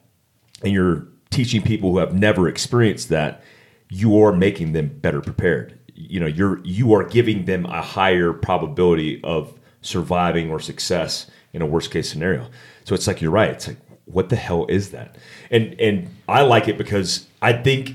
and 0.63 0.73
you're 0.73 1.07
teaching 1.29 1.61
people 1.61 1.91
who 1.91 1.97
have 1.99 2.13
never 2.13 2.47
experienced 2.47 3.09
that, 3.09 3.43
you 3.89 4.21
are 4.21 4.31
making 4.31 4.73
them 4.73 4.87
better 4.87 5.21
prepared. 5.21 5.77
You 5.93 6.19
know, 6.19 6.27
you're 6.27 6.59
you 6.63 6.93
are 6.93 7.03
giving 7.03 7.45
them 7.45 7.65
a 7.65 7.81
higher 7.81 8.33
probability 8.33 9.21
of 9.23 9.53
surviving 9.81 10.51
or 10.51 10.59
success 10.59 11.29
in 11.53 11.61
a 11.61 11.65
worst 11.65 11.91
case 11.91 12.09
scenario. 12.09 12.47
So 12.83 12.95
it's 12.95 13.07
like 13.07 13.21
you're 13.21 13.31
right. 13.31 13.51
It's 13.51 13.67
like 13.67 13.77
what 14.05 14.29
the 14.29 14.35
hell 14.35 14.65
is 14.67 14.91
that? 14.91 15.17
And 15.51 15.79
and 15.79 16.09
I 16.27 16.41
like 16.41 16.67
it 16.67 16.77
because 16.77 17.27
I 17.41 17.53
think 17.53 17.93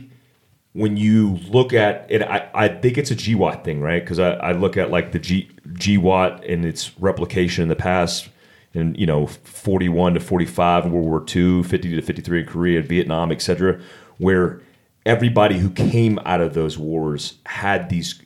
when 0.74 0.96
you 0.96 1.38
look 1.48 1.72
at 1.72 2.06
it, 2.08 2.22
I, 2.22 2.48
I 2.54 2.68
think 2.68 2.96
it's 2.96 3.10
a 3.10 3.16
GWOT 3.16 3.64
thing, 3.64 3.80
right? 3.80 4.02
Because 4.02 4.18
I, 4.18 4.32
I 4.32 4.52
look 4.52 4.76
at 4.76 4.90
like 4.90 5.12
the 5.12 5.18
G 5.18 5.50
GWOT 5.68 6.50
and 6.50 6.64
its 6.64 6.98
replication 6.98 7.62
in 7.62 7.68
the 7.68 7.76
past, 7.76 8.28
and 8.74 8.96
you 8.98 9.06
know, 9.06 9.26
41 9.26 10.14
to 10.14 10.20
45 10.20 10.86
in 10.86 10.92
World 10.92 11.06
War 11.06 11.24
II, 11.34 11.62
50 11.62 11.96
to 11.96 12.02
53 12.02 12.40
in 12.40 12.46
Korea, 12.46 12.82
Vietnam, 12.82 13.30
etc., 13.30 13.80
where 14.18 14.62
everybody 15.04 15.58
who 15.58 15.70
came 15.70 16.18
out 16.24 16.40
of 16.40 16.54
those 16.54 16.78
wars 16.78 17.34
had 17.44 17.88
these 17.88 18.22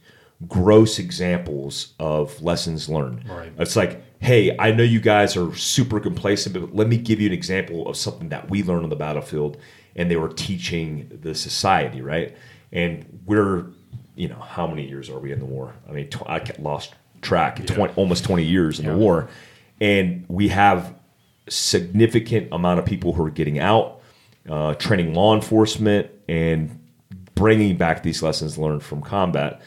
gross 0.47 0.99
examples 0.99 1.95
of 1.99 2.41
lessons 2.43 2.89
learned. 2.89 3.29
Right. 3.29 3.53
It's 3.59 3.77
like, 3.77 4.03
hey, 4.21 4.55
I 4.59 4.71
know 4.71 4.83
you 4.83 5.01
guys 5.01 5.37
are 5.37 5.55
super 5.57 5.99
complacent, 5.99 6.55
but 6.55 6.75
let 6.75 6.89
me 6.89 6.99
give 6.99 7.21
you 7.21 7.27
an 7.27 7.33
example 7.33 7.89
of 7.89 7.97
something 7.97 8.29
that 8.29 8.51
we 8.51 8.63
learned 8.63 8.85
on 8.85 8.91
the 8.91 8.97
battlefield, 8.97 9.57
and 9.97 10.11
they 10.11 10.17
were 10.17 10.29
teaching 10.29 11.19
the 11.23 11.35
society, 11.35 12.01
right? 12.01 12.37
And 12.71 13.21
we're, 13.27 13.67
you 14.15 14.29
know, 14.29 14.39
how 14.39 14.67
many 14.67 14.87
years 14.87 15.11
are 15.11 15.19
we 15.19 15.33
in 15.33 15.41
the 15.41 15.47
war? 15.47 15.75
I 15.89 15.93
mean, 15.93 16.09
tw- 16.09 16.29
I 16.29 16.43
lost 16.59 16.95
track. 17.23 17.65
20, 17.67 17.95
almost 17.95 18.25
twenty 18.25 18.45
years 18.45 18.79
in 18.79 18.87
the 18.87 18.97
war, 18.97 19.29
and 19.81 20.25
we 20.29 20.49
have 20.49 20.95
significant 21.49 22.49
amount 22.53 22.79
of 22.79 22.87
people 22.87 23.13
who 23.13 23.25
are 23.25 23.31
getting 23.31 23.59
out, 23.59 24.01
uh, 24.49 24.75
training 24.75 25.15
law 25.15 25.35
enforcement, 25.35 26.11
and 26.29 26.79
bringing 27.35 27.77
back 27.77 28.03
these 28.03 28.23
lessons 28.23 28.59
learned 28.59 28.83
from 28.83 29.03
combat. 29.03 29.61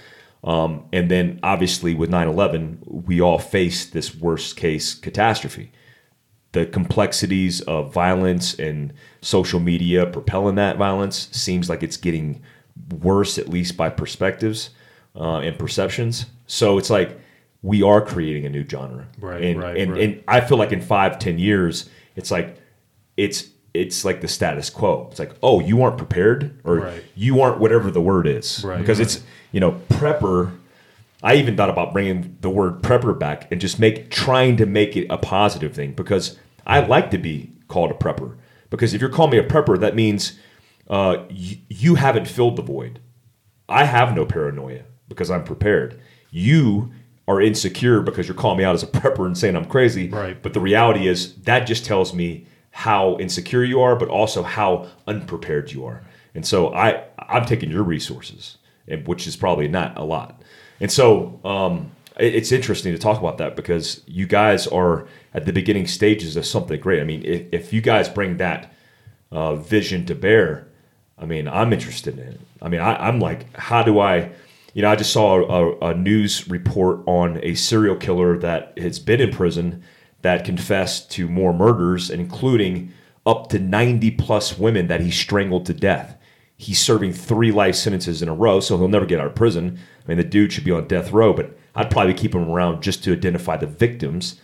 Um, 0.44 0.86
and 0.94 1.12
then 1.12 1.40
obviously 1.44 1.94
with 1.94 2.10
9-11, 2.10 2.78
we 2.86 3.22
all 3.22 3.40
faced 3.40 3.94
this 3.94 4.16
worst 4.16 4.56
case 4.56 4.94
catastrophe. 4.94 5.72
The 6.54 6.66
complexities 6.66 7.62
of 7.62 7.94
violence 7.94 8.58
and 8.58 8.94
social 9.22 9.60
media 9.60 10.06
propelling 10.06 10.56
that 10.56 10.78
violence 10.78 11.30
seems 11.32 11.70
like 11.70 11.84
it's 11.84 11.98
getting 11.98 12.42
worse, 13.02 13.38
at 13.38 13.50
least 13.50 13.76
by 13.78 13.90
perspectives 13.90 14.70
uh, 15.16 15.40
and 15.40 15.58
perceptions. 15.58 16.26
So 16.48 16.78
it's 16.78 16.90
like 16.90 17.20
we 17.62 17.84
are 17.84 18.02
creating 18.02 18.46
a 18.46 18.50
new 18.50 18.68
genre. 18.68 19.08
Right, 19.20 19.44
and, 19.44 19.60
right, 19.60 19.78
and, 19.78 19.92
right. 19.92 20.02
and 20.02 20.24
I 20.28 20.42
feel 20.42 20.58
like 20.58 20.72
in 20.72 20.82
five, 20.82 21.20
ten 21.20 21.38
years, 21.40 21.90
it's 22.16 22.32
like 22.32 22.58
it's 23.18 23.50
it's 23.74 24.04
like 24.04 24.22
the 24.22 24.28
status 24.28 24.70
quo. 24.70 25.08
It's 25.12 25.20
like, 25.20 25.34
oh, 25.44 25.60
you 25.60 25.84
aren't 25.84 25.98
prepared, 25.98 26.60
or 26.64 26.78
Right. 26.78 27.04
you 27.16 27.42
aren't 27.42 27.60
whatever 27.60 27.92
the 27.92 28.02
word 28.02 28.26
is, 28.28 28.64
Right, 28.64 28.80
because 28.80 29.00
right. 29.00 29.06
it's 29.06 29.24
you 29.52 29.60
know 29.60 29.80
prepper. 29.90 30.56
I 31.22 31.36
even 31.36 31.58
thought 31.58 31.70
about 31.70 31.92
bringing 31.92 32.38
the 32.40 32.50
word 32.50 32.82
prepper 32.82 33.18
back 33.18 33.52
and 33.52 33.60
just 33.60 33.78
make 33.78 34.10
trying 34.10 34.56
to 34.58 34.66
make 34.66 34.96
it 34.96 35.06
a 35.10 35.18
positive 35.18 35.74
thing 35.74 35.92
because 35.92 36.40
I 36.66 36.80
like 36.80 37.12
to 37.12 37.18
be 37.18 37.52
called 37.68 37.92
a 37.92 37.94
prepper 37.94 38.36
because 38.70 38.94
if 38.94 39.02
you're 39.02 39.10
calling 39.10 39.32
me 39.32 39.38
a 39.38 39.44
prepper, 39.44 39.80
that 39.80 39.96
means 39.96 40.38
uh, 40.90 41.24
you, 41.30 41.58
you 41.70 41.96
haven't 41.96 42.28
filled 42.28 42.56
the 42.56 42.62
void. 42.62 43.00
I 43.68 43.86
have 43.86 44.16
no 44.16 44.26
paranoia 44.26 44.84
because 45.08 45.30
I'm 45.30 45.44
prepared. 45.44 46.00
You 46.32 46.92
are 47.28 47.40
insecure 47.40 48.02
because 48.02 48.28
you're 48.28 48.36
calling 48.36 48.58
me 48.58 48.64
out 48.64 48.74
as 48.74 48.82
a 48.82 48.88
prepper 48.88 49.26
and 49.26 49.38
saying 49.38 49.56
I'm 49.56 49.66
crazy. 49.66 50.10
Right. 50.10 50.42
But 50.42 50.54
the 50.54 50.60
reality 50.60 51.08
is 51.08 51.36
that 51.44 51.68
just 51.68 51.86
tells 51.86 52.14
me 52.14 52.48
how 52.72 53.18
insecure 53.18 53.64
you 53.64 53.82
are, 53.82 53.96
but 53.96 54.10
also 54.10 54.42
how 54.44 54.88
unprepared 55.08 55.72
you 55.72 55.86
are. 55.86 56.04
And 56.34 56.46
so 56.46 56.74
I 56.74 57.04
I'm 57.18 57.46
taking 57.46 57.70
your 57.70 57.84
resources, 57.84 58.58
and 58.88 59.08
which 59.08 59.28
is 59.28 59.36
probably 59.36 59.68
not 59.68 59.98
a 59.98 60.04
lot. 60.04 60.42
And 60.80 60.92
so 60.92 61.40
um, 61.44 61.92
it's 62.20 62.52
interesting 62.52 62.94
to 62.94 63.00
talk 63.00 63.20
about 63.20 63.38
that 63.38 63.56
because 63.56 64.02
you 64.06 64.28
guys 64.28 64.68
are 64.68 65.08
at 65.34 65.46
the 65.46 65.54
beginning 65.54 65.88
stages 65.88 66.36
of 66.36 66.46
something 66.46 66.80
great. 66.80 67.02
I 67.02 67.06
mean, 67.06 67.24
if, 67.24 67.48
if 67.52 67.74
you 67.74 67.82
guys 67.82 68.10
bring 68.10 68.38
that 68.38 68.74
uh, 69.32 69.56
vision 69.56 70.06
to 70.08 70.16
bear, 70.16 70.68
I 71.18 71.26
mean, 71.26 71.48
I'm 71.48 71.74
interested 71.74 72.18
in 72.18 72.28
it. 72.28 72.42
I 72.62 72.70
mean, 72.70 72.82
I, 72.82 73.08
I'm 73.08 73.20
like, 73.20 73.56
how 73.56 73.84
do 73.84 74.00
I, 74.00 74.32
you 74.74 74.82
know, 74.82 74.90
I 74.90 74.96
just 74.96 75.14
saw 75.14 75.40
a, 75.40 75.92
a 75.92 75.94
news 75.94 76.48
report 76.50 77.02
on 77.06 77.40
a 77.44 77.56
serial 77.56 77.96
killer 77.96 78.38
that 78.40 78.78
has 78.78 79.00
been 79.00 79.22
in 79.22 79.32
prison 79.32 79.84
that 80.22 80.46
confessed 80.46 81.12
to 81.12 81.28
more 81.28 81.54
murders, 81.54 82.10
including 82.10 82.92
up 83.26 83.50
to 83.50 83.60
90 83.60 84.12
plus 84.12 84.58
women 84.58 84.88
that 84.88 85.02
he 85.02 85.12
strangled 85.12 85.66
to 85.68 85.74
death. 85.74 86.18
He's 86.58 86.80
serving 86.80 87.14
three 87.14 87.52
life 87.52 87.76
sentences 87.76 88.22
in 88.22 88.28
a 88.28 88.34
row, 88.34 88.60
so 88.60 88.78
he'll 88.78 88.88
never 88.88 89.06
get 89.06 89.20
out 89.20 89.28
of 89.28 89.36
prison. 89.36 89.80
I 90.04 90.08
mean, 90.08 90.18
the 90.18 90.24
dude 90.24 90.52
should 90.52 90.66
be 90.66 90.72
on 90.72 90.88
death 90.88 91.12
row, 91.12 91.34
but 91.34 91.58
I'd 91.80 91.90
probably 91.90 92.14
keep 92.14 92.34
them 92.34 92.50
around 92.50 92.84
just 92.84 93.06
to 93.06 93.14
identify 93.14 93.56
the 93.56 93.66
victims. 93.66 94.42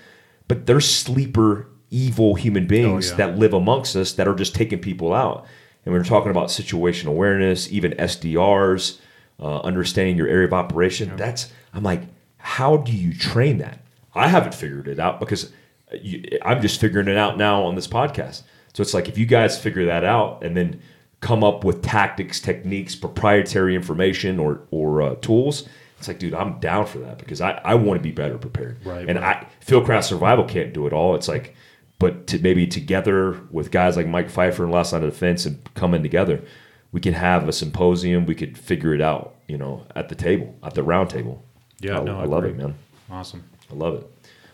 But 0.48 0.68
they're 0.68 0.80
sleeper, 0.80 1.68
evil 1.92 2.36
human 2.36 2.66
beings 2.66 3.10
yeah. 3.10 3.18
that 3.18 3.38
live 3.38 3.54
amongst 3.54 3.94
us 3.98 4.14
that 4.14 4.26
are 4.26 4.36
just 4.36 4.56
taking 4.56 4.80
people 4.80 5.14
out. 5.14 5.46
And 5.84 5.94
we're 5.94 6.06
talking 6.06 6.32
about 6.32 6.50
situation 6.50 7.10
awareness, 7.10 7.70
even 7.70 7.92
SDRs, 7.92 9.00
uh, 9.42 9.60
understanding 9.60 10.16
your 10.16 10.30
area 10.30 10.48
of 10.48 10.54
operation. 10.54 11.14
That's 11.18 11.52
I'm 11.74 11.84
like, 11.84 12.04
how 12.38 12.78
do 12.78 12.94
you 12.94 13.14
train 13.14 13.58
that? 13.58 13.80
I 14.14 14.30
haven't 14.30 14.56
figured 14.56 14.88
it 14.88 14.98
out 14.98 15.20
because 15.20 15.52
you, 15.92 16.40
I'm 16.42 16.62
just 16.62 16.80
figuring 16.80 17.10
it 17.10 17.18
out 17.18 17.38
now 17.38 17.64
on 17.64 17.76
this 17.76 17.88
podcast. 17.88 18.44
So 18.74 18.82
it's 18.82 18.94
like 18.94 19.10
if 19.10 19.18
you 19.18 19.26
guys 19.26 19.60
figure 19.60 19.86
that 19.88 20.06
out 20.06 20.42
and 20.42 20.56
then 20.56 20.82
come 21.20 21.44
up 21.44 21.66
with 21.66 21.82
tactics, 21.82 22.40
techniques, 22.40 22.96
proprietary 22.96 23.76
information, 23.76 24.40
or 24.40 24.62
or 24.72 25.02
uh, 25.02 25.16
tools. 25.16 25.68
It's 26.06 26.08
like, 26.08 26.20
dude, 26.20 26.36
I'm 26.36 26.60
down 26.60 26.86
for 26.86 27.00
that 27.00 27.18
because 27.18 27.42
I, 27.42 27.60
I 27.66 27.74
want 27.74 27.98
to 28.00 28.04
be 28.04 28.12
better 28.12 28.38
prepared. 28.38 28.78
Right, 28.86 29.10
And 29.10 29.20
right. 29.20 29.38
I 29.38 29.66
Fieldcraft 29.66 30.04
Survival 30.04 30.46
can't 30.46 30.72
do 30.72 30.86
it 30.86 30.94
all. 30.94 31.16
It's 31.16 31.28
like, 31.28 31.56
but 31.98 32.28
to 32.28 32.38
maybe 32.38 32.68
together 32.68 33.42
with 33.50 33.72
guys 33.72 33.98
like 33.98 34.06
Mike 34.08 34.30
Pfeiffer 34.30 34.64
and 34.64 34.72
Last 34.72 34.94
Line 34.94 35.02
of 35.02 35.10
Defense 35.10 35.48
and 35.48 35.60
coming 35.74 36.04
together, 36.04 36.44
we 36.92 37.02
can 37.02 37.16
have 37.16 37.50
a 37.50 37.52
symposium. 37.52 38.28
We 38.28 38.36
could 38.36 38.56
figure 38.56 38.94
it 38.94 39.02
out, 39.02 39.34
you 39.48 39.58
know, 39.58 39.88
at 39.96 40.10
the 40.10 40.16
table, 40.16 40.54
at 40.62 40.76
the 40.76 40.84
round 40.84 41.10
table. 41.10 41.44
Yeah, 41.80 42.00
I, 42.00 42.04
no, 42.04 42.20
I 42.20 42.22
I 42.22 42.26
love 42.26 42.46
it, 42.46 42.56
man. 42.56 42.76
Awesome. 43.10 43.44
I 43.72 43.74
love 43.74 43.96
it. 43.96 44.12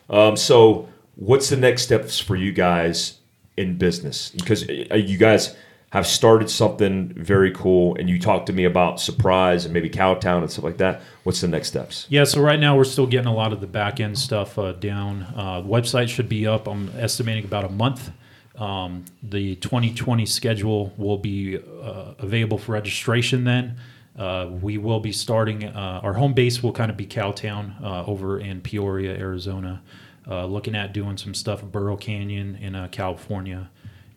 Um, 0.09 0.37
so, 0.37 0.87
what's 1.15 1.49
the 1.49 1.57
next 1.57 1.81
steps 1.81 2.17
for 2.17 2.37
you 2.37 2.53
guys 2.53 3.19
in 3.57 3.77
business? 3.77 4.29
Because 4.31 4.63
uh, 4.69 4.95
you 4.95 5.17
guys 5.17 5.57
have 5.91 6.07
started 6.07 6.49
something 6.49 7.09
very 7.15 7.51
cool, 7.51 7.95
and 7.97 8.09
you 8.09 8.17
talked 8.17 8.45
to 8.45 8.53
me 8.53 8.63
about 8.63 8.99
surprise 8.99 9.65
and 9.65 9.73
maybe 9.73 9.89
Cowtown 9.89 10.37
and 10.37 10.49
stuff 10.49 10.63
like 10.63 10.77
that. 10.77 11.01
What's 11.23 11.41
the 11.41 11.49
next 11.49 11.67
steps? 11.67 12.07
Yeah, 12.09 12.23
so 12.23 12.41
right 12.41 12.59
now 12.59 12.77
we're 12.77 12.85
still 12.85 13.05
getting 13.05 13.27
a 13.27 13.33
lot 13.33 13.51
of 13.51 13.59
the 13.59 13.67
back 13.67 13.99
end 13.99 14.17
stuff 14.17 14.57
uh, 14.57 14.71
down. 14.71 15.23
Uh, 15.35 15.61
website 15.61 16.07
should 16.07 16.29
be 16.29 16.47
up. 16.47 16.67
I'm 16.67 16.89
estimating 16.97 17.43
about 17.43 17.65
a 17.65 17.69
month. 17.69 18.09
Um, 18.55 19.03
the 19.21 19.55
2020 19.57 20.25
schedule 20.25 20.93
will 20.95 21.17
be 21.17 21.57
uh, 21.57 22.13
available 22.19 22.57
for 22.57 22.71
registration 22.71 23.43
then. 23.43 23.75
Uh, 24.17 24.47
we 24.61 24.77
will 24.77 25.01
be 25.01 25.11
starting, 25.11 25.65
uh, 25.65 25.99
our 26.03 26.13
home 26.13 26.33
base 26.33 26.63
will 26.63 26.71
kind 26.71 26.89
of 26.89 26.95
be 26.95 27.05
Cowtown 27.05 27.81
uh, 27.83 28.05
over 28.05 28.39
in 28.39 28.61
Peoria, 28.61 29.17
Arizona. 29.17 29.81
Looking 30.25 30.75
at 30.75 30.93
doing 30.93 31.17
some 31.17 31.33
stuff 31.33 31.61
at 31.61 31.73
Burro 31.73 31.97
Canyon 31.97 32.55
in 32.55 32.87
California 32.89 33.69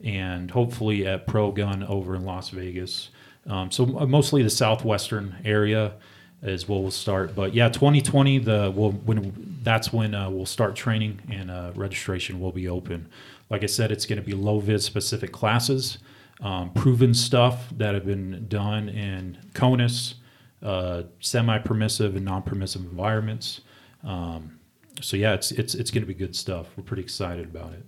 and 0.04 0.50
hopefully 0.50 1.06
at 1.06 1.26
Pro 1.26 1.50
Gun 1.50 1.82
over 1.82 2.14
in 2.14 2.24
Las 2.24 2.50
Vegas. 2.50 3.08
Um, 3.46 3.70
so 3.70 3.86
mostly 3.86 4.42
the 4.42 4.50
southwestern 4.50 5.36
area 5.44 5.94
is 6.42 6.68
where 6.68 6.78
we'll 6.78 6.90
start. 6.90 7.34
But 7.34 7.54
yeah, 7.54 7.68
2020, 7.70 8.38
the 8.38 8.72
we'll, 8.74 8.92
when 8.92 9.58
that's 9.62 9.92
when 9.92 10.14
uh, 10.14 10.30
we'll 10.30 10.46
start 10.46 10.76
training 10.76 11.20
and 11.30 11.50
uh, 11.50 11.72
registration 11.74 12.38
will 12.38 12.52
be 12.52 12.68
open. 12.68 13.08
Like 13.50 13.62
I 13.62 13.66
said, 13.66 13.90
it's 13.90 14.06
going 14.06 14.20
to 14.20 14.24
be 14.24 14.34
low 14.34 14.60
vis 14.60 14.84
specific 14.84 15.32
classes, 15.32 15.98
um, 16.40 16.72
proven 16.72 17.14
stuff 17.14 17.68
that 17.76 17.94
have 17.94 18.04
been 18.04 18.46
done 18.48 18.88
in 18.88 19.38
CONUS, 19.54 20.14
uh, 20.62 21.04
semi 21.20 21.58
permissive 21.58 22.16
and 22.16 22.24
non 22.24 22.42
permissive 22.42 22.82
environments. 22.82 23.62
Um, 24.02 24.58
so 25.00 25.16
yeah, 25.16 25.32
it's 25.34 25.50
it's 25.52 25.74
it's 25.74 25.90
going 25.90 26.02
to 26.02 26.06
be 26.06 26.14
good 26.14 26.36
stuff. 26.36 26.68
We're 26.76 26.84
pretty 26.84 27.02
excited 27.02 27.46
about 27.46 27.72
it. 27.72 27.84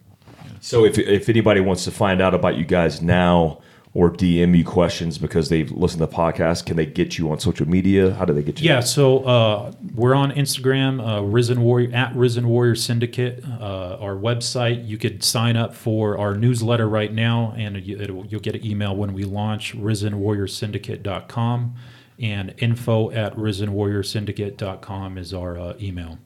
So, 0.60 0.84
if, 0.84 0.98
if 0.98 1.28
anybody 1.28 1.60
wants 1.60 1.84
to 1.84 1.90
find 1.90 2.20
out 2.20 2.34
about 2.34 2.56
you 2.56 2.64
guys 2.64 3.02
now 3.02 3.60
or 3.96 4.10
DM 4.10 4.54
you 4.54 4.62
questions 4.62 5.16
because 5.16 5.48
they've 5.48 5.72
listened 5.72 6.00
to 6.00 6.06
the 6.06 6.12
podcast, 6.12 6.66
can 6.66 6.76
they 6.76 6.84
get 6.84 7.16
you 7.16 7.30
on 7.30 7.40
social 7.40 7.66
media? 7.66 8.12
How 8.12 8.26
do 8.26 8.34
they 8.34 8.42
get 8.42 8.60
you? 8.60 8.68
Yeah, 8.68 8.80
so 8.80 9.20
uh, 9.20 9.72
we're 9.94 10.14
on 10.14 10.32
Instagram, 10.32 11.00
uh, 11.00 11.22
Risen 11.22 11.62
Warrior 11.62 11.94
at 11.94 12.14
Risen 12.14 12.46
Warrior 12.46 12.74
Syndicate. 12.74 13.42
Uh, 13.42 13.96
our 13.98 14.14
website, 14.14 14.86
you 14.86 14.98
could 14.98 15.24
sign 15.24 15.56
up 15.56 15.74
for 15.74 16.18
our 16.18 16.34
newsletter 16.34 16.86
right 16.86 17.10
now, 17.10 17.54
and 17.56 17.82
you, 17.86 18.26
you'll 18.28 18.42
get 18.42 18.54
an 18.54 18.66
email 18.66 18.94
when 18.94 19.14
we 19.14 19.24
launch. 19.24 19.74
RisenWarriorSyndicate.com 19.74 21.74
and 22.18 22.54
info 22.58 23.10
at 23.12 23.34
RisenWarriorSyndicate.com 23.36 25.16
is 25.16 25.32
our 25.32 25.58
uh, 25.58 25.72
email. 25.80 26.18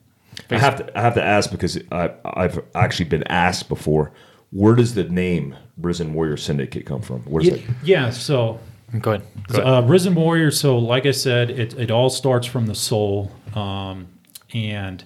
I 0.49 0.57
have 0.57 0.77
to 0.77 0.97
I 0.97 1.01
have 1.01 1.13
to 1.15 1.23
ask 1.23 1.49
because 1.51 1.77
I, 1.91 2.11
I've 2.25 2.59
actually 2.75 3.05
been 3.05 3.23
asked 3.27 3.69
before. 3.69 4.11
Where 4.51 4.75
does 4.75 4.95
the 4.95 5.05
name 5.05 5.55
Risen 5.77 6.13
Warrior 6.13 6.35
Syndicate 6.37 6.85
come 6.85 7.01
from? 7.01 7.21
Where's 7.21 7.45
Yeah, 7.47 7.53
it? 7.53 7.61
yeah 7.83 8.09
so 8.09 8.59
Go 8.99 9.11
ahead. 9.13 9.25
Go 9.47 9.53
So, 9.55 9.61
ahead. 9.61 9.73
uh, 9.85 9.87
Risen 9.87 10.15
Warrior. 10.15 10.51
So, 10.51 10.77
like 10.77 11.05
I 11.05 11.11
said, 11.11 11.49
it, 11.49 11.73
it 11.79 11.91
all 11.91 12.09
starts 12.09 12.45
from 12.45 12.65
the 12.67 12.75
soul, 12.75 13.31
um, 13.55 14.07
and 14.53 15.01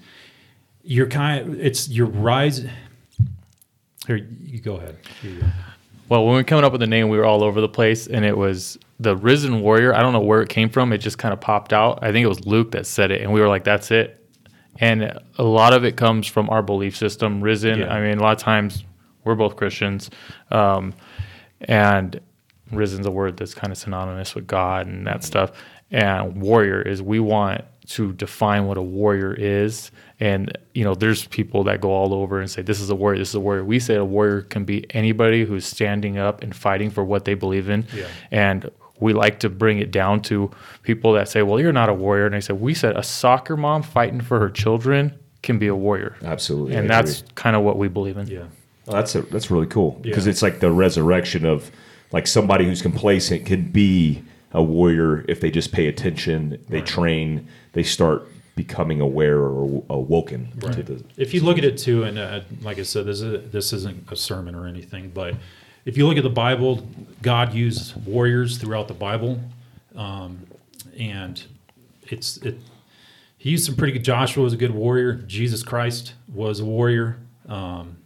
you're 0.84 1.06
kind. 1.06 1.56
it's 1.62 1.88
your 1.90 2.08
rise. 2.08 2.66
Here, 4.08 4.28
you 4.42 4.60
go 4.60 4.78
ahead. 4.78 4.98
You 5.22 5.40
go. 5.42 5.48
Well, 6.10 6.26
when 6.26 6.34
we 6.34 6.40
were 6.40 6.44
coming 6.44 6.64
up 6.66 6.72
with 6.72 6.82
the 6.82 6.88
name, 6.88 7.10
we 7.10 7.18
were 7.18 7.26
all 7.26 7.44
over 7.44 7.62
the 7.62 7.70
place, 7.70 8.08
and 8.08 8.26
it 8.26 8.36
was 8.38 8.78
the 9.00 9.16
Risen 9.16 9.62
Warrior. 9.62 9.94
I 9.94 10.02
don't 10.02 10.14
know 10.14 10.20
where 10.20 10.42
it 10.42 10.50
came 10.50 10.70
from. 10.70 10.92
It 10.92 11.00
just 11.00 11.20
kind 11.20 11.34
of 11.34 11.40
popped 11.40 11.72
out. 11.74 12.00
I 12.02 12.12
think 12.12 12.24
it 12.24 12.28
was 12.28 12.44
Luke 12.48 12.72
that 12.72 12.88
said 12.88 13.12
it, 13.12 13.22
and 13.22 13.32
we 13.34 13.40
were 13.40 13.48
like, 13.48 13.64
"That's 13.64 13.92
it." 13.92 14.25
And 14.80 15.20
a 15.38 15.44
lot 15.44 15.74
of 15.74 15.86
it 15.86 15.96
comes 15.96 16.28
from 16.28 16.50
our 16.50 16.62
belief 16.62 16.98
system. 16.98 17.42
Risen. 17.42 17.80
Yeah. 17.80 17.94
I 17.94 18.02
mean, 18.02 18.18
a 18.18 18.22
lot 18.24 18.38
of 18.38 18.44
times 18.44 18.84
we're 19.24 19.36
both 19.36 19.56
Christians, 19.56 20.10
um, 20.52 20.94
and 21.62 22.20
risen's 22.72 23.06
a 23.06 23.12
word 23.12 23.38
that's 23.38 23.54
kind 23.54 23.72
of 23.72 23.78
synonymous 23.78 24.36
with 24.36 24.48
God 24.48 24.88
and 24.88 25.06
that 25.08 25.24
stuff. 25.24 25.52
And 25.92 26.42
warrior 26.42 26.82
is 26.82 27.02
we 27.02 27.20
want 27.20 27.64
to 27.88 28.14
define 28.14 28.66
what 28.66 28.78
a 28.78 28.82
warrior 28.82 29.34
is. 29.34 29.92
And 30.20 30.58
you 30.74 30.84
know, 30.84 30.96
there's 30.96 31.28
people 31.28 31.64
that 31.66 31.82
go 31.82 31.92
all 31.92 32.14
over 32.14 32.40
and 32.40 32.50
say 32.50 32.62
this 32.62 32.82
is 32.82 32.90
a 32.90 32.96
warrior, 32.96 33.20
this 33.20 33.30
is 33.30 33.36
a 33.36 33.40
warrior. 33.40 33.64
We 33.64 33.80
say 33.80 33.96
a 33.96 34.06
warrior 34.06 34.42
can 34.42 34.66
be 34.66 34.86
anybody 34.96 35.46
who's 35.46 35.66
standing 35.66 36.18
up 36.18 36.42
and 36.42 36.56
fighting 36.56 36.90
for 36.90 37.04
what 37.04 37.26
they 37.26 37.34
believe 37.34 37.70
in. 37.70 37.86
Yeah. 37.94 38.08
And 38.32 38.72
we 39.00 39.14
like 39.14 39.40
to 39.42 39.50
bring 39.50 39.80
it 39.80 39.92
down 39.92 40.22
to 40.24 40.52
people 40.84 41.14
that 41.14 41.28
say, 41.30 41.42
"Well, 41.42 41.60
you're 41.60 41.74
not 41.74 41.90
a 41.90 41.94
warrior." 41.94 42.26
And 42.26 42.36
I 42.36 42.40
said, 42.40 42.60
"We 42.62 42.74
said 42.74 42.96
a 42.98 43.04
soccer 43.04 43.58
mom 43.58 43.84
fighting 43.84 44.22
for 44.22 44.40
her 44.40 44.50
children 44.50 45.14
can 45.44 45.60
be 45.60 45.68
a 45.68 45.76
warrior." 45.76 46.16
Absolutely, 46.24 46.76
And 46.76 46.92
I 46.92 47.02
that's 47.02 47.24
kind 47.36 47.56
of 47.56 47.64
what 47.64 47.78
we 47.78 47.88
believe 47.88 48.18
in. 48.18 48.28
Yeah. 48.28 48.44
Well, 48.86 48.96
that's 48.98 49.16
a, 49.16 49.22
that's 49.24 49.50
really 49.50 49.68
cool 49.68 49.98
because 50.02 50.26
Yeah. 50.26 50.32
it's 50.32 50.42
like 50.42 50.60
the 50.60 50.72
resurrection 50.72 51.46
of 51.46 51.72
like 52.12 52.28
somebody 52.28 52.66
who's 52.66 52.82
complacent 52.82 53.46
can 53.46 53.64
be 53.72 54.22
a 54.54 54.62
warrior 54.64 55.26
if 55.28 55.42
they 55.42 55.52
just 55.52 55.72
pay 55.74 55.88
attention, 55.88 56.64
they 56.70 56.80
train, 56.82 57.48
they 57.74 57.84
start 57.84 58.28
becoming 58.56 59.02
aware 59.02 59.40
or 59.40 59.84
awoken 59.90 60.50
to 60.62 60.82
the. 60.82 61.04
If 61.18 61.34
you 61.34 61.42
look 61.42 61.58
at 61.58 61.66
it 61.66 61.78
too, 61.78 62.04
and 62.04 62.18
uh, 62.18 62.40
like 62.62 62.80
I 62.80 62.84
said, 62.84 63.06
this 63.06 63.20
is 63.22 63.52
this 63.52 63.74
isn't 63.74 64.10
a 64.12 64.16
sermon 64.16 64.56
or 64.56 64.66
anything, 64.68 65.12
but 65.14 65.36
if 65.86 65.98
you 65.98 66.08
look 66.08 66.18
at 66.18 66.24
the 66.24 66.30
Bible, 66.30 66.88
God 67.22 67.54
used 67.54 67.96
warriors 68.06 68.58
throughout 68.58 68.88
the 68.88 68.94
Bible, 68.94 69.40
um, 69.96 70.46
and 70.98 71.42
it's 72.04 72.38
it. 72.38 72.60
He 73.38 73.52
used 73.52 73.66
some 73.66 73.76
pretty 73.76 73.94
good. 73.94 74.04
Joshua 74.04 74.44
was 74.44 74.54
a 74.54 74.58
good 74.58 74.74
warrior. 74.74 75.14
Jesus 75.14 75.62
Christ 75.62 76.16
was 76.28 76.60
a 76.60 76.66
warrior. 76.66 77.20
Um, 77.48 77.98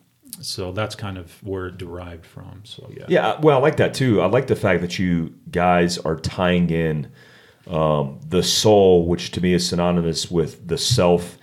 so 0.41 0.72
that's 0.73 0.95
kind 0.95 1.18
of 1.18 1.31
where 1.43 1.68
it 1.68 1.77
derived 1.77 2.26
from. 2.26 2.61
So 2.65 2.89
yeah, 2.93 3.06
Yeah, 3.07 3.39
well, 3.39 3.57
I 3.57 3.61
like 3.61 3.77
that 3.77 3.93
too. 3.93 4.22
I 4.22 4.26
like 4.26 4.47
the 4.47 4.56
fact 4.56 4.81
that 4.81 4.99
you 4.99 5.34
guys 5.51 5.97
are 5.99 6.18
tying 6.18 6.69
in 6.69 7.10
um, 7.68 8.19
the 8.27 8.43
soul, 8.43 9.07
which 9.07 9.31
to 9.31 9.41
me 9.41 9.53
is 9.53 9.68
synonymous 9.68 10.30
with 10.30 10.68
the 10.68 10.77
self, 10.77 11.38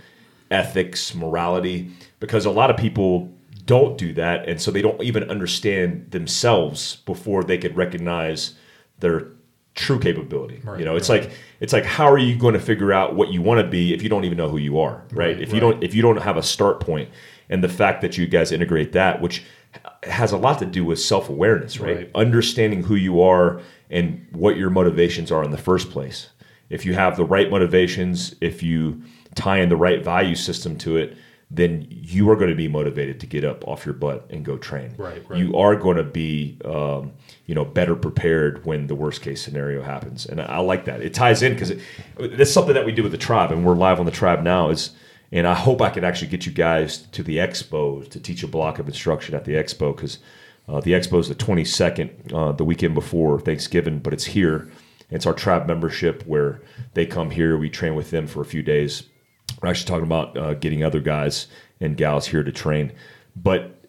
ethics, 0.51 1.15
morality, 1.15 1.91
because 2.21 2.45
a 2.45 2.51
lot 2.51 2.71
of 2.71 2.77
people 2.77 3.33
don't 3.67 3.99
do 3.99 4.13
that, 4.15 4.49
and 4.49 4.61
so 4.61 4.71
they 4.71 4.83
don't 4.83 5.03
even 5.03 5.29
understand 5.31 6.11
themselves 6.11 6.97
before 6.97 7.43
they 7.43 7.59
could 7.59 7.77
recognize 7.77 8.55
their 9.01 9.29
true 9.75 9.99
capability. 9.99 10.61
Right, 10.65 10.79
you 10.79 10.85
know, 10.85 10.97
it's 10.97 11.11
right. 11.11 11.23
like 11.25 11.33
it's 11.61 11.73
like 11.73 11.85
how 11.85 12.11
are 12.11 12.19
you 12.19 12.37
going 12.37 12.55
to 12.55 12.61
figure 12.61 12.93
out 12.93 13.15
what 13.15 13.31
you 13.31 13.43
want 13.43 13.61
to 13.61 13.67
be 13.67 13.93
if 13.93 14.03
you 14.03 14.09
don't 14.09 14.25
even 14.25 14.39
know 14.39 14.49
who 14.49 14.59
you 14.59 14.79
are, 14.81 15.05
right? 15.11 15.29
Right, 15.29 15.41
if 15.41 15.53
you 15.53 15.61
don't 15.61 15.83
if 15.83 15.95
you 15.95 16.03
don't 16.03 16.23
have 16.23 16.37
a 16.37 16.43
start 16.43 16.81
point, 16.81 17.11
and 17.49 17.63
the 17.63 17.69
fact 17.69 18.01
that 18.03 18.17
you 18.17 18.27
guys 18.27 18.53
integrate 18.53 18.93
that, 18.93 19.21
which 19.21 19.45
has 20.05 20.33
a 20.33 20.37
lot 20.37 20.59
to 20.61 20.67
do 20.67 20.85
with 20.85 21.01
self 21.01 21.29
awareness, 21.29 21.79
right? 21.79 21.97
Right. 21.97 22.11
Understanding 22.15 22.83
who 22.83 22.95
you 22.95 23.21
are 23.21 23.61
and 23.91 24.27
what 24.33 24.57
your 24.57 24.71
motivations 24.71 25.31
are 25.31 25.45
in 25.45 25.51
the 25.51 25.59
first 25.59 25.91
place. 25.91 26.31
If 26.71 26.85
you 26.85 26.95
have 26.95 27.17
the 27.17 27.25
right 27.25 27.51
motivations, 27.51 28.35
if 28.41 28.63
you 28.63 29.03
tie 29.35 29.59
in 29.59 29.69
the 29.69 29.77
right 29.77 30.03
value 30.03 30.35
system 30.35 30.77
to 30.79 30.97
it, 30.97 31.17
then 31.51 31.87
you 31.89 32.29
are 32.31 32.37
going 32.37 32.51
to 32.51 32.57
be 32.57 32.67
motivated 32.67 33.21
to 33.21 33.27
get 33.27 33.45
up 33.45 33.67
off 33.69 33.87
your 33.87 33.95
butt 33.95 34.27
and 34.31 34.45
go 34.45 34.59
train. 34.59 34.95
Right, 34.99 35.23
right. 35.29 35.39
You 35.39 35.57
are 35.57 35.77
going 35.77 35.97
to 35.97 36.03
be, 36.03 36.59
um, 36.65 37.13
you 37.47 37.55
know, 37.55 37.65
better 37.65 37.95
prepared 37.95 38.65
when 38.65 38.89
the 38.89 38.97
worst 38.97 39.23
case 39.23 39.43
scenario 39.43 39.83
happens, 39.83 40.27
and 40.27 40.41
I, 40.41 40.45
I 40.45 40.59
like 40.59 40.87
that. 40.87 41.01
It 41.01 41.15
ties 41.15 41.43
in 41.43 41.53
because 41.53 41.71
it, 41.71 41.81
that's 42.19 42.51
something 42.51 42.75
that 42.75 42.85
we 42.85 42.93
do 42.93 43.03
with 43.03 43.13
the 43.13 43.19
tribe, 43.19 43.53
and 43.53 43.65
we're 43.65 43.75
live 43.75 44.01
on 44.01 44.07
the 44.07 44.13
tribe 44.13 44.43
now. 44.43 44.71
Is 44.71 44.91
and 45.33 45.47
I 45.47 45.55
hope 45.55 45.81
I 45.81 45.91
can 45.91 46.05
actually 46.05 46.29
get 46.29 46.47
you 46.47 46.53
guys 46.53 46.99
to 47.13 47.23
the 47.23 47.39
expo 47.39 48.09
to 48.11 48.21
teach 48.21 48.43
a 48.43 48.49
block 48.49 48.79
of 48.79 48.87
instruction 48.87 49.35
at 49.35 49.45
the 49.45 49.53
expo 49.53 49.95
because 49.95 50.19
uh, 50.69 50.81
the 50.81 50.93
expo 50.93 51.21
is 51.21 51.29
the 51.29 51.35
22nd, 51.35 52.33
uh, 52.33 52.53
the 52.53 52.65
weekend 52.65 52.95
before 52.95 53.41
Thanksgiving, 53.41 53.99
but 53.99 54.13
it's 54.13 54.25
here. 54.25 54.71
It's 55.11 55.27
our 55.27 55.35
tribe 55.35 55.67
membership 55.67 56.25
where 56.27 56.61
they 56.95 57.07
come 57.07 57.31
here. 57.31 57.57
We 57.57 57.71
train 57.71 57.95
with 57.95 58.11
them 58.11 58.27
for 58.27 58.41
a 58.41 58.45
few 58.45 58.63
days. 58.63 59.05
We're 59.61 59.69
actually 59.71 59.87
talking 59.87 60.05
about 60.05 60.37
uh, 60.37 60.55
getting 60.55 60.85
other 60.85 61.01
guys 61.01 61.47
and 61.81 61.97
gals 61.97 62.27
here 62.27 62.43
to 62.43 62.53
train, 62.53 62.93
but 63.35 63.83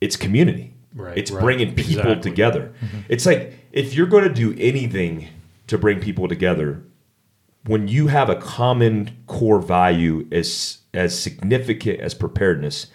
it's 0.00 0.16
community. 0.16 0.74
Right, 0.94 1.16
it's 1.16 1.30
right. 1.30 1.40
bringing 1.40 1.74
people 1.74 1.92
Exactly. 1.92 2.12
Mm-hmm. 2.12 2.20
together. 2.20 2.74
It's 3.08 3.24
like 3.24 3.54
if 3.72 3.94
you're 3.94 4.06
going 4.06 4.24
to 4.24 4.34
do 4.34 4.54
anything 4.58 5.28
to 5.68 5.78
bring 5.78 6.00
people 6.00 6.28
together, 6.28 6.82
when 7.64 7.88
you 7.88 8.08
have 8.08 8.28
a 8.28 8.36
common 8.36 9.16
core 9.26 9.60
value 9.60 10.26
as 10.30 10.78
as 10.92 11.18
significant 11.18 12.00
as 12.00 12.12
preparedness, 12.12 12.88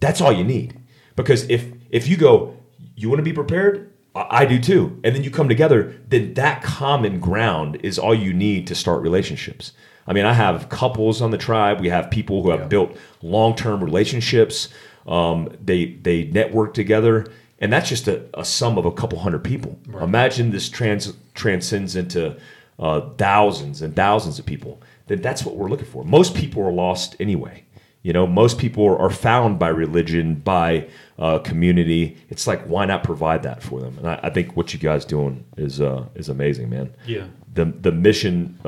that's 0.00 0.20
all 0.20 0.32
you 0.32 0.44
need. 0.44 0.80
Because 1.16 1.48
if 1.50 1.66
if 1.90 2.08
you 2.08 2.16
go, 2.16 2.56
you 2.96 3.08
want 3.08 3.18
to 3.18 3.24
be 3.24 3.32
prepared, 3.32 3.92
I 4.14 4.46
do 4.46 4.58
too, 4.60 5.00
and 5.04 5.14
then 5.14 5.24
you 5.24 5.30
come 5.30 5.48
together, 5.48 5.94
then 6.08 6.34
that 6.34 6.62
common 6.62 7.20
ground 7.20 7.78
is 7.82 7.98
all 7.98 8.14
you 8.14 8.32
need 8.32 8.66
to 8.68 8.74
start 8.74 9.02
relationships. 9.02 9.72
I 10.06 10.12
mean, 10.12 10.24
I 10.24 10.32
have 10.32 10.68
couples 10.68 11.22
on 11.22 11.30
the 11.30 11.38
tribe. 11.38 11.80
We 11.80 11.88
have 11.88 12.10
people 12.10 12.42
who 12.42 12.50
have 12.50 12.68
built 12.68 12.96
long 13.22 13.54
term 13.54 13.82
relationships. 13.82 14.68
Um, 15.06 15.54
they 15.62 15.86
they 15.86 16.24
network 16.24 16.74
together, 16.74 17.26
and 17.58 17.72
that's 17.72 17.88
just 17.88 18.08
a, 18.08 18.24
a 18.34 18.44
sum 18.44 18.78
of 18.78 18.84
a 18.84 18.92
couple 18.92 19.18
hundred 19.18 19.44
people. 19.44 19.78
Imagine 20.00 20.50
this 20.50 20.68
trans 20.68 21.12
transcends 21.34 21.96
into 21.96 22.36
uh, 22.78 23.00
thousands 23.16 23.82
and 23.82 23.94
thousands 23.94 24.38
of 24.38 24.46
people. 24.46 24.80
Then 25.06 25.20
that's 25.20 25.44
what 25.44 25.56
we're 25.56 25.68
looking 25.68 25.86
for. 25.86 26.04
Most 26.04 26.34
people 26.34 26.62
are 26.62 26.72
lost 26.72 27.16
anyway. 27.20 27.64
You 28.02 28.12
know, 28.12 28.26
most 28.26 28.58
people 28.58 28.96
are 28.98 29.10
found 29.10 29.58
by 29.58 29.68
religion, 29.68 30.34
by 30.34 30.88
uh, 31.18 31.38
community. 31.38 32.18
It's 32.28 32.46
like 32.46 32.62
why 32.64 32.84
not 32.84 33.02
provide 33.02 33.42
that 33.44 33.62
for 33.62 33.80
them? 33.80 33.96
And 33.98 34.08
I, 34.08 34.20
I 34.24 34.30
think 34.30 34.56
what 34.56 34.74
you 34.74 34.78
guys 34.78 35.06
doing 35.06 35.44
is 35.56 35.80
uh, 35.80 36.04
is 36.14 36.28
amazing, 36.28 36.68
man. 36.68 36.94
Yeah. 37.06 37.26
The 37.54 37.64
the 37.64 37.92
mission, 37.92 38.58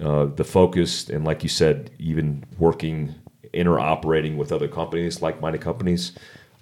uh, 0.00 0.26
the 0.26 0.44
focus, 0.44 1.08
and 1.08 1.24
like 1.24 1.42
you 1.42 1.48
said, 1.48 1.90
even 1.98 2.44
working, 2.58 3.14
interoperating 3.52 4.36
with 4.36 4.52
other 4.52 4.68
companies, 4.68 5.22
like 5.22 5.40
minded 5.40 5.60
companies. 5.60 6.12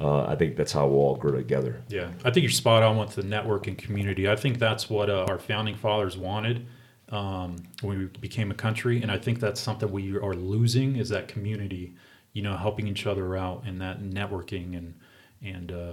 Uh, 0.01 0.25
I 0.27 0.37
think 0.37 0.57
that's 0.57 0.73
how 0.73 0.87
we'll 0.87 1.01
all 1.01 1.17
grow 1.17 1.33
together. 1.33 1.83
Yeah, 1.89 2.11
I 2.25 2.31
think 2.31 2.45
you're 2.45 2.51
spot 2.51 2.83
on 2.83 2.97
with 2.97 3.15
the 3.15 3.23
network 3.23 3.67
and 3.67 3.77
community. 3.77 4.29
I 4.29 4.37
think 4.37 4.59
that's 4.59 4.89
what 4.89 5.11
uh, 5.11 5.27
our 5.29 5.39
founding 5.39 5.75
fathers 5.75 6.17
wanted 6.17 6.67
um, 7.11 7.57
when 7.83 7.99
we 7.99 8.05
became 8.21 8.51
a 8.51 8.55
country, 8.55 9.03
and 9.03 9.11
I 9.11 9.19
think 9.19 9.41
that's 9.41 9.61
something 9.61 9.91
we 9.91 10.17
are 10.17 10.35
losing 10.35 10.97
is 10.97 11.09
that 11.09 11.29
community. 11.29 11.95
You 12.35 12.43
know, 12.43 12.57
helping 12.57 12.87
each 12.87 13.07
other 13.07 13.37
out 13.37 13.65
and 13.67 13.81
that 13.81 14.01
networking 14.01 14.77
and 14.77 14.95
and 15.43 15.73
uh, 15.73 15.93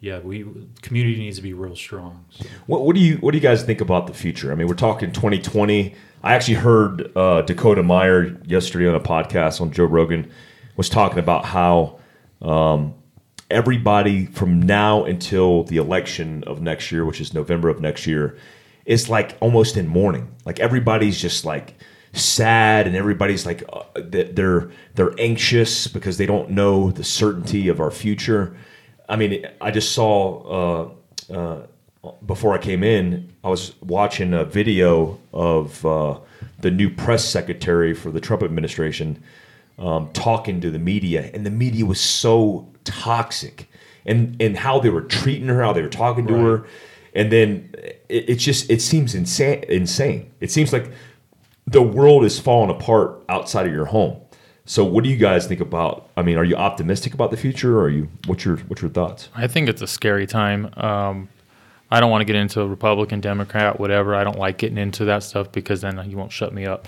yeah, 0.00 0.20
we 0.20 0.46
community 0.82 1.18
needs 1.18 1.36
to 1.36 1.42
be 1.42 1.52
real 1.52 1.74
strong. 1.74 2.24
So. 2.30 2.46
What, 2.66 2.82
what 2.82 2.94
do 2.94 3.00
you 3.02 3.16
What 3.16 3.32
do 3.32 3.38
you 3.38 3.42
guys 3.42 3.64
think 3.64 3.80
about 3.80 4.06
the 4.06 4.14
future? 4.14 4.52
I 4.52 4.54
mean, 4.54 4.68
we're 4.68 4.74
talking 4.74 5.12
2020. 5.12 5.94
I 6.22 6.34
actually 6.34 6.54
heard 6.54 7.16
uh, 7.16 7.42
Dakota 7.42 7.82
Meyer 7.82 8.38
yesterday 8.44 8.88
on 8.88 8.94
a 8.94 9.00
podcast 9.00 9.60
on 9.60 9.72
Joe 9.72 9.84
Rogan 9.84 10.30
was 10.76 10.88
talking 10.88 11.18
about 11.18 11.44
how 11.44 11.98
um, 12.42 12.94
everybody 13.50 14.26
from 14.26 14.62
now 14.62 15.04
until 15.04 15.64
the 15.64 15.76
election 15.76 16.44
of 16.44 16.60
next 16.60 16.92
year, 16.92 17.04
which 17.04 17.20
is 17.20 17.34
November 17.34 17.68
of 17.68 17.80
next 17.80 18.06
year, 18.06 18.36
is 18.86 19.08
like 19.08 19.36
almost 19.40 19.76
in 19.76 19.88
mourning. 19.88 20.34
Like 20.44 20.60
everybody's 20.60 21.20
just 21.20 21.44
like 21.44 21.74
sad, 22.12 22.86
and 22.86 22.94
everybody's 22.94 23.44
like 23.44 23.64
uh, 23.72 23.82
they're 23.96 24.70
they're 24.94 25.18
anxious 25.18 25.88
because 25.88 26.18
they 26.18 26.26
don't 26.26 26.50
know 26.50 26.92
the 26.92 27.04
certainty 27.04 27.66
of 27.66 27.80
our 27.80 27.90
future. 27.90 28.56
I 29.08 29.16
mean, 29.16 29.46
I 29.60 29.70
just 29.70 29.92
saw. 29.92 30.90
Uh, 31.30 31.34
uh, 31.34 31.62
before 32.24 32.54
I 32.54 32.58
came 32.58 32.84
in, 32.84 33.32
I 33.42 33.48
was 33.48 33.74
watching 33.80 34.32
a 34.32 34.44
video 34.44 35.18
of 35.32 35.84
uh, 35.84 36.18
the 36.60 36.70
new 36.70 36.90
press 36.90 37.24
secretary 37.24 37.92
for 37.92 38.10
the 38.10 38.20
Trump 38.20 38.42
administration 38.42 39.22
um, 39.78 40.10
talking 40.12 40.60
to 40.60 40.70
the 40.70 40.78
media, 40.78 41.30
and 41.34 41.44
the 41.44 41.50
media 41.50 41.84
was 41.84 42.00
so 42.00 42.68
toxic, 42.84 43.68
and 44.06 44.40
and 44.40 44.56
how 44.56 44.78
they 44.78 44.90
were 44.90 45.02
treating 45.02 45.48
her, 45.48 45.62
how 45.62 45.72
they 45.72 45.82
were 45.82 45.88
talking 45.88 46.26
to 46.28 46.34
her, 46.34 46.66
and 47.14 47.32
then 47.32 47.70
it, 48.08 48.28
it's 48.28 48.44
just 48.44 48.70
it 48.70 48.80
seems 48.80 49.14
insane. 49.14 49.64
Insane. 49.68 50.30
It 50.40 50.50
seems 50.50 50.72
like 50.72 50.90
the 51.66 51.82
world 51.82 52.24
is 52.24 52.38
falling 52.38 52.70
apart 52.70 53.22
outside 53.28 53.66
of 53.66 53.72
your 53.72 53.86
home. 53.86 54.20
So, 54.68 54.84
what 54.84 55.02
do 55.02 55.08
you 55.08 55.16
guys 55.16 55.46
think 55.46 55.62
about? 55.62 56.10
I 56.14 56.20
mean, 56.20 56.36
are 56.36 56.44
you 56.44 56.54
optimistic 56.54 57.14
about 57.14 57.30
the 57.30 57.38
future, 57.38 57.78
or 57.78 57.84
are 57.84 57.88
you? 57.88 58.06
What's 58.26 58.44
your 58.44 58.58
What's 58.58 58.82
your 58.82 58.90
thoughts? 58.90 59.30
I 59.34 59.46
think 59.46 59.66
it's 59.66 59.80
a 59.80 59.86
scary 59.86 60.26
time. 60.26 60.70
Um, 60.76 61.30
I 61.90 62.00
don't 62.00 62.10
want 62.10 62.20
to 62.20 62.26
get 62.26 62.36
into 62.36 62.66
Republican, 62.66 63.20
Democrat, 63.20 63.80
whatever. 63.80 64.14
I 64.14 64.24
don't 64.24 64.38
like 64.38 64.58
getting 64.58 64.76
into 64.76 65.06
that 65.06 65.22
stuff 65.22 65.50
because 65.52 65.80
then 65.80 65.98
you 66.10 66.18
won't 66.18 66.32
shut 66.32 66.52
me 66.52 66.66
up. 66.66 66.86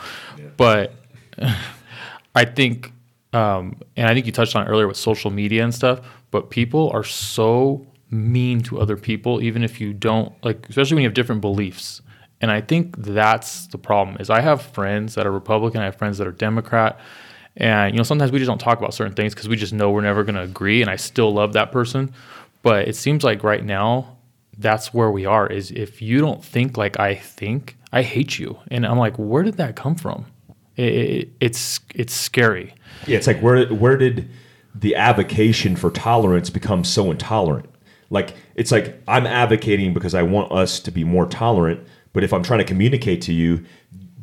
But 0.59 0.93
I 2.35 2.44
think, 2.44 2.93
um, 3.32 3.81
and 3.97 4.07
I 4.07 4.12
think 4.12 4.27
you 4.27 4.32
touched 4.32 4.55
on 4.57 4.66
it 4.66 4.69
earlier 4.69 4.86
with 4.86 4.98
social 4.98 5.31
media 5.31 5.65
and 5.65 5.74
stuff. 5.74 6.01
But 6.31 6.51
people 6.51 6.90
are 6.90 7.02
so 7.02 7.86
mean 8.11 8.61
to 8.65 8.78
other 8.78 8.98
people, 8.98 9.40
even 9.40 9.65
if 9.65 9.81
you 9.81 9.94
don't 9.94 10.35
like, 10.44 10.69
especially 10.69 10.97
when 10.97 11.02
you 11.05 11.09
have 11.09 11.15
different 11.15 11.40
beliefs. 11.40 12.02
And 12.43 12.51
I 12.51 12.61
think 12.61 12.94
that's 12.98 13.69
the 13.69 13.78
problem. 13.78 14.19
Is 14.20 14.28
I 14.28 14.43
have 14.43 14.61
friends 14.61 15.15
that 15.15 15.27
are 15.27 15.32
Republican, 15.32 15.81
I 15.81 15.86
have 15.86 15.97
friends 15.97 16.19
that 16.19 16.27
are 16.27 16.32
Democrat, 16.32 17.01
and 17.56 17.93
you 17.94 17.98
know 17.98 18.05
sometimes 18.05 18.32
we 18.32 18.39
just 18.39 18.48
don't 18.48 18.59
talk 18.59 18.78
about 18.78 18.94
certain 18.94 19.14
things 19.14 19.35
because 19.35 19.48
we 19.48 19.56
just 19.56 19.72
know 19.72 19.90
we're 19.90 20.01
never 20.01 20.24
going 20.24 20.35
to 20.35 20.43
agree. 20.43 20.81
And 20.82 20.90
I 20.90 20.97
still 20.97 21.32
love 21.32 21.52
that 21.55 21.72
person, 21.72 22.12
but 22.62 22.89
it 22.89 22.97
seems 22.97 23.24
like 23.24 23.43
right 23.43 23.64
now 23.64 24.16
that's 24.59 24.93
where 24.94 25.10
we 25.10 25.27
are. 25.27 25.47
Is 25.47 25.70
if 25.70 26.02
you 26.02 26.20
don't 26.20 26.44
think 26.44 26.77
like 26.77 26.98
I 26.98 27.14
think, 27.14 27.77
I 27.93 28.02
hate 28.02 28.39
you, 28.39 28.59
and 28.70 28.86
I'm 28.86 28.98
like, 28.98 29.16
where 29.16 29.43
did 29.43 29.56
that 29.56 29.77
come 29.77 29.94
from? 29.94 30.27
It, 30.77 30.94
it, 30.94 31.28
it's 31.40 31.81
it's 31.94 32.14
scary. 32.14 32.74
Yeah, 33.06 33.16
it's 33.16 33.27
like 33.27 33.40
where 33.40 33.66
where 33.66 33.97
did 33.97 34.31
the 34.74 34.94
avocation 34.94 35.77
for 35.77 35.90
tolerance 35.90 36.51
become 36.51 36.85
so 36.85 37.10
intolerant? 37.10 37.68
Like 38.10 38.35
it's 38.55 38.72
like 38.72 39.02
I'm 39.09 39.27
advocating 39.27 39.94
because 39.94 40.14
I 40.14 40.22
want 40.22 40.52
us 40.52 40.81
to 40.81 40.90
be 40.90 41.05
more 41.05 41.27
tolerant, 41.27 41.86
but 42.12 42.24
if 42.24 42.32
I'm 42.32 42.43
trying 42.43 42.59
to 42.59 42.64
communicate 42.64 43.22
to 43.22 43.32
you, 43.32 43.64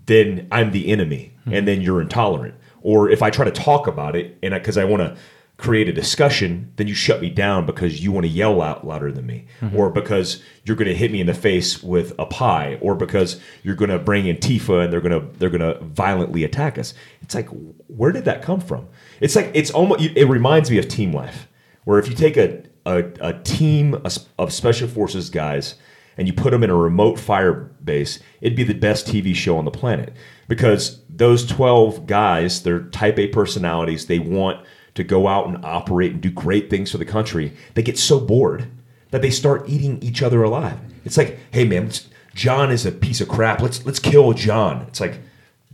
then 0.06 0.48
I'm 0.52 0.72
the 0.72 0.90
enemy, 0.90 1.34
and 1.46 1.68
then 1.68 1.82
you're 1.82 2.02
intolerant. 2.02 2.56
Or 2.82 3.10
if 3.10 3.22
I 3.22 3.30
try 3.30 3.46
to 3.46 3.52
talk 3.52 3.88
about 3.88 4.16
it 4.16 4.38
and 4.44 4.54
because 4.54 4.78
I, 4.78 4.86
want 4.86 5.02
to 5.02 5.18
create 5.58 5.90
a 5.90 5.94
discussion, 5.94 6.72
then 6.76 6.88
you 6.88 6.94
shut 6.94 7.20
me 7.20 7.30
down 7.30 7.66
because 7.66 8.04
you 8.04 8.12
want 8.12 8.26
to 8.26 8.32
yell 8.32 8.62
out 8.62 8.86
louder 8.86 9.12
than 9.12 9.26
me, 9.26 9.48
mm-hmm. 9.60 9.76
or 9.76 9.90
because 9.90 10.42
you're 10.64 10.76
going 10.76 10.88
to 10.88 10.96
hit 10.96 11.12
me 11.12 11.20
in 11.20 11.26
the 11.26 11.34
face 11.34 11.82
with 11.82 12.14
a 12.20 12.26
pie, 12.26 12.78
or 12.80 12.94
because 12.94 13.42
you're 13.64 13.76
going 13.76 13.90
to 13.90 13.98
bring 13.98 14.28
in 14.28 14.38
Tifa 14.38 14.84
and 14.84 14.94
they're 14.94 15.02
going 15.02 15.20
to 15.20 15.40
they're 15.40 15.50
going 15.50 15.62
to 15.62 15.80
violently 15.84 16.44
attack 16.44 16.78
us. 16.78 16.94
It's 17.22 17.34
like 17.34 17.50
where 17.88 18.12
did 18.12 18.26
that 18.26 18.44
come 18.44 18.62
from? 18.62 18.88
It's 19.20 19.36
like 19.36 19.52
it's 19.56 19.72
almost 19.72 20.02
it 20.02 20.26
reminds 20.26 20.70
me 20.70 20.78
of 20.78 20.88
team 20.88 21.12
life, 21.12 21.48
where 21.86 21.98
if 21.98 22.08
you 22.08 22.16
take 22.16 22.38
a 22.38 22.64
a, 22.86 23.04
a 23.20 23.34
team 23.42 24.00
of 24.38 24.54
special 24.54 24.88
forces 24.88 25.30
guys 25.30 25.76
and 26.18 26.28
you 26.28 26.34
put 26.34 26.52
them 26.52 26.64
in 26.64 26.70
a 26.70 26.76
remote 26.76 27.20
fire 27.20 27.54
base, 27.84 28.20
it'd 28.42 28.58
be 28.58 28.64
the 28.64 28.74
best 28.74 29.08
TV 29.08 29.36
show 29.36 29.58
on 29.58 29.66
the 29.66 29.72
planet 29.72 30.14
because 30.48 31.02
those 31.10 31.46
12 31.46 32.08
guys, 32.08 32.64
they're 32.64 32.82
type 32.82 33.20
A 33.20 33.28
personalities. 33.28 34.08
They 34.08 34.20
want 34.20 34.66
to 34.96 35.04
go 35.04 35.28
out 35.28 35.48
and 35.48 35.64
operate 35.64 36.12
and 36.12 36.22
do 36.22 36.32
great 36.32 36.70
things 36.70 36.92
for 36.92 36.98
the 36.98 37.06
country, 37.06 37.54
they 37.76 37.84
get 37.84 37.98
so 38.00 38.20
bored 38.20 38.68
that 39.12 39.22
they 39.22 39.30
start 39.30 39.70
eating 39.70 40.02
each 40.02 40.22
other 40.24 40.44
alive. 40.44 40.80
It's 41.06 41.18
like, 41.18 41.40
hey 41.52 41.66
man, 41.66 41.92
John 42.34 42.72
is 42.72 42.86
a 42.86 42.92
piece 42.92 43.22
of 43.22 43.28
crap. 43.28 43.62
Let's 43.62 43.86
let's 43.86 44.00
kill 44.00 44.34
John. 44.34 44.86
It's 44.88 45.00
like 45.00 45.20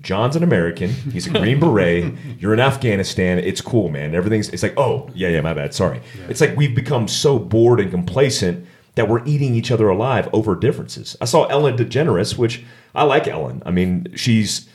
John's 0.02 0.36
an 0.36 0.44
American. 0.44 0.90
He's 0.90 1.28
a 1.28 1.30
Green 1.30 1.60
Beret. 1.60 2.14
You're 2.40 2.54
in 2.54 2.60
Afghanistan. 2.60 3.40
It's 3.40 3.62
cool, 3.62 3.90
man. 3.90 4.14
Everything's. 4.14 4.50
It's 4.50 4.62
like, 4.62 4.78
oh 4.78 5.10
yeah, 5.16 5.30
yeah, 5.30 5.42
my 5.42 5.54
bad. 5.54 5.74
Sorry. 5.74 6.02
It's 6.28 6.42
like 6.42 6.56
we've 6.58 6.76
become 6.76 7.08
so 7.08 7.40
bored 7.40 7.80
and 7.80 7.90
complacent 7.90 8.68
that 8.96 9.10
we're 9.10 9.24
eating 9.26 9.56
each 9.56 9.72
other 9.72 9.90
alive 9.90 10.30
over 10.34 10.56
differences. 10.56 11.18
I 11.20 11.26
saw 11.26 11.46
Ellen 11.46 11.78
DeGeneres, 11.78 12.38
which 12.38 12.64
I 12.94 13.04
like 13.04 13.28
Ellen. 13.28 13.64
I 13.66 13.72
mean, 13.72 14.08
she's 14.16 14.70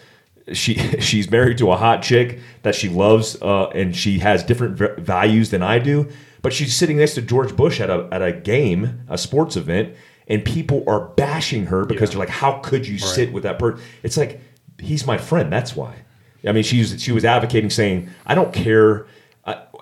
she 0.52 0.74
she's 1.00 1.30
married 1.30 1.58
to 1.58 1.70
a 1.70 1.76
hot 1.76 2.02
chick 2.02 2.40
that 2.62 2.74
she 2.74 2.88
loves, 2.88 3.40
uh, 3.42 3.68
and 3.68 3.94
she 3.94 4.18
has 4.20 4.42
different 4.42 4.76
v- 4.76 4.88
values 4.98 5.50
than 5.50 5.62
I 5.62 5.78
do. 5.78 6.08
But 6.42 6.52
she's 6.52 6.74
sitting 6.74 6.98
next 6.98 7.14
to 7.14 7.22
George 7.22 7.56
Bush 7.56 7.80
at 7.80 7.90
a 7.90 8.08
at 8.12 8.22
a 8.22 8.32
game, 8.32 9.00
a 9.08 9.18
sports 9.18 9.56
event, 9.56 9.94
and 10.26 10.44
people 10.44 10.84
are 10.86 11.00
bashing 11.00 11.66
her 11.66 11.84
because 11.84 12.10
they're 12.10 12.18
like, 12.18 12.28
"How 12.28 12.58
could 12.58 12.86
you 12.86 12.98
sit 12.98 13.32
with 13.32 13.42
that 13.42 13.58
person?" 13.58 13.84
It's 14.02 14.16
like 14.16 14.40
he's 14.78 15.06
my 15.06 15.18
friend. 15.18 15.52
That's 15.52 15.74
why. 15.76 15.94
I 16.46 16.52
mean, 16.52 16.62
she's 16.62 17.02
she 17.02 17.12
was 17.12 17.24
advocating, 17.24 17.70
saying, 17.70 18.08
"I 18.26 18.34
don't 18.34 18.52
care." 18.52 19.06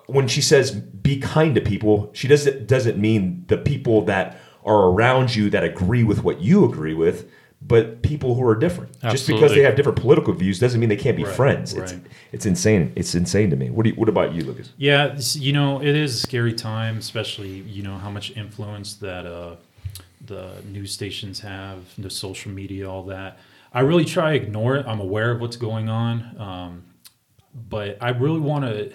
When 0.06 0.28
she 0.28 0.40
says 0.40 0.70
"be 0.70 1.18
kind 1.18 1.54
to 1.54 1.60
people," 1.60 2.10
she 2.12 2.28
doesn't 2.28 2.66
doesn't 2.66 2.98
mean 2.98 3.44
the 3.48 3.58
people 3.58 4.02
that 4.06 4.38
are 4.64 4.90
around 4.90 5.34
you 5.34 5.48
that 5.50 5.64
agree 5.64 6.02
with 6.04 6.24
what 6.24 6.40
you 6.40 6.64
agree 6.64 6.94
with, 6.94 7.30
but 7.62 8.02
people 8.02 8.34
who 8.34 8.46
are 8.46 8.54
different. 8.54 9.00
Just 9.00 9.26
because 9.26 9.52
they 9.54 9.62
have 9.62 9.76
different 9.76 9.98
political 9.98 10.32
views 10.34 10.58
doesn't 10.58 10.78
mean 10.78 10.88
they 10.88 10.96
can't 10.96 11.16
be 11.16 11.24
Right, 11.24 11.34
friends. 11.34 11.72
It's 11.72 11.92
right. 11.92 12.02
it's 12.32 12.46
insane. 12.46 12.92
It's 12.96 13.14
insane 13.14 13.50
to 13.50 13.56
me. 13.56 13.70
What 13.70 13.84
do 13.84 13.90
you, 13.90 13.96
what 13.96 14.08
about 14.08 14.34
you, 14.34 14.42
Lucas? 14.42 14.72
Yeah, 14.76 15.16
you 15.34 15.52
know, 15.52 15.80
it 15.80 15.94
is 15.94 16.16
a 16.16 16.18
scary 16.18 16.52
time, 16.52 16.98
especially 16.98 17.60
you 17.60 17.82
know 17.82 17.96
how 17.96 18.10
much 18.10 18.36
influence 18.36 18.94
that 18.96 19.24
uh, 19.26 19.56
the 20.24 20.50
news 20.68 20.92
stations 20.92 21.40
have, 21.40 21.78
the 21.96 22.10
social 22.10 22.50
media, 22.50 22.90
all 22.90 23.04
that. 23.04 23.38
I 23.72 23.80
really 23.80 24.04
try 24.04 24.36
to 24.38 24.44
ignore 24.44 24.76
it. 24.76 24.86
I'm 24.86 25.00
aware 25.00 25.30
of 25.30 25.40
what's 25.40 25.56
going 25.56 25.88
on, 25.88 26.40
um, 26.40 26.84
but 27.54 27.98
I 28.00 28.10
really 28.10 28.40
want 28.40 28.64
to. 28.64 28.92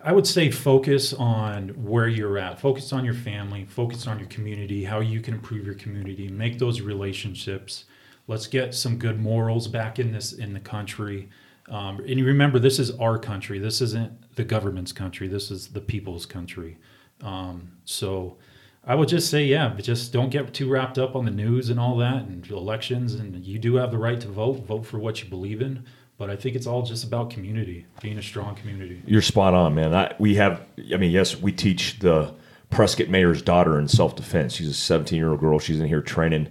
I 0.00 0.12
would 0.12 0.26
say 0.26 0.50
focus 0.50 1.12
on 1.12 1.70
where 1.70 2.06
you're 2.06 2.38
at. 2.38 2.60
Focus 2.60 2.92
on 2.92 3.04
your 3.04 3.14
family. 3.14 3.64
Focus 3.64 4.06
on 4.06 4.18
your 4.18 4.28
community. 4.28 4.84
How 4.84 5.00
you 5.00 5.20
can 5.20 5.34
improve 5.34 5.66
your 5.66 5.74
community. 5.74 6.28
Make 6.28 6.58
those 6.58 6.80
relationships. 6.80 7.84
Let's 8.28 8.46
get 8.46 8.74
some 8.74 8.98
good 8.98 9.20
morals 9.20 9.66
back 9.66 9.98
in 9.98 10.12
this 10.12 10.32
in 10.32 10.52
the 10.52 10.60
country. 10.60 11.28
Um, 11.68 11.98
and 12.00 12.10
you 12.10 12.24
remember, 12.24 12.58
this 12.58 12.78
is 12.78 12.92
our 12.92 13.18
country. 13.18 13.58
This 13.58 13.80
isn't 13.80 14.36
the 14.36 14.44
government's 14.44 14.92
country. 14.92 15.26
This 15.26 15.50
is 15.50 15.68
the 15.68 15.80
people's 15.80 16.26
country. 16.26 16.78
Um, 17.20 17.72
so, 17.84 18.36
I 18.88 18.94
would 18.94 19.08
just 19.08 19.28
say, 19.28 19.44
yeah, 19.44 19.68
but 19.68 19.84
just 19.84 20.14
don't 20.14 20.30
get 20.30 20.54
too 20.54 20.70
wrapped 20.70 20.96
up 20.96 21.14
on 21.14 21.26
the 21.26 21.30
news 21.30 21.68
and 21.68 21.78
all 21.78 21.96
that 21.98 22.22
and 22.22 22.48
elections. 22.50 23.14
And 23.14 23.44
you 23.44 23.58
do 23.58 23.74
have 23.76 23.90
the 23.90 23.98
right 23.98 24.18
to 24.20 24.28
vote. 24.28 24.64
Vote 24.64 24.86
for 24.86 24.98
what 24.98 25.22
you 25.22 25.28
believe 25.28 25.60
in. 25.60 25.84
But 26.18 26.30
I 26.30 26.36
think 26.36 26.56
it's 26.56 26.66
all 26.66 26.82
just 26.82 27.04
about 27.04 27.30
community, 27.30 27.86
being 28.02 28.18
a 28.18 28.22
strong 28.22 28.56
community. 28.56 29.00
You're 29.06 29.22
spot 29.22 29.54
on, 29.54 29.76
man. 29.76 29.94
I, 29.94 30.14
we 30.18 30.34
have, 30.34 30.60
I 30.92 30.96
mean, 30.96 31.12
yes, 31.12 31.40
we 31.40 31.52
teach 31.52 32.00
the 32.00 32.34
Prescott 32.70 33.08
mayor's 33.08 33.40
daughter 33.40 33.78
in 33.78 33.86
self 33.86 34.16
defense. 34.16 34.54
She's 34.54 34.68
a 34.68 34.74
17 34.74 35.16
year 35.16 35.30
old 35.30 35.40
girl. 35.40 35.60
She's 35.60 35.78
in 35.78 35.86
here 35.86 36.02
training. 36.02 36.48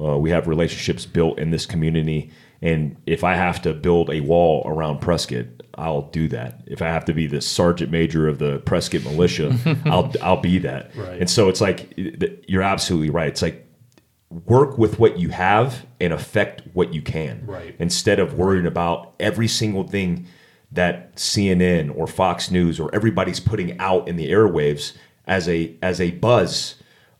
Uh, 0.00 0.16
we 0.16 0.30
have 0.30 0.46
relationships 0.46 1.04
built 1.04 1.38
in 1.38 1.50
this 1.50 1.66
community. 1.66 2.30
And 2.62 2.96
if 3.06 3.24
I 3.24 3.34
have 3.34 3.60
to 3.62 3.72
build 3.72 4.08
a 4.10 4.20
wall 4.20 4.62
around 4.64 5.00
Prescott, 5.00 5.46
I'll 5.74 6.02
do 6.02 6.28
that. 6.28 6.62
If 6.66 6.80
I 6.82 6.86
have 6.86 7.04
to 7.06 7.12
be 7.12 7.26
the 7.26 7.40
sergeant 7.40 7.90
major 7.90 8.28
of 8.28 8.38
the 8.38 8.58
Prescott 8.60 9.04
militia, 9.04 9.56
I'll 9.86 10.12
I'll 10.22 10.40
be 10.40 10.58
that. 10.60 10.94
Right. 10.96 11.20
And 11.20 11.30
so 11.30 11.48
it's 11.48 11.60
like 11.60 11.92
you're 11.96 12.62
absolutely 12.62 13.10
right. 13.10 13.28
It's 13.28 13.42
like 13.42 13.67
work 14.30 14.76
with 14.76 14.98
what 14.98 15.18
you 15.18 15.30
have 15.30 15.86
and 16.00 16.12
affect 16.12 16.62
what 16.74 16.92
you 16.92 17.00
can 17.00 17.42
Right. 17.46 17.74
instead 17.78 18.18
of 18.18 18.34
worrying 18.34 18.66
about 18.66 19.14
every 19.18 19.48
single 19.48 19.84
thing 19.84 20.26
that 20.70 21.16
CNN 21.16 21.90
or 21.96 22.06
Fox 22.06 22.50
News 22.50 22.78
or 22.78 22.94
everybody's 22.94 23.40
putting 23.40 23.78
out 23.80 24.06
in 24.06 24.16
the 24.16 24.30
airwaves 24.30 24.92
as 25.26 25.48
a 25.48 25.72
as 25.82 25.98
a 26.00 26.10
buzz, 26.10 26.74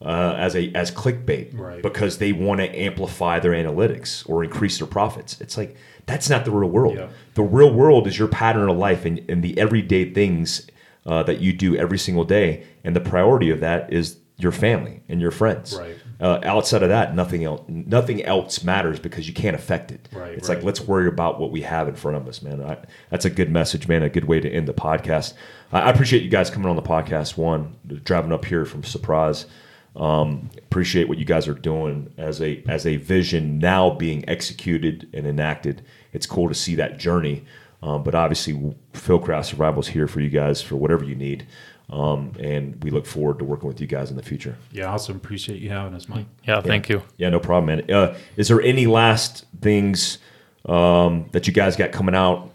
uh, 0.04 0.34
as 0.36 0.54
a 0.54 0.70
as 0.74 0.90
clickbait, 0.90 1.58
Right. 1.58 1.82
because 1.82 2.18
they 2.18 2.32
want 2.32 2.60
to 2.60 2.68
amplify 2.78 3.38
their 3.38 3.52
analytics 3.52 4.28
or 4.28 4.44
increase 4.44 4.78
their 4.78 4.86
profits. 4.86 5.40
It's 5.40 5.56
like 5.56 5.76
that's 6.04 6.28
not 6.28 6.44
the 6.44 6.50
real 6.50 6.68
world. 6.70 6.96
Yeah. 6.98 7.08
The 7.34 7.42
real 7.42 7.72
world 7.72 8.06
is 8.06 8.18
your 8.18 8.28
pattern 8.28 8.68
of 8.68 8.76
life 8.76 9.06
and, 9.06 9.22
and 9.30 9.42
the 9.42 9.58
everyday 9.58 10.12
things 10.12 10.66
uh, 11.06 11.22
that 11.22 11.40
you 11.40 11.54
do 11.54 11.74
every 11.74 11.98
single 11.98 12.24
day, 12.24 12.64
and 12.84 12.94
the 12.94 13.00
priority 13.00 13.48
of 13.50 13.60
that 13.60 13.90
is 13.90 14.18
your 14.36 14.52
family 14.52 15.00
and 15.08 15.22
your 15.22 15.30
friends. 15.30 15.74
Right. 15.78 15.96
Uh, 16.20 16.40
outside 16.42 16.82
of 16.82 16.88
that, 16.88 17.14
nothing 17.14 17.44
else 17.44 17.62
nothing 17.68 18.24
else 18.24 18.64
matters 18.64 18.98
because 18.98 19.28
you 19.28 19.34
can't 19.34 19.54
affect 19.54 19.92
it. 19.92 20.08
Right, 20.12 20.32
It's 20.32 20.48
like 20.48 20.64
let's 20.64 20.80
worry 20.80 21.06
about 21.06 21.38
what 21.38 21.52
we 21.52 21.60
have 21.62 21.86
in 21.86 21.94
front 21.94 22.16
of 22.16 22.26
us, 22.26 22.42
man. 22.42 22.60
I, 22.60 22.76
that's 23.08 23.24
a 23.24 23.30
good 23.30 23.50
message, 23.52 23.86
man. 23.86 24.02
A 24.02 24.08
good 24.08 24.24
way 24.24 24.40
to 24.40 24.50
end 24.50 24.66
the 24.66 24.74
podcast. 24.74 25.34
I, 25.72 25.80
I 25.82 25.90
appreciate 25.90 26.24
you 26.24 26.28
guys 26.28 26.50
coming 26.50 26.68
on 26.68 26.74
the 26.74 26.82
podcast. 26.82 27.36
One, 27.36 27.76
driving 28.02 28.32
up 28.32 28.44
here 28.44 28.64
from 28.64 28.82
Surprise. 28.82 29.46
Um, 29.94 30.50
appreciate 30.58 31.08
what 31.08 31.18
you 31.18 31.24
guys 31.24 31.46
are 31.46 31.54
doing 31.54 32.12
as 32.18 32.42
a 32.42 32.62
as 32.68 32.84
a 32.84 32.96
vision 32.96 33.58
now 33.60 33.90
being 33.90 34.28
executed 34.28 35.08
and 35.14 35.24
enacted. 35.26 35.82
It's 36.12 36.26
cool 36.26 36.48
to 36.48 36.54
see 36.54 36.74
that 36.76 36.98
journey. 36.98 37.44
Um, 37.80 38.02
but 38.02 38.14
obviously, 38.16 38.74
Fieldcraft 38.92 39.44
Survival 39.44 39.80
is 39.80 39.88
here 39.88 40.08
for 40.08 40.20
you 40.20 40.30
guys 40.30 40.60
for 40.60 40.74
whatever 40.76 41.04
you 41.04 41.14
need. 41.14 41.46
Um, 41.90 42.32
and 42.38 42.82
we 42.84 42.90
look 42.90 43.06
forward 43.06 43.38
to 43.38 43.46
working 43.46 43.66
with 43.66 43.80
you 43.80 43.86
guys 43.86 44.10
in 44.10 44.16
the 44.16 44.22
future. 44.22 44.56
Yeah, 44.72 44.92
awesome. 44.92 45.16
Appreciate 45.16 45.62
you 45.62 45.70
having 45.70 45.94
us, 45.94 46.06
Mike. 46.08 46.26
Yeah, 46.46 46.60
thank 46.60 46.88
you. 46.90 47.02
Yeah, 47.16 47.30
no 47.30 47.40
problem, 47.40 47.78
man. 47.78 47.90
Uh, 47.90 48.14
is 48.36 48.48
there 48.48 48.60
any 48.60 48.86
last 48.86 49.46
things 49.62 50.18
um, 50.66 51.28
that 51.32 51.46
you 51.46 51.52
guys 51.52 51.76
got 51.76 51.92
coming 51.92 52.14
out 52.14 52.50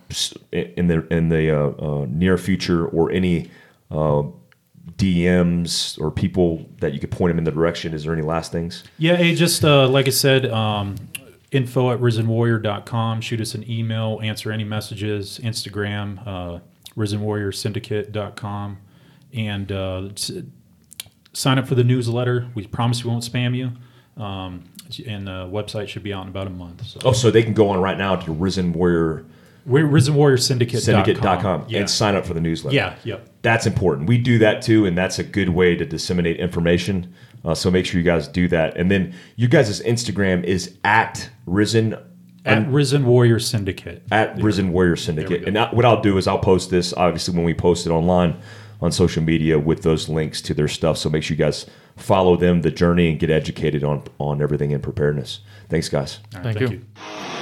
in 0.51 0.87
the 0.87 1.07
in 1.11 1.29
the 1.29 1.49
uh, 1.49 1.69
uh, 1.69 2.05
near 2.09 2.37
future, 2.37 2.85
or 2.85 3.09
any 3.11 3.49
uh, 3.89 4.23
DMs 4.97 5.99
or 5.99 6.11
people 6.11 6.65
that 6.79 6.93
you 6.93 6.99
could 6.99 7.11
point 7.11 7.31
them 7.31 7.37
in 7.39 7.43
the 7.43 7.51
direction? 7.51 7.93
Is 7.93 8.03
there 8.03 8.13
any 8.13 8.21
last 8.21 8.51
things? 8.51 8.83
Yeah, 8.97 9.15
hey, 9.15 9.33
just 9.35 9.63
uh, 9.65 9.87
like 9.87 10.07
I 10.07 10.11
said, 10.11 10.45
um, 10.51 10.95
info 11.51 11.91
at 11.91 11.99
risenwarrior.com. 11.99 13.21
Shoot 13.21 13.41
us 13.41 13.55
an 13.55 13.69
email, 13.69 14.19
answer 14.21 14.51
any 14.51 14.63
messages, 14.63 15.39
Instagram, 15.43 16.25
uh, 16.27 16.59
risenwarriorsyndicate.com, 16.95 18.77
and 19.33 19.71
uh, 19.71 20.09
sign 21.33 21.57
up 21.59 21.67
for 21.67 21.75
the 21.75 21.83
newsletter. 21.83 22.47
We 22.55 22.67
promise 22.67 23.03
we 23.03 23.09
won't 23.09 23.23
spam 23.23 23.55
you. 23.55 23.71
Um, 24.23 24.63
and 25.07 25.25
the 25.25 25.49
website 25.51 25.87
should 25.87 26.03
be 26.03 26.13
out 26.13 26.23
in 26.23 26.29
about 26.29 26.45
a 26.47 26.51
month. 26.51 26.85
So 26.85 26.99
Oh, 27.03 27.13
so 27.13 27.31
they 27.31 27.41
can 27.41 27.53
go 27.53 27.69
on 27.69 27.79
right 27.81 27.97
now 27.97 28.15
to 28.15 28.31
Risen 28.31 28.73
Warrior 28.73 29.25
we're 29.65 29.87
risenwarriorsyndicate.com. 29.87 30.81
Syndicate.com 30.81 31.65
Yeah. 31.69 31.79
and 31.79 31.89
sign 31.89 32.15
up 32.15 32.25
for 32.25 32.33
the 32.33 32.41
newsletter. 32.41 32.75
yeah, 32.75 32.95
yep. 33.05 33.29
That's 33.43 33.65
important. 33.65 34.07
We 34.09 34.17
do 34.17 34.37
that 34.39 34.61
too, 34.61 34.85
and 34.85 34.97
that's 34.97 35.19
a 35.19 35.23
good 35.23 35.49
way 35.49 35.75
to 35.75 35.85
disseminate 35.85 36.37
information. 36.37 37.13
Uh, 37.45 37.55
so 37.55 37.71
make 37.71 37.85
sure 37.85 37.97
you 37.99 38.03
guys 38.05 38.27
do 38.27 38.47
that. 38.49 38.75
And 38.77 38.91
then 38.91 39.13
you 39.37 39.47
guys' 39.47 39.81
Instagram 39.81 40.43
is 40.43 40.77
at 40.83 41.29
Risen 41.45 41.95
At 42.45 42.67
Risen 42.69 43.05
Warrior 43.05 43.39
Syndicate. 43.39 44.03
at 44.11 44.41
Risen 44.41 44.73
Warrior 44.73 44.97
Syndicate. 44.97 45.47
And 45.47 45.57
I, 45.57 45.73
what 45.73 45.85
I'll 45.85 46.01
do 46.01 46.17
is 46.17 46.27
I'll 46.27 46.39
post 46.39 46.69
this 46.69 46.93
obviously 46.93 47.33
when 47.35 47.45
we 47.45 47.53
post 47.53 47.85
it 47.85 47.89
online 47.91 48.35
on 48.83 48.91
social 48.91 49.23
media 49.23 49.57
with 49.57 49.81
those 49.81 50.09
links 50.09 50.41
to 50.41 50.53
their 50.53 50.67
stuff. 50.67 50.97
So 50.97 51.09
make 51.09 51.23
sure 51.23 51.35
you 51.35 51.43
guys 51.43 51.65
follow 51.95 52.35
them, 52.35 52.61
the 52.63 52.69
journey, 52.71 53.09
and 53.09 53.17
get 53.17 53.29
educated 53.29 53.83
on 53.83 54.03
on 54.19 54.41
everything 54.41 54.71
in 54.71 54.81
preparedness. 54.81 55.39
Thanks, 55.69 55.87
guys. 55.87 56.19
All 56.35 56.43
right, 56.43 56.53
Thank 56.53 56.59
you. 56.59 56.77
you. 56.77 57.32